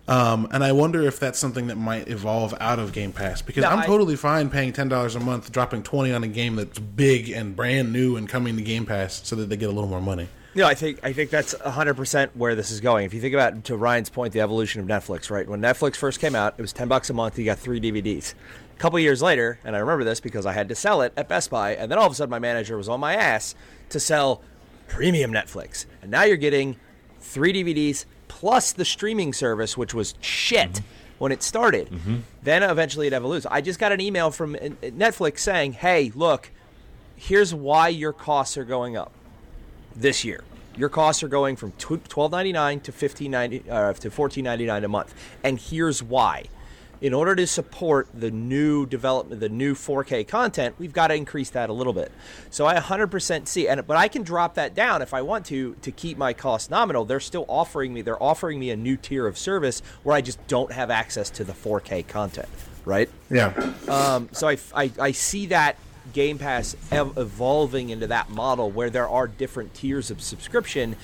Um, 0.09 0.47
and 0.53 0.63
I 0.63 0.71
wonder 0.71 1.03
if 1.03 1.19
that's 1.19 1.37
something 1.37 1.67
that 1.67 1.75
might 1.77 2.07
evolve 2.09 2.55
out 2.61 2.79
of 2.79 2.93
Game 2.93 3.11
Pass 3.13 3.43
because 3.43 3.63
No, 3.63 3.71
I'm 3.71 3.81
I- 3.81 3.87
totally 3.87 4.15
fine 4.15 4.51
paying 4.51 4.73
ten 4.73 4.89
dollars 4.89 5.17
a 5.17 5.21
month, 5.21 5.51
dropping 5.51 5.83
twenty 5.83 6.13
on 6.13 6.23
a 6.25 6.29
game 6.29 6.57
that's 6.57 6.79
big 6.79 7.29
and 7.31 7.55
brand 7.57 7.93
new 7.93 8.17
and 8.17 8.29
coming 8.29 8.57
to 8.57 8.63
Game 8.63 8.87
Pass 8.87 9.21
so 9.25 9.35
that 9.37 9.49
they 9.49 9.57
get 9.57 9.69
a 9.69 9.73
little 9.73 9.91
more 9.91 10.01
money. 10.01 10.29
No, 10.57 10.67
I 10.67 10.75
think 10.75 11.01
I 11.03 11.13
think 11.13 11.29
that's 11.29 11.53
hundred 11.61 11.95
percent 11.99 12.35
where 12.35 12.55
this 12.55 12.71
is 12.71 12.81
going. 12.81 13.05
If 13.05 13.13
you 13.13 13.21
think 13.21 13.35
about 13.35 13.65
to 13.65 13.77
Ryan's 13.77 14.09
point, 14.09 14.33
the 14.33 14.41
evolution 14.41 14.81
of 14.81 14.87
Netflix, 14.87 15.31
right? 15.31 15.47
When 15.47 15.61
Netflix 15.61 15.97
first 15.97 16.19
came 16.19 16.35
out, 16.35 16.55
it 16.57 16.63
was 16.63 16.73
ten 16.73 16.89
bucks 16.89 17.11
a 17.11 17.13
month. 17.13 17.39
You 17.39 17.45
got 17.45 17.59
three 17.59 17.79
DVDs. 17.79 18.33
A 18.75 18.79
couple 18.79 18.99
years 18.99 19.21
later, 19.21 19.59
and 19.65 19.77
I 19.77 19.81
remember 19.81 20.03
this 20.03 20.19
because 20.19 20.47
I 20.47 20.53
had 20.55 20.71
to 20.71 20.75
sell 20.75 21.03
it 21.03 21.13
at 21.15 21.29
Best 21.29 21.51
Buy, 21.51 21.77
and 21.77 21.91
then 21.91 21.99
all 21.99 22.07
of 22.07 22.13
a 22.13 22.15
sudden 22.15 22.31
my 22.31 22.39
manager 22.39 22.79
was 22.79 22.89
on 22.89 23.01
my 23.01 23.15
ass 23.15 23.55
to 23.91 24.01
sell 24.01 24.41
premium 24.89 25.31
Netflix, 25.31 25.85
and 26.01 26.11
now 26.11 26.23
you're 26.25 26.39
getting 26.39 26.77
three 27.21 27.53
DVDs 27.53 28.07
plus 28.29 28.73
the 28.73 28.85
streaming 28.87 29.35
service, 29.35 29.77
which 29.77 29.93
was 29.93 30.15
shit 30.23 30.81
when 31.19 31.33
it 31.33 31.43
started. 31.43 31.91
Then 32.43 32.63
eventually 32.63 33.07
it 33.07 33.13
evolves. 33.13 33.45
I 33.45 33.61
just 33.61 33.79
got 33.79 33.93
an 33.93 34.01
email 34.01 34.31
from 34.31 34.55
uh, 34.55 34.59
Netflix 34.89 35.41
saying, 35.41 35.75
"Hey, 35.75 36.13
look, 36.15 36.51
here's 37.15 37.55
why 37.55 37.89
your 37.89 38.15
costs 38.15 38.57
are 38.57 38.65
going 38.65 38.97
up." 38.97 39.13
This 39.97 40.25
year. 40.25 40.45
Your 40.77 40.89
costs 40.91 41.23
are 41.23 41.29
going 41.29 41.57
from 41.57 41.73
twelve 41.73 42.33
ninety 42.33 42.53
nine 42.53 42.81
to 42.81 42.93
fifteen 42.93 43.31
ninety 43.31 43.63
uh, 43.69 43.95
to 43.95 44.11
fourteen 44.11 44.45
ninety 44.45 44.67
nine 44.67 44.85
a 44.85 44.89
month, 44.89 45.15
and 45.43 45.59
here's 45.59 46.03
why. 46.03 46.45
In 46.99 47.13
order 47.13 47.37
to 47.37 47.47
support 47.47 48.09
the 48.15 48.31
new 48.31 48.87
development, 48.87 49.39
the 49.39 49.51
new 49.51 49.75
4K 49.75 50.27
content, 50.27 50.77
we've 50.79 50.95
got 50.95 51.09
to 51.09 51.15
increase 51.15 51.51
that 51.51 51.69
a 51.69 51.73
little 51.75 51.93
bit. 51.93 52.11
So 52.49 52.65
I 52.65 52.77
100% 52.77 53.47
see, 53.49 53.69
and 53.69 53.87
but 53.87 53.99
I 53.99 54.09
can 54.09 54.23
drop 54.23 54.55
that 54.55 54.75
down 54.75 55.03
if 55.03 55.13
I 55.13 55.21
want 55.21 55.45
to 55.47 55.75
to 55.83 55.93
keep 55.93 56.17
my 56.17 56.33
cost 56.33 56.71
nominal. 56.71 57.05
They're 57.05 57.21
still 57.21 57.45
offering 57.51 57.93
me, 57.93 58.01
they're 58.01 58.23
offering 58.23 58.59
me 58.59 58.71
a 58.71 58.77
new 58.77 58.97
tier 58.97 59.27
of 59.27 59.37
service 59.37 59.83
where 60.05 60.17
I 60.17 60.23
just 60.23 60.45
don't 60.47 60.73
have 60.73 60.91
access 60.91 61.29
to 61.31 61.45
the 61.45 61.53
4K 61.53 62.09
content, 62.09 62.49
right? 62.87 63.11
Yeah, 63.31 63.53
Um, 63.89 64.31
so 64.33 64.49
I, 64.49 64.57
I, 64.75 64.91
I 64.99 65.13
see 65.13 65.47
that 65.47 65.77
Game 66.17 66.39
Pass 66.39 66.75
ev- 66.91 67.19
evolving 67.19 67.91
into 67.91 68.07
that 68.07 68.31
model 68.31 68.71
where 68.71 68.89
there 68.89 69.07
are 69.07 69.29
different 69.29 69.75
tiers 69.75 70.11
of 70.11 70.23
subscription 70.23 70.97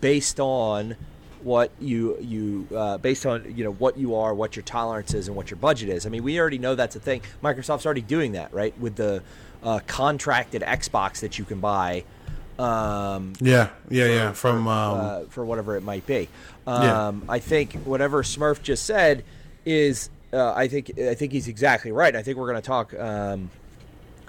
based 0.00 0.38
on 0.38 0.94
what 1.42 1.72
you 1.80 2.16
you 2.20 2.68
uh, 2.76 2.96
based 2.98 3.26
on 3.26 3.52
you 3.56 3.64
know 3.64 3.72
what 3.72 3.98
you 3.98 4.14
are, 4.14 4.32
what 4.32 4.54
your 4.54 4.62
tolerance 4.62 5.12
is, 5.12 5.26
and 5.26 5.36
what 5.36 5.50
your 5.50 5.56
budget 5.56 5.88
is. 5.88 6.06
I 6.06 6.08
mean, 6.08 6.22
we 6.22 6.38
already 6.38 6.58
know 6.58 6.76
that's 6.76 6.94
a 6.94 7.00
thing. 7.00 7.22
Microsoft's 7.42 7.84
already 7.84 8.00
doing 8.00 8.32
that, 8.32 8.54
right? 8.54 8.78
With 8.78 8.94
the 8.94 9.24
uh, 9.64 9.80
contracted 9.88 10.62
Xbox 10.62 11.18
that 11.18 11.36
you 11.36 11.44
can 11.44 11.58
buy. 11.58 12.04
Um, 12.56 13.32
yeah, 13.40 13.70
yeah, 13.88 14.06
yeah. 14.06 14.32
From 14.32 14.68
um, 14.68 15.00
uh, 15.00 15.20
for 15.30 15.44
whatever 15.44 15.78
it 15.78 15.82
might 15.82 16.06
be. 16.06 16.28
Yeah. 16.68 17.08
Um, 17.08 17.24
I 17.28 17.40
think 17.40 17.72
whatever 17.72 18.22
Smurf 18.22 18.62
just 18.62 18.84
said 18.86 19.24
is, 19.64 20.10
uh, 20.32 20.52
I 20.54 20.68
think 20.68 20.96
I 20.96 21.16
think 21.16 21.32
he's 21.32 21.48
exactly 21.48 21.90
right. 21.90 22.14
I 22.14 22.22
think 22.22 22.38
we're 22.38 22.52
going 22.52 22.62
to 22.62 22.66
talk. 22.68 22.94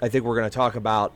I 0.02 0.08
think 0.08 0.24
we're 0.24 0.36
going 0.36 0.50
to 0.50 0.54
talk 0.54 0.74
about 0.74 1.12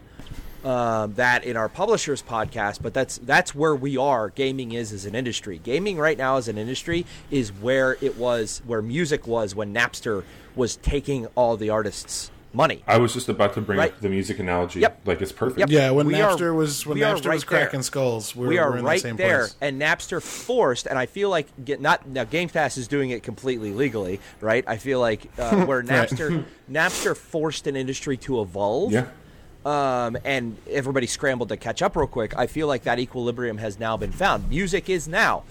um, 0.64 1.14
that 1.14 1.44
in 1.44 1.56
our 1.56 1.68
publishers 1.68 2.22
podcast. 2.22 2.80
But 2.82 2.94
that's 2.94 3.18
that's 3.18 3.54
where 3.54 3.74
we 3.74 3.96
are. 3.96 4.30
Gaming 4.30 4.72
is 4.72 4.92
as 4.92 5.04
an 5.04 5.14
industry. 5.14 5.58
Gaming 5.62 5.98
right 5.98 6.16
now 6.16 6.36
as 6.36 6.48
an 6.48 6.56
industry 6.56 7.04
is 7.30 7.52
where 7.52 7.98
it 8.00 8.16
was, 8.16 8.62
where 8.66 8.80
music 8.80 9.26
was 9.26 9.54
when 9.54 9.74
Napster 9.74 10.24
was 10.54 10.76
taking 10.76 11.26
all 11.34 11.56
the 11.56 11.70
artists' 11.70 12.30
money. 12.56 12.82
I 12.86 12.96
was 12.98 13.12
just 13.12 13.28
about 13.28 13.52
to 13.54 13.60
bring 13.60 13.78
Right. 13.78 13.92
up 13.92 14.00
the 14.00 14.08
music 14.08 14.38
analogy. 14.38 14.80
Yep. 14.80 15.00
Like 15.04 15.20
it's 15.20 15.30
perfect. 15.30 15.60
Yep. 15.60 15.68
yeah, 15.70 15.90
when 15.90 16.06
we 16.06 16.14
are- 16.20 16.34
Napster 16.36 16.54
was 16.54 16.86
when 16.86 16.94
we 16.96 17.04
are 17.04 17.12
Napster 17.14 17.16
was 17.16 17.26
right 17.26 17.40
there. 17.50 17.60
cracking 17.60 17.82
skulls, 17.82 18.34
we're, 18.34 18.48
we 18.48 18.58
are 18.58 18.70
we're 18.70 18.78
in 18.78 18.84
right 18.84 18.94
the 19.02 19.08
same 19.08 19.16
there, 19.16 19.40
place. 19.40 19.56
and 19.60 19.80
Napster 19.80 20.22
forced, 20.22 20.86
and 20.86 20.98
I 20.98 21.06
feel 21.06 21.28
like 21.30 21.46
get 21.64 21.80
not 21.80 22.06
now. 22.08 22.24
Game 22.24 22.48
Pass 22.48 22.76
is 22.78 22.88
doing 22.88 23.10
it 23.10 23.22
completely 23.22 23.72
legally, 23.72 24.18
right? 24.40 24.64
I 24.66 24.78
feel 24.78 24.98
like 25.00 25.26
uh, 25.38 25.64
where 25.66 25.82
Napster 25.82 26.44
Napster 26.70 27.14
forced 27.16 27.66
an 27.66 27.76
industry 27.76 28.16
to 28.18 28.40
evolve, 28.40 28.92
Yeah. 28.92 29.06
um, 29.64 30.16
and 30.24 30.56
everybody 30.70 31.06
scrambled 31.06 31.50
to 31.50 31.56
catch 31.56 31.82
up 31.82 31.94
real 31.96 32.06
quick. 32.06 32.36
I 32.36 32.46
feel 32.46 32.66
like 32.66 32.84
that 32.84 32.98
equilibrium 32.98 33.58
has 33.58 33.78
now 33.78 33.96
been 33.96 34.12
found. 34.12 34.48
Music 34.48 34.88
is 34.88 35.06
now 35.06 35.44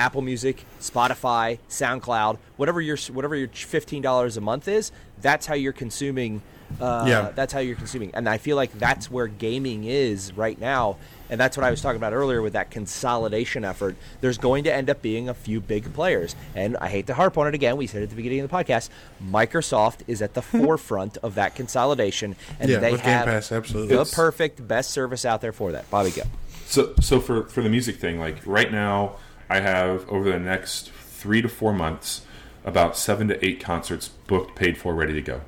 Apple 0.00 0.22
Music, 0.22 0.64
Spotify, 0.80 1.58
SoundCloud, 1.68 2.38
whatever 2.56 2.80
your 2.80 2.96
whatever 3.12 3.36
your 3.36 3.48
fifteen 3.48 4.02
dollars 4.02 4.36
a 4.36 4.40
month 4.40 4.66
is. 4.66 4.90
That's 5.20 5.46
how 5.46 5.54
you're 5.54 5.72
consuming. 5.74 6.42
Uh, 6.80 7.04
Yeah. 7.06 7.30
that's 7.34 7.52
how 7.52 7.58
you're 7.58 7.74
consuming, 7.76 8.12
and 8.14 8.28
I 8.28 8.38
feel 8.38 8.54
like 8.56 8.72
that's 8.78 9.10
where 9.10 9.26
gaming 9.26 9.84
is 9.84 10.32
right 10.36 10.58
now. 10.58 10.96
And 11.28 11.38
that's 11.38 11.56
what 11.56 11.62
I 11.62 11.70
was 11.70 11.80
talking 11.80 11.96
about 11.96 12.12
earlier 12.12 12.42
with 12.42 12.54
that 12.54 12.72
consolidation 12.72 13.64
effort. 13.64 13.94
There's 14.20 14.36
going 14.38 14.64
to 14.64 14.74
end 14.74 14.90
up 14.90 15.00
being 15.00 15.28
a 15.28 15.34
few 15.34 15.60
big 15.60 15.92
players. 15.94 16.34
And 16.56 16.76
I 16.78 16.88
hate 16.88 17.06
to 17.06 17.14
harp 17.14 17.38
on 17.38 17.46
it 17.46 17.54
again. 17.54 17.76
We 17.76 17.86
said 17.86 18.00
it 18.00 18.04
at 18.04 18.10
the 18.10 18.16
beginning 18.16 18.40
of 18.40 18.50
the 18.50 18.56
podcast. 18.56 18.88
Microsoft 19.24 19.98
is 20.08 20.22
at 20.22 20.34
the 20.34 20.42
forefront 20.54 21.18
of 21.18 21.36
that 21.36 21.54
consolidation. 21.54 22.34
And 22.58 22.68
Yeah, 22.68 22.78
they 22.80 22.96
have 22.96 23.26
Pass, 23.26 23.52
absolutely. 23.52 23.94
the 23.96 24.04
perfect, 24.12 24.66
best 24.66 24.90
service 24.90 25.24
out 25.24 25.40
there 25.40 25.52
for 25.52 25.70
that. 25.70 25.88
Bobby, 25.88 26.10
go. 26.10 26.22
So, 26.66 26.94
so 27.00 27.20
for 27.20 27.44
for 27.44 27.62
the 27.62 27.68
music 27.68 27.96
thing, 27.96 28.18
like 28.18 28.38
right 28.44 28.70
now, 28.72 29.16
I 29.50 29.58
have 29.58 30.08
over 30.08 30.30
the 30.30 30.38
next 30.38 30.92
three 30.92 31.42
to 31.42 31.48
four 31.48 31.72
months 31.72 32.22
about 32.64 32.96
seven 32.96 33.26
to 33.28 33.44
eight 33.44 33.60
concerts 33.60 34.08
booked, 34.28 34.54
paid 34.54 34.78
for, 34.78 34.94
ready 34.94 35.12
to 35.12 35.20
go, 35.20 35.40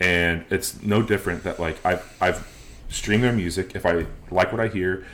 and 0.00 0.44
it's 0.50 0.82
no 0.82 1.02
different 1.02 1.44
that 1.44 1.60
like 1.60 1.84
I've 1.86 2.16
I've 2.20 2.52
streamed 2.88 3.22
their 3.22 3.32
music. 3.32 3.76
If 3.76 3.86
I 3.86 4.06
like 4.30 4.50
what 4.50 4.60
I 4.60 4.66
hear, 4.66 5.06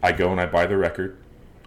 I 0.00 0.12
go 0.12 0.30
and 0.30 0.40
I 0.40 0.46
buy 0.46 0.66
the 0.66 0.76
record. 0.76 1.16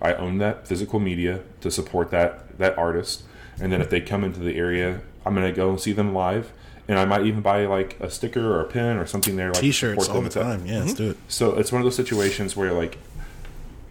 I 0.01 0.13
own 0.13 0.38
that 0.38 0.67
physical 0.67 0.99
media 0.99 1.41
to 1.59 1.69
support 1.69 2.11
that 2.11 2.57
that 2.57 2.77
artist, 2.77 3.23
and 3.59 3.71
then 3.71 3.82
if 3.82 3.89
they 3.89 3.99
come 3.99 4.23
into 4.23 4.39
the 4.39 4.55
area, 4.55 5.01
I'm 5.25 5.36
gonna 5.36 5.51
go 5.51 5.69
and 5.69 5.79
see 5.79 5.91
them 5.91 6.13
live. 6.13 6.53
And 6.88 6.97
I 6.97 7.05
might 7.05 7.25
even 7.25 7.41
buy 7.41 7.65
like 7.67 7.97
a 7.99 8.09
sticker 8.09 8.53
or 8.53 8.61
a 8.61 8.65
pin 8.65 8.97
or 8.97 9.05
something 9.05 9.36
there. 9.36 9.51
Like 9.51 9.61
T-shirts 9.61 10.09
all 10.09 10.21
the 10.21 10.29
that. 10.29 10.43
time. 10.43 10.65
Yeah, 10.65 10.79
let's 10.79 10.93
mm-hmm. 10.93 11.03
do 11.03 11.09
it. 11.11 11.17
So 11.27 11.57
it's 11.57 11.71
one 11.71 11.82
of 11.82 11.86
those 11.86 11.95
situations 11.95 12.55
where 12.55 12.71
like 12.71 12.97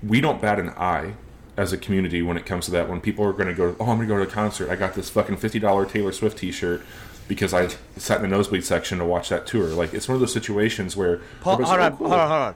we 0.03 0.21
don't 0.21 0.41
bat 0.41 0.59
an 0.59 0.71
eye 0.71 1.15
as 1.61 1.75
a 1.75 1.77
community 1.79 2.23
when 2.23 2.39
it 2.39 2.47
comes 2.47 2.65
to 2.65 2.71
that. 2.71 2.89
When 2.89 3.01
people 3.03 3.25
are 3.27 3.35
going 3.35 3.49
to 3.49 3.55
go, 3.55 3.77
oh, 3.79 3.91
I'm 3.91 3.99
going 3.99 4.01
to 4.01 4.07
go 4.07 4.17
to 4.17 4.23
a 4.23 4.27
concert. 4.27 4.71
I 4.71 4.77
got 4.77 4.95
this 4.95 5.11
fucking 5.11 5.37
fifty 5.37 5.59
dollar 5.59 5.85
Taylor 5.85 6.11
Swift 6.11 6.39
T-shirt 6.39 6.83
because 7.29 7.53
I 7.53 7.69
sat 7.97 8.17
in 8.17 8.23
the 8.23 8.37
nosebleed 8.37 8.65
section 8.65 8.99
to 8.99 9.05
watch 9.05 9.29
that 9.29 9.47
tour. 9.47 9.69
Like 9.69 9.93
it's 9.93 10.09
one 10.09 10.15
of 10.15 10.21
those 10.21 10.33
situations 10.33 10.97
where 10.97 11.21
Paul, 11.43 11.55
everybody's 11.55 11.69
hold 11.69 11.81
like, 11.81 11.93
on, 11.93 11.93
"Oh, 11.93 11.97
cool." 11.99 12.09
hold 12.09 12.21
on, 12.21 12.29
hold 12.29 12.43
on. 12.43 12.55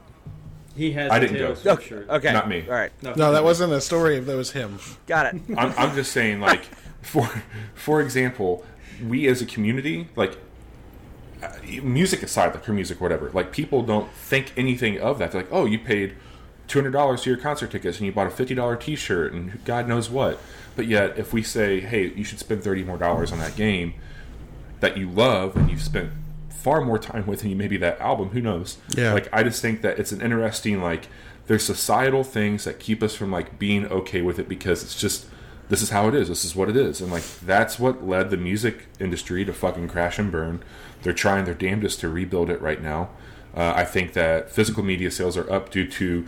He 0.76 0.92
has. 0.92 1.10
I 1.12 1.18
a 1.18 1.20
didn't 1.20 1.36
Taylor 1.36 1.48
go. 1.48 1.54
Swift 1.54 1.78
Okay, 1.78 1.88
shirt. 1.88 2.08
okay. 2.08 2.32
Not 2.32 2.48
me. 2.48 2.64
All 2.66 2.74
right. 2.74 2.90
No, 3.16 3.32
that 3.32 3.44
wasn't 3.44 3.72
a 3.74 3.80
story. 3.80 4.18
That 4.18 4.36
was 4.36 4.50
him. 4.52 4.78
Got 5.06 5.34
it. 5.34 5.42
I'm, 5.56 5.72
I'm 5.76 5.94
just 5.94 6.12
saying, 6.12 6.40
like, 6.40 6.64
for 7.02 7.28
for 7.74 8.00
example, 8.00 8.64
we 9.06 9.28
as 9.28 9.40
a 9.42 9.46
community, 9.46 10.08
like, 10.16 10.36
uh, 11.42 11.50
music 11.82 12.22
aside, 12.22 12.54
like 12.54 12.64
her 12.64 12.72
music, 12.72 13.00
whatever, 13.00 13.30
like, 13.32 13.52
people 13.52 13.82
don't 13.82 14.10
think 14.12 14.52
anything 14.56 14.98
of 15.00 15.18
that. 15.18 15.30
They're 15.32 15.42
like, 15.42 15.52
oh, 15.52 15.64
you 15.66 15.78
paid 15.78 16.14
two 16.68 16.78
hundred 16.78 16.92
dollars 16.92 17.22
to 17.22 17.30
your 17.30 17.38
concert 17.38 17.70
tickets, 17.70 17.98
and 17.98 18.06
you 18.06 18.12
bought 18.12 18.26
a 18.26 18.30
fifty 18.30 18.54
dollar 18.54 18.76
T 18.76 18.96
shirt, 18.96 19.32
and 19.32 19.64
God 19.64 19.88
knows 19.88 20.10
what. 20.10 20.38
But 20.76 20.86
yet, 20.86 21.18
if 21.18 21.32
we 21.32 21.42
say, 21.42 21.80
hey, 21.80 22.12
you 22.14 22.24
should 22.24 22.38
spend 22.38 22.62
thirty 22.62 22.84
more 22.84 22.98
dollars 22.98 23.32
on 23.32 23.38
that 23.38 23.56
game 23.56 23.94
that 24.80 24.96
you 24.96 25.08
love, 25.08 25.56
and 25.56 25.70
you've 25.70 25.82
spent 25.82 26.10
far 26.48 26.80
more 26.80 26.98
time 26.98 27.26
with 27.26 27.42
and 27.42 27.50
you 27.50 27.56
maybe 27.56 27.76
that 27.76 28.00
album, 28.00 28.30
who 28.30 28.40
knows? 28.40 28.78
Yeah. 28.96 29.12
Like, 29.12 29.28
I 29.32 29.42
just 29.42 29.60
think 29.60 29.82
that 29.82 29.98
it's 29.98 30.12
an 30.12 30.20
interesting 30.20 30.80
like. 30.80 31.08
There's 31.46 31.62
societal 31.62 32.24
things 32.24 32.64
that 32.64 32.78
keep 32.78 33.02
us 33.02 33.14
from 33.14 33.30
like 33.30 33.58
being 33.58 33.84
okay 33.88 34.22
with 34.22 34.38
it 34.38 34.48
because 34.48 34.82
it's 34.82 34.98
just 34.98 35.26
this 35.68 35.82
is 35.82 35.90
how 35.90 36.08
it 36.08 36.14
is. 36.14 36.28
This 36.28 36.42
is 36.42 36.56
what 36.56 36.70
it 36.70 36.76
is, 36.76 37.02
and 37.02 37.12
like 37.12 37.22
that's 37.40 37.78
what 37.78 38.06
led 38.06 38.30
the 38.30 38.38
music 38.38 38.86
industry 38.98 39.44
to 39.44 39.52
fucking 39.52 39.88
crash 39.88 40.18
and 40.18 40.32
burn. 40.32 40.62
They're 41.02 41.12
trying 41.12 41.44
their 41.44 41.52
damnedest 41.52 42.00
to 42.00 42.08
rebuild 42.08 42.48
it 42.48 42.62
right 42.62 42.82
now. 42.82 43.10
Uh, 43.54 43.72
I 43.76 43.84
think 43.84 44.14
that 44.14 44.50
physical 44.50 44.82
media 44.82 45.10
sales 45.10 45.36
are 45.36 45.50
up 45.52 45.70
due 45.70 45.86
to 45.86 46.26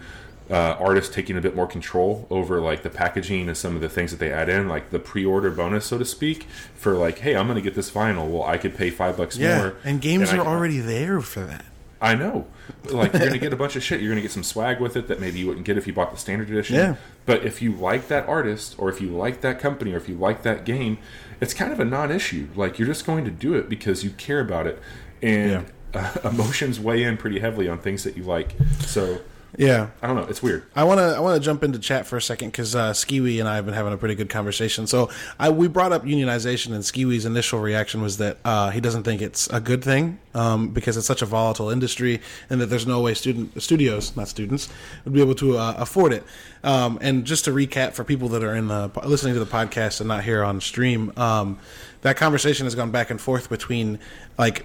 uh, 0.50 0.76
artists 0.78 1.14
taking 1.14 1.36
a 1.36 1.40
bit 1.40 1.56
more 1.56 1.66
control 1.66 2.26
over 2.30 2.60
like 2.60 2.82
the 2.82 2.90
packaging 2.90 3.48
and 3.48 3.56
some 3.56 3.74
of 3.74 3.80
the 3.80 3.88
things 3.88 4.10
that 4.10 4.18
they 4.18 4.32
add 4.32 4.48
in, 4.48 4.68
like 4.68 4.90
the 4.90 4.98
pre-order 4.98 5.50
bonus, 5.50 5.86
so 5.86 5.98
to 5.98 6.04
speak, 6.04 6.44
for 6.74 6.94
like, 6.94 7.18
hey, 7.18 7.36
I'm 7.36 7.46
going 7.46 7.56
to 7.56 7.62
get 7.62 7.74
this 7.74 7.90
vinyl. 7.90 8.28
Well, 8.28 8.44
I 8.44 8.58
could 8.58 8.76
pay 8.76 8.90
five 8.90 9.16
bucks 9.16 9.36
Yeah, 9.36 9.58
more, 9.58 9.76
and 9.84 10.00
games 10.00 10.30
I 10.30 10.38
are 10.38 10.46
already 10.46 10.78
there 10.80 11.20
for 11.20 11.40
that. 11.40 11.64
I 12.00 12.14
know. 12.14 12.46
Like 12.84 13.14
you're 13.14 13.26
gonna 13.26 13.38
get 13.46 13.52
a 13.52 13.56
bunch 13.56 13.74
of 13.74 13.82
shit. 13.82 14.00
You're 14.00 14.10
gonna 14.10 14.20
get 14.20 14.30
some 14.30 14.42
swag 14.42 14.80
with 14.80 14.96
it 14.96 15.08
that 15.08 15.18
maybe 15.18 15.38
you 15.38 15.46
wouldn't 15.46 15.64
get 15.64 15.78
if 15.78 15.86
you 15.86 15.92
bought 15.94 16.12
the 16.12 16.18
standard 16.18 16.50
edition. 16.50 16.76
Yeah. 16.76 16.96
But 17.24 17.44
if 17.44 17.62
you 17.62 17.72
like 17.72 18.08
that 18.08 18.28
artist, 18.28 18.74
or 18.78 18.90
if 18.90 19.00
you 19.00 19.08
like 19.08 19.40
that 19.40 19.58
company, 19.58 19.94
or 19.94 19.96
if 19.96 20.08
you 20.08 20.14
like 20.16 20.42
that 20.42 20.64
game, 20.64 20.98
it's 21.40 21.54
kind 21.54 21.72
of 21.72 21.80
a 21.80 21.84
non-issue. 21.84 22.48
Like 22.54 22.78
you're 22.78 22.86
just 22.86 23.06
going 23.06 23.24
to 23.24 23.30
do 23.30 23.54
it 23.54 23.68
because 23.68 24.04
you 24.04 24.10
care 24.10 24.40
about 24.40 24.66
it, 24.66 24.80
and 25.22 25.66
uh, 25.94 26.12
emotions 26.24 26.78
weigh 26.78 27.02
in 27.02 27.16
pretty 27.16 27.40
heavily 27.40 27.66
on 27.68 27.78
things 27.78 28.04
that 28.04 28.16
you 28.16 28.24
like. 28.24 28.54
So 28.80 29.20
Yeah. 29.56 29.88
I 30.02 30.06
don't 30.06 30.16
know. 30.16 30.24
It's 30.24 30.42
weird. 30.42 30.64
I 30.74 30.84
want 30.84 30.98
to 30.98 31.16
I 31.16 31.20
want 31.20 31.40
to 31.40 31.44
jump 31.44 31.64
into 31.64 31.78
chat 31.78 32.06
for 32.06 32.16
a 32.16 32.22
second 32.22 32.50
because 32.50 32.74
uh, 32.74 32.92
Skiwi 32.92 33.40
and 33.40 33.48
I 33.48 33.56
have 33.56 33.64
been 33.64 33.74
having 33.74 33.92
a 33.92 33.96
pretty 33.96 34.14
good 34.14 34.28
conversation. 34.28 34.86
So 34.86 35.10
I 35.38 35.48
we 35.48 35.68
brought 35.68 35.92
up 35.92 36.04
unionization, 36.04 36.74
and 36.74 36.82
Skiwi's 36.82 37.24
initial 37.24 37.60
reaction 37.60 38.02
was 38.02 38.18
that 38.18 38.38
uh, 38.44 38.70
he 38.70 38.80
doesn't 38.80 39.04
think 39.04 39.22
it's 39.22 39.48
a 39.48 39.60
good 39.60 39.82
thing 39.82 40.18
um, 40.34 40.68
because 40.68 40.96
it's 40.96 41.06
such 41.06 41.22
a 41.22 41.26
volatile 41.26 41.70
industry, 41.70 42.20
and 42.50 42.60
that 42.60 42.66
there's 42.66 42.86
no 42.86 43.00
way 43.00 43.14
student 43.14 43.60
studios, 43.62 44.14
not 44.16 44.28
students, 44.28 44.68
would 45.04 45.14
be 45.14 45.20
able 45.20 45.34
to 45.36 45.56
uh, 45.56 45.74
afford 45.78 46.12
it. 46.12 46.24
Um, 46.62 46.98
and 47.00 47.24
just 47.24 47.44
to 47.46 47.52
recap 47.52 47.92
for 47.92 48.04
people 48.04 48.28
that 48.30 48.42
are 48.42 48.54
in 48.54 48.68
the 48.68 48.90
listening 49.04 49.34
to 49.34 49.40
the 49.40 49.46
podcast 49.46 50.00
and 50.00 50.08
not 50.08 50.24
here 50.24 50.44
on 50.44 50.60
stream, 50.60 51.12
um, 51.16 51.58
that 52.02 52.16
conversation 52.16 52.66
has 52.66 52.74
gone 52.74 52.90
back 52.90 53.10
and 53.10 53.20
forth 53.20 53.48
between 53.48 53.98
like 54.38 54.64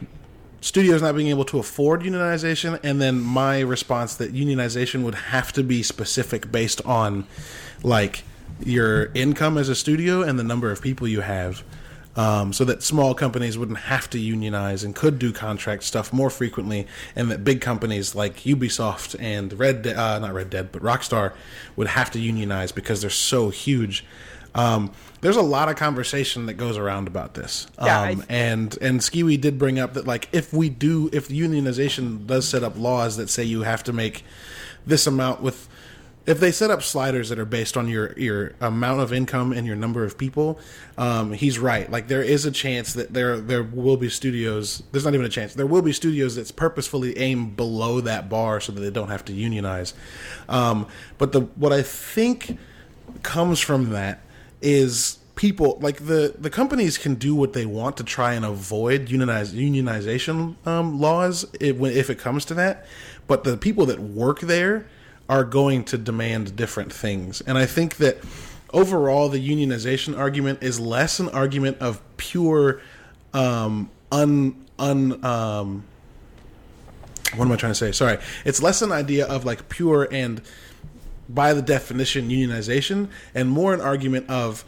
studios 0.61 1.01
not 1.01 1.15
being 1.15 1.27
able 1.27 1.45
to 1.45 1.59
afford 1.59 2.01
unionization, 2.01 2.79
and 2.83 3.01
then 3.01 3.19
my 3.19 3.59
response 3.59 4.15
that 4.15 4.33
unionization 4.33 5.03
would 5.03 5.15
have 5.15 5.51
to 5.53 5.63
be 5.63 5.83
specific 5.83 6.51
based 6.51 6.83
on 6.85 7.27
like 7.83 8.23
your 8.63 9.11
income 9.13 9.57
as 9.57 9.67
a 9.69 9.75
studio 9.75 10.21
and 10.21 10.39
the 10.39 10.43
number 10.43 10.71
of 10.71 10.81
people 10.81 11.07
you 11.07 11.21
have. 11.21 11.63
Um, 12.13 12.51
so 12.51 12.65
that 12.65 12.83
small 12.83 13.13
companies 13.13 13.57
wouldn't 13.57 13.77
have 13.77 14.09
to 14.09 14.19
unionize 14.19 14.83
and 14.83 14.93
could 14.93 15.17
do 15.17 15.31
contract 15.31 15.83
stuff 15.83 16.11
more 16.11 16.29
frequently, 16.29 16.85
and 17.15 17.31
that 17.31 17.45
big 17.45 17.61
companies 17.61 18.13
like 18.13 18.41
Ubisoft 18.41 19.15
and 19.17 19.53
Red, 19.53 19.81
De- 19.81 19.97
uh, 19.97 20.19
not 20.19 20.33
Red 20.33 20.49
Dead, 20.49 20.73
but 20.73 20.81
Rockstar 20.81 21.33
would 21.77 21.87
have 21.87 22.11
to 22.11 22.19
unionize 22.19 22.73
because 22.73 22.99
they're 22.99 23.09
so 23.09 23.49
huge. 23.49 24.03
Um, 24.53 24.91
there's 25.21 25.37
a 25.37 25.41
lot 25.41 25.69
of 25.69 25.75
conversation 25.75 26.47
that 26.47 26.53
goes 26.55 26.77
around 26.77 27.07
about 27.07 27.35
this. 27.35 27.67
Yeah, 27.81 28.01
um, 28.01 28.25
and 28.27 28.77
and 28.81 28.99
Skiwi 28.99 29.39
did 29.39 29.57
bring 29.57 29.79
up 29.79 29.93
that 29.93 30.05
like 30.05 30.27
if 30.31 30.53
we 30.53 30.69
do 30.69 31.09
if 31.13 31.29
unionization 31.29 32.25
does 32.25 32.47
set 32.47 32.63
up 32.63 32.77
laws 32.77 33.17
that 33.17 33.29
say 33.29 33.43
you 33.43 33.61
have 33.61 33.83
to 33.83 33.93
make 33.93 34.23
this 34.85 35.07
amount 35.07 35.41
with 35.41 35.69
if 36.25 36.39
they 36.39 36.51
set 36.51 36.69
up 36.69 36.83
sliders 36.83 37.29
that 37.29 37.39
are 37.39 37.45
based 37.45 37.75
on 37.75 37.87
your 37.87 38.17
your 38.17 38.53
amount 38.61 39.01
of 39.01 39.11
income 39.11 39.51
and 39.51 39.65
your 39.65 39.75
number 39.75 40.03
of 40.03 40.17
people, 40.17 40.59
um, 40.97 41.33
he's 41.33 41.57
right. 41.57 41.89
Like 41.89 42.07
there 42.07 42.21
is 42.21 42.45
a 42.45 42.51
chance 42.51 42.93
that 42.93 43.13
there 43.13 43.39
there 43.39 43.63
will 43.63 43.97
be 43.97 44.09
studios. 44.09 44.83
There's 44.91 45.05
not 45.05 45.13
even 45.13 45.25
a 45.25 45.29
chance. 45.29 45.55
There 45.55 45.65
will 45.65 45.81
be 45.81 45.93
studios 45.93 46.35
that's 46.35 46.51
purposefully 46.51 47.17
aimed 47.17 47.55
below 47.55 48.01
that 48.01 48.29
bar 48.29 48.59
so 48.59 48.71
that 48.71 48.81
they 48.81 48.91
don't 48.91 49.09
have 49.09 49.25
to 49.25 49.33
unionize. 49.33 49.93
Um, 50.47 50.87
but 51.17 51.31
the 51.31 51.41
what 51.41 51.73
I 51.73 51.81
think 51.81 52.57
comes 53.23 53.59
from 53.59 53.89
that 53.89 54.21
is 54.61 55.17
people 55.35 55.77
like 55.81 56.05
the 56.05 56.35
the 56.37 56.49
companies 56.49 56.97
can 56.97 57.15
do 57.15 57.33
what 57.33 57.53
they 57.53 57.65
want 57.65 57.97
to 57.97 58.03
try 58.03 58.33
and 58.33 58.45
avoid 58.45 59.09
unionize 59.09 59.53
unionization 59.53 60.55
um, 60.67 60.99
laws 60.99 61.45
if, 61.59 61.81
if 61.81 62.09
it 62.09 62.19
comes 62.19 62.45
to 62.45 62.53
that 62.53 62.85
but 63.27 63.43
the 63.43 63.57
people 63.57 63.85
that 63.85 63.99
work 63.99 64.41
there 64.41 64.85
are 65.29 65.43
going 65.45 65.83
to 65.85 65.97
demand 65.97 66.55
different 66.55 66.91
things. 66.91 67.41
And 67.41 67.57
i 67.57 67.65
think 67.65 67.97
that 67.97 68.17
overall 68.73 69.29
the 69.29 69.39
unionization 69.39 70.17
argument 70.17 70.61
is 70.61 70.79
less 70.79 71.19
an 71.19 71.29
argument 71.29 71.77
of 71.79 72.01
pure 72.17 72.81
um 73.33 73.89
un 74.11 74.65
un 74.77 75.23
um 75.23 75.83
what 77.35 77.45
am 77.45 77.51
i 77.51 77.55
trying 77.55 77.71
to 77.71 77.75
say? 77.75 77.91
Sorry. 77.93 78.17
It's 78.43 78.61
less 78.61 78.81
an 78.81 78.91
idea 78.91 79.25
of 79.25 79.45
like 79.45 79.69
pure 79.69 80.07
and 80.11 80.41
by 81.33 81.53
the 81.53 81.61
definition 81.61 82.29
unionization 82.29 83.09
and 83.33 83.49
more 83.49 83.73
an 83.73 83.81
argument 83.81 84.29
of 84.29 84.65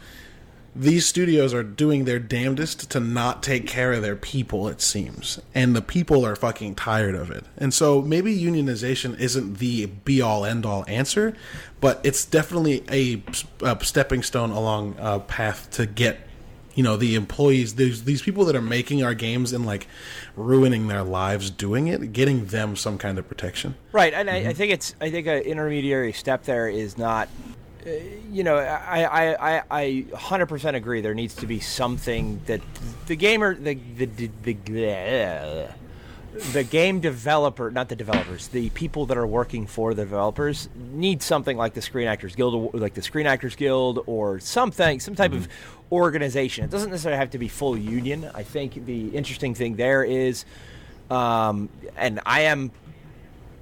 these 0.76 1.06
studios 1.06 1.54
are 1.54 1.62
doing 1.62 2.04
their 2.04 2.18
damnedest 2.18 2.90
to 2.90 2.98
not 2.98 3.44
take 3.44 3.64
care 3.64 3.92
of 3.92 4.02
their 4.02 4.16
people 4.16 4.66
it 4.66 4.80
seems. 4.80 5.38
And 5.54 5.76
the 5.76 5.80
people 5.80 6.26
are 6.26 6.34
fucking 6.34 6.74
tired 6.74 7.14
of 7.14 7.30
it. 7.30 7.44
And 7.56 7.72
so 7.72 8.02
maybe 8.02 8.36
unionization 8.36 9.16
isn't 9.20 9.58
the 9.58 9.86
be 9.86 10.20
all 10.20 10.44
end 10.44 10.66
all 10.66 10.84
answer 10.88 11.36
but 11.84 12.00
it's 12.02 12.24
definitely 12.24 12.82
a, 12.90 13.22
a 13.62 13.84
stepping 13.84 14.22
stone 14.22 14.50
along 14.50 14.96
a 14.98 15.20
path 15.20 15.70
to 15.70 15.84
get 15.84 16.18
you 16.74 16.82
know 16.82 16.96
the 16.96 17.14
employees 17.14 17.74
these 17.76 18.04
these 18.04 18.22
people 18.22 18.44
that 18.44 18.56
are 18.56 18.62
making 18.62 19.02
our 19.02 19.14
games 19.14 19.52
and 19.52 19.64
like 19.64 19.86
ruining 20.36 20.88
their 20.88 21.02
lives 21.02 21.50
doing 21.50 21.86
it 21.88 22.12
getting 22.12 22.46
them 22.46 22.76
some 22.76 22.98
kind 22.98 23.18
of 23.18 23.28
protection 23.28 23.74
Right, 23.94 24.12
and 24.12 24.28
I, 24.28 24.48
I 24.48 24.52
think 24.52 24.72
it's 24.72 24.94
I 25.00 25.08
think 25.10 25.28
an 25.28 25.42
intermediary 25.42 26.12
step 26.12 26.42
there 26.44 26.68
is 26.68 26.98
not. 26.98 27.28
Uh, 27.86 27.90
you 28.30 28.42
know, 28.42 28.56
I, 28.56 29.04
I, 29.04 29.56
I, 29.56 29.62
I 29.70 30.06
100% 30.10 30.74
agree. 30.74 31.00
There 31.00 31.14
needs 31.14 31.34
to 31.36 31.46
be 31.46 31.60
something 31.60 32.40
that 32.46 32.60
the 33.06 33.14
gamer, 33.14 33.54
the 33.54 33.74
the 33.96 34.06
the, 34.06 34.30
the, 34.42 35.68
the 36.52 36.64
game 36.64 37.00
developer, 37.00 37.70
not 37.70 37.88
the 37.88 37.96
developers, 37.96 38.48
the 38.48 38.70
people 38.70 39.06
that 39.06 39.16
are 39.16 39.26
working 39.26 39.66
for 39.66 39.94
the 39.94 40.02
developers 40.02 40.68
need 40.92 41.22
something 41.22 41.56
like 41.56 41.74
the 41.74 41.82
Screen 41.82 42.08
Actors 42.08 42.34
Guild, 42.34 42.54
or 42.54 42.80
like 42.80 42.94
the 42.94 43.02
Screen 43.02 43.26
Actors 43.26 43.54
Guild, 43.54 44.02
or 44.06 44.40
something, 44.40 44.98
some 44.98 45.14
type 45.14 45.32
of 45.32 45.48
organization. 45.92 46.64
It 46.64 46.70
doesn't 46.70 46.90
necessarily 46.90 47.18
have 47.18 47.30
to 47.30 47.38
be 47.38 47.48
full 47.48 47.76
union. 47.76 48.28
I 48.34 48.42
think 48.42 48.84
the 48.84 49.08
interesting 49.08 49.54
thing 49.54 49.76
there 49.76 50.02
is, 50.02 50.44
um, 51.08 51.68
and 51.96 52.20
I 52.26 52.42
am, 52.42 52.72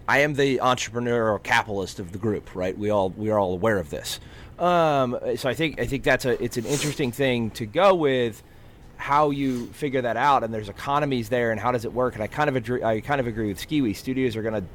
I 0.09 0.21
am 0.21 0.35
the 0.35 0.59
entrepreneurial 0.59 1.43
capitalist 1.43 2.01
of 2.01 2.13
the 2.13 2.19
group, 2.19 2.55
right? 2.55 2.77
We 2.77 2.89
all 2.91 3.11
we 3.11 3.31
are 3.31 3.39
all 3.39 3.53
aware 3.53 3.79
of 3.79 3.91
this. 3.91 4.19
Um, 4.59 5.19
so 5.37 5.49
I 5.49 5.55
think 5.55 5.79
I 5.79 5.87
think 5.87 6.05
that's 6.05 6.25
a 6.25 6.43
it's 6.43 6.57
an 6.57 6.65
interesting 6.65 7.13
thing 7.13 7.51
to 7.51 7.67
go 7.67 7.95
with 7.95 8.43
how 9.03 9.31
you 9.31 9.67
figure 9.73 10.01
that 10.01 10.17
out 10.17 10.45
and 10.45 10.55
there's 10.55 10.69
economies 10.69 11.29
there 11.29 11.51
and 11.51 11.59
how 11.59 11.73
does 11.73 11.85
it 11.85 11.93
work? 11.93 12.15
And 12.15 12.23
I 12.23 12.29
kind 12.29 12.49
of 12.49 12.55
agree 12.55 12.85
I 12.85 13.01
kind 13.01 13.21
of 13.21 13.27
agree 13.27 13.49
with 13.49 13.59
Skiwi 13.59 13.97
studios 13.97 14.37
are 14.37 14.43
going 14.43 14.67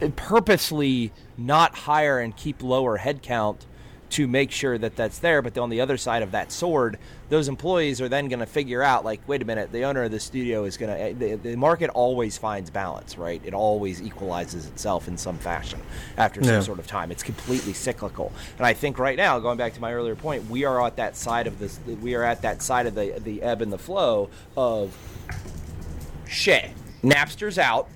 to 0.00 0.10
purposely 0.12 1.12
not 1.36 1.74
hire 1.74 2.18
and 2.18 2.34
keep 2.34 2.62
lower 2.62 2.98
headcount 2.98 3.66
to 4.12 4.26
make 4.28 4.50
sure 4.50 4.78
that 4.78 4.94
that's 4.96 5.18
there 5.18 5.42
but 5.42 5.56
on 5.58 5.68
the 5.70 5.80
other 5.80 5.96
side 5.96 6.22
of 6.22 6.30
that 6.32 6.52
sword 6.52 6.98
those 7.28 7.48
employees 7.48 8.00
are 8.00 8.08
then 8.08 8.28
going 8.28 8.38
to 8.40 8.46
figure 8.46 8.82
out 8.82 9.04
like 9.04 9.20
wait 9.26 9.40
a 9.42 9.44
minute 9.44 9.72
the 9.72 9.82
owner 9.84 10.02
of 10.04 10.10
the 10.10 10.20
studio 10.20 10.64
is 10.64 10.76
going 10.76 10.90
to 10.94 11.00
eh, 11.00 11.12
the, 11.12 11.34
the 11.50 11.56
market 11.56 11.88
always 11.90 12.36
finds 12.38 12.70
balance 12.70 13.16
right 13.18 13.40
it 13.44 13.54
always 13.54 14.00
equalizes 14.02 14.66
itself 14.66 15.08
in 15.08 15.16
some 15.16 15.38
fashion 15.38 15.80
after 16.16 16.42
some 16.42 16.54
Yeah. 16.54 16.60
sort 16.60 16.78
of 16.78 16.86
time 16.86 17.10
it's 17.10 17.22
completely 17.22 17.72
cyclical 17.72 18.32
and 18.58 18.66
i 18.66 18.72
think 18.72 18.98
right 18.98 19.16
now 19.16 19.38
going 19.38 19.58
back 19.58 19.74
to 19.74 19.80
my 19.80 19.92
earlier 19.92 20.14
point 20.14 20.48
we 20.50 20.64
are 20.64 20.84
at 20.86 20.96
that 20.96 21.16
side 21.16 21.46
of 21.46 21.58
this 21.58 21.80
we 22.02 22.14
are 22.14 22.22
at 22.24 22.42
that 22.42 22.62
side 22.62 22.86
of 22.86 22.94
the 22.94 23.18
the 23.24 23.42
ebb 23.42 23.62
and 23.62 23.72
the 23.72 23.78
flow 23.78 24.28
of 24.56 24.96
shit 26.28 26.70
napster's 27.02 27.58
out 27.58 27.88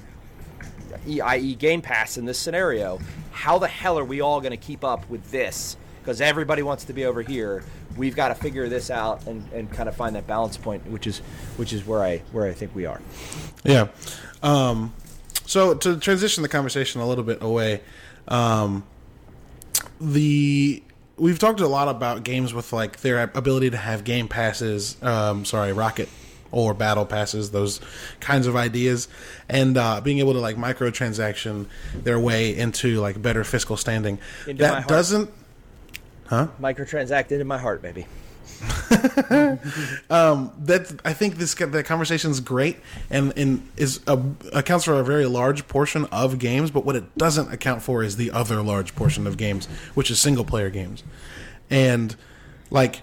e- 1.07 1.21
i.e. 1.21 1.55
Game 1.55 1.83
Pass 1.83 2.17
in 2.17 2.25
this 2.25 2.39
scenario, 2.39 2.99
how 3.33 3.59
the 3.59 3.69
hell 3.69 3.99
are 3.99 4.05
we 4.05 4.21
all 4.21 4.41
going 4.41 4.51
to 4.53 4.57
keep 4.57 4.83
up 4.83 5.09
with 5.11 5.31
this? 5.31 5.77
Because 6.07 6.21
everybody 6.21 6.63
wants 6.63 6.85
to 6.85 6.93
be 6.93 7.05
over 7.05 7.21
here. 7.21 7.65
We've 7.97 8.15
got 8.15 8.29
to 8.29 8.37
figure 8.37 8.69
this 8.69 8.91
out 8.91 9.27
and, 9.27 9.45
and 9.53 9.69
kind 9.73 9.89
of 9.89 9.97
find 9.97 10.15
that 10.15 10.29
balance 10.29 10.57
point, 10.57 10.87
which 10.87 11.09
is 11.09 11.19
which 11.57 11.73
is 11.73 11.85
where 11.85 12.01
I 12.01 12.19
where 12.31 12.47
I 12.47 12.53
think 12.53 12.77
we 12.77 12.87
are. 12.87 13.01
Yeah. 13.65 13.89
Um, 14.41 14.95
so 15.47 15.75
to 15.75 15.99
transition 15.99 16.45
the 16.45 16.49
conversation 16.49 17.01
a 17.01 17.09
little 17.09 17.25
bit 17.25 17.43
away, 17.43 17.81
um, 18.29 18.85
the 20.01 20.81
we've 21.17 21.41
talked 21.41 21.59
a 21.59 21.67
lot 21.67 21.89
about 21.89 22.23
games 22.23 22.55
with 22.55 22.73
like 22.73 23.01
their 23.01 23.29
ability 23.35 23.71
to 23.71 23.77
have 23.77 24.05
game 24.05 24.29
passes. 24.29 24.97
Um, 25.03 25.45
sorry, 25.45 25.73
rocket 25.73 26.09
or 26.53 26.73
battle 26.73 27.05
passes, 27.05 27.51
those 27.51 27.81
kinds 28.21 28.47
of 28.47 28.55
ideas, 28.55 29.09
and 29.49 29.77
uh, 29.77 30.01
being 30.01 30.21
able 30.21 30.35
to 30.35 30.39
like 30.39 30.55
microtransaction 30.55 31.67
their 31.95 32.21
way 32.21 32.57
into 32.57 33.01
like 33.01 33.21
better 33.21 33.43
fiscal 33.43 33.77
standing. 33.77 34.21
Into 34.47 34.63
that 34.63 34.85
heart. 34.85 34.89
Doesn't. 36.31 36.49
Microtransact 36.61 37.33
into 37.33 37.45
my 37.45 37.59
heart, 37.59 37.83
baby. 37.83 38.07
Um, 40.09 40.53
that 40.61 41.01
I 41.05 41.13
think 41.13 41.37
this 41.37 41.55
the 41.55 41.83
conversation 41.83 42.31
is 42.31 42.41
great 42.41 42.79
and, 43.11 43.37
and 43.37 43.69
is 43.77 44.01
a, 44.07 44.21
accounts 44.53 44.85
for 44.85 44.95
a 44.95 45.05
very 45.05 45.27
large 45.27 45.67
portion 45.67 46.05
of 46.07 46.39
games, 46.39 46.71
but 46.71 46.85
what 46.85 46.95
it 46.95 47.19
doesn't 47.19 47.53
account 47.53 47.83
for 47.83 48.03
is 48.03 48.17
the 48.17 48.31
other 48.31 48.63
large 48.63 48.95
portion 48.95 49.27
of 49.27 49.37
games, 49.37 49.67
which 49.95 50.11
is 50.11 50.21
single 50.21 50.45
player 50.45 50.71
games. 50.71 51.03
And 51.71 52.15
like 52.71 53.03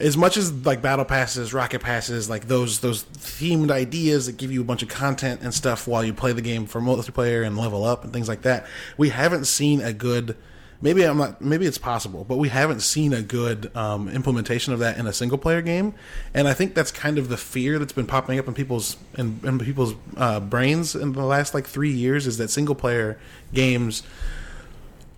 as 0.00 0.16
much 0.16 0.36
as 0.36 0.52
like 0.66 0.82
battle 0.82 1.04
passes, 1.04 1.54
rocket 1.54 1.80
passes, 1.80 2.28
like 2.28 2.48
those 2.48 2.80
those 2.80 3.04
themed 3.04 3.70
ideas 3.70 4.26
that 4.26 4.36
give 4.36 4.50
you 4.50 4.60
a 4.60 4.64
bunch 4.64 4.82
of 4.82 4.88
content 4.88 5.40
and 5.42 5.54
stuff 5.54 5.86
while 5.86 6.04
you 6.04 6.12
play 6.12 6.32
the 6.32 6.42
game 6.42 6.66
for 6.66 6.80
multiplayer 6.80 7.46
and 7.46 7.56
level 7.56 7.84
up 7.84 8.02
and 8.02 8.12
things 8.12 8.28
like 8.28 8.42
that, 8.42 8.66
we 8.96 9.10
haven't 9.10 9.46
seen 9.46 9.80
a 9.80 9.92
good. 9.92 10.36
Maybe 10.82 11.04
I'm 11.04 11.16
not. 11.16 11.40
Maybe 11.40 11.64
it's 11.64 11.78
possible, 11.78 12.24
but 12.24 12.38
we 12.38 12.48
haven't 12.48 12.80
seen 12.80 13.12
a 13.12 13.22
good 13.22 13.74
um, 13.76 14.08
implementation 14.08 14.72
of 14.72 14.80
that 14.80 14.98
in 14.98 15.06
a 15.06 15.12
single 15.12 15.38
player 15.38 15.62
game, 15.62 15.94
and 16.34 16.48
I 16.48 16.54
think 16.54 16.74
that's 16.74 16.90
kind 16.90 17.18
of 17.18 17.28
the 17.28 17.36
fear 17.36 17.78
that's 17.78 17.92
been 17.92 18.06
popping 18.06 18.38
up 18.40 18.48
in 18.48 18.54
people's 18.54 18.96
in, 19.16 19.38
in 19.44 19.60
people's 19.60 19.94
uh, 20.16 20.40
brains 20.40 20.96
in 20.96 21.12
the 21.12 21.24
last 21.24 21.54
like 21.54 21.68
three 21.68 21.92
years 21.92 22.26
is 22.26 22.36
that 22.38 22.50
single 22.50 22.74
player 22.74 23.18
games 23.54 24.02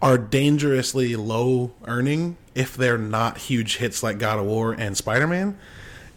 are 0.03 0.19
dangerously 0.19 1.17
low 1.17 1.73
earning 1.87 2.37
if 2.55 2.77
they're 2.77 2.99
not 2.99 3.39
huge 3.39 3.79
hits 3.79 4.03
like 4.03 4.19
God 4.19 4.39
of 4.39 4.45
War 4.45 4.73
and 4.73 4.95
Spider 4.95 5.27
Man. 5.27 5.59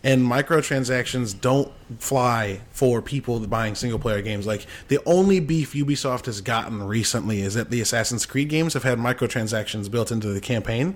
And 0.03 0.21
microtransactions 0.21 1.39
don't 1.39 1.71
fly 1.99 2.61
for 2.69 3.01
people 3.01 3.39
buying 3.47 3.75
single 3.75 3.99
player 3.99 4.21
games. 4.21 4.45
Like 4.45 4.65
the 4.87 4.99
only 5.05 5.39
beef 5.39 5.73
Ubisoft 5.73 6.25
has 6.25 6.39
gotten 6.41 6.83
recently 6.83 7.41
is 7.41 7.55
that 7.55 7.71
the 7.71 7.81
Assassin's 7.81 8.25
Creed 8.25 8.49
games 8.49 8.73
have 8.73 8.83
had 8.83 8.99
microtransactions 8.99 9.89
built 9.89 10.11
into 10.11 10.27
the 10.29 10.39
campaign. 10.39 10.95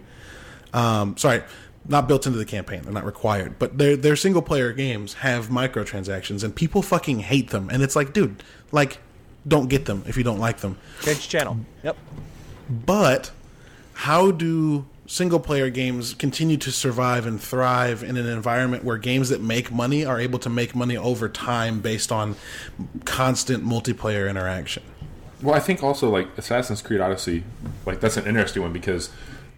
Um, 0.74 1.18
sorry, 1.18 1.44
not 1.88 2.08
built 2.08 2.26
into 2.26 2.38
the 2.38 2.46
campaign; 2.46 2.84
they're 2.84 2.94
not 2.94 3.06
required. 3.06 3.58
But 3.60 3.78
their 3.78 3.96
their 3.96 4.16
single 4.16 4.42
player 4.42 4.72
games 4.72 5.16
have 5.16 5.48
microtransactions, 5.48 6.44
and 6.44 6.56
people 6.56 6.82
fucking 6.82 7.20
hate 7.20 7.50
them. 7.50 7.70
And 7.70 7.82
it's 7.84 7.96
like, 7.96 8.14
dude, 8.14 8.44
like, 8.72 9.00
don't 9.48 9.68
get 9.68 9.86
them 9.86 10.04
if 10.08 10.16
you 10.16 10.24
don't 10.24 10.40
like 10.40 10.60
them. 10.60 10.78
Change 11.02 11.28
channel. 11.28 11.58
Yep. 11.84 11.98
But 12.70 13.32
how 13.94 14.32
do 14.32 14.86
single 15.12 15.42
player 15.42 15.70
games 15.70 16.14
continue 16.14 16.56
to 16.56 16.72
survive 16.72 17.26
and 17.26 17.42
thrive 17.42 18.02
in 18.02 18.16
an 18.16 18.26
environment 18.26 18.82
where 18.86 18.98
games 18.98 19.28
that 19.28 19.42
make 19.42 19.70
money 19.70 20.06
are 20.06 20.18
able 20.18 20.40
to 20.40 20.50
make 20.50 20.74
money 20.74 20.96
over 20.96 21.28
time 21.28 21.82
based 21.82 22.14
on 22.14 22.34
constant 23.04 23.62
multiplayer 23.62 24.30
interaction? 24.30 24.82
Well, 25.42 25.54
I 25.54 25.60
think 25.60 25.84
also 25.84 26.10
like 26.10 26.38
Assassin's 26.38 26.82
Creed 26.82 27.02
Odyssey, 27.02 27.44
like 27.86 28.00
that's 28.00 28.16
an 28.16 28.26
interesting 28.26 28.62
one 28.62 28.72
because 28.72 29.10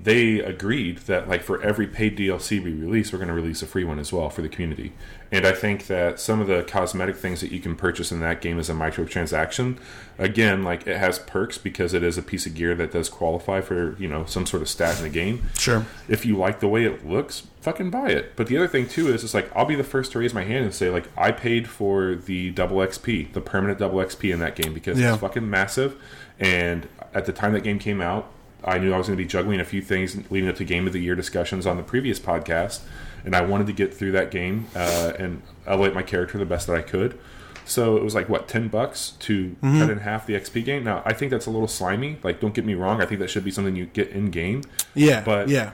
they 0.01 0.39
agreed 0.39 0.97
that 0.99 1.29
like 1.29 1.43
for 1.43 1.61
every 1.61 1.85
paid 1.85 2.17
DLC 2.17 2.61
we 2.63 2.73
release, 2.73 3.13
we're 3.13 3.19
going 3.19 3.27
to 3.27 3.35
release 3.35 3.61
a 3.61 3.67
free 3.67 3.83
one 3.83 3.99
as 3.99 4.11
well 4.11 4.31
for 4.31 4.41
the 4.41 4.49
community. 4.49 4.93
And 5.33 5.47
I 5.47 5.51
think 5.51 5.87
that 5.87 6.19
some 6.19 6.39
of 6.39 6.47
the 6.47 6.61
cosmetic 6.63 7.15
things 7.15 7.41
that 7.41 7.51
you 7.51 7.59
can 7.59 7.75
purchase 7.75 8.11
in 8.11 8.19
that 8.19 8.39
game 8.39 8.59
is 8.59 8.69
a 8.69 8.73
microtransaction, 8.73 9.77
again, 10.19 10.63
like 10.63 10.85
it 10.85 10.97
has 10.97 11.17
perks 11.17 11.57
because 11.57 11.93
it 11.93 12.03
is 12.03 12.17
a 12.17 12.21
piece 12.21 12.45
of 12.45 12.53
gear 12.53 12.75
that 12.75 12.91
does 12.91 13.09
qualify 13.09 13.59
for 13.61 13.95
you 13.99 14.07
know 14.07 14.25
some 14.25 14.45
sort 14.45 14.61
of 14.61 14.69
stat 14.69 14.97
in 14.97 15.03
the 15.03 15.09
game. 15.09 15.41
Sure. 15.57 15.85
If 16.07 16.25
you 16.25 16.37
like 16.37 16.59
the 16.59 16.67
way 16.67 16.85
it 16.85 17.05
looks, 17.07 17.47
fucking 17.61 17.89
buy 17.89 18.09
it. 18.09 18.35
But 18.35 18.47
the 18.47 18.57
other 18.57 18.67
thing 18.67 18.87
too 18.87 19.07
is 19.11 19.23
it's 19.23 19.33
like 19.33 19.49
I'll 19.55 19.65
be 19.65 19.75
the 19.75 19.83
first 19.83 20.11
to 20.11 20.19
raise 20.19 20.33
my 20.33 20.43
hand 20.43 20.65
and 20.65 20.73
say 20.73 20.89
like 20.89 21.09
I 21.17 21.31
paid 21.31 21.67
for 21.67 22.15
the 22.15 22.51
double 22.51 22.77
XP, 22.77 23.33
the 23.33 23.41
permanent 23.41 23.79
double 23.79 23.97
XP 23.99 24.31
in 24.31 24.39
that 24.39 24.55
game 24.55 24.73
because 24.73 24.99
Yeah. 24.99 25.13
it's 25.13 25.21
fucking 25.21 25.49
massive. 25.49 25.95
And 26.39 26.87
at 27.13 27.25
the 27.25 27.33
time 27.33 27.53
that 27.53 27.63
game 27.63 27.79
came 27.79 28.01
out, 28.01 28.31
I 28.63 28.77
knew 28.77 28.93
I 28.93 28.97
was 28.97 29.07
going 29.07 29.17
to 29.17 29.23
be 29.23 29.27
juggling 29.27 29.59
a 29.59 29.65
few 29.65 29.81
things 29.81 30.15
leading 30.31 30.47
up 30.49 30.55
to 30.57 30.63
Game 30.63 30.87
of 30.87 30.93
the 30.93 30.99
Year 30.99 31.15
discussions 31.15 31.65
on 31.67 31.75
the 31.77 31.83
previous 31.83 32.19
podcast, 32.19 32.81
and 33.25 33.35
I 33.35 33.41
wanted 33.41 33.67
to 33.67 33.73
get 33.73 33.93
through 33.93 34.11
that 34.13 34.31
game 34.31 34.67
uh, 34.75 35.13
and 35.19 35.41
elevate 35.65 35.93
my 35.93 36.03
character 36.03 36.37
the 36.37 36.45
best 36.45 36.67
that 36.67 36.75
I 36.75 36.81
could. 36.81 37.19
So 37.65 37.95
it 37.95 38.03
was 38.03 38.13
like 38.13 38.27
what 38.27 38.47
ten 38.49 38.67
bucks 38.67 39.11
to 39.21 39.55
cut 39.61 39.89
in 39.89 39.99
half 39.99 40.25
the 40.25 40.33
XP 40.33 40.65
gain. 40.65 40.83
Now 40.83 41.01
I 41.05 41.13
think 41.13 41.31
that's 41.31 41.45
a 41.45 41.49
little 41.49 41.67
slimy. 41.69 42.17
Like, 42.21 42.41
don't 42.41 42.53
get 42.53 42.65
me 42.65 42.73
wrong. 42.73 43.01
I 43.01 43.05
think 43.05 43.19
that 43.21 43.29
should 43.29 43.45
be 43.45 43.51
something 43.51 43.75
you 43.75 43.85
get 43.85 44.09
in 44.09 44.31
game 44.31 44.63
Yeah. 44.93 45.21
But- 45.23 45.47
yeah. 45.49 45.71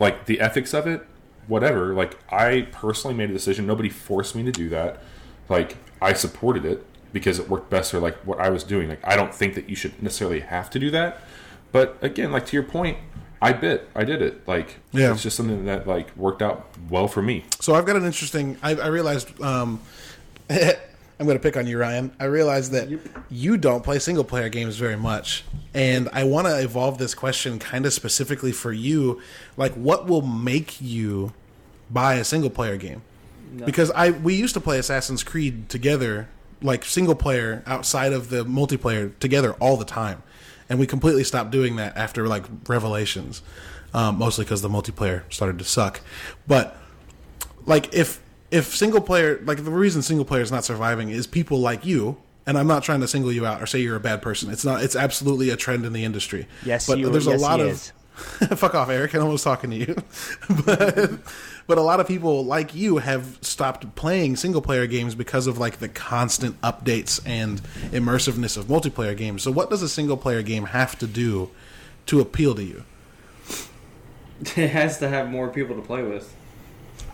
like 0.00 0.26
the 0.26 0.40
ethics 0.40 0.72
of 0.72 0.86
it, 0.86 1.06
whatever. 1.46 1.92
Like 1.94 2.18
I 2.32 2.68
personally 2.72 3.14
made 3.16 3.28
a 3.30 3.32
decision. 3.34 3.66
Nobody 3.66 3.88
forced 3.90 4.34
me 4.34 4.42
to 4.44 4.52
do 4.52 4.68
that. 4.70 5.02
Like 5.48 5.76
I 6.00 6.12
supported 6.14 6.64
it 6.64 6.84
because 7.12 7.38
it 7.38 7.48
worked 7.50 7.68
best 7.70 7.90
for 7.90 7.98
like 8.00 8.16
what 8.26 8.38
I 8.40 8.48
was 8.48 8.64
doing. 8.64 8.88
Like 8.88 9.00
I 9.06 9.16
don't 9.16 9.34
think 9.34 9.54
that 9.56 9.68
you 9.68 9.76
should 9.76 10.02
necessarily 10.02 10.40
have 10.40 10.70
to 10.70 10.78
do 10.78 10.90
that. 10.92 11.20
But 11.70 11.98
again, 12.00 12.32
like 12.32 12.46
to 12.46 12.56
your 12.56 12.62
point, 12.62 12.96
I 13.40 13.52
bit, 13.52 13.88
I 13.94 14.04
did 14.04 14.20
it. 14.22 14.46
Like 14.48 14.76
Yeah. 14.92 15.12
it's 15.12 15.22
just 15.22 15.36
something 15.36 15.64
that 15.66 15.86
like 15.86 16.16
worked 16.16 16.42
out 16.42 16.66
well 16.90 17.08
for 17.08 17.22
me. 17.22 17.44
So 17.60 17.74
I've 17.74 17.86
got 17.86 17.96
an 17.96 18.04
interesting. 18.04 18.56
I, 18.62 18.74
I 18.74 18.86
realized. 18.88 19.40
Um, 19.40 19.80
I'm 21.20 21.26
going 21.26 21.36
to 21.36 21.42
pick 21.42 21.56
on 21.56 21.66
you, 21.66 21.78
Ryan. 21.78 22.12
I 22.20 22.24
realized 22.26 22.70
that 22.72 22.88
you 23.28 23.56
don't 23.56 23.82
play 23.82 23.98
single 23.98 24.22
player 24.22 24.48
games 24.48 24.76
very 24.76 24.96
much, 24.96 25.42
and 25.74 26.08
I 26.12 26.22
want 26.22 26.46
to 26.46 26.60
evolve 26.62 26.98
this 26.98 27.12
question 27.12 27.58
kind 27.58 27.86
of 27.86 27.92
specifically 27.92 28.52
for 28.52 28.72
you. 28.72 29.20
Like, 29.56 29.72
what 29.72 30.06
will 30.06 30.22
make 30.22 30.80
you 30.80 31.32
buy 31.90 32.14
a 32.14 32.24
single 32.24 32.50
player 32.50 32.76
game? 32.76 33.02
Because 33.64 33.90
I 33.92 34.10
we 34.10 34.34
used 34.36 34.54
to 34.54 34.60
play 34.60 34.78
Assassin's 34.78 35.24
Creed 35.24 35.68
together, 35.68 36.28
like 36.62 36.84
single 36.84 37.16
player 37.16 37.64
outside 37.66 38.12
of 38.12 38.30
the 38.30 38.44
multiplayer 38.44 39.18
together 39.18 39.54
all 39.54 39.76
the 39.76 39.84
time, 39.86 40.22
and 40.68 40.78
we 40.78 40.86
completely 40.86 41.24
stopped 41.24 41.50
doing 41.50 41.76
that 41.76 41.96
after 41.96 42.26
like 42.28 42.44
Revelations, 42.66 43.42
um, 43.94 44.18
mostly 44.18 44.44
because 44.44 44.62
the 44.62 44.68
multiplayer 44.68 45.22
started 45.32 45.58
to 45.58 45.64
suck. 45.64 46.00
But 46.46 46.76
like 47.66 47.92
if 47.94 48.20
if 48.50 48.74
single 48.74 49.00
player 49.00 49.40
like 49.44 49.64
the 49.64 49.70
reason 49.70 50.02
single 50.02 50.24
player 50.24 50.42
is 50.42 50.50
not 50.52 50.64
surviving 50.64 51.10
is 51.10 51.26
people 51.26 51.58
like 51.60 51.84
you 51.84 52.16
and 52.48 52.56
I'm 52.56 52.66
not 52.66 52.82
trying 52.82 53.00
to 53.02 53.08
single 53.08 53.30
you 53.30 53.44
out 53.44 53.60
or 53.62 53.66
say 53.66 53.78
you're 53.78 53.96
a 53.96 54.00
bad 54.00 54.22
person. 54.22 54.50
It's 54.50 54.64
not. 54.64 54.82
It's 54.82 54.96
absolutely 54.96 55.50
a 55.50 55.56
trend 55.56 55.84
in 55.84 55.92
the 55.92 56.02
industry. 56.02 56.48
Yes, 56.64 56.86
but 56.86 56.98
you- 56.98 57.10
there's 57.10 57.26
a 57.26 57.32
yes, 57.32 57.42
lot 57.42 57.60
he 57.60 57.68
of. 57.68 57.92
Fuck 58.58 58.74
off, 58.74 58.88
Eric. 58.88 59.14
I'm 59.14 59.22
almost 59.22 59.44
talking 59.44 59.70
to 59.70 59.76
you. 59.76 59.94
but 60.64 61.20
but 61.68 61.78
a 61.78 61.82
lot 61.82 62.00
of 62.00 62.08
people 62.08 62.44
like 62.44 62.74
you 62.74 62.96
have 62.98 63.38
stopped 63.42 63.94
playing 63.94 64.34
single 64.34 64.60
player 64.60 64.88
games 64.88 65.14
because 65.14 65.46
of 65.46 65.58
like 65.58 65.78
the 65.78 65.88
constant 65.88 66.60
updates 66.62 67.20
and 67.24 67.62
immersiveness 67.92 68.56
of 68.56 68.64
multiplayer 68.64 69.16
games. 69.16 69.44
So 69.44 69.52
what 69.52 69.70
does 69.70 69.82
a 69.82 69.88
single 69.88 70.16
player 70.16 70.42
game 70.42 70.64
have 70.64 70.98
to 70.98 71.06
do 71.06 71.50
to 72.06 72.20
appeal 72.20 72.56
to 72.56 72.64
you? 72.64 72.82
It 74.56 74.70
has 74.70 74.98
to 74.98 75.08
have 75.08 75.30
more 75.30 75.48
people 75.48 75.74
to 75.76 75.82
play 75.82 76.02
with. 76.02 76.34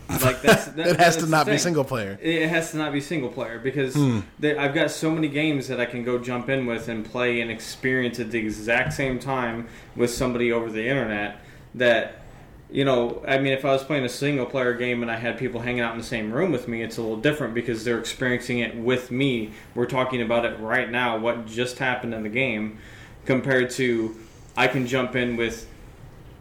Like 0.09 0.41
that's 0.43 0.65
that, 0.77 0.79
It 0.87 0.97
has 0.97 1.15
that's 1.15 1.25
to 1.25 1.27
not 1.27 1.47
be 1.47 1.57
single 1.57 1.83
player. 1.83 2.19
It 2.21 2.47
has 2.49 2.71
to 2.71 2.77
not 2.77 2.93
be 2.93 3.01
single 3.01 3.29
player 3.29 3.57
because 3.59 3.95
Hmm. 3.95 4.19
they, 4.39 4.55
I've 4.55 4.75
got 4.75 4.91
so 4.91 5.09
many 5.11 5.27
games 5.27 5.67
that 5.67 5.79
I 5.79 5.85
can 5.85 6.03
go 6.03 6.19
jump 6.19 6.49
in 6.49 6.65
with 6.67 6.87
and 6.87 7.03
play 7.03 7.41
and 7.41 7.49
experience 7.49 8.19
at 8.19 8.29
the 8.31 8.37
exact 8.39 8.93
same 8.93 9.17
time 9.19 9.67
with 9.95 10.11
somebody 10.11 10.51
over 10.51 10.71
the 10.71 10.87
internet. 10.87 11.39
That 11.73 12.21
you 12.69 12.83
know, 12.83 13.23
I 13.27 13.37
mean, 13.37 13.53
if 13.53 13.63
I 13.63 13.71
was 13.71 13.83
playing 13.83 14.05
a 14.05 14.09
single 14.09 14.45
player 14.45 14.73
game 14.73 15.01
and 15.01 15.11
I 15.11 15.17
had 15.17 15.37
people 15.37 15.61
hanging 15.61 15.81
out 15.81 15.93
in 15.93 15.97
the 15.97 16.03
same 16.03 16.31
room 16.31 16.51
with 16.51 16.67
me, 16.67 16.81
it's 16.81 16.97
a 16.97 17.01
little 17.01 17.17
different 17.17 17.53
because 17.53 17.83
they're 17.83 17.99
experiencing 17.99 18.59
it 18.59 18.75
with 18.75 19.11
me. 19.11 19.51
We're 19.75 19.85
talking 19.85 20.21
about 20.21 20.45
it 20.45 20.59
right 20.59 20.89
now, 20.89 21.17
what 21.17 21.45
just 21.45 21.77
happened 21.77 22.13
in 22.13 22.23
the 22.23 22.29
game, 22.29 22.79
compared 23.25 23.69
to 23.71 24.15
I 24.57 24.67
can 24.67 24.87
jump 24.87 25.15
in 25.15 25.37
with 25.37 25.67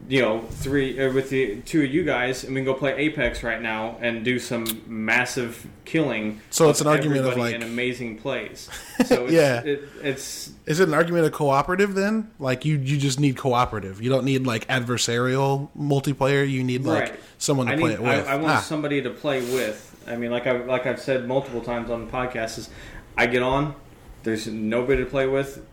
you 0.07 0.21
know 0.21 0.41
three 0.51 0.99
or 1.01 1.11
with 1.11 1.31
the 1.31 1.57
two 1.63 1.83
of 1.83 1.91
you 1.91 2.05
guys 2.05 2.45
and 2.45 2.55
we 2.55 2.61
can 2.61 2.67
go 2.67 2.75
play 2.75 2.95
apex 2.97 3.43
right 3.43 3.63
now 3.63 3.97
and 4.01 4.23
do 4.25 4.39
some 4.39 4.67
massive 4.87 5.67
killing 5.87 6.41
So 6.51 6.69
it's 6.69 6.83
an 6.83 6.87
argument 6.87 7.27
of, 7.27 7.37
like- 7.39 7.55
amazing 7.63 8.19
plays 8.19 8.69
so 9.07 9.25
it's, 9.25 9.33
Yeah. 9.33 9.63
it, 9.63 9.83
it's 10.03 10.53
Is 10.67 10.81
it 10.81 10.89
an 10.89 10.95
argument 10.95 11.25
of 11.25 11.33
cooperative 11.33 11.95
then? 11.95 12.31
Like 12.39 12.65
you 12.67 12.77
you 12.77 12.99
just 12.99 13.19
need 13.19 13.37
cooperative. 13.39 14.03
You 14.03 14.11
don't 14.11 14.25
need 14.27 14.47
like 14.47 14.67
adversarial 14.69 15.69
multiplayer. 15.79 16.49
You 16.49 16.63
need 16.65 16.85
like 16.85 17.11
right 17.11 17.21
someone 17.39 17.67
to 17.69 17.73
I 17.73 17.77
play 17.77 17.89
need, 17.91 17.95
it 17.95 18.01
with. 18.03 18.29
I, 18.29 18.33
I 18.33 18.37
want 18.37 18.53
Ah. 18.53 18.61
somebody 18.61 19.01
to 19.03 19.11
play 19.11 19.41
with 19.41 19.91
i 20.07 20.17
mean 20.17 20.31
like 20.31 20.47
i 20.47 20.53
like 20.65 20.85
i've 20.85 21.01
said 21.01 21.27
multiple 21.27 21.63
times 21.63 21.91
on 21.91 22.05
the 22.05 22.11
podcast 22.13 22.59
is 22.59 22.69
i 23.17 23.25
get 23.27 23.43
on 23.43 23.75
there's 24.23 24.47
nobody 24.47 25.03
to 25.03 25.09
play 25.09 25.27
with 25.27 25.65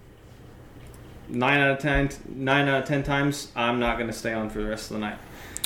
nine 1.32 1.60
out 1.60 1.72
of 1.72 1.80
ten 1.80 2.10
nine 2.30 2.68
out 2.68 2.84
of 2.84 2.88
ten 2.88 3.03
times 3.03 3.52
i'm 3.56 3.80
not 3.80 3.98
going 3.98 4.08
to 4.08 4.14
stay 4.14 4.34
on 4.34 4.49
for 4.49 4.60
the 4.60 4.70
rest 4.70 4.91
of 4.91 4.95
the 4.95 4.99
night 4.99 5.18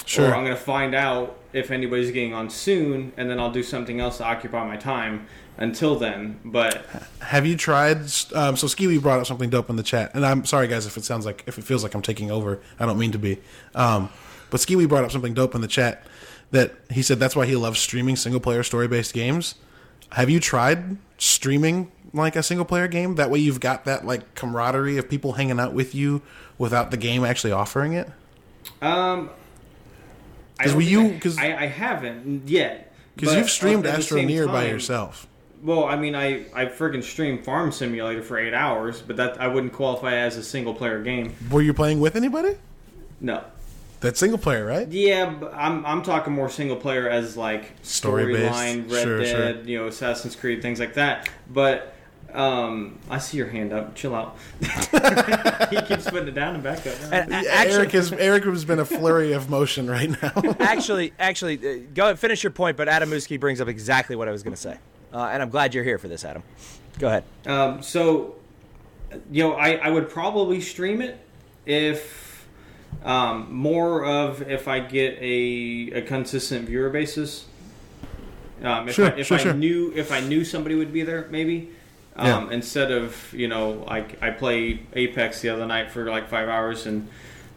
Sure. 0.05 0.29
Or 0.29 0.35
I'm 0.35 0.43
going 0.43 0.55
to 0.55 0.61
find 0.61 0.93
out 0.93 1.37
if 1.51 1.71
anybody's 1.71 2.11
getting 2.11 2.33
on 2.33 2.49
soon, 2.49 3.11
and 3.17 3.29
then 3.29 3.39
I'll 3.39 3.51
do 3.51 3.63
something 3.63 3.99
else 3.99 4.17
to 4.17 4.23
occupy 4.23 4.65
my 4.65 4.77
time 4.77 5.25
until 5.57 5.97
then. 5.97 6.39
But 6.45 6.85
Have 7.21 7.45
you 7.45 7.57
tried? 7.57 7.97
Um, 8.33 8.55
so 8.55 8.67
Skiwi 8.67 9.01
brought 9.01 9.19
up 9.19 9.25
something 9.25 9.49
dope 9.49 9.69
in 9.69 9.75
the 9.77 9.83
chat, 9.83 10.11
and 10.13 10.25
I'm 10.25 10.45
sorry 10.45 10.67
guys 10.67 10.85
if 10.85 10.95
it 10.95 11.03
sounds 11.03 11.25
like 11.25 11.43
if 11.47 11.57
it 11.57 11.63
feels 11.63 11.81
like 11.81 11.95
I'm 11.95 12.03
taking 12.03 12.29
over. 12.29 12.61
I 12.79 12.85
don't 12.85 12.99
mean 12.99 13.11
to 13.13 13.19
be. 13.19 13.39
Um, 13.73 14.09
but 14.51 14.59
Skiwi 14.59 14.87
brought 14.87 15.03
up 15.03 15.11
something 15.11 15.33
dope 15.33 15.55
in 15.55 15.61
the 15.61 15.67
chat 15.67 16.05
that 16.51 16.75
he 16.91 17.01
said 17.01 17.19
that's 17.19 17.35
why 17.35 17.47
he 17.47 17.55
loves 17.55 17.79
streaming 17.79 18.15
single 18.15 18.39
player 18.39 18.61
story 18.61 18.87
based 18.87 19.13
games. 19.13 19.55
Have 20.11 20.29
you 20.29 20.39
tried 20.39 20.97
streaming 21.17 21.91
like 22.15 22.35
a 22.35 22.43
single 22.43 22.65
player 22.65 22.87
game? 22.87 23.15
That 23.15 23.29
way 23.29 23.39
you've 23.39 23.59
got 23.59 23.85
that 23.85 24.05
like 24.05 24.35
camaraderie 24.35 24.97
of 24.97 25.09
people 25.09 25.33
hanging 25.33 25.59
out 25.59 25.73
with 25.73 25.93
you 25.95 26.21
without 26.57 26.91
the 26.91 26.97
game 26.97 27.23
actually 27.25 27.51
offering 27.51 27.93
it. 27.93 28.07
um, 28.81 29.29
I 30.59 30.63
'Cause 30.63 30.71
don't 30.71 30.75
were 30.75 30.81
think 30.81 30.91
you- 30.91 31.01
I- 31.15 31.19
'cause- 31.19 31.37
I, 31.37 31.63
I 31.63 31.65
haven't 31.67 32.47
yet 32.47 32.93
Because 33.15 33.35
you've 33.35 33.49
streamed 33.49 33.85
at 33.85 33.91
the 33.93 33.97
Astro 33.99 34.17
same 34.19 34.27
Near 34.27 34.47
by 34.47 34.67
yourself. 34.67 35.27
Well, 35.63 35.85
I 35.85 35.95
mean, 35.95 36.15
I 36.15 36.43
I 36.53 36.65
freaking 36.65 37.03
streamed 37.03 37.43
Farm 37.43 37.71
Simulator 37.71 38.21
for 38.21 38.37
eight 38.37 38.53
hours, 38.53 39.01
but 39.01 39.17
that 39.17 39.41
I 39.41 39.47
wouldn't 39.47 39.73
qualify 39.73 40.15
as 40.15 40.37
a 40.37 40.43
single 40.43 40.73
player 40.73 41.01
game. 41.01 41.33
Were 41.49 41.61
you 41.61 41.73
playing 41.73 41.99
with 41.99 42.15
anybody? 42.15 42.55
No. 43.19 43.41
That's 44.01 44.19
single 44.19 44.37
player, 44.37 44.65
right? 44.65 44.87
Yeah, 44.89 45.25
but 45.39 45.53
I'm 45.55 45.83
I'm 45.85 46.03
talking 46.03 46.33
more 46.33 46.49
single 46.49 46.75
player 46.77 47.09
as 47.09 47.35
like 47.35 47.81
storyline, 47.81 48.91
Red 48.91 49.03
Sure, 49.03 49.25
sure. 49.25 49.37
Dead, 49.53 49.63
you 49.67 49.79
know, 49.79 49.87
Assassin's 49.87 50.35
Creed, 50.35 50.61
things 50.61 50.79
like 50.79 50.93
that. 50.93 51.27
But 51.51 51.94
um, 52.35 52.99
I 53.09 53.17
see 53.19 53.37
your 53.37 53.47
hand 53.47 53.71
up. 53.73 53.95
Chill 53.95 54.13
out. 54.13 54.37
he 54.59 55.81
keeps 55.83 56.09
putting 56.09 56.27
it 56.27 56.35
down 56.35 56.55
and 56.55 56.63
back 56.63 56.85
up. 56.85 56.93
And 57.11 57.31
a- 57.33 57.43
Yeah, 57.43 57.49
actually, 57.51 57.75
Eric 57.77 57.91
has 57.91 58.11
Eric 58.13 58.43
has 58.45 58.65
been 58.65 58.79
a 58.79 58.85
flurry 58.85 59.31
of 59.33 59.49
motion 59.49 59.89
right 59.89 60.09
now. 60.21 60.33
actually, 60.59 61.13
actually, 61.19 61.57
uh, 61.57 61.83
go 61.93 62.15
finish 62.15 62.43
your 62.43 62.51
point. 62.51 62.77
But 62.77 62.87
Adam 62.89 63.09
Muski 63.09 63.39
brings 63.39 63.61
up 63.61 63.67
exactly 63.67 64.15
what 64.15 64.27
I 64.27 64.31
was 64.31 64.43
going 64.43 64.53
to 64.53 64.61
say, 64.61 64.77
uh, 65.13 65.29
and 65.31 65.41
I'm 65.41 65.49
glad 65.49 65.73
you're 65.73 65.83
here 65.83 65.97
for 65.97 66.07
this, 66.07 66.25
Adam. 66.25 66.43
Go 66.99 67.07
ahead. 67.07 67.23
Um, 67.45 67.81
so, 67.81 68.35
you 69.31 69.43
know, 69.43 69.53
I, 69.53 69.71
I 69.75 69.89
would 69.89 70.09
probably 70.09 70.61
stream 70.61 71.01
it 71.01 71.19
if 71.65 72.45
um, 73.03 73.53
more 73.53 74.05
of 74.05 74.41
if 74.49 74.67
I 74.67 74.79
get 74.79 75.17
a, 75.19 75.91
a 75.93 76.01
consistent 76.03 76.67
viewer 76.67 76.89
basis. 76.89 77.45
Um, 78.63 78.87
if 78.87 78.95
Sure, 78.95 79.07
I, 79.11 79.17
if 79.19 79.27
sure, 79.27 79.37
I 79.37 79.41
sure. 79.41 79.53
knew 79.53 79.91
if 79.95 80.11
I 80.11 80.21
knew 80.21 80.45
somebody 80.45 80.75
would 80.75 80.93
be 80.93 81.03
there, 81.03 81.27
maybe. 81.29 81.71
Um, 82.15 82.51
Instead 82.51 82.91
of 82.91 83.33
you 83.33 83.47
know, 83.47 83.71
like 83.87 84.21
I 84.21 84.31
play 84.31 84.81
Apex 84.93 85.41
the 85.41 85.49
other 85.49 85.65
night 85.65 85.91
for 85.91 86.09
like 86.09 86.29
five 86.29 86.49
hours 86.49 86.85
and. 86.85 87.07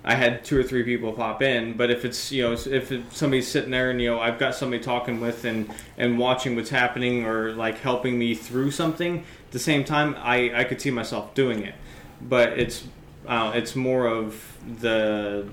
I 0.04 0.14
had 0.14 0.42
two 0.42 0.58
or 0.58 0.62
three 0.62 0.84
people 0.84 1.12
pop 1.12 1.42
in, 1.42 1.76
but 1.76 1.90
if 1.90 2.04
it's 2.04 2.32
you 2.32 2.42
know 2.42 2.52
if 2.52 2.92
it, 2.92 3.12
somebody's 3.12 3.48
sitting 3.48 3.72
there 3.72 3.90
and 3.90 4.00
you 4.00 4.08
know 4.08 4.20
I've 4.20 4.38
got 4.38 4.54
somebody 4.54 4.82
talking 4.82 5.20
with 5.20 5.44
and 5.44 5.68
and 5.98 6.18
watching 6.18 6.54
what's 6.54 6.70
happening 6.70 7.26
or 7.26 7.52
like 7.52 7.78
helping 7.80 8.16
me 8.16 8.34
through 8.34 8.70
something 8.70 9.24
at 9.48 9.52
the 9.52 9.58
same 9.58 9.82
time, 9.84 10.14
I 10.18 10.52
I 10.54 10.64
could 10.64 10.80
see 10.80 10.90
myself 10.90 11.34
doing 11.34 11.62
it, 11.62 11.74
but 12.20 12.58
it's 12.58 12.84
uh, 13.26 13.52
it's 13.54 13.74
more 13.74 14.06
of 14.06 14.58
the 14.80 15.48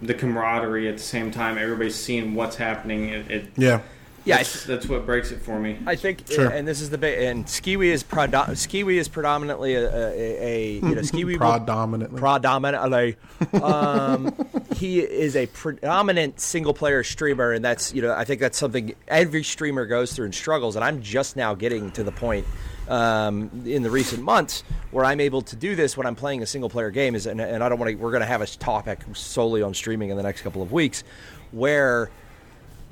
the 0.00 0.14
camaraderie 0.14 0.88
at 0.88 0.98
the 0.98 1.02
same 1.02 1.32
time. 1.32 1.58
Everybody's 1.58 1.96
seeing 1.96 2.34
what's 2.34 2.56
happening. 2.56 3.08
It, 3.08 3.30
it 3.30 3.44
yeah. 3.56 3.80
Yeah, 4.24 4.36
I, 4.36 4.38
that's, 4.38 4.64
that's 4.64 4.86
what 4.86 5.04
breaks 5.04 5.32
it 5.32 5.42
for 5.42 5.58
me. 5.58 5.78
I 5.86 5.96
think, 5.96 6.30
Sure. 6.30 6.48
and 6.48 6.66
this 6.66 6.80
is 6.80 6.90
the 6.90 6.98
big, 6.98 7.20
and 7.22 7.44
Skiwi 7.44 7.86
is 7.86 8.04
prodo- 8.04 8.50
Skiwi 8.50 8.94
is 8.94 9.08
predominantly 9.08 9.74
a, 9.74 9.90
a, 9.92 10.12
a 10.44 10.72
you 10.74 10.80
know 10.94 11.00
Skiwi 11.00 11.36
Predominantly. 11.38 12.20
predominantly. 12.20 13.16
Um, 13.60 14.32
he 14.76 15.00
is 15.00 15.34
a 15.34 15.46
predominant 15.46 16.40
single 16.40 16.72
player 16.74 17.02
streamer, 17.02 17.52
and 17.52 17.64
that's 17.64 17.92
you 17.92 18.02
know 18.02 18.12
I 18.14 18.24
think 18.24 18.40
that's 18.40 18.58
something 18.58 18.94
every 19.08 19.42
streamer 19.42 19.86
goes 19.86 20.12
through 20.12 20.26
and 20.26 20.34
struggles. 20.34 20.76
And 20.76 20.84
I'm 20.84 21.02
just 21.02 21.34
now 21.36 21.54
getting 21.54 21.90
to 21.92 22.04
the 22.04 22.12
point 22.12 22.46
um, 22.88 23.50
in 23.64 23.82
the 23.82 23.90
recent 23.90 24.22
months 24.22 24.62
where 24.92 25.04
I'm 25.04 25.20
able 25.20 25.42
to 25.42 25.56
do 25.56 25.74
this 25.74 25.96
when 25.96 26.06
I'm 26.06 26.14
playing 26.14 26.42
a 26.42 26.46
single 26.46 26.70
player 26.70 26.90
game. 26.90 27.14
Is 27.16 27.26
and, 27.26 27.40
and 27.40 27.62
I 27.64 27.68
don't 27.68 27.78
want 27.78 27.90
to. 27.90 27.96
We're 27.96 28.10
going 28.12 28.20
to 28.22 28.26
have 28.26 28.40
a 28.42 28.46
topic 28.46 29.00
solely 29.14 29.62
on 29.62 29.74
streaming 29.74 30.10
in 30.10 30.16
the 30.16 30.22
next 30.22 30.42
couple 30.42 30.62
of 30.62 30.70
weeks, 30.70 31.02
where 31.50 32.10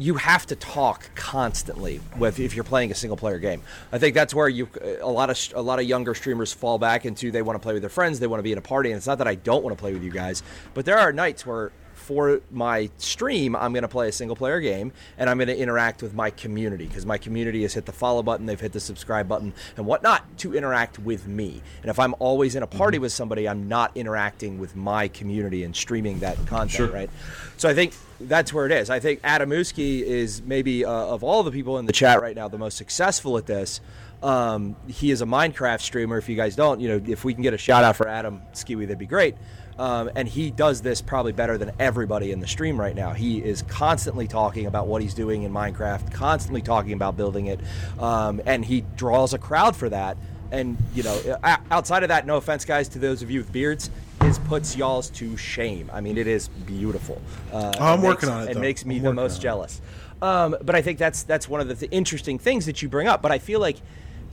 you 0.00 0.14
have 0.14 0.46
to 0.46 0.56
talk 0.56 1.10
constantly 1.14 2.00
with 2.16 2.40
if 2.40 2.54
you're 2.54 2.64
playing 2.64 2.90
a 2.90 2.94
single 2.94 3.18
player 3.18 3.38
game. 3.38 3.60
I 3.92 3.98
think 3.98 4.14
that's 4.14 4.34
where 4.34 4.48
you 4.48 4.66
a 5.02 5.10
lot 5.10 5.28
of 5.28 5.38
a 5.54 5.60
lot 5.60 5.78
of 5.78 5.84
younger 5.84 6.14
streamers 6.14 6.54
fall 6.54 6.78
back 6.78 7.04
into 7.04 7.30
they 7.30 7.42
want 7.42 7.56
to 7.56 7.62
play 7.62 7.74
with 7.74 7.82
their 7.82 7.90
friends, 7.90 8.18
they 8.18 8.26
want 8.26 8.38
to 8.38 8.42
be 8.42 8.52
in 8.52 8.58
a 8.58 8.62
party, 8.62 8.90
and 8.90 8.96
it's 8.96 9.06
not 9.06 9.18
that 9.18 9.28
I 9.28 9.34
don't 9.34 9.62
want 9.62 9.76
to 9.76 9.80
play 9.80 9.92
with 9.92 10.02
you 10.02 10.10
guys, 10.10 10.42
but 10.72 10.86
there 10.86 10.98
are 10.98 11.12
nights 11.12 11.44
where 11.44 11.70
for 12.00 12.40
my 12.50 12.90
stream 12.96 13.54
I'm 13.54 13.72
going 13.72 13.82
to 13.82 13.88
play 13.88 14.08
a 14.08 14.12
single 14.12 14.34
player 14.36 14.60
game 14.60 14.92
and 15.18 15.28
I'm 15.30 15.38
going 15.38 15.48
to 15.48 15.56
interact 15.56 16.02
with 16.02 16.14
my 16.14 16.30
community 16.30 16.86
because 16.86 17.06
my 17.06 17.18
community 17.18 17.62
has 17.62 17.74
hit 17.74 17.86
the 17.86 17.92
follow 17.92 18.22
button, 18.22 18.46
they've 18.46 18.58
hit 18.60 18.72
the 18.72 18.80
subscribe 18.80 19.28
button 19.28 19.52
and 19.76 19.86
whatnot 19.86 20.24
to 20.38 20.54
interact 20.54 20.98
with 20.98 21.26
me. 21.28 21.62
And 21.82 21.90
if 21.90 21.98
I'm 21.98 22.14
always 22.18 22.56
in 22.56 22.62
a 22.62 22.66
party 22.66 22.98
with 22.98 23.12
somebody, 23.12 23.48
I'm 23.48 23.68
not 23.68 23.96
interacting 23.96 24.58
with 24.58 24.74
my 24.74 25.08
community 25.08 25.62
and 25.64 25.76
streaming 25.76 26.20
that 26.20 26.36
content, 26.46 26.70
Sure. 26.70 26.88
right? 26.88 27.10
So 27.56 27.68
I 27.68 27.74
think 27.74 27.94
that's 28.20 28.52
where 28.52 28.66
it 28.66 28.72
is. 28.72 28.90
I 28.90 29.00
think 29.00 29.22
Adamuski 29.22 30.02
is 30.02 30.42
maybe 30.42 30.84
uh, 30.84 30.90
of 30.90 31.22
all 31.22 31.42
the 31.42 31.50
people 31.50 31.78
in 31.78 31.86
the 31.86 31.92
chat 31.92 32.20
right 32.22 32.34
now 32.36 32.48
the 32.48 32.58
most 32.58 32.76
successful 32.76 33.36
at 33.38 33.46
this. 33.46 33.80
Um, 34.22 34.76
he 34.86 35.10
is 35.10 35.22
a 35.22 35.24
Minecraft 35.24 35.80
streamer. 35.80 36.18
If 36.18 36.28
you 36.28 36.36
guys 36.36 36.54
don't, 36.54 36.80
you 36.80 36.88
know, 36.88 37.00
if 37.06 37.24
we 37.24 37.32
can 37.32 37.42
get 37.42 37.54
a 37.54 37.58
shout 37.58 37.84
out 37.84 37.96
for 37.96 38.06
Adam 38.06 38.42
Skiwi, 38.52 38.82
that'd 38.82 38.98
be 38.98 39.06
great. 39.06 39.34
Um, 39.80 40.10
and 40.14 40.28
he 40.28 40.50
does 40.50 40.82
this 40.82 41.00
probably 41.00 41.32
better 41.32 41.56
than 41.56 41.72
everybody 41.78 42.32
in 42.32 42.40
the 42.40 42.46
stream 42.46 42.78
right 42.78 42.94
now. 42.94 43.12
He 43.14 43.38
is 43.38 43.62
constantly 43.62 44.28
talking 44.28 44.66
about 44.66 44.86
what 44.88 45.00
he's 45.00 45.14
doing 45.14 45.42
in 45.44 45.52
Minecraft, 45.52 46.12
constantly 46.12 46.60
talking 46.60 46.92
about 46.92 47.16
building 47.16 47.46
it, 47.46 47.58
um, 47.98 48.42
and 48.44 48.62
he 48.62 48.82
draws 48.96 49.32
a 49.32 49.38
crowd 49.38 49.74
for 49.74 49.88
that. 49.88 50.18
And 50.52 50.76
you 50.94 51.02
know, 51.02 51.38
outside 51.70 52.02
of 52.02 52.10
that, 52.10 52.26
no 52.26 52.36
offense, 52.36 52.66
guys, 52.66 52.88
to 52.90 52.98
those 52.98 53.22
of 53.22 53.30
you 53.30 53.40
with 53.40 53.52
beards, 53.52 53.88
his 54.22 54.38
puts 54.40 54.76
y'all's 54.76 55.08
to 55.10 55.34
shame. 55.38 55.90
I 55.94 56.02
mean, 56.02 56.18
it 56.18 56.26
is 56.26 56.48
beautiful. 56.48 57.18
Uh, 57.50 57.72
Oh, 57.80 57.84
I'm 57.94 58.02
working 58.02 58.28
makes- 58.28 58.36
on 58.38 58.42
it, 58.42 58.50
It 58.50 58.54
though. 58.54 58.60
makes 58.60 58.84
me 58.84 58.96
I'm 58.98 59.02
the 59.04 59.12
most 59.14 59.40
jealous. 59.40 59.80
Um, 60.20 60.56
but 60.62 60.74
I 60.74 60.82
think 60.82 60.98
that's 60.98 61.22
that's 61.22 61.48
one 61.48 61.62
of 61.62 61.68
the 61.68 61.74
th- 61.74 61.90
interesting 61.90 62.38
things 62.38 62.66
that 62.66 62.82
you 62.82 62.88
bring 62.90 63.08
up. 63.08 63.22
But 63.22 63.32
I 63.32 63.38
feel 63.38 63.60
like, 63.60 63.76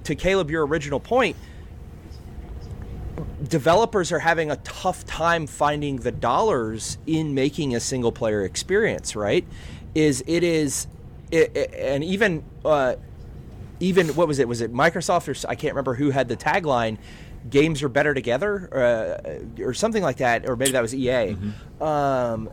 to 0.03 0.14
Caleb, 0.15 0.52
your 0.52 0.65
original 0.68 0.99
point, 0.99 1.38
developers 3.48 4.11
are 4.11 4.19
having 4.19 4.52
a 4.52 4.56
tough 4.57 5.06
time 5.06 5.48
finding 5.48 5.98
the 5.98 6.11
dollars 6.11 6.98
in 7.06 7.34
making 7.34 7.76
a 7.76 7.80
single 7.80 8.11
player 8.11 8.44
experience. 8.44 9.15
Right? 9.15 9.45
Is 9.95 10.23
it 10.27 10.44
is, 10.44 10.88
it, 11.31 11.56
it- 11.56 11.73
and 11.73 12.03
even 12.03 12.44
uh, 12.65 12.95
even 13.80 14.10
what 14.10 14.27
was 14.27 14.39
it? 14.39 14.48
Was 14.48 14.61
it 14.61 14.73
Microsoft 14.73 15.27
or 15.27 15.31
s- 15.31 15.45
I 15.45 15.56
can't 15.56 15.73
remember 15.73 15.94
who 15.95 16.10
had 16.11 16.27
the 16.27 16.38
tagline. 16.38 16.98
games 17.49 17.81
are 17.84 17.89
better 17.89 18.14
together, 18.14 18.68
uh, 18.76 19.64
or 19.64 19.73
something 19.73 20.03
like 20.03 20.18
that, 20.18 20.49
or 20.49 20.56
maybe 20.57 20.72
that 20.72 20.81
was 20.81 20.94
EA. 20.94 21.38
Um, 21.80 22.49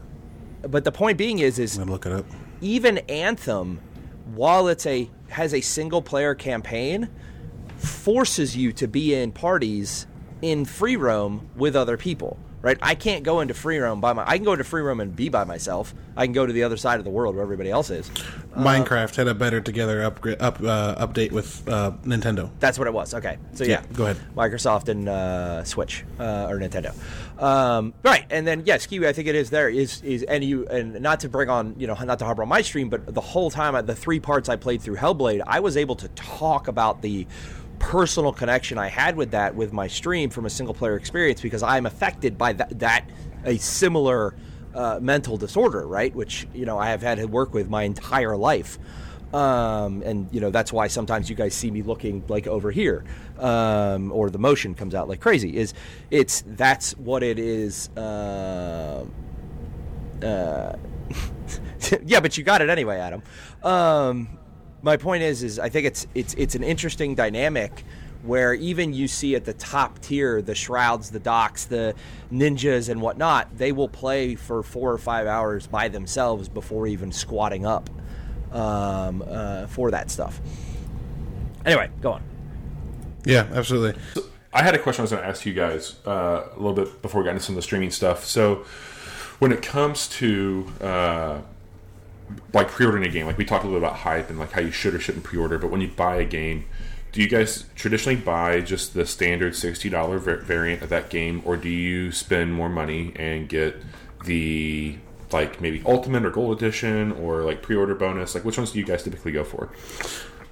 but 0.62 0.84
the 0.84 0.92
point 0.92 1.18
being 1.18 1.40
is, 1.40 1.58
is 1.58 1.76
I'm 1.76 1.82
gonna 1.84 1.92
look 1.92 2.06
it 2.06 2.12
up. 2.12 2.26
even 2.60 2.98
Anthem, 3.08 3.80
while 4.34 4.68
it's 4.68 4.86
a 4.86 5.10
has 5.30 5.52
a 5.52 5.60
single 5.60 6.00
player 6.00 6.34
campaign, 6.34 7.08
forces 7.76 8.56
you 8.56 8.72
to 8.74 8.86
be 8.86 9.14
in 9.14 9.32
parties 9.32 10.06
in 10.44 10.66
free 10.66 10.96
roam 10.96 11.48
with 11.56 11.74
other 11.74 11.96
people. 11.96 12.36
Right? 12.60 12.78
I 12.80 12.94
can't 12.94 13.24
go 13.24 13.40
into 13.40 13.52
free 13.52 13.76
roam 13.76 14.00
by 14.00 14.14
my. 14.14 14.24
I 14.26 14.36
can 14.38 14.44
go 14.44 14.52
into 14.52 14.64
free 14.64 14.80
roam 14.80 15.00
and 15.00 15.14
be 15.14 15.28
by 15.28 15.44
myself. 15.44 15.92
I 16.16 16.24
can 16.24 16.32
go 16.32 16.46
to 16.46 16.52
the 16.52 16.62
other 16.62 16.78
side 16.78 16.98
of 16.98 17.04
the 17.04 17.10
world 17.10 17.34
where 17.34 17.42
everybody 17.42 17.70
else 17.70 17.90
is. 17.90 18.08
Minecraft 18.56 19.14
had 19.16 19.28
a 19.28 19.34
better 19.34 19.60
together 19.60 20.02
upgrade 20.02 20.40
up 20.40 20.62
uh, 20.62 21.06
update 21.06 21.30
with 21.30 21.68
uh, 21.68 21.90
Nintendo. 22.04 22.48
That's 22.60 22.78
what 22.78 22.88
it 22.88 22.94
was. 22.94 23.12
Okay, 23.12 23.36
so 23.52 23.64
yeah, 23.64 23.82
Yeah, 23.82 23.82
go 23.92 24.04
ahead. 24.04 24.16
Microsoft 24.34 24.88
and 24.88 25.10
uh, 25.10 25.62
Switch 25.64 26.06
uh, 26.18 26.46
or 26.48 26.58
Nintendo, 26.58 26.94
um, 27.38 27.92
right? 28.02 28.24
And 28.30 28.46
then 28.46 28.62
yes, 28.64 28.86
Kiwi, 28.86 29.08
I 29.08 29.12
think 29.12 29.28
it 29.28 29.34
is 29.34 29.50
there. 29.50 29.68
Is 29.68 30.00
is 30.00 30.22
and 30.22 30.42
you 30.42 30.66
and 30.68 31.02
not 31.02 31.20
to 31.20 31.28
bring 31.28 31.50
on 31.50 31.74
you 31.76 31.86
know 31.86 31.94
not 32.02 32.18
to 32.20 32.24
harbor 32.24 32.44
on 32.44 32.48
my 32.48 32.62
stream, 32.62 32.88
but 32.88 33.12
the 33.12 33.20
whole 33.20 33.50
time 33.50 33.84
the 33.84 33.94
three 33.94 34.20
parts 34.20 34.48
I 34.48 34.56
played 34.56 34.80
through 34.80 34.96
Hellblade, 34.96 35.42
I 35.46 35.60
was 35.60 35.76
able 35.76 35.96
to 35.96 36.08
talk 36.08 36.68
about 36.68 37.02
the 37.02 37.26
personal 37.84 38.32
connection 38.32 38.78
I 38.78 38.88
had 38.88 39.16
with 39.16 39.30
that 39.32 39.54
with 39.54 39.72
my 39.72 39.86
stream 39.86 40.30
from 40.30 40.46
a 40.46 40.50
single 40.50 40.74
player 40.74 40.96
experience 40.96 41.40
because 41.40 41.62
I'm 41.62 41.86
affected 41.86 42.38
by 42.38 42.52
that 42.54 42.78
that 42.78 43.08
a 43.44 43.58
similar 43.58 44.34
uh, 44.74 44.98
mental 45.00 45.36
disorder, 45.36 45.86
right? 45.86 46.14
Which 46.14 46.46
you 46.54 46.66
know 46.66 46.78
I 46.78 46.90
have 46.90 47.02
had 47.02 47.18
to 47.18 47.26
work 47.26 47.54
with 47.54 47.68
my 47.68 47.82
entire 47.82 48.36
life 48.36 48.78
um, 49.34 50.02
and 50.04 50.28
you 50.32 50.40
know 50.40 50.50
that's 50.50 50.72
why 50.72 50.86
sometimes 50.86 51.28
you 51.28 51.34
guys 51.34 51.54
see 51.54 51.70
me 51.70 51.82
looking 51.82 52.22
like 52.28 52.46
over 52.46 52.70
here, 52.70 53.04
um, 53.40 54.12
or 54.12 54.30
the 54.30 54.38
motion 54.38 54.74
comes 54.74 54.94
out 54.94 55.08
like 55.08 55.20
crazy. 55.20 55.56
Is 55.56 55.74
it's 56.10 56.44
that's 56.46 56.96
what 56.96 57.24
it 57.24 57.40
is. 57.40 57.88
Uh, 57.96 59.04
uh, 60.22 60.76
yeah, 62.06 62.20
but 62.20 62.38
you 62.38 62.44
got 62.44 62.62
it 62.62 62.70
anyway, 62.70 62.98
Adam. 62.98 63.22
Um, 63.64 64.38
my 64.84 64.98
point 64.98 65.22
is, 65.22 65.42
is 65.42 65.58
I 65.58 65.70
think 65.70 65.86
it's 65.86 66.06
it's 66.14 66.34
it's 66.34 66.54
an 66.54 66.62
interesting 66.62 67.14
dynamic 67.14 67.84
where 68.22 68.54
even 68.54 68.92
you 68.92 69.08
see 69.08 69.34
at 69.34 69.44
the 69.44 69.54
top 69.54 69.98
tier 70.00 70.40
the 70.42 70.54
shrouds, 70.54 71.10
the 71.10 71.18
docks, 71.18 71.64
the 71.64 71.94
ninjas, 72.30 72.88
and 72.88 73.00
whatnot, 73.00 73.56
they 73.56 73.72
will 73.72 73.88
play 73.88 74.34
for 74.34 74.62
four 74.62 74.92
or 74.92 74.98
five 74.98 75.26
hours 75.26 75.66
by 75.66 75.88
themselves 75.88 76.48
before 76.48 76.86
even 76.86 77.12
squatting 77.12 77.66
up 77.66 77.90
um, 78.52 79.22
uh, 79.26 79.66
for 79.66 79.90
that 79.90 80.10
stuff. 80.10 80.40
Anyway, 81.64 81.90
go 82.00 82.12
on. 82.12 82.22
Yeah, 83.24 83.46
absolutely. 83.52 84.00
I 84.52 84.62
had 84.62 84.74
a 84.74 84.78
question 84.78 85.00
I 85.00 85.04
was 85.04 85.10
going 85.10 85.22
to 85.22 85.28
ask 85.28 85.44
you 85.44 85.54
guys 85.54 85.96
uh, 86.06 86.44
a 86.54 86.56
little 86.56 86.74
bit 86.74 87.02
before 87.02 87.22
we 87.22 87.24
got 87.24 87.32
into 87.32 87.42
some 87.42 87.54
of 87.54 87.56
the 87.56 87.62
streaming 87.62 87.90
stuff. 87.90 88.24
So, 88.24 88.64
when 89.38 89.50
it 89.50 89.62
comes 89.62 90.08
to 90.08 90.70
uh, 90.80 91.40
like 92.52 92.68
pre-ordering 92.68 93.04
a 93.04 93.08
game, 93.08 93.26
like 93.26 93.38
we 93.38 93.44
talked 93.44 93.64
a 93.64 93.66
little 93.66 93.82
about 93.82 93.96
hype 93.96 94.30
and 94.30 94.38
like 94.38 94.52
how 94.52 94.60
you 94.60 94.70
should 94.70 94.94
or 94.94 95.00
shouldn't 95.00 95.24
pre-order, 95.24 95.58
but 95.58 95.70
when 95.70 95.80
you 95.80 95.88
buy 95.88 96.16
a 96.16 96.24
game, 96.24 96.64
do 97.12 97.20
you 97.20 97.28
guys 97.28 97.66
traditionally 97.76 98.16
buy 98.16 98.60
just 98.60 98.94
the 98.94 99.06
standard 99.06 99.54
sixty 99.54 99.88
dollar 99.88 100.18
var- 100.18 100.38
variant 100.38 100.82
of 100.82 100.88
that 100.88 101.10
game, 101.10 101.42
or 101.44 101.56
do 101.56 101.68
you 101.68 102.10
spend 102.10 102.52
more 102.52 102.68
money 102.68 103.12
and 103.16 103.48
get 103.48 103.80
the 104.24 104.96
like 105.32 105.60
maybe 105.60 105.82
ultimate 105.86 106.24
or 106.24 106.30
gold 106.30 106.56
edition 106.56 107.12
or 107.12 107.42
like 107.42 107.62
pre-order 107.62 107.94
bonus? 107.94 108.34
Like 108.34 108.44
which 108.44 108.58
ones 108.58 108.72
do 108.72 108.78
you 108.78 108.84
guys 108.84 109.02
typically 109.04 109.32
go 109.32 109.44
for? 109.44 109.70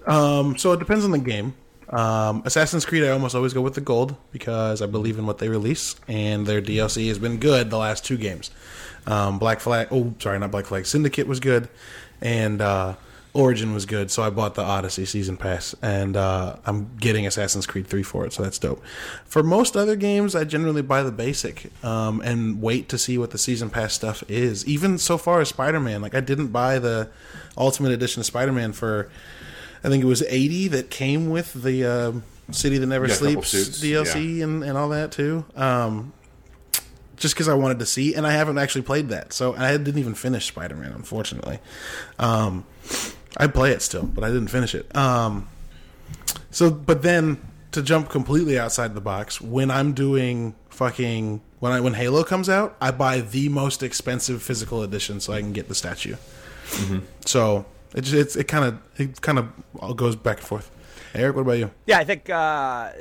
Um, 0.07 0.57
so 0.57 0.73
it 0.73 0.79
depends 0.79 1.05
on 1.05 1.11
the 1.11 1.19
game. 1.19 1.55
Um, 1.89 2.43
Assassin's 2.47 2.87
Creed, 2.87 3.05
I 3.05 3.09
almost 3.09 3.35
always 3.35 3.53
go 3.53 3.61
with 3.61 3.75
the 3.75 3.81
gold 3.81 4.17
because 4.31 4.81
I 4.81 4.87
believe 4.87 5.19
in 5.19 5.27
what 5.27 5.39
they 5.39 5.49
release, 5.49 5.97
and 6.09 6.47
their 6.47 6.63
DLC 6.63 7.09
has 7.09 7.19
been 7.19 7.39
good 7.39 7.71
the 7.71 7.77
last 7.77 8.05
two 8.05 8.17
games. 8.17 8.51
Um, 9.07 9.39
Black 9.39 9.61
Flag, 9.61 9.89
oh, 9.91 10.15
sorry, 10.19 10.39
not 10.39 10.51
Black 10.51 10.67
Flag. 10.67 10.87
Syndicate 10.87 11.27
was 11.27 11.41
good, 11.41 11.69
and 12.21 12.61
uh, 12.61 12.95
Origin 13.35 13.73
was 13.73 13.87
good. 13.87 14.11
So 14.11 14.23
I 14.23 14.31
bought 14.31 14.55
the 14.55 14.63
Odyssey 14.63 15.05
season 15.05 15.37
pass, 15.37 15.75
and 15.83 16.17
uh, 16.17 16.57
I'm 16.67 16.91
getting 16.99 17.27
Assassin's 17.27 17.67
Creed 17.67 17.87
3 17.87 18.03
for 18.03 18.27
it, 18.27 18.33
so 18.33 18.43
that's 18.43 18.59
dope. 18.59 18.83
For 19.25 19.43
most 19.43 19.77
other 19.77 19.97
games, 19.97 20.35
I 20.35 20.45
generally 20.45 20.83
buy 20.83 21.03
the 21.03 21.13
basic 21.13 21.73
um, 21.85 22.21
and 22.21 22.61
wait 22.61 22.89
to 22.91 22.99
see 22.99 23.19
what 23.19 23.31
the 23.31 23.39
season 23.39 23.71
pass 23.71 23.95
stuff 23.95 24.23
is. 24.29 24.67
Even 24.67 24.99
so 24.99 25.19
far 25.19 25.41
as 25.41 25.49
Spider 25.49 25.81
Man, 25.81 26.03
like 26.03 26.15
I 26.15 26.21
didn't 26.21 26.49
buy 26.49 26.79
the 26.79 27.09
Ultimate 27.57 27.93
Edition 27.93 28.21
of 28.21 28.27
Spider 28.27 28.53
Man 28.53 28.73
for. 28.73 29.11
I 29.85 29.89
think 29.89 30.05
it 30.05 30.07
was 30.07 30.23
80 30.23 30.69
that 30.69 30.91
came 30.91 31.29
with 31.29 31.55
the 31.55 31.85
uh, 31.85 32.13
City 32.53 32.79
That 32.79 32.87
Never 32.87 33.09
Yeah, 33.09 33.15
Sleeps 33.15 33.53
DLC 33.53 34.43
and, 34.43 34.63
and 34.63 34.79
all 34.79 34.91
that 34.91 35.11
too. 35.11 35.45
Um, 35.57 36.13
just 37.23 37.37
because 37.37 37.47
I 37.47 37.55
wanted 37.55 37.79
to 37.79 37.87
see, 37.87 38.15
and 38.15 38.27
I 38.27 38.33
haven't 38.33 38.59
actually 38.59 38.83
played 38.83 39.11
that, 39.11 39.33
so 39.33 39.55
I 39.55 39.77
didn't 39.77 39.99
even 39.99 40.15
finish 40.15 40.47
Spider 40.47 40.75
Man, 40.75 40.91
unfortunately. 40.91 41.61
Um, 42.19 42.67
I 43.37 43.47
play 43.47 43.71
it 43.71 43.81
still, 43.81 44.03
but 44.03 44.25
I 44.25 44.27
didn't 44.27 44.49
finish 44.49 44.75
it. 44.75 44.95
Um, 44.97 45.49
so, 46.51 46.69
but 46.69 47.03
then 47.03 47.41
to 47.71 47.81
jump 47.81 48.09
completely 48.09 48.59
outside 48.59 48.97
the 48.97 49.01
box, 49.01 49.41
when 49.41 49.71
I'm 49.71 49.93
doing 49.93 50.57
fucking 50.71 51.41
when 51.61 51.71
I 51.71 51.79
when 51.79 51.95
Halo 51.95 52.25
comes 52.25 52.49
out, 52.49 52.77
I 52.81 52.91
buy 52.91 53.21
the 53.21 53.49
most 53.49 53.85
expensive 53.85 54.43
physical 54.43 54.83
edition 54.83 55.21
so 55.21 55.33
I 55.33 55.41
can 55.41 55.53
get 55.53 55.69
the 55.69 55.77
statue. 55.77 56.17
So 57.25 57.67
it 57.95 58.01
just, 58.01 58.15
it's 58.15 58.35
it 58.35 58.49
kind 58.49 58.65
of 58.65 59.01
it 59.01 59.21
kind 59.21 59.39
of 59.39 59.49
all 59.79 59.95
goes 59.95 60.17
back 60.17 60.39
and 60.39 60.47
forth. 60.47 60.73
Eric, 61.15 61.37
what 61.37 61.43
about 61.43 61.59
you? 61.59 61.71
Yeah, 61.87 61.99
I 61.99 62.05
think 62.05 62.31
uh, 62.31 62.35
I, 62.35 62.93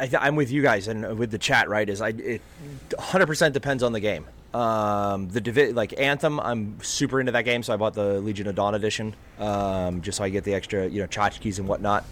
I- 0.00 0.10
I'm 0.20 0.36
with 0.36 0.50
you 0.50 0.62
guys 0.62 0.88
and 0.88 1.18
with 1.18 1.30
the 1.30 1.38
chat. 1.38 1.68
Right, 1.68 1.88
is 1.88 2.00
I 2.00 2.08
it 2.08 2.40
100 2.96 3.26
percent 3.26 3.54
depends 3.54 3.82
on 3.82 3.92
the 3.92 4.00
game. 4.00 4.26
Um, 4.54 5.28
the 5.28 5.40
divi- 5.40 5.72
like 5.72 5.98
Anthem, 5.98 6.38
I'm 6.38 6.78
super 6.82 7.20
into 7.20 7.32
that 7.32 7.44
game, 7.46 7.62
so 7.62 7.72
I 7.72 7.76
bought 7.76 7.94
the 7.94 8.20
Legion 8.20 8.46
of 8.48 8.54
Dawn 8.54 8.74
edition, 8.74 9.14
um, 9.38 10.02
just 10.02 10.18
so 10.18 10.24
I 10.24 10.28
get 10.28 10.44
the 10.44 10.52
extra, 10.52 10.86
you 10.86 11.00
know, 11.00 11.06
tchotchkes 11.06 11.58
and 11.58 11.66
whatnot. 11.66 12.04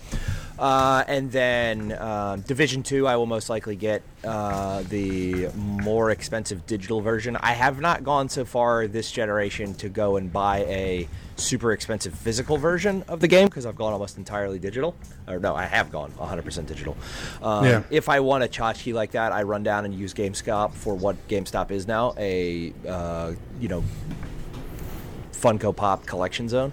Uh, 0.60 1.02
and 1.08 1.32
then 1.32 1.92
um, 1.98 2.42
Division 2.42 2.82
Two, 2.82 3.06
I 3.06 3.16
will 3.16 3.24
most 3.24 3.48
likely 3.48 3.76
get 3.76 4.02
uh, 4.22 4.82
the 4.82 5.48
more 5.56 6.10
expensive 6.10 6.66
digital 6.66 7.00
version. 7.00 7.36
I 7.36 7.52
have 7.52 7.80
not 7.80 8.04
gone 8.04 8.28
so 8.28 8.44
far 8.44 8.86
this 8.86 9.10
generation 9.10 9.72
to 9.76 9.88
go 9.88 10.16
and 10.18 10.30
buy 10.30 10.58
a 10.66 11.08
super 11.36 11.72
expensive 11.72 12.14
physical 12.14 12.58
version 12.58 13.02
of 13.08 13.20
the 13.20 13.28
game 13.28 13.46
because 13.46 13.64
I've 13.64 13.76
gone 13.76 13.94
almost 13.94 14.18
entirely 14.18 14.58
digital. 14.58 14.94
Or 15.26 15.38
no, 15.38 15.56
I 15.56 15.64
have 15.64 15.90
gone 15.90 16.12
100% 16.12 16.66
digital. 16.66 16.94
Um, 17.40 17.64
Yeah. 17.64 17.82
If 17.88 18.10
I 18.10 18.20
want 18.20 18.44
a 18.44 18.46
tchotchke 18.46 18.92
like 18.92 19.12
that, 19.12 19.32
I 19.32 19.44
run 19.44 19.62
down 19.62 19.86
and 19.86 19.94
use 19.94 20.12
GameStop 20.12 20.74
for 20.74 20.94
what 20.94 21.16
GameStop 21.28 21.70
is 21.70 21.86
now 21.88 22.12
a 22.18 22.74
uh, 22.86 23.32
you 23.58 23.68
know 23.68 23.82
Funko 25.32 25.74
Pop 25.74 26.04
collection 26.04 26.50
zone. 26.50 26.70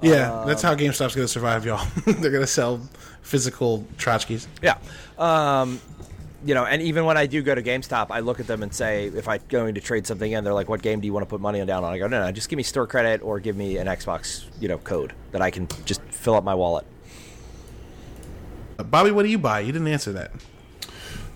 Yeah, 0.00 0.44
that's 0.46 0.62
how 0.62 0.74
GameStop's 0.74 1.14
going 1.14 1.26
to 1.26 1.28
survive, 1.28 1.64
y'all. 1.64 1.86
They're 2.04 2.30
going 2.30 2.42
to 2.42 2.46
sell 2.46 2.80
physical 3.22 3.86
tchotchkes. 3.96 4.46
Yeah. 4.62 4.78
Um, 5.18 5.80
you 6.44 6.54
know, 6.54 6.64
and 6.64 6.82
even 6.82 7.04
when 7.04 7.16
I 7.16 7.26
do 7.26 7.40
go 7.42 7.54
to 7.54 7.62
GameStop, 7.62 8.08
I 8.10 8.20
look 8.20 8.40
at 8.40 8.46
them 8.46 8.62
and 8.62 8.74
say, 8.74 9.06
if 9.06 9.28
I'm 9.28 9.40
going 9.48 9.74
to 9.76 9.80
trade 9.80 10.06
something 10.06 10.30
in, 10.30 10.42
they're 10.42 10.52
like, 10.52 10.68
"What 10.68 10.82
game 10.82 11.00
do 11.00 11.06
you 11.06 11.12
want 11.12 11.22
to 11.22 11.30
put 11.30 11.40
money 11.40 11.60
on 11.60 11.66
down 11.66 11.84
on?" 11.84 11.92
I 11.92 11.98
go, 11.98 12.08
"No, 12.08 12.24
no, 12.24 12.32
just 12.32 12.48
give 12.48 12.56
me 12.56 12.64
store 12.64 12.86
credit 12.86 13.22
or 13.22 13.38
give 13.38 13.56
me 13.56 13.76
an 13.76 13.86
Xbox, 13.86 14.44
you 14.60 14.68
know, 14.68 14.78
code 14.78 15.12
that 15.30 15.40
I 15.40 15.50
can 15.50 15.68
just 15.84 16.02
fill 16.02 16.34
up 16.34 16.42
my 16.42 16.54
wallet." 16.54 16.84
Uh, 18.78 18.82
Bobby, 18.82 19.12
what 19.12 19.22
do 19.22 19.28
you 19.28 19.38
buy? 19.38 19.60
You 19.60 19.72
didn't 19.72 19.88
answer 19.88 20.12
that. 20.12 20.32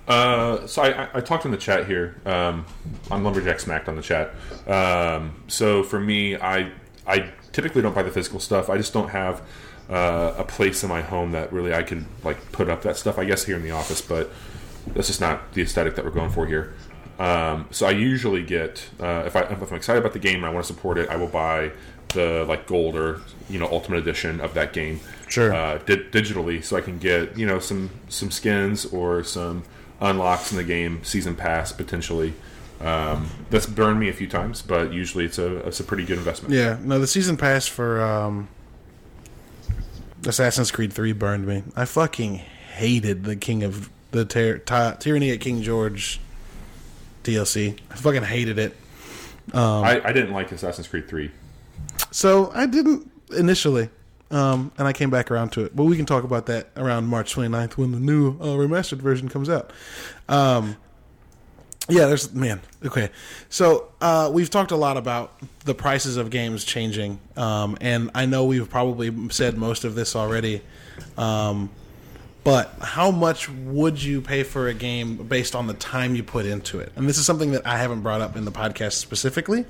Uh, 0.08 0.66
so 0.66 0.82
I, 0.82 1.04
I, 1.04 1.08
I 1.14 1.20
talked 1.20 1.44
in 1.44 1.50
the 1.50 1.56
chat 1.56 1.86
here. 1.86 2.20
Um, 2.24 2.64
I'm 3.10 3.24
Lumberjack 3.24 3.60
Smacked 3.60 3.88
on 3.88 3.96
the 3.96 4.02
chat. 4.02 4.30
Um, 4.66 5.42
so 5.46 5.82
for 5.82 6.00
me, 6.00 6.36
I 6.36 6.72
I 7.06 7.32
typically 7.52 7.82
don't 7.82 7.94
buy 7.94 8.02
the 8.02 8.10
physical 8.10 8.40
stuff. 8.40 8.68
I 8.68 8.76
just 8.76 8.92
don't 8.92 9.10
have 9.10 9.42
uh, 9.90 10.34
a 10.36 10.44
place 10.44 10.82
in 10.82 10.88
my 10.88 11.02
home 11.02 11.32
that 11.32 11.52
really 11.52 11.72
I 11.74 11.82
can 11.82 12.06
like 12.24 12.52
put 12.52 12.68
up 12.68 12.82
that 12.82 12.96
stuff. 12.96 13.18
I 13.18 13.24
guess 13.24 13.44
here 13.44 13.56
in 13.56 13.62
the 13.62 13.70
office, 13.72 14.00
but 14.00 14.30
that's 14.94 15.06
just 15.08 15.20
not 15.20 15.52
the 15.52 15.62
aesthetic 15.62 15.94
that 15.96 16.04
we're 16.04 16.10
going 16.10 16.30
for 16.30 16.46
here. 16.46 16.74
Um, 17.18 17.66
so 17.70 17.86
I 17.86 17.92
usually 17.92 18.42
get 18.42 18.88
uh, 19.00 19.22
if 19.26 19.36
I 19.36 19.40
if 19.42 19.70
I'm 19.70 19.76
excited 19.76 20.00
about 20.00 20.12
the 20.12 20.18
game 20.18 20.36
and 20.36 20.46
I 20.46 20.50
want 20.50 20.66
to 20.66 20.72
support 20.72 20.98
it, 20.98 21.08
I 21.08 21.16
will 21.16 21.28
buy 21.28 21.72
the 22.08 22.44
like 22.48 22.66
gold 22.66 22.94
or 22.96 23.20
you 23.48 23.58
know 23.58 23.66
ultimate 23.66 23.98
edition 23.98 24.40
of 24.40 24.54
that 24.54 24.72
game 24.72 25.00
Sure. 25.28 25.52
uh, 25.52 25.78
di- 25.78 25.96
digitally, 26.10 26.62
so 26.62 26.76
I 26.76 26.80
can 26.80 26.98
get 26.98 27.36
you 27.38 27.46
know 27.46 27.58
some 27.58 27.90
some 28.08 28.30
skins 28.30 28.84
or 28.86 29.24
some 29.24 29.64
unlocks 30.00 30.50
in 30.52 30.58
the 30.58 30.64
game, 30.64 31.02
season 31.04 31.34
pass 31.34 31.72
potentially. 31.72 32.34
Um, 32.80 33.30
that's 33.48 33.64
burned 33.66 33.98
me 33.98 34.10
a 34.10 34.12
few 34.12 34.28
times, 34.28 34.60
but 34.60 34.92
usually 34.92 35.24
it's 35.24 35.38
a 35.38 35.56
it's 35.66 35.80
a 35.80 35.84
pretty 35.84 36.04
good 36.04 36.18
investment. 36.18 36.52
Yeah, 36.54 36.76
no, 36.82 36.98
the 36.98 37.06
season 37.06 37.36
pass 37.38 37.66
for 37.66 38.02
um, 38.02 38.48
Assassin's 40.26 40.70
Creed 40.70 40.92
3 40.92 41.12
burned 41.12 41.46
me. 41.46 41.62
I 41.74 41.84
fucking 41.84 42.36
hated 42.36 43.24
the 43.24 43.36
King 43.36 43.62
of 43.62 43.90
the 44.10 44.24
Ty- 44.24 44.58
Ty- 44.64 44.96
Tyranny 44.98 45.30
at 45.30 45.40
King 45.40 45.62
George 45.62 46.20
DLC. 47.24 47.78
I 47.90 47.94
fucking 47.96 48.22
hated 48.22 48.58
it. 48.58 48.76
I, 49.54 50.00
I 50.04 50.12
didn't 50.12 50.32
like 50.32 50.50
Assassin's 50.52 50.88
Creed 50.88 51.08
Three. 51.08 51.30
So 52.10 52.50
I 52.54 52.66
didn't 52.66 53.10
initially, 53.36 53.88
um, 54.30 54.72
and 54.78 54.88
I 54.88 54.92
came 54.92 55.10
back 55.10 55.30
around 55.30 55.50
to 55.50 55.64
it. 55.64 55.74
But 55.76 55.84
we 55.84 55.96
can 55.96 56.06
talk 56.06 56.24
about 56.24 56.46
that 56.46 56.70
around 56.76 57.06
March 57.06 57.34
29th 57.34 57.76
when 57.76 57.92
the 57.92 58.00
new 58.00 58.32
uh, 58.40 58.56
remastered 58.56 58.98
version 58.98 59.28
comes 59.28 59.48
out. 59.48 59.72
Um, 60.28 60.76
yeah, 61.88 62.06
there's 62.06 62.32
man. 62.32 62.60
Okay, 62.84 63.10
so 63.48 63.88
uh, 64.00 64.30
we've 64.32 64.50
talked 64.50 64.70
a 64.70 64.76
lot 64.76 64.96
about 64.96 65.32
the 65.64 65.74
prices 65.74 66.16
of 66.16 66.30
games 66.30 66.64
changing, 66.64 67.20
um, 67.36 67.76
and 67.80 68.10
I 68.14 68.26
know 68.26 68.44
we've 68.44 68.68
probably 68.68 69.30
said 69.30 69.56
most 69.56 69.84
of 69.84 69.94
this 69.94 70.16
already. 70.16 70.62
Um, 71.16 71.70
but 72.44 72.72
how 72.80 73.10
much 73.10 73.48
would 73.48 74.00
you 74.00 74.20
pay 74.20 74.44
for 74.44 74.68
a 74.68 74.74
game 74.74 75.16
based 75.16 75.56
on 75.56 75.66
the 75.66 75.74
time 75.74 76.14
you 76.14 76.22
put 76.22 76.46
into 76.46 76.78
it? 76.78 76.92
And 76.94 77.08
this 77.08 77.18
is 77.18 77.26
something 77.26 77.50
that 77.50 77.66
I 77.66 77.76
haven't 77.76 78.02
brought 78.02 78.20
up 78.20 78.36
in 78.36 78.44
the 78.44 78.52
podcast 78.52 78.92
specifically. 78.92 79.64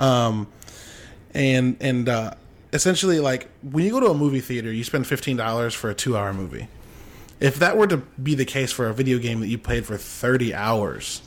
Um, 0.00 0.48
and 1.32 1.76
and 1.80 2.08
uh, 2.08 2.34
essentially, 2.72 3.20
like 3.20 3.48
when 3.62 3.84
you 3.84 3.92
go 3.92 4.00
to 4.00 4.08
a 4.08 4.14
movie 4.14 4.40
theater, 4.40 4.72
you 4.72 4.82
spend 4.82 5.06
fifteen 5.06 5.36
dollars 5.36 5.74
for 5.74 5.90
a 5.90 5.94
two-hour 5.94 6.32
movie. 6.32 6.66
If 7.40 7.60
that 7.60 7.76
were 7.76 7.86
to 7.86 7.98
be 7.98 8.34
the 8.34 8.44
case 8.44 8.72
for 8.72 8.88
a 8.88 8.94
video 8.94 9.18
game 9.18 9.38
that 9.38 9.46
you 9.46 9.58
played 9.58 9.86
for 9.86 9.96
thirty 9.96 10.52
hours, 10.52 11.22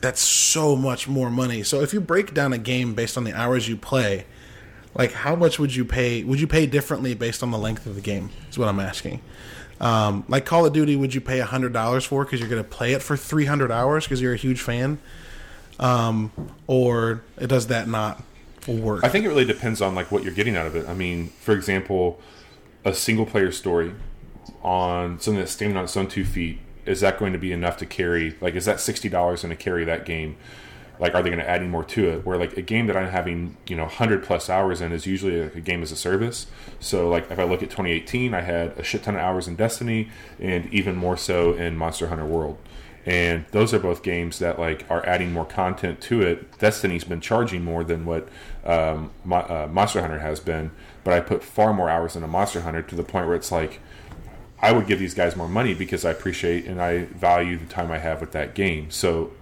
that's 0.00 0.20
so 0.20 0.76
much 0.76 1.08
more 1.08 1.30
money. 1.30 1.62
So 1.62 1.80
if 1.80 1.92
you 1.92 2.00
break 2.00 2.34
down 2.34 2.52
a 2.52 2.58
game 2.58 2.94
based 2.94 3.16
on 3.16 3.24
the 3.24 3.32
hours 3.32 3.68
you 3.68 3.76
play, 3.76 4.26
like 4.94 5.12
how 5.12 5.36
much 5.36 5.58
would 5.58 5.74
you 5.74 5.84
pay? 5.84 6.24
Would 6.24 6.40
you 6.40 6.46
pay 6.46 6.66
differently 6.66 7.14
based 7.14 7.42
on 7.42 7.50
the 7.50 7.58
length 7.58 7.86
of 7.86 7.94
the 7.94 8.00
game? 8.00 8.30
Is 8.48 8.58
what 8.58 8.68
I'm 8.68 8.80
asking. 8.80 9.20
Um, 9.80 10.24
like 10.28 10.44
Call 10.44 10.66
of 10.66 10.72
Duty, 10.72 10.96
would 10.96 11.14
you 11.14 11.20
pay 11.20 11.38
hundred 11.40 11.72
dollars 11.72 12.04
for 12.04 12.24
because 12.24 12.40
you're 12.40 12.48
going 12.48 12.62
to 12.62 12.68
play 12.68 12.92
it 12.92 13.02
for 13.02 13.16
three 13.16 13.46
hundred 13.46 13.70
hours 13.70 14.04
because 14.04 14.20
you're 14.20 14.34
a 14.34 14.38
huge 14.38 14.60
fan, 14.60 14.98
um, 15.78 16.30
or 16.66 17.22
does 17.38 17.68
that 17.68 17.88
not 17.88 18.22
work? 18.66 19.04
I 19.04 19.08
think 19.08 19.24
it 19.24 19.28
really 19.28 19.46
depends 19.46 19.80
on 19.80 19.94
like 19.94 20.10
what 20.10 20.22
you're 20.22 20.34
getting 20.34 20.56
out 20.56 20.66
of 20.66 20.76
it. 20.76 20.86
I 20.88 20.94
mean, 20.94 21.28
for 21.40 21.52
example, 21.52 22.20
a 22.84 22.92
single 22.92 23.24
player 23.24 23.50
story 23.50 23.94
on 24.62 25.18
something 25.18 25.38
that's 25.38 25.52
standing 25.52 25.78
on 25.78 25.84
its 25.84 25.96
own 25.96 26.08
two 26.08 26.24
feet 26.24 26.58
is 26.86 27.00
that 27.00 27.18
going 27.18 27.32
to 27.32 27.38
be 27.38 27.52
enough 27.52 27.76
to 27.78 27.86
carry? 27.86 28.36
Like, 28.40 28.54
is 28.54 28.64
that 28.64 28.80
sixty 28.80 29.08
dollars 29.08 29.42
going 29.42 29.56
to 29.56 29.62
carry 29.62 29.84
that 29.84 30.04
game? 30.04 30.36
Like, 30.98 31.14
are 31.14 31.22
they 31.22 31.30
going 31.30 31.40
to 31.40 31.48
add 31.48 31.60
any 31.60 31.68
more 31.68 31.84
to 31.84 32.10
it? 32.10 32.26
Where 32.26 32.36
like 32.36 32.58
a 32.58 32.62
game 32.62 32.86
that 32.86 32.96
I'm 32.96 33.08
having, 33.08 33.56
you 33.66 33.76
know, 33.76 33.86
hundred 33.86 34.22
plus 34.22 34.50
hours 34.50 34.80
in 34.82 34.92
is 34.92 35.06
usually 35.06 35.40
a, 35.40 35.46
a 35.46 35.60
game 35.60 35.82
as 35.82 35.90
a 35.90 35.96
service. 35.96 36.46
So 36.78 37.08
like, 37.08 37.30
if 37.30 37.38
I 37.38 37.44
look 37.44 37.62
at 37.62 37.70
2018, 37.70 38.34
I 38.34 38.42
had 38.42 38.78
a 38.78 38.84
shit 38.84 39.02
ton 39.02 39.14
of 39.14 39.22
hours 39.22 39.48
in 39.48 39.56
Destiny, 39.56 40.10
and 40.38 40.72
even 40.72 40.96
more 40.96 41.16
so 41.16 41.54
in 41.54 41.76
Monster 41.76 42.08
Hunter 42.08 42.26
World. 42.26 42.58
And 43.06 43.46
those 43.50 43.72
are 43.72 43.78
both 43.78 44.02
games 44.02 44.38
that 44.40 44.58
like 44.58 44.84
are 44.90 45.04
adding 45.06 45.32
more 45.32 45.46
content 45.46 46.00
to 46.02 46.20
it. 46.20 46.58
Destiny's 46.58 47.04
been 47.04 47.20
charging 47.20 47.64
more 47.64 47.82
than 47.82 48.04
what 48.04 48.28
um, 48.64 49.10
uh, 49.30 49.68
Monster 49.70 50.02
Hunter 50.02 50.18
has 50.18 50.38
been, 50.38 50.70
but 51.02 51.14
I 51.14 51.20
put 51.20 51.42
far 51.42 51.72
more 51.72 51.88
hours 51.88 52.14
into 52.14 52.28
Monster 52.28 52.60
Hunter 52.60 52.82
to 52.82 52.94
the 52.94 53.02
point 53.02 53.26
where 53.26 53.36
it's 53.36 53.50
like 53.50 53.80
I 54.62 54.72
would 54.72 54.86
give 54.86 54.98
these 54.98 55.14
guys 55.14 55.36
more 55.36 55.48
money 55.48 55.74
because 55.74 56.04
I 56.04 56.10
appreciate 56.10 56.66
and 56.66 56.80
I 56.82 57.04
value 57.04 57.56
the 57.56 57.66
time 57.66 57.90
I 57.90 57.98
have 57.98 58.20
with 58.20 58.32
that 58.32 58.54
game. 58.54 58.90
So, 58.90 59.32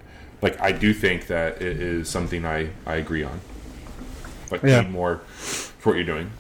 like, 0.42 0.60
I 0.60 0.70
do 0.72 0.94
think 0.94 1.26
that 1.26 1.60
it 1.60 1.80
is 1.80 2.08
something 2.08 2.44
I, 2.44 2.70
I 2.86 2.96
agree 2.96 3.24
on. 3.24 3.40
But 4.48 4.64
Yeah. 4.64 4.82
need 4.82 4.90
more 4.90 5.18
for 5.26 5.90
what 5.90 5.96
you're 5.96 6.04
doing. 6.06 6.30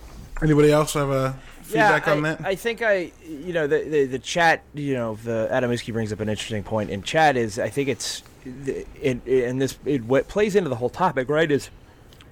Anybody 0.40 0.70
else 0.70 0.94
have 0.94 1.10
a 1.10 1.34
feedback 1.62 2.06
yeah, 2.06 2.12
on 2.12 2.22
that? 2.22 2.40
I 2.44 2.54
think 2.54 2.80
I, 2.80 3.10
you 3.28 3.52
know, 3.52 3.66
the, 3.66 3.80
the 3.80 4.04
the 4.06 4.18
chat, 4.18 4.62
you 4.72 4.94
know, 4.94 5.16
the 5.24 5.48
Adamiski 5.50 5.92
brings 5.92 6.12
up 6.12 6.20
an 6.20 6.28
interesting 6.28 6.62
point. 6.62 6.90
In 6.90 7.02
chat 7.02 7.36
is, 7.36 7.58
I 7.58 7.68
think 7.68 7.88
it's, 7.88 8.22
it, 8.44 8.86
it, 9.02 9.44
and 9.44 9.60
this 9.60 9.76
it 9.84 10.04
what 10.04 10.28
plays 10.28 10.54
into 10.54 10.70
the 10.70 10.76
whole 10.76 10.88
topic, 10.88 11.28
right? 11.28 11.50
Is 11.50 11.70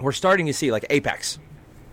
we're 0.00 0.12
starting 0.12 0.46
to 0.46 0.52
see 0.54 0.70
like 0.70 0.86
Apex. 0.90 1.38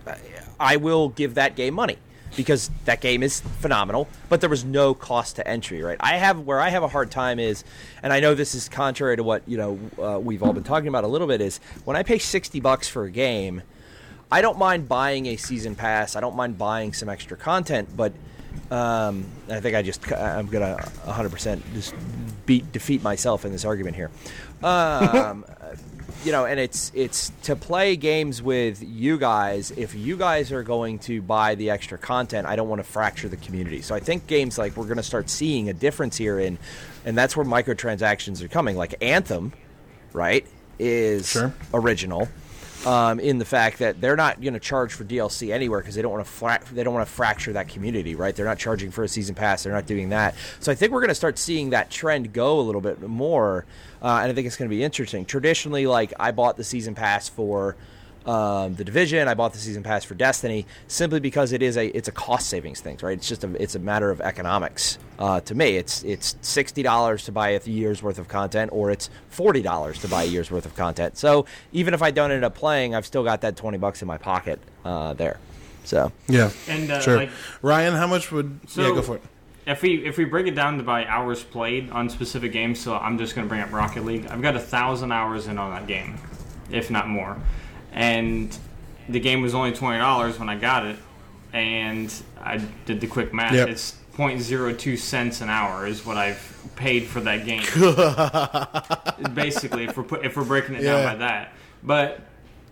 I- 0.05 0.17
I 0.59 0.75
will 0.77 1.09
give 1.09 1.33
that 1.33 1.55
game 1.55 1.73
money 1.73 1.97
because 2.35 2.69
that 2.85 3.01
game 3.01 3.23
is 3.23 3.41
phenomenal, 3.59 4.07
but 4.29 4.41
there 4.41 4.49
was 4.49 4.63
no 4.63 4.93
cost 4.93 5.35
to 5.37 5.47
entry, 5.47 5.81
right? 5.81 5.97
I 5.99 6.17
have 6.17 6.41
where 6.41 6.59
I 6.59 6.69
have 6.69 6.83
a 6.83 6.87
hard 6.87 7.11
time 7.11 7.39
is, 7.39 7.63
and 8.01 8.11
I 8.11 8.19
know 8.19 8.35
this 8.35 8.55
is 8.55 8.69
contrary 8.69 9.17
to 9.17 9.23
what 9.23 9.43
you 9.47 9.57
know 9.57 9.79
uh, 10.01 10.19
we've 10.19 10.43
all 10.43 10.53
been 10.53 10.63
talking 10.63 10.87
about 10.87 11.03
a 11.03 11.07
little 11.07 11.27
bit 11.27 11.41
is 11.41 11.59
when 11.85 11.95
I 11.95 12.03
pay 12.03 12.17
sixty 12.17 12.59
bucks 12.59 12.87
for 12.87 13.03
a 13.03 13.11
game. 13.11 13.61
I 14.31 14.41
don't 14.41 14.57
mind 14.57 14.87
buying 14.89 15.27
a 15.27 15.35
season 15.35 15.75
pass. 15.75 16.15
I 16.15 16.19
don't 16.19 16.35
mind 16.35 16.57
buying 16.57 16.93
some 16.93 17.07
extra 17.07 17.37
content, 17.37 17.95
but 17.95 18.13
um, 18.71 19.25
I 19.49 19.59
think 19.59 19.75
I 19.75 19.83
just 19.83 20.11
I'm 20.11 20.47
gonna 20.47 20.75
100 21.03 21.31
percent 21.31 21.63
just 21.73 21.93
beat 22.45 22.71
defeat 22.71 23.03
myself 23.03 23.45
in 23.45 23.51
this 23.51 23.65
argument 23.65 23.95
here. 23.95 24.11
Um, 24.63 25.43
you 26.23 26.31
know, 26.31 26.45
and 26.45 26.59
it's 26.59 26.91
it's 26.95 27.31
to 27.43 27.55
play 27.55 27.95
games 27.95 28.41
with 28.41 28.81
you 28.83 29.17
guys. 29.17 29.71
If 29.71 29.93
you 29.95 30.17
guys 30.17 30.51
are 30.51 30.63
going 30.63 30.99
to 30.99 31.21
buy 31.21 31.55
the 31.55 31.69
extra 31.69 31.97
content, 31.97 32.47
I 32.47 32.55
don't 32.55 32.69
want 32.69 32.79
to 32.79 32.83
fracture 32.89 33.27
the 33.27 33.37
community. 33.37 33.81
So 33.81 33.93
I 33.95 33.99
think 33.99 34.27
games 34.27 34.57
like 34.57 34.77
we're 34.77 34.85
going 34.85 34.97
to 34.97 35.03
start 35.03 35.29
seeing 35.29 35.69
a 35.69 35.73
difference 35.73 36.17
here 36.17 36.39
in, 36.39 36.57
and 37.05 37.17
that's 37.17 37.35
where 37.35 37.45
microtransactions 37.45 38.41
are 38.41 38.47
coming. 38.47 38.77
Like 38.77 38.95
Anthem, 39.01 39.53
right, 40.13 40.45
is 40.79 41.29
Sure. 41.29 41.53
original 41.73 42.29
um, 42.85 43.19
in 43.19 43.37
the 43.37 43.45
fact 43.45 43.79
that 43.79 44.01
they're 44.01 44.15
not 44.15 44.41
going 44.41 44.53
to 44.53 44.59
charge 44.59 44.93
for 44.93 45.03
DLC 45.03 45.53
anywhere 45.53 45.79
because 45.79 45.95
they 45.95 46.01
don't 46.01 46.11
want 46.11 46.25
to 46.25 46.31
fra- 46.31 46.61
they 46.71 46.83
don't 46.83 46.93
want 46.93 47.07
to 47.07 47.13
fracture 47.13 47.53
that 47.53 47.67
community, 47.67 48.15
right? 48.15 48.35
They're 48.35 48.45
not 48.45 48.57
charging 48.57 48.91
for 48.91 49.03
a 49.03 49.07
season 49.07 49.35
pass. 49.35 49.63
They're 49.63 49.73
not 49.73 49.85
doing 49.85 50.09
that. 50.09 50.35
So 50.59 50.71
I 50.71 50.75
think 50.75 50.91
we're 50.91 50.99
going 50.99 51.09
to 51.09 51.15
start 51.15 51.37
seeing 51.37 51.71
that 51.71 51.89
trend 51.89 52.33
go 52.33 52.59
a 52.59 52.61
little 52.61 52.81
bit 52.81 53.01
more, 53.01 53.65
uh, 54.01 54.19
and 54.21 54.31
I 54.31 54.33
think 54.33 54.47
it's 54.47 54.57
going 54.57 54.69
to 54.69 54.75
be 54.75 54.83
interesting. 54.83 55.25
Traditionally, 55.25 55.87
like 55.87 56.13
I 56.19 56.31
bought 56.31 56.57
the 56.57 56.63
season 56.63 56.95
pass 56.95 57.29
for. 57.29 57.75
Um, 58.25 58.75
the 58.75 58.85
division. 58.85 59.27
I 59.27 59.33
bought 59.33 59.51
the 59.51 59.59
season 59.59 59.83
pass 59.83 60.05
for 60.05 60.15
Destiny 60.15 60.65
simply 60.87 61.19
because 61.19 61.51
it 61.51 61.61
is 61.61 61.75
a 61.75 61.87
it's 61.87 62.07
a 62.07 62.11
cost 62.11 62.47
savings 62.47 62.79
thing, 62.79 62.97
right? 63.01 63.17
It's 63.17 63.27
just 63.27 63.43
a 63.43 63.61
it's 63.61 63.75
a 63.75 63.79
matter 63.79 64.09
of 64.11 64.21
economics. 64.21 64.97
Uh, 65.19 65.41
to 65.41 65.53
me, 65.55 65.75
it's 65.75 66.03
it's 66.03 66.37
sixty 66.41 66.83
dollars 66.83 67.25
to 67.25 67.33
buy 67.33 67.49
a 67.49 67.59
year's 67.65 68.01
worth 68.01 68.19
of 68.19 68.29
content, 68.29 68.71
or 68.73 68.91
it's 68.91 69.09
forty 69.29 69.61
dollars 69.61 69.99
to 69.99 70.07
buy 70.07 70.23
a 70.23 70.25
year's 70.25 70.49
worth 70.49 70.65
of 70.65 70.73
content. 70.75 71.17
So 71.17 71.45
even 71.73 71.93
if 71.93 72.01
I 72.01 72.11
don't 72.11 72.31
end 72.31 72.45
up 72.45 72.55
playing, 72.55 72.95
I've 72.95 73.05
still 73.05 73.23
got 73.25 73.41
that 73.41 73.57
twenty 73.57 73.77
bucks 73.77 74.01
in 74.01 74.07
my 74.07 74.17
pocket 74.17 74.59
uh, 74.85 75.13
there. 75.13 75.37
So 75.83 76.13
yeah, 76.29 76.49
And, 76.69 76.89
uh, 76.89 77.01
sure. 77.01 77.17
like- 77.17 77.29
Ryan, 77.61 77.93
how 77.93 78.07
much 78.07 78.31
would? 78.31 78.57
So- 78.69 78.83
yeah, 78.83 78.93
go 78.95 79.01
for 79.01 79.15
it. 79.17 79.21
If 79.65 79.81
we 79.81 80.05
if 80.05 80.17
we 80.17 80.23
break 80.23 80.47
it 80.47 80.55
down 80.55 80.77
to 80.77 80.83
by 80.83 81.05
hours 81.05 81.43
played 81.43 81.89
on 81.89 82.09
specific 82.09 82.53
games, 82.53 82.79
so 82.79 82.95
I'm 82.95 83.17
just 83.17 83.35
going 83.35 83.45
to 83.45 83.49
bring 83.49 83.61
up 83.61 83.71
Rocket 83.73 84.03
League. 84.05 84.27
I've 84.27 84.41
got 84.41 84.55
a 84.55 84.59
thousand 84.59 85.11
hours 85.11 85.47
in 85.47 85.57
on 85.57 85.71
that 85.71 85.87
game, 85.87 86.17
if 86.69 86.89
not 86.91 87.07
more, 87.07 87.37
and 87.93 88.55
the 89.09 89.19
game 89.19 89.41
was 89.41 89.53
only 89.53 89.71
twenty 89.71 89.99
dollars 89.99 90.37
when 90.39 90.49
I 90.49 90.55
got 90.57 90.85
it, 90.85 90.97
and 91.53 92.13
I 92.41 92.57
did 92.85 92.99
the 93.01 93.07
quick 93.07 93.33
math. 93.33 93.53
Yep. 93.53 93.69
It's 93.69 93.95
0.02 94.17 94.95
cents 94.99 95.41
an 95.41 95.49
hour 95.49 95.87
is 95.87 96.05
what 96.05 96.17
I've 96.17 96.69
paid 96.75 97.05
for 97.07 97.19
that 97.21 97.45
game. 97.47 97.63
Basically, 99.33 99.85
if 99.85 99.97
we're 99.97 100.03
put, 100.03 100.23
if 100.23 100.37
we're 100.37 100.43
breaking 100.43 100.75
it 100.75 100.83
Yeah. 100.83 100.97
down 100.97 101.13
by 101.13 101.15
that, 101.25 101.53
but 101.81 102.19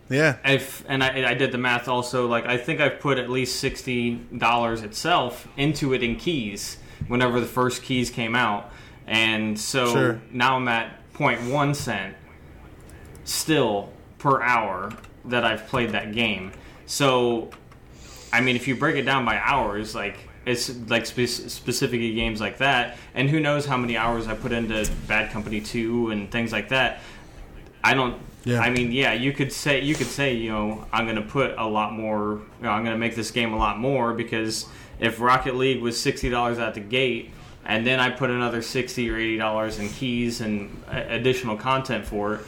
Yeah, 0.10 0.38
if 0.46 0.84
and 0.88 1.04
I, 1.04 1.30
I 1.32 1.34
did 1.34 1.52
the 1.52 1.58
math 1.58 1.88
also 1.88 2.28
like 2.28 2.46
i 2.46 2.58
think 2.58 2.80
i've 2.82 3.00
put 3.00 3.18
at 3.18 3.30
least 3.30 3.64
$60 3.64 4.84
itself 4.84 5.48
into 5.58 5.94
it 5.94 6.04
in 6.04 6.16
keys 6.18 6.78
whenever 7.08 7.40
the 7.40 7.46
first 7.48 7.82
keys 7.82 8.10
came 8.12 8.36
out 8.36 8.72
and 9.08 9.58
so 9.58 9.92
Sure. 9.94 10.22
now 10.32 10.58
i'm 10.58 10.68
at 10.68 10.92
0.1 11.14 11.74
cent 11.76 12.16
still 13.24 13.90
per 14.20 14.42
hour 14.42 14.92
that 15.26 15.44
i've 15.44 15.68
played 15.68 15.92
that 15.92 16.14
game 16.14 16.52
so 16.86 17.50
i 18.34 18.42
mean 18.42 18.56
if 18.56 18.68
you 18.68 18.76
break 18.76 18.96
it 18.96 19.04
down 19.04 19.26
by 19.26 19.38
hours 19.38 19.94
like 19.96 20.18
it's 20.46 20.76
like 20.90 21.06
spe- 21.06 21.50
specific 21.50 22.00
games 22.00 22.42
like 22.42 22.58
that 22.58 22.98
and 23.14 23.30
who 23.30 23.40
knows 23.40 23.66
how 23.66 23.78
many 23.78 23.96
hours 23.96 24.28
i 24.28 24.34
put 24.34 24.52
into 24.52 24.90
bad 25.08 25.32
company 25.32 25.62
2 25.62 26.10
and 26.12 26.32
things 26.32 26.52
like 26.52 26.70
that 26.70 27.00
i 27.84 27.94
don't 27.94 28.20
Yeah. 28.44 28.60
I 28.60 28.72
mean, 28.72 28.92
yeah, 28.92 29.14
you 29.14 29.34
could 29.34 29.52
say 29.54 29.82
you 29.82 29.94
could 29.94 30.08
say, 30.08 30.34
you 30.34 30.50
know, 30.50 30.86
I'm 30.92 31.06
going 31.06 31.22
to 31.22 31.30
put 31.40 31.54
a 31.60 31.68
lot 31.68 31.94
more. 31.94 32.42
You 32.58 32.64
know, 32.64 32.72
I'm 32.72 32.84
going 32.84 32.96
to 32.96 33.00
make 33.00 33.14
this 33.16 33.30
game 33.30 33.54
a 33.54 33.58
lot 33.58 33.78
more 33.78 34.16
because 34.16 34.66
if 35.00 35.20
Rocket 35.22 35.56
League 35.56 35.80
was 35.80 35.96
sixty 35.96 36.28
dollars 36.28 36.58
at 36.58 36.74
the 36.74 36.80
gate, 36.80 37.30
and 37.66 37.86
then 37.86 38.00
I 38.00 38.10
put 38.10 38.32
another 38.32 38.64
sixty 38.64 39.12
or 39.12 39.16
eighty 39.16 39.38
dollars 39.38 39.78
in 39.78 39.90
keys 39.90 40.42
and 40.42 40.70
additional 40.90 41.56
content 41.56 42.04
for 42.08 42.34
it, 42.34 42.42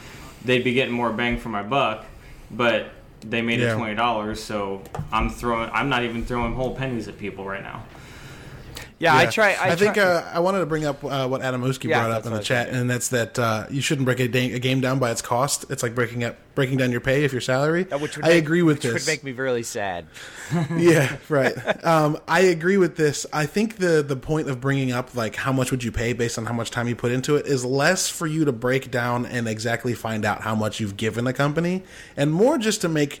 they'd 0.44 0.64
be 0.64 0.72
getting 0.74 0.92
more 0.92 1.12
bang 1.12 1.38
for 1.38 1.48
my 1.48 1.62
buck. 1.62 2.04
But 2.50 2.90
they 3.20 3.40
made 3.42 3.60
Yeah. 3.60 3.72
it 3.74 3.76
twenty 3.76 3.94
dollars, 3.94 4.42
so 4.42 4.82
I'm 5.12 5.30
throwing. 5.30 5.70
I'm 5.72 5.88
not 5.88 6.02
even 6.04 6.24
throwing 6.24 6.54
whole 6.54 6.74
pennies 6.74 7.08
at 7.08 7.18
people 7.18 7.44
right 7.44 7.62
now. 7.62 7.82
Yeah, 8.98 9.16
I 9.16 9.26
try. 9.26 9.56
I, 9.60 9.74
think 9.76 9.94
try, 9.94 10.04
uh, 10.04 10.30
I 10.32 10.38
wanted 10.40 10.60
to 10.60 10.66
bring 10.66 10.84
up 10.84 11.02
uh, 11.04 11.26
what 11.26 11.40
Adamoski 11.42 11.84
Yeah, 11.90 12.00
brought 12.04 12.10
up 12.16 12.26
in 12.26 12.32
the 12.32 12.40
chat, 12.40 12.68
and 12.68 12.88
that's 12.88 13.08
that 13.08 13.38
uh, 13.38 13.66
you 13.70 13.80
shouldn't 13.80 14.04
break 14.06 14.20
a, 14.20 14.28
da- 14.28 14.54
a 14.54 14.58
game 14.58 14.80
down 14.80 14.98
by 14.98 15.10
its 15.10 15.20
cost. 15.22 15.64
It's 15.70 15.82
like 15.82 15.94
breaking 15.94 16.24
up 16.24 16.36
breaking 16.54 16.78
down 16.78 16.92
your 16.92 17.00
pay 17.00 17.24
if 17.24 17.32
your 17.32 17.40
salary. 17.40 17.90
uh, 17.90 17.98
which 17.98 18.16
would 18.16 18.24
I 18.24 18.28
make- 18.30 18.44
agree 18.44 18.62
with 18.62 18.76
which 18.76 18.92
this. 18.92 19.06
would 19.06 19.12
make 19.12 19.24
me 19.24 19.32
really 19.32 19.62
sad. 19.64 20.06
yeah, 20.76 21.16
right. 21.28 21.84
Um, 21.84 22.18
I 22.28 22.40
agree 22.40 22.76
with 22.76 22.96
this. 22.96 23.26
I 23.32 23.46
think 23.46 23.76
the 23.76 24.02
the 24.06 24.16
point 24.16 24.48
of 24.48 24.60
bringing 24.60 24.92
up 24.92 25.14
like 25.14 25.34
how 25.36 25.52
much 25.52 25.70
would 25.70 25.82
you 25.82 25.90
pay 25.92 26.12
based 26.12 26.38
on 26.38 26.46
how 26.46 26.54
much 26.54 26.70
time 26.70 26.86
you 26.88 26.94
put 26.96 27.10
into 27.12 27.36
it 27.36 27.46
is 27.46 27.64
less 27.64 28.08
for 28.08 28.26
you 28.26 28.44
to 28.44 28.52
break 28.52 28.90
down 28.90 29.26
and 29.26 29.48
exactly 29.48 29.94
find 29.94 30.24
out 30.24 30.42
how 30.42 30.54
much 30.54 30.80
you've 30.80 30.96
given 30.96 31.26
a 31.26 31.32
company, 31.32 31.82
and 32.16 32.32
more 32.32 32.58
just 32.58 32.80
to 32.82 32.88
make 32.88 33.20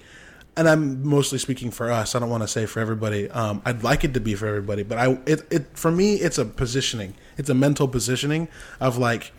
and 0.56 0.68
I'm 0.68 1.06
mostly 1.06 1.38
speaking 1.38 1.70
for 1.70 1.90
us. 1.90 2.14
I 2.14 2.18
don't 2.18 2.30
want 2.30 2.42
to 2.42 2.48
say 2.48 2.66
for 2.66 2.80
everybody. 2.80 3.30
Um, 3.30 3.62
I'd 3.64 3.82
like 3.82 4.04
it 4.04 4.14
to 4.14 4.20
be 4.20 4.34
for 4.34 4.46
everybody, 4.46 4.82
but 4.82 4.98
I 4.98 5.18
it, 5.26 5.42
it 5.50 5.66
for 5.74 5.90
me 5.90 6.14
it's 6.14 6.38
a 6.38 6.44
positioning. 6.44 7.14
It's 7.36 7.50
a 7.50 7.54
mental 7.54 7.88
positioning 7.88 8.48
of 8.80 8.96
like 8.96 9.32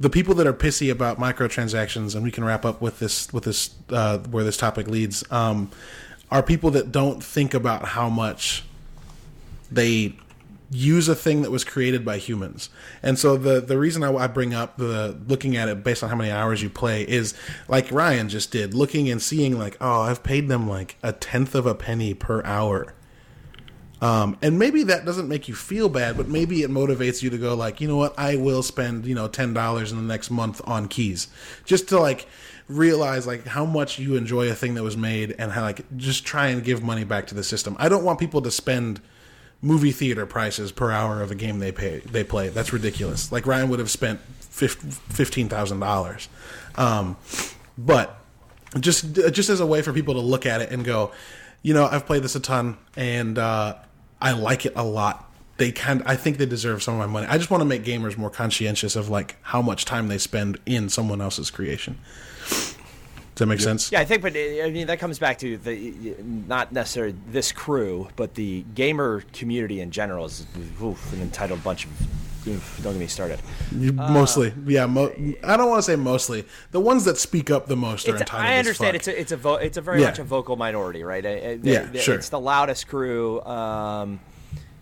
the 0.00 0.08
people 0.08 0.34
that 0.36 0.46
are 0.46 0.52
pissy 0.52 0.90
about 0.90 1.18
microtransactions, 1.18 2.14
and 2.14 2.22
we 2.22 2.30
can 2.30 2.44
wrap 2.44 2.64
up 2.64 2.80
with 2.80 2.98
this 3.00 3.32
with 3.32 3.44
this 3.44 3.74
uh, 3.90 4.18
where 4.18 4.44
this 4.44 4.56
topic 4.56 4.86
leads. 4.86 5.24
Um, 5.30 5.70
are 6.30 6.42
people 6.42 6.70
that 6.72 6.92
don't 6.92 7.22
think 7.24 7.54
about 7.54 7.86
how 7.86 8.08
much 8.08 8.64
they 9.70 10.14
use 10.70 11.08
a 11.08 11.14
thing 11.14 11.42
that 11.42 11.50
was 11.50 11.64
created 11.64 12.04
by 12.04 12.18
humans. 12.18 12.68
And 13.02 13.18
so 13.18 13.36
the 13.36 13.60
the 13.60 13.78
reason 13.78 14.02
I, 14.02 14.12
I, 14.14 14.26
bring 14.26 14.54
up 14.54 14.76
the 14.76 15.18
looking 15.26 15.56
at 15.56 15.68
it 15.68 15.82
based 15.82 16.02
on 16.02 16.10
how 16.10 16.16
many 16.16 16.30
hours 16.30 16.62
you 16.62 16.68
play 16.68 17.02
is 17.08 17.34
like 17.68 17.90
Ryan 17.90 18.28
just 18.28 18.52
did, 18.52 18.74
looking 18.74 19.08
and 19.08 19.20
seeing 19.20 19.58
like, 19.58 19.76
oh, 19.80 20.02
I've 20.02 20.22
paid 20.22 20.48
them 20.48 20.68
like 20.68 20.96
a 21.02 21.12
tenth 21.12 21.54
of 21.54 21.66
a 21.66 21.74
penny 21.74 22.12
per 22.14 22.42
hour. 22.44 22.94
Um, 24.00 24.38
and 24.42 24.58
maybe 24.58 24.84
that 24.84 25.04
doesn't 25.04 25.28
make 25.28 25.48
you 25.48 25.56
feel 25.56 25.88
bad, 25.88 26.16
but 26.16 26.28
maybe 26.28 26.62
it 26.62 26.70
motivates 26.70 27.20
you 27.20 27.30
to 27.30 27.38
go 27.38 27.54
like, 27.54 27.80
you 27.80 27.88
know 27.88 27.96
what, 27.96 28.16
I 28.16 28.36
will 28.36 28.62
spend 28.62 29.06
you 29.06 29.14
know 29.14 29.26
ten 29.26 29.54
dollars 29.54 29.90
in 29.90 29.98
the 29.98 30.04
next 30.04 30.30
month 30.30 30.60
on 30.64 30.88
keys, 30.88 31.28
just 31.64 31.88
to 31.88 31.98
like 31.98 32.26
realize 32.68 33.26
like 33.26 33.46
how 33.46 33.64
much 33.64 33.98
you 33.98 34.16
enjoy 34.16 34.50
a 34.50 34.54
thing 34.54 34.74
that 34.74 34.82
was 34.82 34.96
made 34.96 35.34
and 35.38 35.50
how 35.50 35.62
like 35.62 35.84
just 35.96 36.26
try 36.26 36.48
and 36.48 36.62
give 36.62 36.82
money 36.82 37.04
back 37.04 37.26
to 37.28 37.34
the 37.34 37.42
system. 37.42 37.74
I 37.78 37.88
don't 37.88 38.04
want 38.04 38.18
people 38.18 38.42
to 38.42 38.50
spend 38.50 39.00
movie 39.60 39.92
theater 39.92 40.24
prices 40.24 40.70
per 40.70 40.90
hour 40.90 41.20
of 41.20 41.30
a 41.30 41.34
game 41.34 41.58
they 41.58 41.72
pay 41.72 41.98
they 42.00 42.24
play. 42.24 42.48
That's 42.48 42.72
ridiculous. 42.72 43.32
Like 43.32 43.46
Ryan 43.46 43.68
would 43.70 43.78
have 43.78 43.90
spent 43.90 44.20
fifteen 44.20 45.48
thousand 45.48 45.82
um, 45.82 45.88
dollars, 45.88 46.28
but 47.76 48.20
just 48.78 49.12
just 49.32 49.48
as 49.50 49.60
a 49.60 49.66
way 49.66 49.82
for 49.82 49.92
people 49.92 50.14
to 50.14 50.20
look 50.20 50.46
at 50.46 50.60
it 50.60 50.70
and 50.70 50.84
go, 50.84 51.12
you 51.62 51.74
know, 51.74 51.86
I've 51.86 52.06
played 52.06 52.22
this 52.22 52.36
a 52.36 52.40
ton 52.40 52.76
and 52.96 53.38
uh, 53.38 53.76
I 54.20 54.32
like 54.32 54.66
it 54.66 54.72
a 54.76 54.84
lot. 54.84 55.24
They 55.56 55.72
kind, 55.72 56.04
I 56.06 56.14
think 56.14 56.38
they 56.38 56.46
deserve 56.46 56.84
some 56.84 56.94
of 56.94 57.00
my 57.00 57.06
money. 57.06 57.26
I 57.26 57.36
just 57.36 57.50
want 57.50 57.62
to 57.62 57.64
make 57.64 57.82
gamers 57.84 58.16
more 58.16 58.30
conscientious 58.30 58.94
of 58.94 59.08
like 59.08 59.36
how 59.42 59.60
much 59.60 59.84
time 59.84 60.06
they 60.06 60.18
spend 60.18 60.58
in 60.66 60.88
someone 60.88 61.20
else's 61.20 61.50
creation. 61.50 61.98
Does 63.38 63.46
that 63.46 63.46
make 63.46 63.60
sense? 63.60 63.92
Yeah, 63.92 64.00
I 64.00 64.04
think, 64.04 64.20
but 64.20 64.32
I 64.34 64.68
mean 64.68 64.88
that 64.88 64.98
comes 64.98 65.20
back 65.20 65.38
to 65.38 65.56
the 65.58 66.16
not 66.48 66.72
necessarily 66.72 67.14
this 67.28 67.52
crew, 67.52 68.08
but 68.16 68.34
the 68.34 68.64
gamer 68.74 69.22
community 69.32 69.80
in 69.80 69.92
general 69.92 70.24
is 70.24 70.44
oof, 70.82 71.12
an 71.12 71.22
entitled 71.22 71.62
bunch 71.62 71.84
of. 71.84 72.48
Oof, 72.48 72.80
don't 72.82 72.94
get 72.94 72.98
me 72.98 73.06
started. 73.06 73.38
mostly, 73.70 74.48
uh, 74.48 74.54
yeah. 74.66 74.86
Mo- 74.86 75.14
I 75.44 75.56
don't 75.56 75.68
want 75.68 75.78
to 75.78 75.82
say 75.84 75.94
mostly. 75.94 76.46
The 76.72 76.80
ones 76.80 77.04
that 77.04 77.16
speak 77.16 77.48
up 77.48 77.68
the 77.68 77.76
most 77.76 78.08
are 78.08 78.16
entitled. 78.16 78.42
I 78.42 78.58
understand 78.58 78.96
it's 78.96 79.06
a 79.06 79.20
it's 79.20 79.30
a 79.30 79.36
vo- 79.36 79.54
it's 79.54 79.76
a 79.76 79.82
very 79.82 80.00
yeah. 80.00 80.06
much 80.06 80.18
a 80.18 80.24
vocal 80.24 80.56
minority, 80.56 81.04
right? 81.04 81.22
They, 81.22 81.60
yeah, 81.62 81.84
they, 81.84 82.00
sure. 82.00 82.16
It's 82.16 82.30
the 82.30 82.40
loudest 82.40 82.88
crew. 82.88 83.40
Um, 83.42 84.18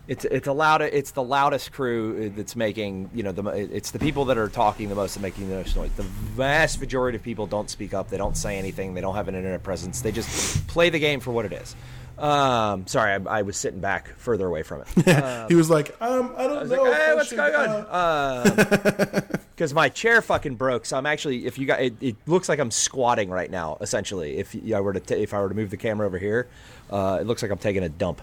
it's 0.07 0.25
it's 0.25 0.47
a 0.47 0.53
loud 0.53 0.81
it's 0.81 1.11
the 1.11 1.23
loudest 1.23 1.71
crew 1.71 2.29
that's 2.29 2.55
making 2.55 3.09
you 3.13 3.23
know 3.23 3.31
the 3.31 3.45
it's 3.49 3.91
the 3.91 3.99
people 3.99 4.25
that 4.25 4.37
are 4.37 4.47
talking 4.47 4.89
the 4.89 4.95
most 4.95 5.15
and 5.15 5.23
making 5.23 5.49
the 5.49 5.55
most 5.55 5.75
noise. 5.75 5.91
The 5.95 6.03
vast 6.03 6.79
majority 6.79 7.17
of 7.17 7.23
people 7.23 7.47
don't 7.47 7.69
speak 7.69 7.93
up. 7.93 8.09
They 8.09 8.17
don't 8.17 8.37
say 8.37 8.57
anything. 8.57 8.93
They 8.93 9.01
don't 9.01 9.15
have 9.15 9.27
an 9.27 9.35
internet 9.35 9.63
presence. 9.63 10.01
They 10.01 10.11
just 10.11 10.65
play 10.67 10.89
the 10.89 10.99
game 10.99 11.19
for 11.19 11.31
what 11.31 11.45
it 11.45 11.53
is. 11.53 11.75
Um, 12.17 12.87
sorry, 12.87 13.11
I, 13.13 13.39
I, 13.39 13.41
was 13.43 13.57
sitting 13.57 13.79
back 13.79 14.07
further 14.17 14.47
away 14.47 14.63
from 14.63 14.81
it. 14.81 15.07
Um, 15.07 15.47
he 15.49 15.53
was 15.53 15.69
like, 15.69 15.95
um, 16.01 16.33
I 16.35 16.47
don't 16.47 16.71
I 16.71 16.75
know. 16.75 16.83
Like, 16.83 16.93
hey, 16.99 17.13
what's 17.13 17.31
going 17.31 17.53
on? 17.53 19.23
Because 19.53 19.71
uh, 19.71 19.75
my 19.75 19.89
chair 19.89 20.23
fucking 20.23 20.55
broke. 20.55 20.87
So 20.87 20.97
I'm 20.97 21.05
actually, 21.05 21.45
if 21.45 21.59
you 21.59 21.67
got, 21.67 21.79
it, 21.79 21.93
it, 22.01 22.15
looks 22.25 22.49
like 22.49 22.57
I'm 22.57 22.71
squatting 22.71 23.29
right 23.29 23.51
now. 23.51 23.77
Essentially, 23.81 24.37
if 24.37 24.55
I 24.73 24.81
were 24.81 24.93
to, 24.93 24.99
t- 24.99 25.21
if 25.21 25.35
I 25.35 25.41
were 25.41 25.49
to 25.49 25.53
move 25.53 25.69
the 25.69 25.77
camera 25.77 26.07
over 26.07 26.17
here, 26.17 26.47
uh, 26.89 27.19
it 27.21 27.27
looks 27.27 27.43
like 27.43 27.51
I'm 27.51 27.59
taking 27.59 27.83
a 27.83 27.89
dump. 27.89 28.21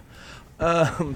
Um, 0.59 1.15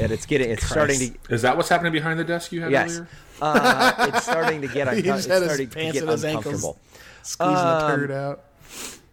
and 0.00 0.10
it's 0.12 0.26
getting 0.26 0.50
it's 0.50 0.60
Christ. 0.60 0.72
starting 0.72 0.98
to. 0.98 1.34
Is 1.34 1.42
that 1.42 1.56
what's 1.56 1.68
happening 1.68 1.92
behind 1.92 2.18
the 2.18 2.24
desk 2.24 2.52
you 2.52 2.62
had 2.62 2.70
yes. 2.70 2.92
earlier? 2.92 3.08
Uh, 3.40 4.10
it's 4.14 4.24
starting 4.24 4.62
to 4.62 4.68
get, 4.68 4.88
unco- 4.88 5.14
it's 5.14 5.24
starting 5.24 5.68
to 5.68 5.92
get 5.92 6.02
uncomfortable. 6.02 6.78
Squeezing 7.22 7.56
um, 7.56 7.80
the 7.80 7.96
turd 7.96 8.10
out. 8.10 8.44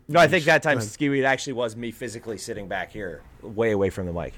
No, 0.08 0.20
I 0.20 0.28
think 0.28 0.46
that 0.46 0.64
time 0.64 0.80
Skiwi 0.80 1.20
it 1.20 1.24
actually 1.24 1.54
was 1.54 1.76
me 1.76 1.92
physically 1.92 2.38
sitting 2.38 2.68
back 2.68 2.92
here, 2.92 3.22
way 3.42 3.72
away 3.72 3.90
from 3.90 4.06
the 4.06 4.14
mic. 4.14 4.34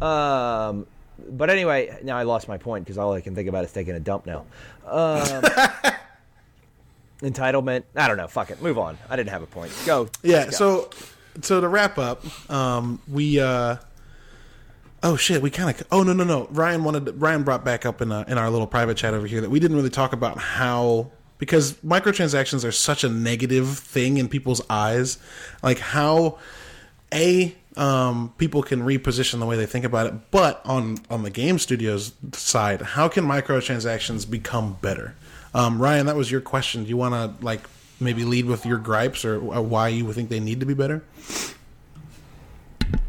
Um, 0.00 0.86
but 1.28 1.50
anyway, 1.50 1.98
now 2.02 2.16
I 2.16 2.22
lost 2.22 2.48
my 2.48 2.58
point 2.58 2.84
because 2.84 2.98
all 2.98 3.12
I 3.12 3.20
can 3.20 3.34
think 3.34 3.48
about 3.48 3.64
is 3.64 3.72
taking 3.72 3.94
a 3.94 4.00
dump 4.00 4.26
now. 4.26 4.46
Um, 4.86 5.42
entitlement. 7.20 7.84
I 7.96 8.06
don't 8.06 8.16
know. 8.16 8.28
Fuck 8.28 8.50
it. 8.50 8.62
Move 8.62 8.78
on. 8.78 8.96
I 9.10 9.16
didn't 9.16 9.30
have 9.30 9.42
a 9.42 9.46
point. 9.46 9.72
Go. 9.84 10.08
Yeah. 10.22 10.46
Go. 10.46 10.50
So, 10.50 10.90
so 11.42 11.60
to 11.60 11.68
wrap 11.68 11.98
up, 11.98 12.22
um, 12.50 13.00
we 13.08 13.40
uh, 13.40 13.76
Oh 15.02 15.16
shit, 15.16 15.42
we 15.42 15.50
kind 15.50 15.70
of. 15.70 15.86
Oh 15.92 16.02
no 16.02 16.12
no 16.12 16.24
no. 16.24 16.48
Ryan 16.50 16.84
wanted. 16.84 17.20
Ryan 17.20 17.44
brought 17.44 17.64
back 17.64 17.86
up 17.86 18.00
in 18.00 18.10
a, 18.10 18.24
in 18.26 18.36
our 18.36 18.50
little 18.50 18.66
private 18.66 18.96
chat 18.96 19.14
over 19.14 19.26
here 19.26 19.40
that 19.40 19.50
we 19.50 19.60
didn't 19.60 19.76
really 19.76 19.90
talk 19.90 20.12
about 20.12 20.38
how 20.38 21.10
because 21.38 21.74
microtransactions 21.74 22.64
are 22.64 22.72
such 22.72 23.04
a 23.04 23.08
negative 23.08 23.78
thing 23.78 24.18
in 24.18 24.28
people's 24.28 24.60
eyes, 24.68 25.18
like 25.62 25.78
how 25.78 26.38
a 27.14 27.54
um, 27.76 28.34
people 28.38 28.62
can 28.62 28.80
reposition 28.80 29.38
the 29.38 29.46
way 29.46 29.56
they 29.56 29.66
think 29.66 29.84
about 29.84 30.06
it, 30.08 30.14
but 30.30 30.60
on 30.64 30.98
on 31.08 31.22
the 31.22 31.30
game 31.30 31.58
studios 31.58 32.12
side, 32.32 32.82
how 32.82 33.08
can 33.08 33.24
microtransactions 33.24 34.28
become 34.28 34.78
better? 34.82 35.14
Um, 35.54 35.80
Ryan, 35.80 36.06
that 36.06 36.16
was 36.16 36.30
your 36.30 36.40
question. 36.40 36.82
Do 36.82 36.88
you 36.88 36.96
want 36.96 37.14
to 37.14 37.44
like 37.44 37.60
maybe 38.00 38.24
lead 38.24 38.46
with 38.46 38.66
your 38.66 38.78
gripes 38.78 39.24
or 39.24 39.38
why 39.38 39.88
you 39.88 40.12
think 40.12 40.28
they 40.28 40.40
need 40.40 40.60
to 40.60 40.66
be 40.66 40.74
better? 40.74 41.02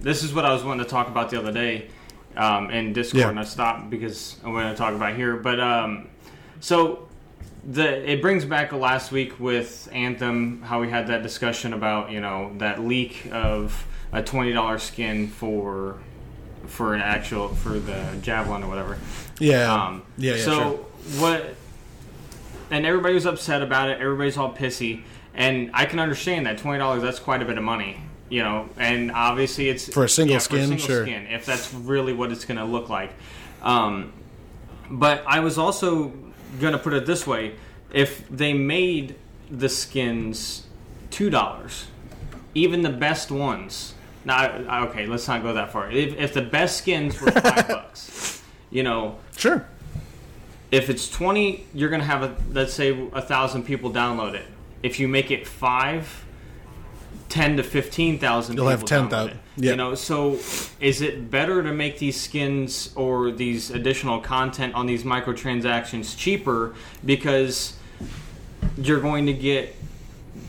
This 0.02 0.24
is 0.24 0.34
what 0.34 0.46
I 0.46 0.54
was 0.54 0.64
wanting 0.64 0.84
to 0.84 0.90
talk 0.90 1.08
about 1.08 1.30
the 1.30 1.40
other 1.40 1.52
day 1.52 1.88
um, 2.36 2.70
in 2.72 2.94
Discord, 2.94 3.22
yeah. 3.22 3.30
and 3.30 3.40
I 3.40 3.44
stopped 3.44 3.90
because 3.90 4.38
I'm 4.44 4.52
going 4.52 4.70
to 4.70 4.76
talk 4.76 4.94
about 4.94 5.16
here. 5.16 5.36
But 5.36 5.60
um, 5.60 6.10
so 6.60 7.08
the 7.64 8.10
it 8.10 8.22
brings 8.22 8.46
back 8.46 8.72
last 8.72 9.12
week 9.12 9.40
with 9.40 9.90
Anthem 9.92 10.62
how 10.62 10.80
we 10.80 10.90
had 10.90 11.08
that 11.08 11.24
discussion 11.24 11.74
about 11.74 12.12
you 12.12 12.22
know 12.22 12.54
that 12.58 12.82
leak 12.82 13.28
of 13.32 13.86
a 14.12 14.24
twenty 14.24 14.54
dollar 14.54 14.80
skin 14.80 15.28
for 15.28 16.00
for 16.66 16.94
an 16.94 17.02
actual 17.02 17.50
for 17.50 17.80
the 17.80 18.18
javelin 18.22 18.64
or 18.64 18.70
whatever. 18.70 18.98
Yeah. 19.40 19.74
Um, 19.74 20.04
yeah. 20.18 20.36
yeah 20.36 20.44
so 20.44 20.54
sure. 20.54 20.76
what? 21.22 21.56
And 22.72 22.86
everybody 22.86 23.16
was 23.16 23.26
upset 23.26 23.64
about 23.64 23.90
it. 23.90 24.00
Everybody's 24.00 24.38
all 24.38 24.54
pissy, 24.54 25.04
and 25.34 25.72
I 25.74 25.86
can 25.86 26.00
understand 26.00 26.46
that 26.46 26.58
twenty 26.58 26.80
dollars. 26.80 27.02
That's 27.02 27.20
quite 27.20 27.42
a 27.42 27.46
bit 27.46 27.58
of 27.58 27.64
money 27.64 28.04
you 28.30 28.44
know, 28.44 28.70
and 28.78 29.12
obviously 29.12 29.70
it's 29.70 29.92
for 29.92 30.04
a 30.04 30.10
single 30.10 30.34
yeah, 30.34 30.40
skin, 30.40 30.60
a 30.60 30.68
single 30.68 30.88
sure. 30.88 31.04
Skin, 31.04 31.28
if 31.28 31.46
that's 31.46 31.74
really 31.74 32.14
what 32.14 32.32
it's 32.32 32.46
going 32.46 32.58
to 32.58 32.66
look 32.66 32.90
like. 32.90 33.12
Um, 33.62 34.14
but 34.90 35.24
I 35.28 35.40
was 35.40 35.58
also 35.58 36.14
going 36.60 36.74
to 36.74 36.80
put 36.80 36.94
it 36.94 37.06
this 37.06 37.26
way: 37.26 37.56
if 37.92 38.28
they 38.30 38.54
made 38.54 39.16
the 39.50 39.70
skins 39.70 40.68
two 41.10 41.30
dollars, 41.30 41.88
even 42.54 42.82
the 42.82 42.90
best 42.90 43.32
ones. 43.32 43.96
Now, 44.26 44.86
okay, 44.90 45.08
let's 45.08 45.28
not 45.28 45.42
go 45.42 45.54
that 45.54 45.72
far. 45.72 45.90
If, 45.90 46.16
if 46.18 46.34
the 46.34 46.42
best 46.42 46.78
skins 46.78 47.20
were 47.20 47.32
five 47.32 47.68
bucks, 47.68 48.44
you 48.70 48.84
know, 48.84 49.18
sure. 49.36 49.66
If 50.72 50.90
it's 50.90 51.10
twenty, 51.10 51.66
you're 51.74 51.90
going 51.90 52.02
to 52.02 52.08
have 52.08 52.24
a 52.24 52.36
let's 52.52 52.74
say 52.74 53.10
a 53.14 53.22
thousand 53.22 53.64
people 53.64 53.92
download 53.92 54.36
it. 54.36 54.46
If 54.84 55.00
you 55.00 55.08
make 55.08 55.32
it 55.32 55.48
five, 55.48 56.26
ten 57.30 57.58
to 57.58 57.64
fifteen 57.64 58.20
thousand. 58.20 58.58
You'll 58.58 58.68
have 58.68 58.84
ten 58.86 59.08
thousand. 59.08 59.40
Yeah. 59.56 59.72
You 59.72 59.78
know, 59.78 59.96
so 59.96 60.40
is 60.80 61.02
it 61.02 61.30
better 61.30 61.64
to 61.64 61.72
make 61.72 62.00
these 62.00 62.20
skins 62.20 62.92
or 62.96 63.32
these 63.32 63.70
additional 63.70 64.20
content 64.20 64.74
on 64.74 64.88
these 64.88 65.04
microtransactions 65.04 66.18
cheaper 66.18 66.76
because 67.06 67.78
you're 68.78 69.00
going 69.00 69.28
to 69.28 69.34
get 69.34 69.76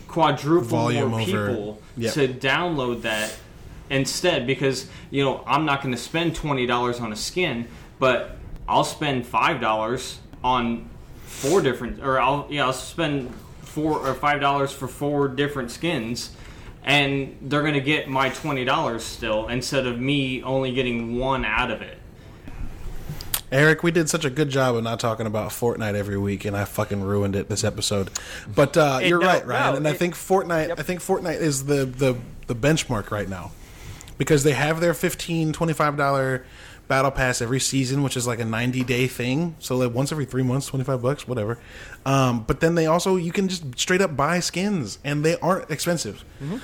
quadruple 0.07 0.67
Volume 0.67 1.11
more 1.11 1.19
people 1.19 1.81
to 1.97 2.27
download 2.27 3.03
that 3.03 3.33
instead 3.89 4.47
because 4.47 4.89
you 5.09 5.23
know 5.23 5.43
I'm 5.45 5.65
not 5.65 5.81
going 5.81 5.93
to 5.93 6.01
spend 6.01 6.35
twenty 6.35 6.65
dollars 6.65 6.99
on 6.99 7.13
a 7.13 7.15
skin, 7.15 7.67
but 7.99 8.37
I'll 8.67 8.83
spend 8.83 9.25
five 9.27 9.61
dollars 9.61 10.19
on 10.43 10.89
four 11.25 11.61
different, 11.61 12.03
or 12.03 12.19
I'll 12.19 12.47
yeah 12.49 12.65
I'll 12.65 12.73
spend 12.73 13.33
four 13.61 13.99
or 13.99 14.13
five 14.15 14.41
dollars 14.41 14.71
for 14.71 14.87
four 14.87 15.27
different 15.27 15.71
skins 15.71 16.35
and 16.83 17.37
they're 17.41 17.61
going 17.61 17.73
to 17.73 17.81
get 17.81 18.07
my 18.07 18.29
$20 18.29 18.99
still 18.99 19.47
instead 19.47 19.85
of 19.85 19.99
me 19.99 20.41
only 20.43 20.73
getting 20.73 21.17
one 21.17 21.45
out 21.45 21.71
of 21.71 21.81
it. 21.81 21.97
Eric, 23.51 23.83
we 23.83 23.91
did 23.91 24.09
such 24.09 24.23
a 24.23 24.29
good 24.29 24.49
job 24.49 24.75
of 24.75 24.83
not 24.83 24.99
talking 24.99 25.25
about 25.25 25.49
Fortnite 25.49 25.95
every 25.95 26.17
week, 26.17 26.45
and 26.45 26.55
I 26.55 26.63
fucking 26.63 27.01
ruined 27.01 27.35
it 27.35 27.49
this 27.49 27.65
episode. 27.65 28.09
But 28.55 28.77
uh, 28.77 28.99
it, 29.01 29.09
you're 29.09 29.19
no, 29.19 29.27
right, 29.27 29.45
Ryan, 29.45 29.71
no, 29.71 29.77
and 29.77 29.87
it, 29.87 29.89
I 29.89 29.93
think 29.93 30.15
Fortnite. 30.15 30.69
Yep. 30.69 30.79
I 30.79 30.83
think 30.83 31.01
Fortnite 31.01 31.41
is 31.41 31.65
the, 31.65 31.85
the 31.85 32.17
the 32.47 32.55
benchmark 32.55 33.11
right 33.11 33.27
now 33.27 33.51
because 34.17 34.43
they 34.43 34.53
have 34.53 34.79
their 34.79 34.93
15 34.93 35.51
25 35.51 35.97
dollar 35.97 36.45
battle 36.91 37.09
pass 37.09 37.41
every 37.41 37.61
season, 37.61 38.03
which 38.03 38.17
is 38.17 38.27
like 38.27 38.41
a 38.41 38.43
90 38.43 38.83
day 38.83 39.07
thing. 39.07 39.55
So 39.59 39.77
like 39.77 39.93
once 39.93 40.11
every 40.11 40.25
three 40.25 40.43
months, 40.43 40.67
25 40.67 41.01
bucks, 41.01 41.25
whatever. 41.25 41.57
Um, 42.05 42.43
but 42.43 42.59
then 42.59 42.75
they 42.75 42.85
also 42.85 43.15
you 43.15 43.31
can 43.31 43.47
just 43.47 43.79
straight 43.79 44.01
up 44.01 44.17
buy 44.17 44.41
skins, 44.41 44.99
and 45.05 45.23
they 45.23 45.37
aren't 45.39 45.71
expensive. 45.71 46.25
Mm-hmm. 46.43 46.57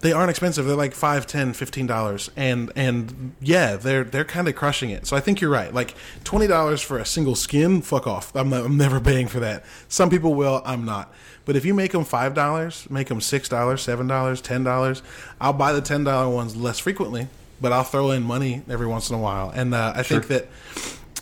they 0.00 0.12
aren't 0.12 0.30
expensive. 0.30 0.64
They're 0.64 0.76
like 0.76 0.94
five, 0.94 1.26
ten, 1.26 1.52
fifteen 1.52 1.86
dollars, 1.86 2.30
and 2.36 2.72
and 2.74 3.34
yeah, 3.38 3.76
they're 3.76 4.02
they're 4.02 4.24
kind 4.24 4.48
of 4.48 4.56
crushing 4.56 4.88
it. 4.88 5.06
So 5.06 5.14
I 5.14 5.20
think 5.20 5.42
you're 5.42 5.50
right. 5.50 5.74
Like 5.74 5.94
twenty 6.24 6.46
dollars 6.46 6.80
for 6.80 6.98
a 6.98 7.04
single 7.04 7.34
skin, 7.34 7.82
fuck 7.82 8.06
off. 8.06 8.34
I'm 8.34 8.48
not, 8.48 8.64
I'm 8.64 8.78
never 8.78 8.98
paying 8.98 9.28
for 9.28 9.40
that. 9.40 9.62
Some 9.88 10.08
people 10.08 10.32
will. 10.34 10.62
I'm 10.64 10.86
not. 10.86 11.12
But 11.44 11.54
if 11.54 11.66
you 11.66 11.74
make 11.74 11.92
them 11.92 12.04
five 12.06 12.32
dollars, 12.32 12.88
make 12.88 13.08
them 13.08 13.20
six 13.20 13.46
dollars, 13.46 13.82
seven 13.82 14.06
dollars, 14.06 14.40
ten 14.40 14.64
dollars, 14.64 15.02
I'll 15.38 15.52
buy 15.52 15.74
the 15.74 15.82
ten 15.82 16.02
dollar 16.04 16.34
ones 16.34 16.56
less 16.56 16.78
frequently, 16.78 17.28
but 17.60 17.72
I'll 17.72 17.84
throw 17.84 18.10
in 18.10 18.22
money 18.22 18.62
every 18.68 18.86
once 18.86 19.10
in 19.10 19.16
a 19.16 19.18
while. 19.18 19.50
And 19.50 19.74
uh, 19.74 19.92
I 19.96 20.02
think 20.02 20.28
that 20.28 20.46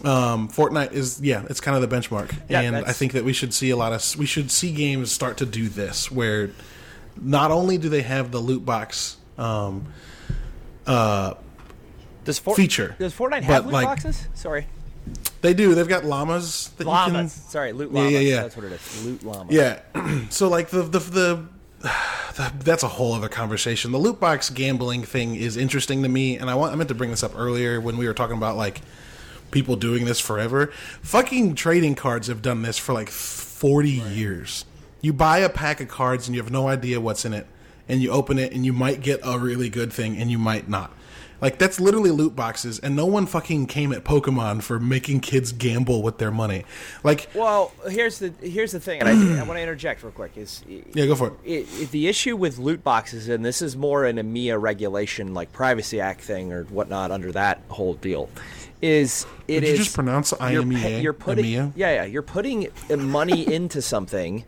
um, 0.05 0.49
Fortnite 0.49 0.93
is 0.93 1.21
yeah, 1.21 1.45
it's 1.49 1.61
kind 1.61 1.77
of 1.83 1.89
the 1.89 1.97
benchmark, 1.97 2.35
Yeah, 2.49 2.61
and 2.63 2.77
I 2.77 2.93
think 2.93 3.13
that 3.13 3.25
we 3.25 3.33
should 3.33 3.55
see 3.55 3.71
a 3.71 3.77
lot 3.77 3.93
of 3.93 4.17
we 4.19 4.27
should 4.27 4.51
see 4.51 4.73
games 4.73 5.13
start 5.13 5.37
to 5.39 5.47
do 5.47 5.69
this 5.69 6.11
where 6.11 6.51
not 7.21 7.51
only 7.53 7.79
do 7.79 7.89
they 7.89 8.03
have 8.03 8.33
the 8.33 8.41
loot 8.41 8.65
box 8.67 9.17
um, 9.39 9.87
uh, 10.87 11.35
Does 12.25 12.39
For- 12.41 12.57
feature, 12.57 12.97
Does 12.99 13.15
Fortnite 13.15 13.43
have 13.43 13.67
loot 13.67 13.73
like, 13.73 13.87
boxes? 13.87 14.27
Sorry, 14.35 14.67
they 15.41 15.55
do. 15.55 15.75
They've 15.75 15.89
got 15.89 16.05
llamas 16.05 16.71
that 16.77 16.87
llamas. 16.87 17.37
you 17.37 17.41
can 17.43 17.51
Sorry, 17.51 17.73
loot 17.73 17.91
Yeah, 17.93 17.99
llamas. 17.99 18.13
yeah, 18.13 18.19
yeah. 18.21 18.43
That's 18.43 18.57
what 18.57 18.65
it 18.67 18.73
is. 18.73 19.05
Loot 19.07 19.23
llamas. 19.25 19.55
Yeah. 19.55 19.81
so 20.31 20.49
like 20.49 20.69
the 20.71 20.83
the 20.83 20.99
the. 20.99 21.47
That's 22.37 22.83
a 22.83 22.89
whole 22.89 23.13
other 23.13 23.29
conversation. 23.29 23.93
The 23.93 23.99
loot 23.99 24.19
box 24.19 24.51
gambling 24.51 25.03
thing 25.05 25.37
is 25.37 25.57
interesting 25.57 26.03
to 26.03 26.09
me, 26.09 26.37
and 26.37 26.51
I 26.51 26.55
want 26.55 26.73
I 26.73 26.77
meant 26.77 26.89
to 26.89 26.95
bring 26.95 27.11
this 27.11 27.23
up 27.23 27.33
earlier 27.37 27.81
when 27.81 27.97
we 27.97 28.07
were 28.07 28.15
talking 28.15 28.37
about 28.37 28.57
like 28.57 28.81
people 29.51 29.77
doing 29.77 30.05
this 30.05 30.19
forever. 30.19 30.73
Fucking 31.03 31.55
trading 31.55 31.95
cards 31.95 32.27
have 32.27 32.43
done 32.43 32.63
this 32.63 32.79
for 32.79 32.93
like 32.93 33.11
forty 33.11 33.91
years. 33.91 34.65
You 35.01 35.13
buy 35.13 35.39
a 35.39 35.49
pack 35.49 35.81
of 35.81 35.89
cards 35.89 36.27
and 36.27 36.35
you 36.35 36.43
have 36.43 36.51
no 36.51 36.69
idea 36.69 37.01
what's 37.01 37.25
in 37.25 37.33
it, 37.35 37.47
and 37.89 38.03
you 38.03 38.11
open 38.11 38.39
it 38.39 38.53
and 38.53 38.65
you 38.65 38.73
might 38.73 39.01
get 39.01 39.21
a 39.23 39.39
really 39.39 39.69
good 39.69 39.93
thing 39.93 40.17
and 40.17 40.31
you 40.31 40.39
might 40.39 40.69
not. 40.69 40.93
Like 41.45 41.59
that's 41.59 41.79
literally 41.79 42.11
loot 42.11 42.35
boxes, 42.35 42.79
and 42.79 42.97
no 42.97 43.05
one 43.05 43.27
fucking 43.27 43.67
came 43.67 43.93
at 43.93 44.03
Pokemon 44.03 44.63
for 44.63 44.81
making 44.81 45.21
kids 45.21 45.53
gamble 45.53 46.03
with 46.03 46.17
their 46.17 46.31
money. 46.31 46.65
Like, 47.03 47.29
Well, 47.35 47.71
here's 47.87 48.19
the 48.19 48.33
here's 48.41 48.73
the 48.73 48.81
thing, 48.81 49.01
and 49.01 49.09
I, 49.11 49.41
I 49.41 49.43
want 49.43 49.59
to 49.59 49.61
interject 49.61 50.03
real 50.03 50.11
quick. 50.11 50.39
Is 50.39 50.65
yeah, 50.67 51.05
go 51.05 51.15
for 51.15 51.27
it. 51.27 51.33
it, 51.45 51.83
it, 51.83 51.91
the 51.91 52.09
issue 52.09 52.35
with 52.35 52.57
loot 52.57 52.83
boxes, 52.83 53.29
and 53.29 53.45
this 53.45 53.61
is 53.61 53.77
more 53.77 54.07
an 54.07 54.17
EMEA 54.17 54.59
regulation, 54.59 55.35
like 55.35 55.53
Privacy 55.53 56.01
Act 56.01 56.23
thing 56.23 56.51
or 56.51 56.65
whatnot, 56.65 57.11
under 57.11 57.31
that 57.33 57.61
whole 57.69 57.93
deal, 57.93 58.31
is 58.81 59.27
it 59.47 59.61
Did 59.61 59.67
you 59.69 59.73
is- 59.75 59.79
just 59.81 59.95
pronounce 59.95 60.33
you're, 60.41 60.63
you're 60.65 61.13
putting 61.13 61.45
EMEA? 61.45 61.73
yeah 61.77 61.93
yeah 61.93 62.05
you're 62.05 62.23
putting 62.23 62.69
money 62.89 63.47
into 63.55 63.83
something. 63.83 64.47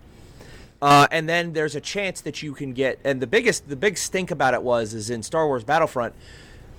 Uh, 0.80 1.06
and 1.10 1.28
then 1.28 1.52
there's 1.52 1.74
a 1.74 1.80
chance 1.80 2.22
that 2.22 2.42
you 2.42 2.54
can 2.54 2.72
get, 2.72 2.98
and 3.04 3.20
the 3.20 3.26
biggest, 3.26 3.68
the 3.68 3.76
big 3.76 3.96
stink 3.98 4.30
about 4.30 4.52
it 4.54 4.62
was, 4.62 4.92
is 4.92 5.08
in 5.08 5.22
Star 5.22 5.46
Wars 5.46 5.64
Battlefront, 5.64 6.14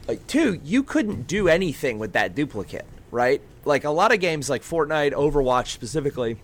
like 0.07 0.25
two, 0.27 0.59
you 0.63 0.83
couldn't 0.83 1.27
do 1.27 1.47
anything 1.47 1.99
with 1.99 2.13
that 2.13 2.33
duplicate, 2.33 2.85
right? 3.11 3.41
Like 3.65 3.83
a 3.83 3.89
lot 3.89 4.13
of 4.13 4.19
games, 4.19 4.49
like 4.49 4.63
Fortnite, 4.63 5.13
Overwatch 5.13 5.67
specifically, 5.67 6.37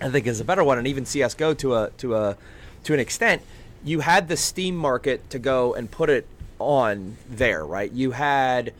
I 0.00 0.08
think 0.08 0.26
is 0.26 0.40
a 0.40 0.44
better 0.44 0.64
one, 0.64 0.78
and 0.78 0.86
even 0.86 1.04
CS:GO 1.04 1.54
to 1.54 1.74
a 1.74 1.90
to 1.98 2.14
a 2.16 2.36
to 2.84 2.94
an 2.94 3.00
extent. 3.00 3.42
You 3.84 4.00
had 4.00 4.28
the 4.28 4.36
Steam 4.36 4.76
market 4.76 5.28
to 5.30 5.40
go 5.40 5.74
and 5.74 5.90
put 5.90 6.08
it 6.08 6.26
on 6.60 7.16
there, 7.28 7.66
right? 7.66 7.90
You 7.90 8.12
had 8.12 8.72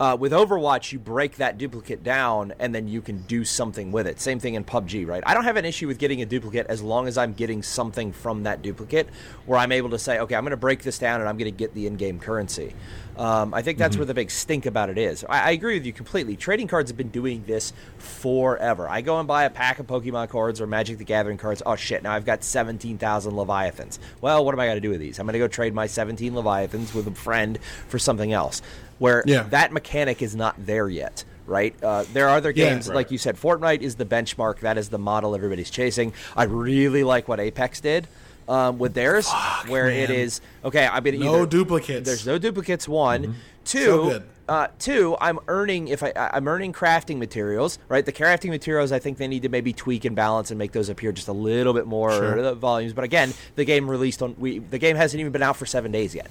uh, 0.00 0.16
with 0.18 0.30
Overwatch, 0.30 0.92
you 0.92 0.98
break 0.98 1.36
that 1.36 1.58
duplicate 1.58 2.04
down, 2.04 2.52
and 2.60 2.72
then 2.72 2.86
you 2.86 3.00
can 3.00 3.18
do 3.22 3.44
something 3.44 3.90
with 3.90 4.06
it. 4.06 4.20
Same 4.20 4.38
thing 4.38 4.54
in 4.54 4.62
PUBG, 4.62 5.06
right? 5.06 5.22
I 5.26 5.34
don't 5.34 5.42
have 5.42 5.56
an 5.56 5.64
issue 5.64 5.88
with 5.88 5.98
getting 5.98 6.22
a 6.22 6.26
duplicate 6.26 6.68
as 6.68 6.82
long 6.82 7.08
as 7.08 7.18
I'm 7.18 7.32
getting 7.32 7.64
something 7.64 8.12
from 8.12 8.44
that 8.44 8.62
duplicate, 8.62 9.08
where 9.46 9.58
I'm 9.58 9.72
able 9.72 9.90
to 9.90 9.98
say, 9.98 10.20
okay, 10.20 10.36
I'm 10.36 10.44
going 10.44 10.50
to 10.50 10.56
break 10.56 10.82
this 10.82 10.98
down, 10.98 11.20
and 11.20 11.28
I'm 11.28 11.36
going 11.36 11.50
to 11.52 11.56
get 11.56 11.74
the 11.74 11.88
in-game 11.88 12.20
currency. 12.20 12.74
Um, 13.18 13.52
I 13.52 13.62
think 13.62 13.78
that's 13.78 13.96
where 13.96 14.06
the 14.06 14.14
big 14.14 14.30
stink 14.30 14.64
about 14.64 14.90
it 14.90 14.96
is. 14.98 15.24
I, 15.28 15.40
I 15.40 15.50
agree 15.50 15.74
with 15.74 15.84
you 15.84 15.92
completely. 15.92 16.36
Trading 16.36 16.68
cards 16.68 16.88
have 16.90 16.96
been 16.96 17.08
doing 17.08 17.42
this 17.46 17.72
forever. 17.98 18.88
I 18.88 19.00
go 19.00 19.18
and 19.18 19.26
buy 19.26 19.44
a 19.44 19.50
pack 19.50 19.78
of 19.78 19.86
Pokemon 19.86 20.28
cards 20.28 20.60
or 20.60 20.66
Magic 20.66 20.98
the 20.98 21.04
Gathering 21.04 21.38
cards. 21.38 21.62
Oh 21.66 21.76
shit! 21.76 22.02
Now 22.02 22.12
I've 22.12 22.24
got 22.24 22.44
seventeen 22.44 22.96
thousand 22.98 23.34
Leviathans. 23.34 23.98
Well, 24.20 24.44
what 24.44 24.54
am 24.54 24.60
I 24.60 24.66
going 24.66 24.76
to 24.76 24.80
do 24.80 24.90
with 24.90 25.00
these? 25.00 25.18
I'm 25.18 25.26
going 25.26 25.32
to 25.34 25.38
go 25.38 25.48
trade 25.48 25.74
my 25.74 25.86
seventeen 25.86 26.32
Leviathans 26.34 26.94
with 26.94 27.06
a 27.06 27.10
friend 27.12 27.58
for 27.88 27.98
something 27.98 28.32
else. 28.32 28.62
Where 28.98 29.22
Yeah. 29.26 29.44
that 29.44 29.72
mechanic 29.72 30.22
is 30.22 30.34
not 30.34 30.54
there 30.58 30.88
yet. 30.88 31.24
Right, 31.46 31.74
uh, 31.82 32.04
there 32.12 32.28
are 32.28 32.36
other 32.36 32.50
Yeah. 32.50 32.68
games 32.70 32.88
Right. 32.88 32.94
like 32.96 33.10
you 33.10 33.16
said. 33.16 33.36
Fortnite 33.36 33.80
is 33.80 33.94
the 33.94 34.04
benchmark. 34.04 34.60
That 34.60 34.76
is 34.76 34.90
the 34.90 34.98
model 34.98 35.34
everybody's 35.34 35.70
chasing. 35.70 36.12
I 36.36 36.44
really 36.44 37.04
like 37.04 37.26
what 37.26 37.40
Apex 37.40 37.80
did 37.80 38.06
um, 38.48 38.78
with 38.78 38.94
theirs, 38.94 39.30
where 39.68 39.88
it 39.90 40.08
man. 40.08 40.18
is 40.18 40.40
okay. 40.64 40.86
I'm 40.86 41.02
gonna 41.04 41.18
No 41.18 41.36
either, 41.36 41.46
duplicates. 41.46 42.06
There's 42.06 42.26
no 42.26 42.38
duplicates. 42.38 42.88
One, 42.88 43.36
two. 43.64 43.84
So 43.84 44.08
good. 44.08 44.22
Uh, 44.48 44.68
two, 44.78 45.14
I'm 45.20 45.38
earning 45.46 45.88
if 45.88 46.02
I 46.02 46.10
I- 46.16 46.30
I'm 46.32 46.48
earning 46.48 46.72
crafting 46.72 47.18
materials, 47.18 47.78
right? 47.90 48.06
The 48.06 48.12
crafting 48.14 48.48
materials, 48.48 48.92
I 48.92 48.98
think 48.98 49.18
they 49.18 49.28
need 49.28 49.42
to 49.42 49.50
maybe 49.50 49.74
tweak 49.74 50.06
and 50.06 50.16
balance 50.16 50.50
and 50.50 50.56
make 50.58 50.72
those 50.72 50.88
appear 50.88 51.12
just 51.12 51.28
a 51.28 51.32
little 51.34 51.74
bit 51.74 51.86
more 51.86 52.10
Sure. 52.12 52.38
uh, 52.38 52.54
volumes. 52.54 52.94
But 52.94 53.04
again, 53.04 53.34
the 53.56 53.66
game 53.66 53.90
released 53.90 54.22
on 54.22 54.34
we 54.38 54.60
the 54.60 54.78
game 54.78 54.96
hasn't 54.96 55.20
even 55.20 55.32
been 55.32 55.42
out 55.42 55.56
for 55.58 55.66
seven 55.66 55.92
days 55.92 56.14
yet. 56.14 56.30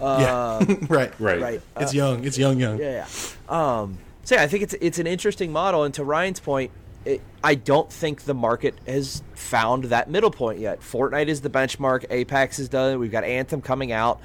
yeah, 0.00 0.58
right, 0.88 1.12
Right. 1.18 1.40
Right. 1.40 1.60
It's 1.80 1.92
young. 1.94 2.24
It's 2.24 2.38
young, 2.38 2.60
young. 2.60 2.78
Yeah, 2.78 3.04
yeah. 3.50 3.80
Um, 3.80 3.98
so 4.22 4.36
yeah, 4.36 4.42
I 4.42 4.46
think 4.46 4.62
it's 4.62 4.74
it's 4.80 4.98
an 5.00 5.08
interesting 5.08 5.50
model. 5.50 5.82
And 5.82 5.92
to 5.94 6.04
Ryan's 6.04 6.38
point, 6.38 6.70
it, 7.08 7.22
I 7.42 7.54
don't 7.54 7.90
think 7.90 8.22
the 8.22 8.34
market 8.34 8.74
has 8.86 9.22
found 9.34 9.84
that 9.84 10.10
middle 10.10 10.30
point 10.30 10.58
yet. 10.58 10.80
Fortnite 10.80 11.28
is 11.28 11.40
the 11.40 11.48
benchmark. 11.48 12.04
Apex 12.10 12.58
is 12.58 12.68
done. 12.68 12.98
We've 12.98 13.10
got 13.10 13.24
Anthem 13.24 13.62
coming 13.62 13.92
out. 13.92 14.20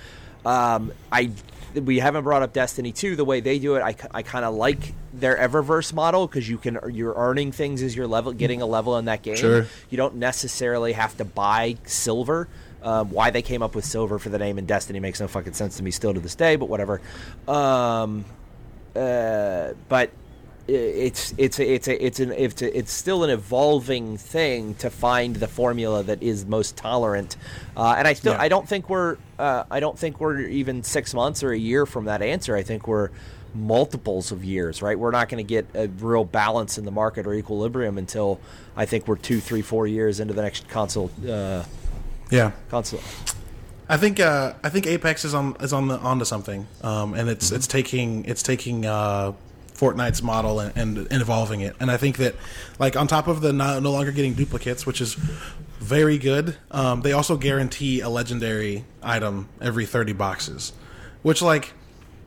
Um, 0.45 0.91
I 1.09 1.31
we 1.73 1.99
haven't 1.99 2.23
brought 2.23 2.43
up 2.43 2.51
Destiny 2.53 2.91
2 2.91 3.15
the 3.15 3.25
way 3.25 3.39
they 3.39 3.57
do 3.57 3.75
it. 3.75 3.81
I, 3.81 3.95
I 4.11 4.21
kind 4.21 4.45
of 4.45 4.53
like 4.53 4.93
their 5.13 5.37
Eververse 5.37 5.93
model 5.93 6.27
because 6.27 6.47
you 6.47 6.57
can 6.57 6.77
you're 6.91 7.13
earning 7.15 7.53
things 7.53 7.81
as 7.81 7.95
you're 7.95 8.05
level 8.05 8.33
getting 8.33 8.61
a 8.61 8.65
level 8.65 8.97
in 8.97 9.05
that 9.05 9.21
game. 9.21 9.37
Sure. 9.37 9.65
You 9.89 9.97
don't 9.97 10.15
necessarily 10.15 10.91
have 10.91 11.15
to 11.17 11.25
buy 11.25 11.77
silver. 11.85 12.49
Um, 12.81 13.11
why 13.11 13.29
they 13.29 13.41
came 13.41 13.61
up 13.61 13.75
with 13.75 13.85
silver 13.85 14.19
for 14.19 14.27
the 14.27 14.37
name 14.37 14.59
in 14.59 14.65
Destiny 14.65 14.99
makes 14.99 15.21
no 15.21 15.29
fucking 15.29 15.53
sense 15.53 15.77
to 15.77 15.83
me 15.83 15.91
still 15.91 16.13
to 16.13 16.19
this 16.19 16.35
day, 16.35 16.57
but 16.57 16.67
whatever. 16.67 16.99
Um, 17.47 18.25
uh, 18.93 19.71
but 19.87 20.11
it's 20.67 21.33
it's 21.37 21.59
a, 21.59 21.73
it's 21.73 21.87
a, 21.87 22.05
it's 22.05 22.19
an 22.19 22.31
it's 22.31 22.61
a, 22.61 22.77
it's 22.77 22.91
still 22.91 23.23
an 23.23 23.29
evolving 23.29 24.17
thing 24.17 24.75
to 24.75 24.89
find 24.89 25.35
the 25.35 25.47
formula 25.47 26.03
that 26.03 26.23
is 26.23 26.45
most 26.45 26.77
tolerant. 26.77 27.35
Uh, 27.75 27.95
and 27.97 28.07
I 28.07 28.13
still 28.13 28.33
Yeah. 28.33 28.41
I 28.41 28.47
don't 28.47 28.67
think 28.67 28.89
we're 28.89 29.17
uh, 29.37 29.65
I 29.69 29.79
don't 29.79 29.97
think 29.99 30.19
we're 30.21 30.39
even 30.39 30.83
six 30.83 31.13
months 31.13 31.43
or 31.43 31.51
a 31.51 31.57
year 31.57 31.85
from 31.85 32.05
that 32.05 32.21
answer. 32.21 32.55
I 32.55 32.63
think 32.63 32.87
we're 32.87 33.09
multiples 33.53 34.31
of 34.31 34.43
years. 34.43 34.81
Right, 34.81 34.97
we're 34.97 35.11
not 35.11 35.27
going 35.29 35.45
to 35.45 35.47
get 35.47 35.67
a 35.75 35.87
real 35.87 36.23
balance 36.23 36.77
in 36.77 36.85
the 36.85 36.91
market 36.91 37.27
or 37.27 37.33
equilibrium 37.33 37.97
until 37.97 38.39
I 38.75 38.85
think 38.85 39.07
we're 39.07 39.17
two, 39.17 39.39
three, 39.41 39.61
four 39.61 39.85
years 39.85 40.19
into 40.19 40.33
the 40.33 40.41
next 40.41 40.67
console 40.69 41.11
uh, 41.29 41.63
Yeah. 42.31 42.51
console. 42.69 43.01
I 43.89 43.97
think 43.97 44.21
uh, 44.21 44.53
I 44.63 44.69
think 44.69 44.87
Apex 44.87 45.25
is 45.25 45.33
on 45.33 45.57
is 45.59 45.73
on 45.73 45.89
the 45.89 45.97
onto 45.99 46.23
something, 46.23 46.67
um, 46.83 47.13
and 47.15 47.27
it's 47.29 47.51
it's 47.51 47.67
taking 47.67 48.23
it's 48.23 48.41
taking 48.41 48.85
uh, 48.85 49.33
Fortnite's 49.83 50.23
model 50.23 50.59
and, 50.61 50.77
and, 50.77 50.97
and 51.11 51.21
evolving 51.21 51.59
it. 51.59 51.75
And 51.79 51.91
I 51.91 51.97
think 51.97 52.17
that 52.17 52.35
like 52.79 52.95
on 52.95 53.07
top 53.07 53.27
of 53.27 53.41
the 53.41 53.51
no, 53.51 53.79
no 53.79 53.91
longer 53.91 54.11
getting 54.11 54.33
duplicates, 54.33 54.85
which 54.85 55.01
is 55.01 55.15
very 55.79 56.17
good, 56.17 56.55
um, 56.71 57.01
they 57.01 57.11
also 57.11 57.35
guarantee 57.35 57.99
a 57.99 58.07
legendary 58.07 58.85
item 59.01 59.49
every 59.59 59.85
thirty 59.85 60.13
boxes, 60.13 60.71
which 61.21 61.41
like 61.41 61.73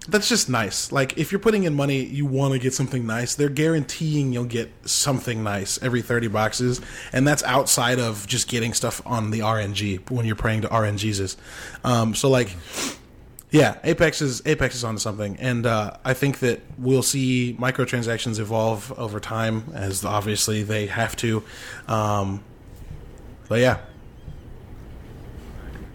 that's 0.09 0.29
just 0.29 0.49
nice. 0.49 0.93
Like 0.93 1.17
if 1.19 1.33
you're 1.33 1.41
putting 1.41 1.65
in 1.65 1.75
money, 1.75 2.05
you 2.05 2.27
want 2.27 2.53
to 2.53 2.59
get 2.59 2.75
something 2.75 3.07
nice. 3.07 3.35
They're 3.35 3.49
guaranteeing 3.49 4.33
you'll 4.33 4.45
get 4.45 4.71
something 4.85 5.43
nice 5.43 5.83
every 5.83 6.03
30 6.03 6.29
boxes, 6.29 6.81
and 7.13 7.27
that's 7.27 7.43
outside 7.43 7.99
of 7.99 8.27
just 8.27 8.49
getting 8.49 8.73
stuff 8.73 9.03
on 9.05 9.31
the 9.31 9.41
RNG 9.41 10.09
when 10.11 10.27
you're 10.27 10.37
praying 10.37 10.63
to 10.63 10.69
RNGesus. 10.69 11.37
Um, 11.85 12.15
so 12.15 12.29
like, 12.29 12.55
yeah, 13.51 13.79
Apex 13.85 14.21
is 14.21 14.43
Apex 14.45 14.75
is 14.75 14.85
onto 14.85 14.99
something, 14.99 15.37
and 15.39 15.67
uh, 15.67 15.97
I 16.05 16.15
think 16.15 16.41
that 16.41 16.61
we'll 16.79 17.03
see 17.03 17.57
microtransactions 17.61 18.39
evolve 18.39 18.93
over 18.99 19.21
time, 19.21 19.71
as 19.75 20.05
obviously 20.05 20.63
they 20.63 20.87
have 20.87 21.15
to. 21.17 21.43
Um, 21.89 22.43
but 23.49 23.61
yeah, 23.61 23.79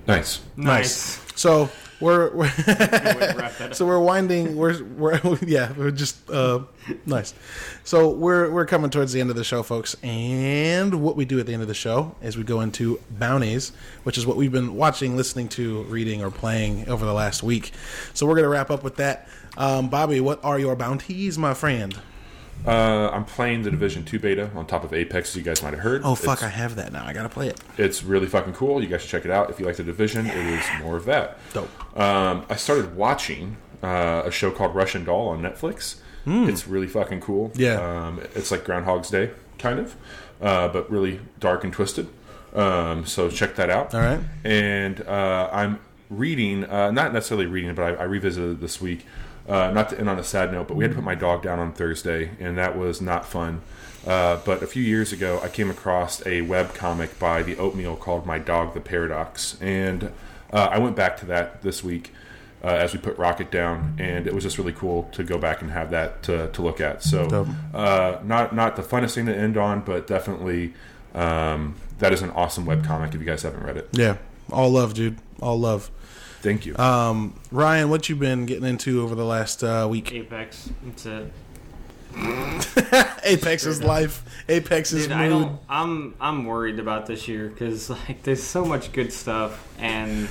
Nice. 0.08 0.42
nice. 0.56 1.20
So 1.36 1.70
we're, 2.02 2.32
we're 2.32 2.46
Way 2.68 2.74
to 2.74 3.36
wrap 3.38 3.58
that 3.58 3.62
up. 3.62 3.74
so 3.76 3.86
we're 3.86 4.00
winding 4.00 4.56
we're 4.56 4.84
we're 4.84 5.20
yeah 5.42 5.72
we're 5.78 5.92
just 5.92 6.30
uh 6.30 6.62
nice. 7.06 7.34
So 7.84 8.10
we're 8.10 8.50
we're 8.52 8.66
coming 8.66 8.90
towards 8.90 9.14
the 9.14 9.22
end 9.22 9.30
of 9.30 9.36
the 9.36 9.44
show 9.44 9.64
folks 9.64 9.96
and 10.04 11.04
what 11.04 11.16
we 11.16 11.26
do 11.26 11.40
at 11.40 11.46
the 11.46 11.54
end 11.54 11.62
of 11.62 11.68
the 11.68 11.74
show 11.74 12.16
is 12.22 12.38
we 12.38 12.44
go 12.44 12.62
into 12.62 13.00
bounties 13.12 13.72
which 14.04 14.18
is 14.18 14.26
what 14.26 14.38
we've 14.38 14.52
been 14.52 14.76
watching 14.76 15.16
listening 15.16 15.48
to 15.50 15.84
reading 15.84 16.24
or 16.24 16.32
playing 16.32 16.88
over 16.90 17.06
the 17.06 17.14
last 17.14 17.44
week. 17.44 17.72
So 18.14 18.26
we're 18.26 18.36
gonna 18.36 18.50
wrap 18.50 18.72
up 18.72 18.84
with 18.84 18.96
that. 18.98 19.28
Um 19.58 19.90
bobby 19.90 20.20
what 20.20 20.44
are 20.44 20.60
your 20.60 20.76
bounties 20.76 21.38
my 21.38 21.54
friend 21.54 21.98
Uh, 22.66 23.10
I'm 23.12 23.26
playing 23.26 23.64
the 23.64 23.72
Division 23.72 24.06
Two 24.06 24.20
beta 24.20 24.52
on 24.56 24.68
top 24.68 24.84
of 24.84 24.94
Apex, 24.94 25.30
as 25.32 25.36
you 25.36 25.42
guys 25.42 25.64
might 25.64 25.74
have 25.74 25.80
heard. 25.80 26.02
Oh 26.04 26.14
fuck! 26.14 26.34
It's, 26.40 26.44
I 26.44 26.50
have 26.50 26.76
that 26.76 26.94
now. 26.94 27.04
I 27.06 27.12
gotta 27.14 27.30
play 27.30 27.48
it. 27.48 27.60
it's 27.78 28.04
really 28.04 28.28
fucking 28.28 28.54
cool. 28.54 28.82
You 28.82 28.88
guys 28.88 29.02
should 29.02 29.10
check 29.10 29.26
it 29.26 29.32
out. 29.32 29.50
If 29.50 29.60
you 29.60 29.66
like 29.66 29.78
the 29.78 29.84
Division, 29.84 30.28
it 30.28 30.36
is 30.36 30.64
more 30.84 30.96
of 30.96 31.06
that. 31.06 31.40
Dope. 31.54 31.98
Um, 32.00 32.46
I 32.50 32.56
started 32.58 32.96
watching 32.96 33.58
uh, 33.82 34.22
a 34.26 34.32
show 34.32 34.52
called 34.52 34.76
Russian 34.76 35.06
Doll 35.06 35.30
on 35.30 35.42
Netflix. 35.42 35.96
It's 36.24 36.68
really 36.68 36.86
fucking 36.86 37.22
cool. 37.22 37.52
Yeah. 37.56 37.82
Um, 37.82 38.20
it's 38.36 38.52
like 38.52 38.64
Groundhog's 38.64 39.10
Day, 39.10 39.32
kind 39.58 39.80
of, 39.80 39.96
uh, 40.40 40.68
but 40.68 40.90
really 40.92 41.20
dark 41.40 41.64
and 41.64 41.74
twisted. 41.74 42.08
Um, 42.54 43.08
so 43.08 43.28
check 43.32 43.56
that 43.56 43.72
out. 43.72 43.96
All 43.96 44.02
right. 44.02 44.20
And 44.44 45.02
uh, 45.08 45.50
I'm 45.52 45.80
reading, 46.12 46.66
uh, 46.66 46.92
not 46.92 47.12
necessarily 47.12 47.48
reading, 47.48 47.74
but 47.74 47.84
I, 47.84 48.02
I 48.02 48.04
revisited 48.04 48.62
this 48.62 48.80
week. 48.80 49.04
Uh, 49.52 49.70
not 49.72 49.90
to 49.90 50.00
end 50.00 50.10
on 50.10 50.18
a 50.18 50.24
sad 50.24 50.50
note, 50.54 50.66
but 50.70 50.78
we 50.78 50.84
had 50.86 50.92
to 50.92 50.96
put 50.96 51.04
my 51.04 51.14
dog 51.14 51.44
down 51.44 51.60
on 51.60 51.74
Thursday, 51.74 52.32
and 52.40 52.58
that 52.58 52.78
was 52.78 53.02
not 53.02 53.26
fun. 53.26 53.62
Uh, 54.08 54.40
but 54.46 54.64
a 54.64 54.68
few 54.68 54.82
years 54.82 55.12
ago, 55.12 55.42
I 55.44 55.50
came 55.50 55.70
across 55.70 56.26
a 56.26 56.40
web 56.40 56.74
comic 56.74 57.20
by 57.20 57.44
the 57.44 57.58
Oatmeal 57.58 57.98
called 57.98 58.26
"My 58.26 58.40
Dog: 58.40 58.74
The 58.74 58.80
Paradox," 58.80 59.58
and 59.60 60.06
uh, 60.54 60.70
I 60.72 60.80
went 60.80 60.96
back 60.96 61.18
to 61.18 61.26
that 61.26 61.64
this 61.64 61.84
week 61.84 62.14
uh, 62.64 62.68
as 62.68 62.94
we 62.94 63.00
put 63.00 63.18
Rocket 63.18 63.52
down, 63.52 63.96
and 64.00 64.26
it 64.26 64.34
was 64.34 64.46
just 64.46 64.58
really 64.58 64.72
cool 64.72 65.10
to 65.12 65.24
go 65.24 65.38
back 65.38 65.62
and 65.62 65.72
have 65.72 65.92
that 65.92 66.24
to, 66.24 66.48
to 66.54 66.62
look 66.62 66.80
at. 66.80 67.04
So, 67.04 67.46
uh, 67.74 68.22
not 68.24 68.56
not 68.56 68.78
the 68.78 68.84
funnest 68.84 69.16
thing 69.16 69.26
to 69.26 69.36
end 69.36 69.58
on, 69.58 69.82
but 69.82 70.08
definitely 70.08 70.74
um, 71.14 71.76
that 72.00 72.14
is 72.14 72.22
an 72.22 72.30
awesome 72.32 72.66
web 72.66 72.86
comic. 72.86 73.14
If 73.14 73.20
you 73.20 73.26
guys 73.26 73.44
haven't 73.44 73.64
read 73.64 73.78
it, 73.78 73.90
Yeah, 73.92 74.18
all 74.50 74.70
love, 74.70 74.94
dude. 74.94 75.18
All 75.42 75.60
love. 75.60 75.92
Thank 76.42 76.66
you. 76.66 76.76
Um, 76.78 77.36
Ryan, 77.52 77.90
what 77.90 78.10
you 78.10 78.16
been 78.16 78.46
getting 78.46 78.66
into 78.68 79.02
over 79.02 79.16
the 79.16 79.26
last 79.26 79.64
uh, 79.64 79.88
week? 79.90 80.12
Apex. 80.12 80.70
That's 80.84 81.06
it. 81.06 81.32
Apex 83.24 83.66
is 83.66 83.82
life. 83.82 84.24
Apex 84.50 84.92
is 84.92 85.04
Dude, 85.04 85.14
I 85.14 85.30
mood. 85.30 85.44
don't. 85.44 85.60
I'm 85.70 86.16
I'm 86.20 86.46
worried 86.46 86.80
about 86.80 87.06
this 87.06 87.28
year 87.28 87.48
because 87.48 87.90
like 87.90 88.24
there's 88.24 88.44
so 88.44 88.66
much 88.66 88.92
good 88.92 89.14
stuff, 89.14 89.66
and 89.80 90.28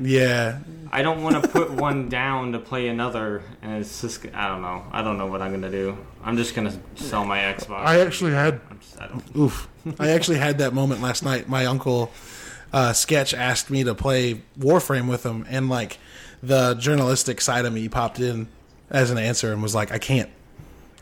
Yeah, 0.00 0.58
I 0.90 1.02
don't 1.02 1.22
want 1.22 1.40
to 1.40 1.48
put 1.48 1.70
one 1.70 2.08
down 2.08 2.52
to 2.52 2.58
play 2.58 2.88
another. 2.88 3.42
And 3.62 3.74
it's 3.80 4.00
just 4.00 4.26
I 4.34 4.48
don't 4.48 4.62
know. 4.62 4.84
I 4.90 5.02
don't 5.02 5.18
know 5.18 5.26
what 5.26 5.40
I'm 5.40 5.52
gonna 5.52 5.70
do. 5.70 5.96
I'm 6.24 6.36
just 6.36 6.54
gonna 6.54 6.76
sell 6.96 7.24
my 7.24 7.38
Xbox. 7.38 7.84
I 7.84 8.00
actually 8.00 8.32
had 8.32 8.60
I'm 8.68 8.80
just, 8.80 9.00
I 9.00 9.06
don't. 9.06 9.36
Oof. 9.36 9.68
I 10.00 10.10
actually 10.10 10.38
had 10.38 10.58
that 10.58 10.74
moment 10.74 11.00
last 11.00 11.22
night. 11.24 11.48
My 11.48 11.66
uncle 11.66 12.10
uh, 12.72 12.92
Sketch 12.92 13.34
asked 13.34 13.70
me 13.70 13.84
to 13.84 13.94
play 13.94 14.42
Warframe 14.58 15.08
with 15.08 15.24
him, 15.24 15.46
and 15.48 15.68
like 15.68 15.98
the 16.42 16.74
journalistic 16.74 17.40
side 17.40 17.64
of 17.64 17.72
me 17.72 17.88
popped 17.88 18.20
in 18.20 18.48
as 18.90 19.10
an 19.10 19.18
answer 19.18 19.52
and 19.52 19.62
was 19.62 19.74
like, 19.74 19.92
I 19.92 19.98
can't. 19.98 20.30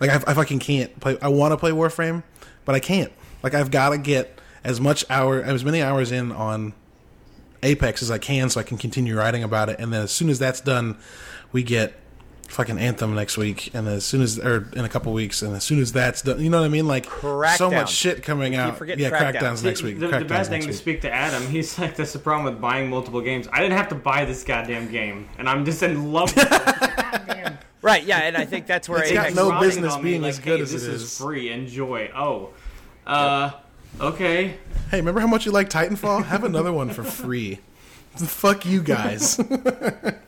Like, 0.00 0.10
I, 0.10 0.30
I 0.30 0.34
fucking 0.34 0.58
can't 0.58 0.98
play. 1.00 1.18
I 1.20 1.28
want 1.28 1.52
to 1.52 1.56
play 1.56 1.70
Warframe, 1.70 2.22
but 2.64 2.74
I 2.74 2.80
can't. 2.80 3.12
Like, 3.42 3.54
I've 3.54 3.70
got 3.70 3.90
to 3.90 3.98
get 3.98 4.40
as 4.64 4.80
much 4.80 5.04
hour, 5.10 5.42
as 5.42 5.64
many 5.64 5.82
hours 5.82 6.12
in 6.12 6.32
on 6.32 6.72
Apex 7.62 8.02
as 8.02 8.10
I 8.10 8.18
can 8.18 8.50
so 8.50 8.60
I 8.60 8.62
can 8.62 8.78
continue 8.78 9.16
writing 9.16 9.42
about 9.42 9.68
it. 9.68 9.80
And 9.80 9.92
then 9.92 10.02
as 10.02 10.12
soon 10.12 10.28
as 10.28 10.38
that's 10.38 10.60
done, 10.60 10.96
we 11.52 11.62
get 11.62 11.98
fucking 12.48 12.78
Anthem 12.78 13.14
next 13.14 13.36
week, 13.36 13.70
and 13.74 13.86
as 13.86 14.04
soon 14.04 14.20
as 14.22 14.38
or 14.38 14.68
in 14.74 14.84
a 14.84 14.88
couple 14.88 15.12
weeks, 15.12 15.42
and 15.42 15.54
as 15.54 15.64
soon 15.64 15.78
as 15.80 15.92
that's 15.92 16.22
done, 16.22 16.40
you 16.42 16.50
know 16.50 16.60
what 16.60 16.66
I 16.66 16.68
mean? 16.68 16.86
Like 16.88 17.06
so 17.56 17.70
much 17.70 17.92
shit 17.92 18.22
coming 18.22 18.56
out. 18.56 18.76
forgetting 18.76 19.04
Yeah, 19.04 19.10
Crackdown. 19.10 19.40
Crackdown's 19.40 19.62
next 19.62 19.82
week. 19.82 19.98
The, 19.98 20.08
the 20.08 20.12
Crackdown's 20.16 20.28
bad 20.28 20.46
thing 20.46 20.60
next 20.62 20.66
to 20.66 20.72
speak 20.72 21.00
to 21.02 21.12
Adam, 21.12 21.46
he's 21.46 21.78
like, 21.78 21.94
that's 21.96 22.12
the 22.12 22.18
problem 22.18 22.52
with 22.52 22.60
buying 22.60 22.90
multiple 22.90 23.20
games. 23.20 23.46
I 23.52 23.60
didn't 23.60 23.76
have 23.76 23.88
to 23.88 23.94
buy 23.94 24.24
this 24.24 24.42
goddamn 24.44 24.90
game, 24.90 25.28
and 25.38 25.48
I'm 25.48 25.64
just 25.64 25.82
in 25.82 26.12
love 26.12 26.34
with 26.34 26.48
it. 26.50 27.52
Right, 27.80 28.02
yeah, 28.04 28.18
and 28.18 28.36
I 28.36 28.44
think 28.44 28.66
that's 28.66 28.88
where 28.88 29.02
It's 29.02 29.12
got 29.12 29.34
no 29.34 29.60
business 29.60 29.96
being 29.98 30.22
like, 30.22 30.30
as 30.30 30.38
good 30.40 30.56
hey, 30.56 30.62
as 30.62 30.72
this 30.72 30.84
it 30.84 30.94
is 30.94 31.02
is. 31.02 31.16
free. 31.18 31.52
Enjoy. 31.52 32.10
Oh, 32.14 32.50
uh, 33.06 33.52
okay. 34.00 34.56
Hey, 34.90 34.96
remember 34.96 35.20
how 35.20 35.28
much 35.28 35.46
you 35.46 35.52
like 35.52 35.70
Titanfall? 35.70 36.24
Have 36.24 36.42
another 36.42 36.72
one 36.72 36.90
for 36.90 37.04
free. 37.04 37.60
Fuck 38.16 38.66
you 38.66 38.82
guys. 38.82 39.40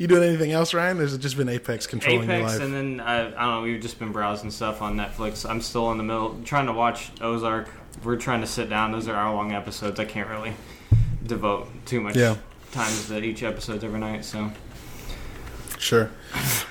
you 0.00 0.06
doing 0.08 0.22
anything 0.24 0.50
else, 0.50 0.72
Ryan? 0.74 0.98
Or 0.98 1.02
has 1.02 1.14
it 1.14 1.18
just 1.18 1.36
been 1.36 1.48
Apex 1.48 1.86
controlling 1.86 2.28
your 2.28 2.38
Apex, 2.38 2.52
life? 2.54 2.62
and 2.62 2.74
then 2.74 3.00
uh, 3.00 3.32
I 3.36 3.42
don't 3.44 3.50
know. 3.50 3.62
We've 3.62 3.80
just 3.80 3.98
been 3.98 4.10
browsing 4.12 4.50
stuff 4.50 4.80
on 4.82 4.96
Netflix. 4.96 5.48
I'm 5.48 5.60
still 5.60 5.92
in 5.92 5.98
the 5.98 6.04
middle 6.04 6.40
trying 6.44 6.66
to 6.66 6.72
watch 6.72 7.10
Ozark. 7.20 7.68
We're 8.02 8.16
trying 8.16 8.40
to 8.40 8.46
sit 8.46 8.70
down. 8.70 8.92
Those 8.92 9.08
are 9.08 9.14
hour 9.14 9.34
long 9.34 9.52
episodes. 9.52 10.00
I 10.00 10.06
can't 10.06 10.28
really 10.28 10.54
devote 11.26 11.68
too 11.84 12.00
much 12.00 12.16
Yeah. 12.16 12.36
time 12.72 12.90
to 13.08 13.22
each 13.22 13.42
episode 13.42 13.84
every 13.84 14.00
night. 14.00 14.24
So 14.24 14.50
Sure. 15.80 16.10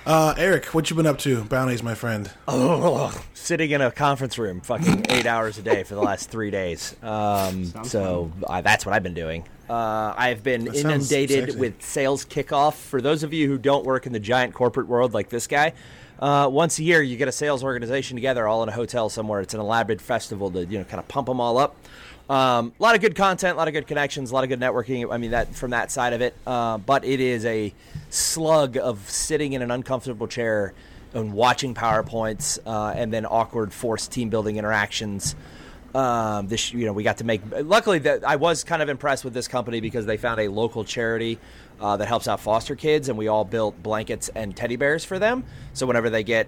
Uh, 0.05 0.35
Eric, 0.37 0.67
what 0.67 0.89
you 0.91 0.95
been 0.95 1.07
up 1.07 1.17
to? 1.19 1.43
Bounties, 1.45 1.81
my 1.81 1.95
friend. 1.95 2.31
Oh, 2.47 3.11
sitting 3.33 3.71
in 3.71 3.81
a 3.81 3.89
conference 3.89 4.37
room 4.37 4.61
fucking 4.61 5.07
eight 5.09 5.25
hours 5.25 5.57
a 5.57 5.63
day 5.63 5.81
for 5.81 5.95
the 5.95 6.01
last 6.01 6.29
three 6.29 6.51
days. 6.51 6.95
Um, 7.01 7.65
so 7.83 8.31
uh, 8.45 8.61
that's 8.61 8.85
what 8.85 8.93
I've 8.93 9.01
been 9.01 9.15
doing. 9.15 9.45
Uh, 9.67 10.13
I've 10.15 10.43
been 10.43 10.65
That 10.65 10.75
inundated 10.75 11.59
with 11.59 11.81
sales 11.81 12.23
kickoff. 12.23 12.75
For 12.75 13.01
those 13.01 13.23
of 13.23 13.33
you 13.33 13.47
who 13.47 13.57
don't 13.57 13.83
work 13.83 14.05
in 14.05 14.13
the 14.13 14.19
giant 14.19 14.53
corporate 14.53 14.87
world 14.87 15.15
like 15.15 15.29
this 15.29 15.47
guy, 15.47 15.73
uh, 16.19 16.47
once 16.51 16.77
a 16.77 16.83
year 16.83 17.01
you 17.01 17.17
get 17.17 17.27
a 17.27 17.31
sales 17.31 17.63
organization 17.63 18.15
together 18.15 18.47
all 18.47 18.61
in 18.61 18.69
a 18.69 18.73
hotel 18.73 19.09
somewhere. 19.09 19.41
It's 19.41 19.55
an 19.55 19.59
elaborate 19.59 20.01
festival 20.01 20.51
to 20.51 20.65
you 20.65 20.77
know 20.77 20.83
kind 20.83 20.99
of 20.99 21.07
pump 21.07 21.27
them 21.27 21.41
all 21.41 21.57
up. 21.57 21.75
Um, 22.29 22.73
a 22.79 22.83
lot 22.83 22.93
of 22.93 23.01
good 23.01 23.15
content, 23.15 23.55
a 23.55 23.57
lot 23.57 23.67
of 23.67 23.73
good 23.73 23.87
connections, 23.87 24.29
a 24.29 24.35
lot 24.35 24.43
of 24.43 24.49
good 24.49 24.59
networking. 24.59 25.11
I 25.11 25.17
mean 25.17 25.31
that 25.31 25.55
from 25.55 25.71
that 25.71 25.89
side 25.89 26.13
of 26.13 26.21
it, 26.21 26.35
uh, 26.45 26.77
but 26.77 27.03
it 27.03 27.19
is 27.19 27.43
a 27.45 27.73
slug 28.11 28.77
of 28.77 29.09
sitting 29.09 29.53
in 29.53 29.63
an 29.63 29.71
uncomfortable 29.71 30.27
chair 30.27 30.73
and 31.15 31.33
watching 31.33 31.73
powerpoints 31.73 32.59
uh, 32.67 32.93
and 32.95 33.11
then 33.11 33.25
awkward 33.25 33.73
forced 33.73 34.11
team 34.11 34.29
building 34.29 34.57
interactions. 34.57 35.35
Um, 35.95 36.47
this 36.47 36.71
you 36.71 36.85
know 36.85 36.93
we 36.93 37.01
got 37.01 37.17
to 37.17 37.23
make. 37.23 37.41
Luckily, 37.51 37.97
that 37.99 38.23
I 38.23 38.35
was 38.35 38.63
kind 38.63 38.83
of 38.83 38.89
impressed 38.89 39.25
with 39.25 39.33
this 39.33 39.47
company 39.47 39.81
because 39.81 40.05
they 40.05 40.17
found 40.17 40.39
a 40.39 40.49
local 40.49 40.83
charity 40.83 41.39
uh, 41.81 41.97
that 41.97 42.07
helps 42.07 42.27
out 42.27 42.39
foster 42.39 42.75
kids, 42.75 43.09
and 43.09 43.17
we 43.17 43.27
all 43.27 43.43
built 43.43 43.81
blankets 43.81 44.29
and 44.35 44.55
teddy 44.55 44.75
bears 44.75 45.03
for 45.03 45.17
them. 45.17 45.45
So 45.73 45.87
whenever 45.87 46.11
they 46.11 46.21
get 46.21 46.47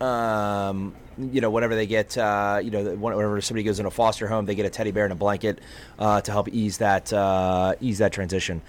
um, 0.00 0.94
you 1.18 1.40
know, 1.40 1.50
whenever 1.50 1.74
they 1.74 1.86
get, 1.86 2.16
uh, 2.18 2.60
you 2.62 2.70
know, 2.70 2.94
whenever 2.96 3.40
somebody 3.40 3.62
goes 3.62 3.78
in 3.80 3.86
a 3.86 3.90
foster 3.90 4.26
home, 4.26 4.46
they 4.46 4.54
get 4.54 4.66
a 4.66 4.70
teddy 4.70 4.90
bear 4.90 5.04
and 5.04 5.12
a 5.12 5.16
blanket 5.16 5.60
uh, 5.98 6.20
to 6.20 6.32
help 6.32 6.48
ease 6.48 6.78
that 6.78 7.12
uh, 7.12 7.74
ease 7.80 7.98
that 7.98 8.12
transition. 8.12 8.62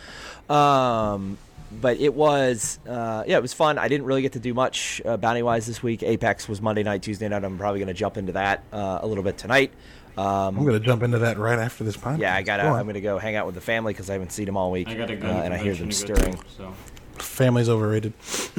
Um, 0.50 1.38
but 1.72 2.00
it 2.00 2.14
was, 2.14 2.80
uh, 2.88 3.24
yeah, 3.28 3.38
it 3.38 3.42
was 3.42 3.54
fun. 3.54 3.78
I 3.78 3.88
didn't 3.88 4.06
really 4.06 4.22
get 4.22 4.34
to 4.34 4.40
do 4.40 4.54
much 4.54 5.02
uh, 5.04 5.18
bounty 5.18 5.42
wise 5.44 5.66
this 5.66 5.82
week. 5.82 6.04
Apex 6.04 6.48
was 6.48 6.62
Monday 6.62 6.84
night, 6.84 7.02
Tuesday 7.02 7.28
night. 7.28 7.44
I'm 7.44 7.58
probably 7.58 7.80
going 7.80 7.88
to 7.88 7.94
jump 7.94 8.18
into 8.18 8.34
that 8.34 8.64
uh, 8.72 9.00
a 9.02 9.08
little 9.08 9.24
bit 9.24 9.38
tonight. 9.38 9.72
Um, 10.18 10.58
I'm 10.58 10.64
going 10.64 10.80
to 10.80 10.86
jump 10.86 11.04
into 11.04 11.20
that 11.20 11.38
right 11.38 11.60
after 11.60 11.84
this 11.84 11.98
podcast. 11.98 12.20
yeah, 12.20 12.36
I 12.36 12.42
got. 12.42 12.58
to 12.58 12.64
Go. 12.64 12.74
I'm 12.74 12.86
going 12.86 12.94
to 12.94 13.02
go 13.02 13.18
hang 13.18 13.36
out 13.36 13.46
with 13.46 13.56
the 13.56 13.62
family 13.62 13.92
because 13.92 14.10
I 14.10 14.14
haven't 14.14 14.32
seen 14.32 14.46
them 14.46 14.56
all 14.56 14.72
week. 14.72 14.88
I 14.88 14.94
got 14.94 15.10
a 15.10 15.16
uh, 15.16 15.42
and 15.42 15.54
I 15.54 15.58
hear 15.58 15.74
them 15.74 15.90
to 15.90 16.08
go 16.08 16.14
to, 16.14 16.16
stirring. 16.16 16.40
so 16.56 16.74
Family's 17.22 17.70
overrated. 17.70 18.14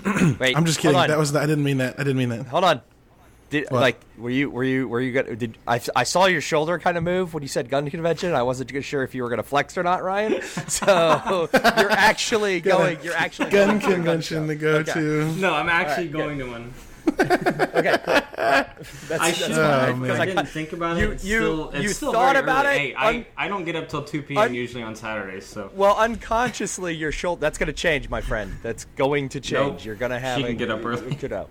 Wait, 0.39 0.57
I'm 0.57 0.65
just 0.65 0.79
kidding. 0.79 0.95
Hold 0.95 1.05
on. 1.05 1.09
That 1.11 1.19
was. 1.19 1.35
I 1.35 1.47
didn't 1.47 1.65
mean 1.65 1.79
that. 1.79 1.95
I 1.99 2.05
didn't 2.05 2.19
mean 2.19 2.29
that. 2.31 2.47
Hold 2.47 2.65
on. 2.65 2.81
Did 3.49 3.67
What? 3.71 3.81
like 3.81 4.01
were 4.19 4.29
you 4.29 4.51
were 4.51 4.65
you 4.65 4.89
were 4.89 5.01
you 5.01 5.13
gonna 5.13 5.37
did 5.37 5.57
I, 5.69 5.81
I 5.95 6.03
saw 6.03 6.27
your 6.27 6.41
shoulder 6.41 6.81
kind 6.81 6.97
of 6.99 7.05
move 7.05 7.33
when 7.33 7.45
you 7.45 7.49
said 7.49 7.69
gun 7.71 7.89
convention. 7.89 8.35
I 8.35 8.43
wasn't 8.43 8.73
sure 8.85 9.05
if 9.05 9.15
you 9.15 9.23
were 9.23 9.29
gonna 9.29 9.45
flex 9.45 9.79
or 9.79 9.85
not, 9.85 10.03
Ryan. 10.03 10.41
So 10.67 11.49
you're 11.53 11.93
actually 11.93 12.61
going. 12.61 12.99
You're 13.05 13.15
actually 13.15 13.51
Gun 13.51 13.79
going 13.79 13.81
to 13.81 13.87
a 13.87 13.95
convention 13.95 14.43
show. 14.43 14.47
to 14.49 14.55
go 14.57 14.73
Okay. 14.79 14.93
to. 14.95 15.33
no, 15.37 15.55
I'm 15.55 15.69
actually 15.69 16.09
Alright, 16.09 16.13
going 16.13 16.39
to 16.41 16.51
one. 16.51 16.75
Okay, 17.77 17.97
cool. 18.05 18.15
That's, 18.37 19.11
I 19.11 19.31
that's 19.31 19.37
should. 19.37 19.51
fine. 19.55 20.11
Oh, 20.11 20.15
I. 20.15 20.21
I 20.21 20.27
didn't 20.27 20.47
think 20.47 20.73
about 20.73 20.97
You- 20.97 21.11
it. 21.11 21.13
It's 21.15 21.25
you- 21.25 21.39
still, 21.39 21.71
it's 21.71 21.83
you 21.83 21.89
still 21.91 22.13
thought 22.13 22.37
about 22.37 22.67
early. 22.67 22.77
it? 22.77 22.79
Hey, 22.79 22.95
I, 22.95 23.09
Un- 23.09 23.27
I 23.37 23.49
don't 23.49 23.65
get 23.65 23.77
up 23.77 23.89
till 23.89 24.03
2 24.03 24.23
p.m. 24.23 24.39
Un- 24.43 24.55
usually 24.55 24.83
on 24.83 24.95
Saturdays, 24.97 25.45
so 25.47 25.71
Well, 25.75 25.95
unconsciously, 25.97 26.95
your 26.95 27.13
shoulder. 27.13 27.41
That's 27.41 27.59
going 27.59 27.67
to 27.69 27.73
change, 27.73 28.09
my 28.09 28.21
friend. 28.21 28.55
That's 28.63 28.87
going 28.97 29.29
to 29.31 29.41
change. 29.41 29.73
Nope. 29.81 29.85
You're 29.85 29.95
going 29.95 30.11
to 30.13 30.19
have. 30.19 30.39
She 30.39 30.45
a, 30.45 30.47
can 30.49 30.57
get 30.57 30.71
up 30.71 30.85
early. 30.85 31.17
You 31.23 31.29
know. 31.29 31.49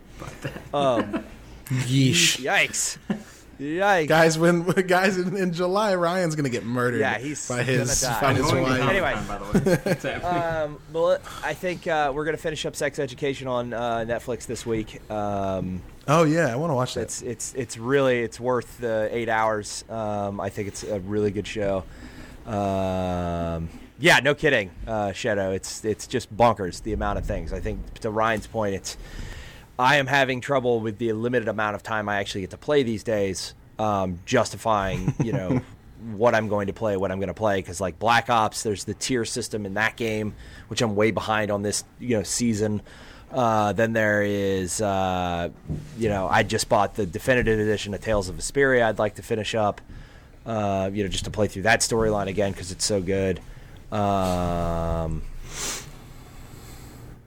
Um, 0.74 1.24
Yeesh. 1.70 2.38
yikes! 2.44 2.98
Yikes! 3.60 4.08
Guys, 4.08 4.38
when 4.38 4.64
guys 4.88 5.18
in, 5.18 5.36
in 5.38 5.54
July, 5.54 5.96
Ryan's 5.96 6.36
gonna 6.36 6.50
get 6.50 6.66
murdered. 6.66 7.00
Yeah, 7.00 7.18
he's 7.18 7.48
by 7.48 7.64
his 7.64 8.02
gonna 8.02 8.14
die. 8.14 8.22
by 8.22 8.30
I'm 8.30 8.36
his 8.36 8.52
wife. 8.52 8.90
Anyway. 8.90 9.16
By 9.28 9.38
the 9.38 10.00
way. 10.04 10.22
Um, 10.26 10.80
well, 10.92 11.18
I 11.44 11.54
think 11.54 11.88
uh, 11.88 12.12
we're 12.14 12.26
going 12.26 12.36
to 12.36 12.42
finish 12.42 12.66
up 12.66 12.76
Sex 12.76 13.00
Education 13.00 13.48
on 13.48 13.74
uh, 13.74 14.00
Netflix 14.00 14.46
this 14.46 14.66
week. 14.66 15.00
Um, 15.12 15.82
Oh 16.08 16.24
yeah, 16.24 16.54
I 16.54 16.56
want 16.56 16.70
to 16.70 16.76
watch 16.76 16.94
that. 16.96 17.02
it's 17.02 17.22
it's 17.24 17.54
it's 17.56 17.78
really 17.78 18.20
it's 18.22 18.40
worth 18.40 18.78
the 18.80 19.10
eight 19.12 19.28
hours. 19.30 19.84
Um, 19.90 20.40
I 20.40 20.50
think 20.50 20.68
it's 20.68 20.84
a 20.84 21.00
really 21.00 21.32
good 21.32 21.48
show. 21.48 21.84
Um, 22.46 23.70
yeah, 23.98 24.20
no 24.20 24.36
kidding, 24.36 24.70
uh, 24.86 25.14
Shadow. 25.14 25.52
It's 25.52 25.84
it's 25.84 26.06
just 26.06 26.36
bonkers 26.36 26.84
the 26.84 26.94
amount 26.94 27.18
of 27.18 27.26
things. 27.26 27.54
I 27.54 27.60
think 27.60 28.00
to 28.02 28.12
Ryan's 28.12 28.46
point, 28.46 28.76
it's 28.76 28.98
I 29.78 29.98
am 29.98 30.08
having 30.08 30.42
trouble 30.42 30.80
with 30.80 30.98
the 30.98 31.12
limited 31.14 31.48
amount 31.48 31.76
of 31.76 31.84
time 31.84 32.08
I 32.08 32.18
actually 32.18 32.42
get 32.42 32.52
to 32.52 32.58
play 32.58 32.84
these 32.84 33.04
days, 33.04 33.54
um, 33.78 34.20
justifying 34.26 35.14
you 35.24 35.34
know 35.34 35.62
what 36.14 36.34
I'm 36.36 36.48
going 36.48 36.68
to 36.68 36.74
play, 36.74 36.96
what 36.98 37.12
I'm 37.12 37.20
going 37.20 37.28
to 37.28 37.34
play. 37.34 37.58
Because 37.58 37.82
like 37.82 38.00
Black 38.00 38.30
Ops, 38.30 38.64
there's 38.64 38.86
the 38.86 38.94
tier 38.94 39.26
system 39.26 39.66
in 39.66 39.74
that 39.74 39.98
game, 39.98 40.36
which 40.68 40.82
I'm 40.82 40.96
way 40.96 41.12
behind 41.12 41.52
on 41.52 41.62
this 41.62 41.84
you 42.00 42.18
know 42.18 42.24
season. 42.24 42.82
Uh, 43.32 43.74
then 43.74 43.92
there 43.92 44.24
is, 44.24 44.80
uh, 44.82 45.50
you 45.98 46.08
know, 46.08 46.28
I 46.28 46.44
just 46.44 46.70
bought 46.70 46.96
the 46.96 47.06
definitive 47.06 47.60
edition 47.60 47.94
of 47.94 48.00
Tales 48.00 48.30
of 48.30 48.36
Vesperia. 48.36 48.84
I'd 48.84 49.00
like 49.00 49.16
to 49.16 49.24
finish 49.24 49.56
up, 49.56 49.82
uh, 50.46 50.90
you 50.94 51.04
know, 51.04 51.10
just 51.10 51.26
to 51.26 51.32
play 51.32 51.48
through 51.48 51.64
that 51.64 51.82
storyline 51.82 52.28
again 52.28 52.52
because 52.52 52.72
it's 52.72 52.86
so 52.86 53.02
good. 53.02 53.42
Um, 53.92 55.22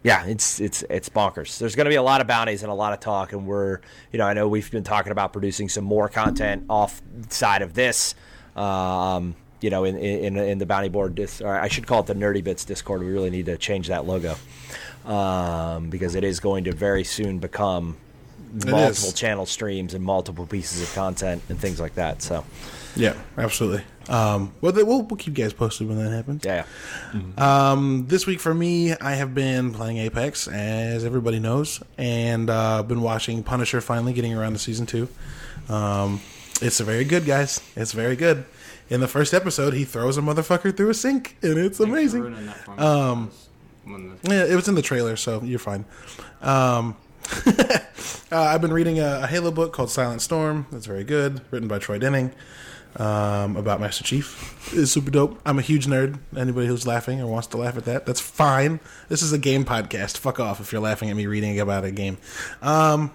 yeah, 0.09 0.25
it's 0.25 0.59
it's 0.59 0.83
it's 0.89 1.11
bonkers. 1.11 1.59
There's 1.59 1.77
going 1.77 1.85
to 1.85 1.91
be 1.91 1.97
a 1.97 2.03
lot 2.03 2.23
of 2.23 2.27
bounties 2.27 2.63
and 2.63 2.73
a 2.73 2.75
lot 2.75 2.95
of 2.95 3.01
talk, 3.01 3.35
and 3.35 3.47
we're 3.47 3.81
you 4.11 4.19
know 4.19 4.25
I 4.25 4.33
know 4.33 4.49
we've 4.49 4.71
been 4.71 4.83
talking 4.83 5.13
about 5.13 5.35
producing 5.35 5.69
some 5.69 5.85
more 5.85 6.09
content 6.09 6.65
off 6.71 7.03
side 7.29 7.61
of 7.61 7.75
this. 7.75 8.15
Um, 8.57 9.37
you 9.61 9.69
know, 9.69 9.85
in 9.85 9.99
in 9.99 10.39
in 10.39 10.57
the 10.57 10.65
bounty 10.65 10.89
board, 10.89 11.15
dis, 11.15 11.43
or 11.43 11.55
I 11.55 11.69
should 11.69 11.87
call 11.87 12.01
it 12.01 12.07
the 12.07 12.15
Nerdy 12.15 12.43
Bits 12.43 12.65
Discord. 12.65 13.03
We 13.03 13.09
really 13.09 13.29
need 13.29 13.45
to 13.47 13.59
change 13.59 13.89
that 13.89 14.07
logo 14.07 14.37
um, 15.05 15.91
because 15.91 16.15
it 16.15 16.25
is 16.25 16.41
going 16.41 16.65
to 16.65 16.73
very 16.73 17.05
soon 17.05 17.39
become 17.39 17.99
multiple 18.65 19.13
channel 19.13 19.45
streams 19.45 19.93
and 19.93 20.03
multiple 20.03 20.47
pieces 20.47 20.81
of 20.81 20.95
content 20.95 21.43
and 21.51 21.59
things 21.59 21.79
like 21.79 21.97
that. 21.97 22.23
So 22.23 22.47
Yeah, 22.99 23.15
absolutely. 23.37 23.83
Um, 24.09 24.53
well, 24.61 24.73
th- 24.73 24.85
we'll, 24.87 25.03
we'll 25.03 25.17
keep 25.17 25.37
you 25.39 25.45
guys 25.45 25.53
posted 25.53 25.87
when 25.89 25.99
that 26.03 26.11
happens. 26.11 26.45
yeah, 26.45 26.65
Um, 27.37 28.07
this 28.09 28.27
week 28.27 28.41
for 28.41 28.55
me, 28.55 28.93
I 28.95 29.15
have 29.15 29.35
been 29.35 29.73
playing 29.73 29.99
Apex, 29.99 30.49
as 30.49 31.05
everybody 31.05 31.39
knows, 31.39 31.83
and 31.97 32.49
uh, 32.51 32.83
been 32.83 33.03
watching 33.03 33.43
Punisher 33.43 33.81
finally 33.81 34.13
getting 34.13 34.35
around 34.35 34.55
to 34.55 34.59
season 34.59 34.87
two. 34.87 35.09
Um, 35.69 36.21
it's 36.63 36.81
very 36.81 37.05
good, 37.05 37.25
guys. 37.27 37.61
It's 37.77 37.93
very 37.93 38.17
good. 38.17 38.45
In 38.91 39.01
the 39.01 39.09
first 39.09 39.35
episode, 39.35 39.75
he 39.75 39.85
throws 39.85 40.17
a 40.17 40.23
motherfucker 40.23 40.75
through 40.75 40.89
a 40.91 40.95
sink, 40.95 41.37
and 41.43 41.59
it's 41.59 41.79
amazing. 41.79 42.23
Ruining 42.23 42.47
that. 42.47 42.79
Um, 42.83 43.31
Yeah, 44.23 44.45
it 44.45 44.55
was 44.57 44.67
in 44.69 44.75
the 44.75 44.83
trailer, 44.83 45.17
so 45.17 45.43
you're 45.43 45.59
fine. 45.59 45.85
Um, 46.41 46.97
uh, 47.47 47.79
I've 48.33 48.63
been 48.63 48.73
reading 48.73 48.99
a, 49.01 49.21
a 49.23 49.27
Halo 49.27 49.51
book 49.51 49.73
called 49.75 49.91
Silent 49.91 50.23
Storm. 50.23 50.67
That's 50.73 50.87
very 50.87 51.05
good, 51.05 51.43
written 51.51 51.69
by 51.69 51.79
Troy 51.79 51.99
Denning 51.99 52.33
um, 52.97 53.57
about 53.57 53.81
Master 53.81 54.05
Chief. 54.05 54.73
It's 54.75 54.91
super 54.91 55.11
dope. 55.11 55.41
I'm 55.47 55.59
a 55.59 55.63
huge 55.63 55.87
nerd. 55.87 56.19
Anybody 56.37 56.67
who's 56.67 56.87
laughing 56.87 57.21
or 57.21 57.27
wants 57.27 57.49
to 57.49 57.57
laugh 57.57 57.77
at 57.77 57.85
that, 57.85 58.07
that's 58.07 58.21
fine. 58.21 58.81
This 59.09 59.23
is 59.23 59.33
a 59.33 59.39
game 59.39 59.65
podcast. 59.65 60.19
Fuck 60.19 60.41
off 60.41 60.61
if 60.61 60.73
you're 60.73 60.81
laughing 60.81 61.11
at 61.11 61.17
me 61.17 61.27
reading 61.27 61.59
about 61.61 61.85
a 61.85 61.91
game. 61.91 62.19
Um, 62.63 63.13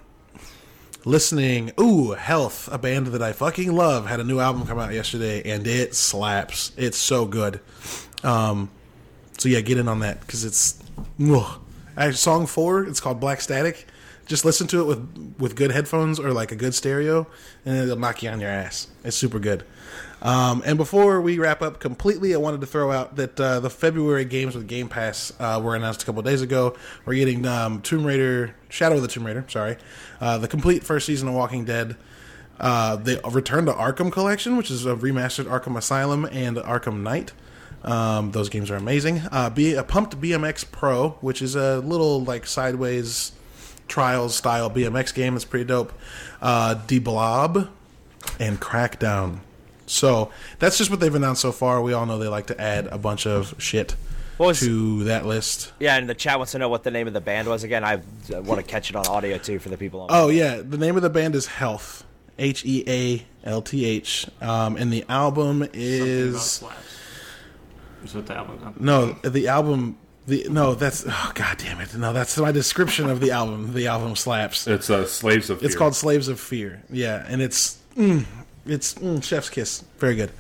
listening. 1.06 1.72
Ooh, 1.80 2.12
Health, 2.12 2.70
a 2.72 2.78
band 2.78 3.08
that 3.08 3.22
I 3.22 3.34
fucking 3.34 3.74
love, 3.74 4.08
had 4.08 4.20
a 4.20 4.24
new 4.24 4.40
album 4.40 4.66
come 4.66 4.80
out 4.80 4.94
yesterday, 4.94 5.42
and 5.52 5.66
it 5.68 5.96
slaps. 5.96 6.72
It's 6.78 6.98
so 6.98 7.26
good. 7.26 7.60
Um, 8.24 8.70
so 9.38 9.50
yeah, 9.50 9.62
get 9.62 9.78
in 9.78 9.88
on 9.88 10.00
that 10.00 10.22
because 10.22 10.46
it's 10.46 10.82
ugh. 11.22 11.60
Song 12.14 12.48
four. 12.48 12.86
It's 12.86 13.00
called 13.00 13.20
Black 13.20 13.42
Static. 13.42 13.86
Just 14.26 14.46
listen 14.46 14.68
to 14.68 14.82
it 14.82 14.86
with 14.86 15.36
with 15.38 15.56
good 15.56 15.72
headphones 15.72 16.20
or 16.20 16.32
like 16.32 16.52
a 16.52 16.56
good 16.56 16.74
stereo, 16.74 17.28
and 17.66 17.78
it'll 17.78 17.98
knock 17.98 18.24
you 18.24 18.30
on 18.30 18.40
your 18.40 18.50
ass. 18.50 18.88
It's 19.04 19.18
super 19.18 19.40
good. 19.40 19.64
Um, 20.22 20.64
and 20.66 20.78
before 20.78 21.20
we 21.20 21.38
wrap 21.38 21.62
up 21.62 21.82
completely, 21.82 22.34
I 22.34 22.38
wanted 22.38 22.62
to 22.62 22.68
throw 22.68 22.92
out 22.92 23.18
that 23.18 23.40
uh, 23.40 23.60
the 23.60 23.70
February 23.70 24.24
games 24.24 24.56
with 24.56 24.68
Game 24.68 24.88
Pass 24.88 25.34
uh, 25.38 25.60
were 25.62 25.76
announced 25.76 26.02
a 26.02 26.06
couple 26.06 26.22
days 26.22 26.42
ago. 26.42 26.78
We're 27.06 27.16
getting 27.16 27.46
um, 27.46 27.82
Tomb 27.82 28.06
Raider, 28.06 28.56
Shadow 28.70 28.96
of 28.96 29.02
the 29.02 29.10
Tomb 29.10 29.26
Raider, 29.26 29.44
sorry, 29.50 29.76
uh, 30.22 30.38
the 30.38 30.48
complete 30.48 30.84
first 30.84 31.06
season 31.06 31.28
of 31.28 31.34
Walking 31.34 31.66
Dead. 31.66 31.98
Uh, 32.60 32.96
the 32.96 33.20
Return 33.30 33.66
to 33.66 33.74
Arkham 33.74 34.12
collection, 34.12 34.56
which 34.56 34.72
is 34.72 34.86
a 34.86 34.96
remastered 34.96 35.46
Arkham 35.46 35.76
Asylum 35.76 36.24
and 36.26 36.56
Arkham 36.56 37.02
Knight. 37.02 37.34
Um, 37.84 38.32
those 38.32 38.48
games 38.48 38.72
are 38.72 38.76
amazing. 38.76 39.22
Uh, 39.32 39.50
be 39.50 39.74
a 39.74 39.84
pumped 39.84 40.22
BMX 40.22 40.72
Pro, 40.72 41.10
which 41.20 41.42
is 41.42 41.56
a 41.56 41.80
little 41.80 42.24
like 42.24 42.46
sideways 42.46 43.34
trials 43.94 44.34
style 44.36 44.72
BMX 44.72 45.14
game. 45.14 45.36
It's 45.36 45.46
pretty 45.46 45.66
dope. 45.66 45.94
Uh, 46.42 46.74
de 46.74 46.98
Blob 46.98 47.70
and 48.40 48.60
Crackdown. 48.60 49.38
So 49.86 50.32
that's 50.58 50.80
just 50.80 50.90
what 50.90 51.00
they've 51.00 51.14
announced 51.14 51.42
so 51.44 51.52
far. 51.52 51.80
We 51.82 51.94
all 51.94 52.08
know 52.08 52.18
they 52.18 52.28
like 52.28 52.48
to 52.48 52.60
add 52.60 52.88
a 52.88 52.98
bunch 52.98 53.28
of 53.28 53.54
shit 53.60 53.96
was- 54.40 54.60
to 54.62 55.04
that 55.04 55.28
list. 55.28 55.72
yeah. 55.80 55.96
And 55.96 56.10
the 56.10 56.16
chat 56.16 56.40
wants 56.40 56.54
to 56.54 56.58
know 56.58 56.70
what 56.70 56.82
the 56.84 56.90
name 56.90 57.06
of 57.06 57.14
the 57.14 57.22
band 57.22 57.48
was 57.48 57.64
again. 57.64 57.84
I 57.84 58.02
want 58.32 58.60
to 58.60 58.64
catch 58.66 58.90
it 58.90 58.96
on 58.96 59.06
audio 59.06 59.38
too 59.38 59.60
for 59.60 59.70
the 59.70 59.78
people. 59.78 60.02
On 60.02 60.08
Oh 60.10 60.30
yeah, 60.30 60.62
the 60.68 60.78
name 60.80 60.96
of 60.96 61.04
the 61.04 61.10
band 61.12 61.36
is 61.36 61.46
Health. 61.46 62.04
H 62.40 62.66
E 62.66 62.84
A 62.88 63.26
L 63.48 63.62
T 63.62 63.86
H. 63.86 64.26
Um, 64.42 64.76
and 64.76 64.92
the 64.92 65.06
album 65.08 65.60
Something 65.60 65.70
about 66.00 66.08
is 66.08 66.42
slaps. 66.42 66.78
Is 68.04 68.16
what 68.16 68.26
the 68.26 68.36
album's 68.36 68.64
on. 68.64 68.76
no 68.80 69.12
the 69.24 69.48
album. 69.50 69.98
The 70.26 70.48
no, 70.50 70.74
that's 70.74 71.04
oh 71.08 71.32
god 71.36 71.58
damn 71.58 71.82
it. 71.82 71.94
No, 71.96 72.14
that's 72.14 72.38
my 72.38 72.52
description 72.52 73.10
of 73.10 73.20
the 73.20 73.32
album. 73.32 73.74
The 73.74 73.88
album 73.88 74.16
slaps. 74.16 74.68
It's 74.68 74.90
uh, 74.90 75.06
Slaves 75.06 75.50
of 75.50 75.60
Fear. 75.60 75.68
It's 75.68 75.76
called 75.76 75.96
Slaves 75.96 76.30
of 76.30 76.40
Fear. 76.40 76.82
Yeah, 76.90 77.26
and 77.28 77.42
it's 77.42 77.78
mm, 77.98 78.26
it's 78.66 78.94
mm, 78.96 79.22
chef's 79.22 79.50
kiss. 79.50 79.84
Very 79.98 80.16
good. 80.16 80.32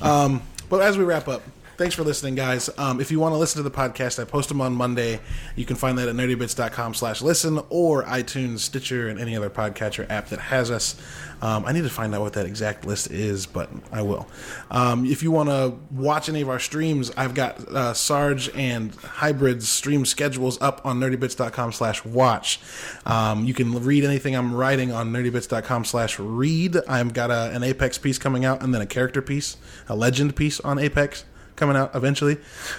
Um, 0.00 0.42
but 0.68 0.82
as 0.82 0.96
we 0.96 1.04
wrap 1.04 1.26
up, 1.26 1.42
thanks 1.78 1.94
for 1.94 2.02
listening, 2.02 2.34
guys. 2.34 2.68
Um, 2.76 3.00
if 3.00 3.12
you 3.12 3.20
want 3.20 3.32
to 3.34 3.38
listen 3.38 3.62
to 3.62 3.68
the 3.68 3.74
podcast, 3.74 4.20
I 4.20 4.24
post 4.24 4.48
them 4.48 4.60
on 4.60 4.74
Monday. 4.74 5.20
You 5.54 5.64
can 5.64 5.76
find 5.76 5.96
that 5.98 6.08
at 6.08 6.14
nerdybits.com 6.16 6.94
slash 6.94 7.22
listen 7.22 7.60
or 7.70 8.02
iTunes, 8.02 8.58
Stitcher, 8.58 9.08
and 9.08 9.18
any 9.20 9.36
other 9.36 9.48
podcatcher 9.48 10.04
app 10.10 10.28
that 10.30 10.40
has 10.40 10.72
us. 10.72 11.00
Um, 11.40 11.64
I 11.64 11.70
need 11.70 11.84
to 11.84 11.88
find 11.88 12.12
out 12.16 12.22
what 12.22 12.32
that 12.32 12.46
exact 12.46 12.84
list 12.84 13.12
is, 13.12 13.46
but 13.46 13.70
I 13.92 14.02
will. 14.02 14.26
Um, 14.72 15.06
if 15.06 15.22
you 15.22 15.30
want 15.30 15.50
to 15.50 15.76
watch 15.92 16.28
any 16.28 16.40
of 16.40 16.48
our 16.48 16.58
streams, 16.58 17.12
I've 17.16 17.34
got 17.34 17.60
uh, 17.68 17.94
Sarge 17.94 18.50
and 18.56 18.92
Hybrid's 18.92 19.68
stream 19.68 20.04
schedules 20.04 20.60
up 20.60 20.84
on 20.84 20.98
nerdybits.com 20.98 21.70
slash 21.70 22.04
watch. 22.04 22.58
Um, 23.06 23.44
you 23.44 23.54
can 23.54 23.84
read 23.84 24.02
anything 24.02 24.34
I'm 24.34 24.52
writing 24.52 24.90
on 24.90 25.12
nerdybits.com 25.12 25.84
slash 25.84 26.18
read. 26.18 26.76
I've 26.88 27.12
got 27.12 27.30
a, 27.30 27.52
an 27.54 27.62
Apex 27.62 27.98
piece 27.98 28.18
coming 28.18 28.44
out 28.44 28.64
and 28.64 28.74
then 28.74 28.82
a 28.82 28.86
character 28.86 29.22
piece, 29.22 29.56
a 29.88 29.94
legend 29.94 30.34
piece 30.34 30.58
on 30.58 30.80
Apex 30.80 31.24
coming 31.58 31.76
out 31.76 31.94
eventually. 31.94 32.38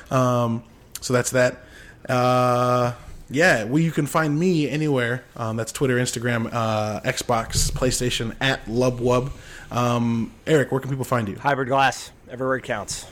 Um, 0.09 0.63
so 1.01 1.13
that's 1.13 1.31
that. 1.31 1.63
Uh, 2.07 2.93
yeah, 3.29 3.65
well, 3.65 3.79
you 3.79 3.91
can 3.91 4.07
find 4.07 4.37
me 4.37 4.67
anywhere. 4.67 5.23
Um, 5.35 5.55
that's 5.55 5.71
Twitter, 5.71 5.97
Instagram, 5.97 6.49
uh, 6.51 7.01
Xbox, 7.01 7.71
PlayStation 7.71 8.35
at 8.41 8.65
Lubwub. 8.65 9.31
Um, 9.71 10.33
Eric, 10.47 10.71
where 10.71 10.81
can 10.81 10.89
people 10.89 11.05
find 11.05 11.29
you? 11.29 11.35
Hybrid 11.35 11.67
glass. 11.67 12.11
Every 12.29 12.47
word 12.47 12.63
counts. 12.63 13.05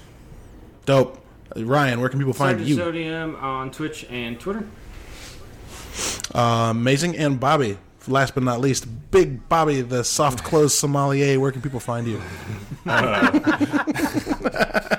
Dope. 0.86 1.24
Ryan, 1.56 2.02
where 2.02 2.10
can 2.10 2.20
people 2.20 2.34
find 2.34 2.58
Sergeant 2.58 2.70
you? 2.70 2.76
Sodium 2.76 3.36
on 3.36 3.72
Twitch 3.72 4.06
and 4.10 4.40
Twitter. 4.40 4.68
Uh, 6.34 6.68
amazing. 6.72 7.16
And 7.16 7.40
Bobby, 7.40 7.78
last 8.08 8.34
but 8.34 8.44
not 8.44 8.60
least, 8.60 8.88
Big 9.12 9.48
Bobby, 9.48 9.82
the 9.82 10.04
soft 10.04 10.44
clothes 10.44 10.74
sommelier. 10.74 11.40
Where 11.40 11.52
can 11.52 11.62
people 11.62 11.80
find 11.80 12.08
you? 12.08 12.22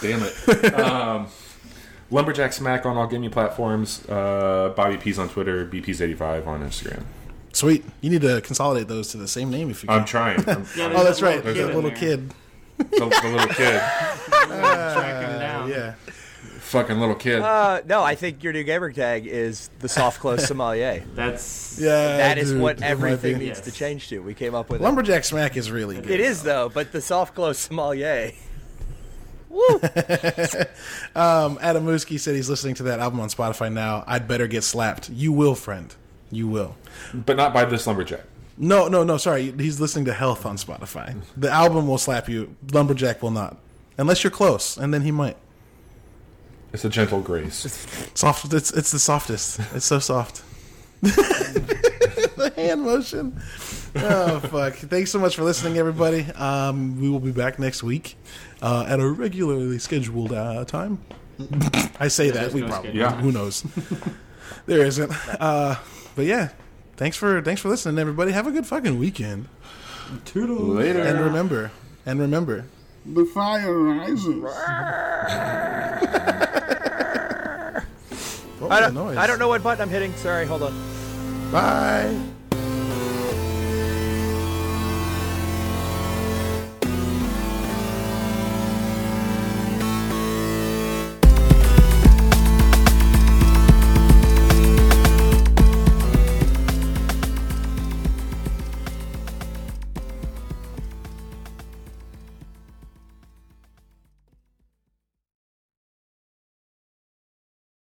God 0.00 0.02
damn 0.02 0.22
it. 0.22 0.74
um, 0.80 1.26
Lumberjack 2.10 2.52
Smack 2.52 2.86
on 2.86 2.96
all 2.96 3.06
gaming 3.06 3.30
platforms. 3.30 4.06
Uh, 4.08 4.72
Bobby 4.76 4.96
P's 4.96 5.18
on 5.18 5.28
Twitter. 5.28 5.66
BP's85 5.66 6.46
on 6.46 6.60
Instagram. 6.62 7.04
Sweet. 7.52 7.84
You 8.00 8.10
need 8.10 8.20
to 8.22 8.40
consolidate 8.42 8.86
those 8.86 9.08
to 9.08 9.16
the 9.16 9.26
same 9.28 9.50
name 9.50 9.70
if 9.70 9.82
you 9.82 9.88
can. 9.88 9.98
I'm 10.00 10.04
trying. 10.04 10.38
I'm, 10.48 10.66
Yeah, 10.76 10.92
oh, 10.94 11.02
that's 11.04 11.22
right. 11.22 11.42
There's 11.42 11.56
That 11.56 11.74
little 11.74 11.90
kid 11.90 11.98
kid. 11.98 12.34
the, 12.76 12.84
the 12.98 13.28
little 13.30 13.48
kid. 13.48 13.80
Tracking 14.28 15.30
him 15.30 15.40
down. 15.40 15.70
Yeah. 15.70 15.94
Fucking 16.60 16.98
little 16.98 17.14
kid. 17.14 17.40
Uh, 17.40 17.80
no, 17.86 18.02
I 18.02 18.14
think 18.14 18.42
your 18.42 18.52
new 18.52 18.64
gamer 18.64 18.92
tag 18.92 19.26
is 19.26 19.70
the 19.78 19.88
soft 19.88 20.20
close 20.20 20.46
sommelier. 20.46 21.04
That's 21.14 21.78
Yeah. 21.80 22.16
That 22.18 22.38
is 22.38 22.50
dude, 22.50 22.60
what 22.60 22.82
everything 22.82 23.38
be. 23.38 23.46
needs 23.46 23.60
to 23.62 23.72
change 23.72 24.08
to. 24.08 24.18
We 24.18 24.34
came 24.34 24.54
up 24.54 24.68
with 24.68 24.80
it. 24.80 24.84
Lumberjack 24.84 25.24
Smack 25.24 25.56
is 25.56 25.70
really 25.70 25.96
good. 25.96 26.10
It 26.10 26.20
is 26.20 26.42
though, 26.42 26.68
but 26.68 26.92
the 26.92 27.00
soft 27.00 27.34
close 27.34 27.58
sommelier. 27.58 28.32
Woo! 29.56 29.80
Um, 31.16 31.58
Adam 31.62 31.86
Muskie 31.86 32.20
said 32.20 32.34
he's 32.34 32.50
listening 32.50 32.74
to 32.74 32.82
that 32.84 33.00
album 33.00 33.20
on 33.20 33.30
Spotify 33.30 33.72
now. 33.72 34.04
I'd 34.06 34.28
better 34.28 34.46
get 34.46 34.64
slapped. 34.64 35.08
You 35.08 35.32
will, 35.32 35.54
friend. 35.54 35.94
You 36.30 36.46
will. 36.46 36.76
but 37.14 37.38
not 37.38 37.54
by 37.54 37.64
this 37.64 37.86
Lumberjack. 37.86 38.20
No, 38.58 38.88
no, 38.88 39.02
no. 39.02 39.16
Sorry, 39.16 39.52
he's 39.52 39.80
listening 39.80 40.04
to 40.06 40.12
Health 40.12 40.44
on 40.44 40.58
Spotify. 40.58 41.18
The 41.38 41.50
album 41.50 41.88
will 41.88 41.96
slap 41.96 42.28
you. 42.28 42.54
Lumberjack 42.70 43.22
will 43.22 43.30
not, 43.30 43.56
unless 43.96 44.22
you're 44.24 44.30
close, 44.30 44.76
and 44.76 44.92
then 44.92 45.02
he 45.02 45.10
might. 45.10 45.38
It's 46.74 46.84
a 46.84 46.90
gentle 46.90 47.20
grace. 47.22 48.10
Soft. 48.14 48.52
It's 48.52 48.70
it's 48.72 48.90
the 48.92 48.98
softest. 48.98 49.60
It's 49.74 49.86
so 49.86 49.98
soft. 50.00 50.42
the 51.00 52.52
hand 52.56 52.82
motion. 52.82 53.40
Oh 53.98 54.40
fuck! 54.40 54.74
Thanks 54.74 55.10
so 55.10 55.18
much 55.18 55.36
for 55.36 55.42
listening, 55.42 55.78
everybody. 55.78 56.22
Um, 56.34 57.00
we 57.00 57.08
will 57.08 57.20
be 57.20 57.32
back 57.32 57.58
next 57.58 57.82
week 57.82 58.16
uh, 58.62 58.84
at 58.88 59.00
a 59.00 59.08
regularly 59.08 59.78
scheduled 59.78 60.32
uh, 60.32 60.64
time. 60.64 61.00
I 62.00 62.08
say 62.08 62.30
that 62.30 62.52
we 62.52 62.62
no 62.62 62.68
probably 62.68 62.90
schedule. 62.90 63.00
Yeah. 63.00 63.16
who 63.20 63.32
knows. 63.32 63.64
there 64.66 64.84
isn't. 64.84 65.12
Uh, 65.40 65.76
but 66.14 66.24
yeah, 66.26 66.50
thanks 66.96 67.16
for 67.16 67.40
thanks 67.42 67.60
for 67.60 67.68
listening, 67.68 67.98
everybody. 67.98 68.32
Have 68.32 68.46
a 68.46 68.52
good 68.52 68.66
fucking 68.66 68.98
weekend. 68.98 69.48
Toodles. 70.24 70.76
Later. 70.76 71.00
And 71.02 71.20
remember, 71.20 71.72
and 72.04 72.20
remember, 72.20 72.66
The 73.04 73.24
fire 73.26 73.78
rises. 73.78 74.26
What 78.58 78.72
I 78.72 78.76
was 78.76 78.80
don't, 78.86 78.94
the 78.94 79.04
noise? 79.04 79.16
I 79.18 79.26
don't 79.26 79.38
know 79.38 79.48
what 79.48 79.62
button 79.62 79.82
I'm 79.82 79.90
hitting. 79.90 80.14
Sorry, 80.16 80.46
hold 80.46 80.62
on. 80.62 80.72
Bye. 81.52 82.18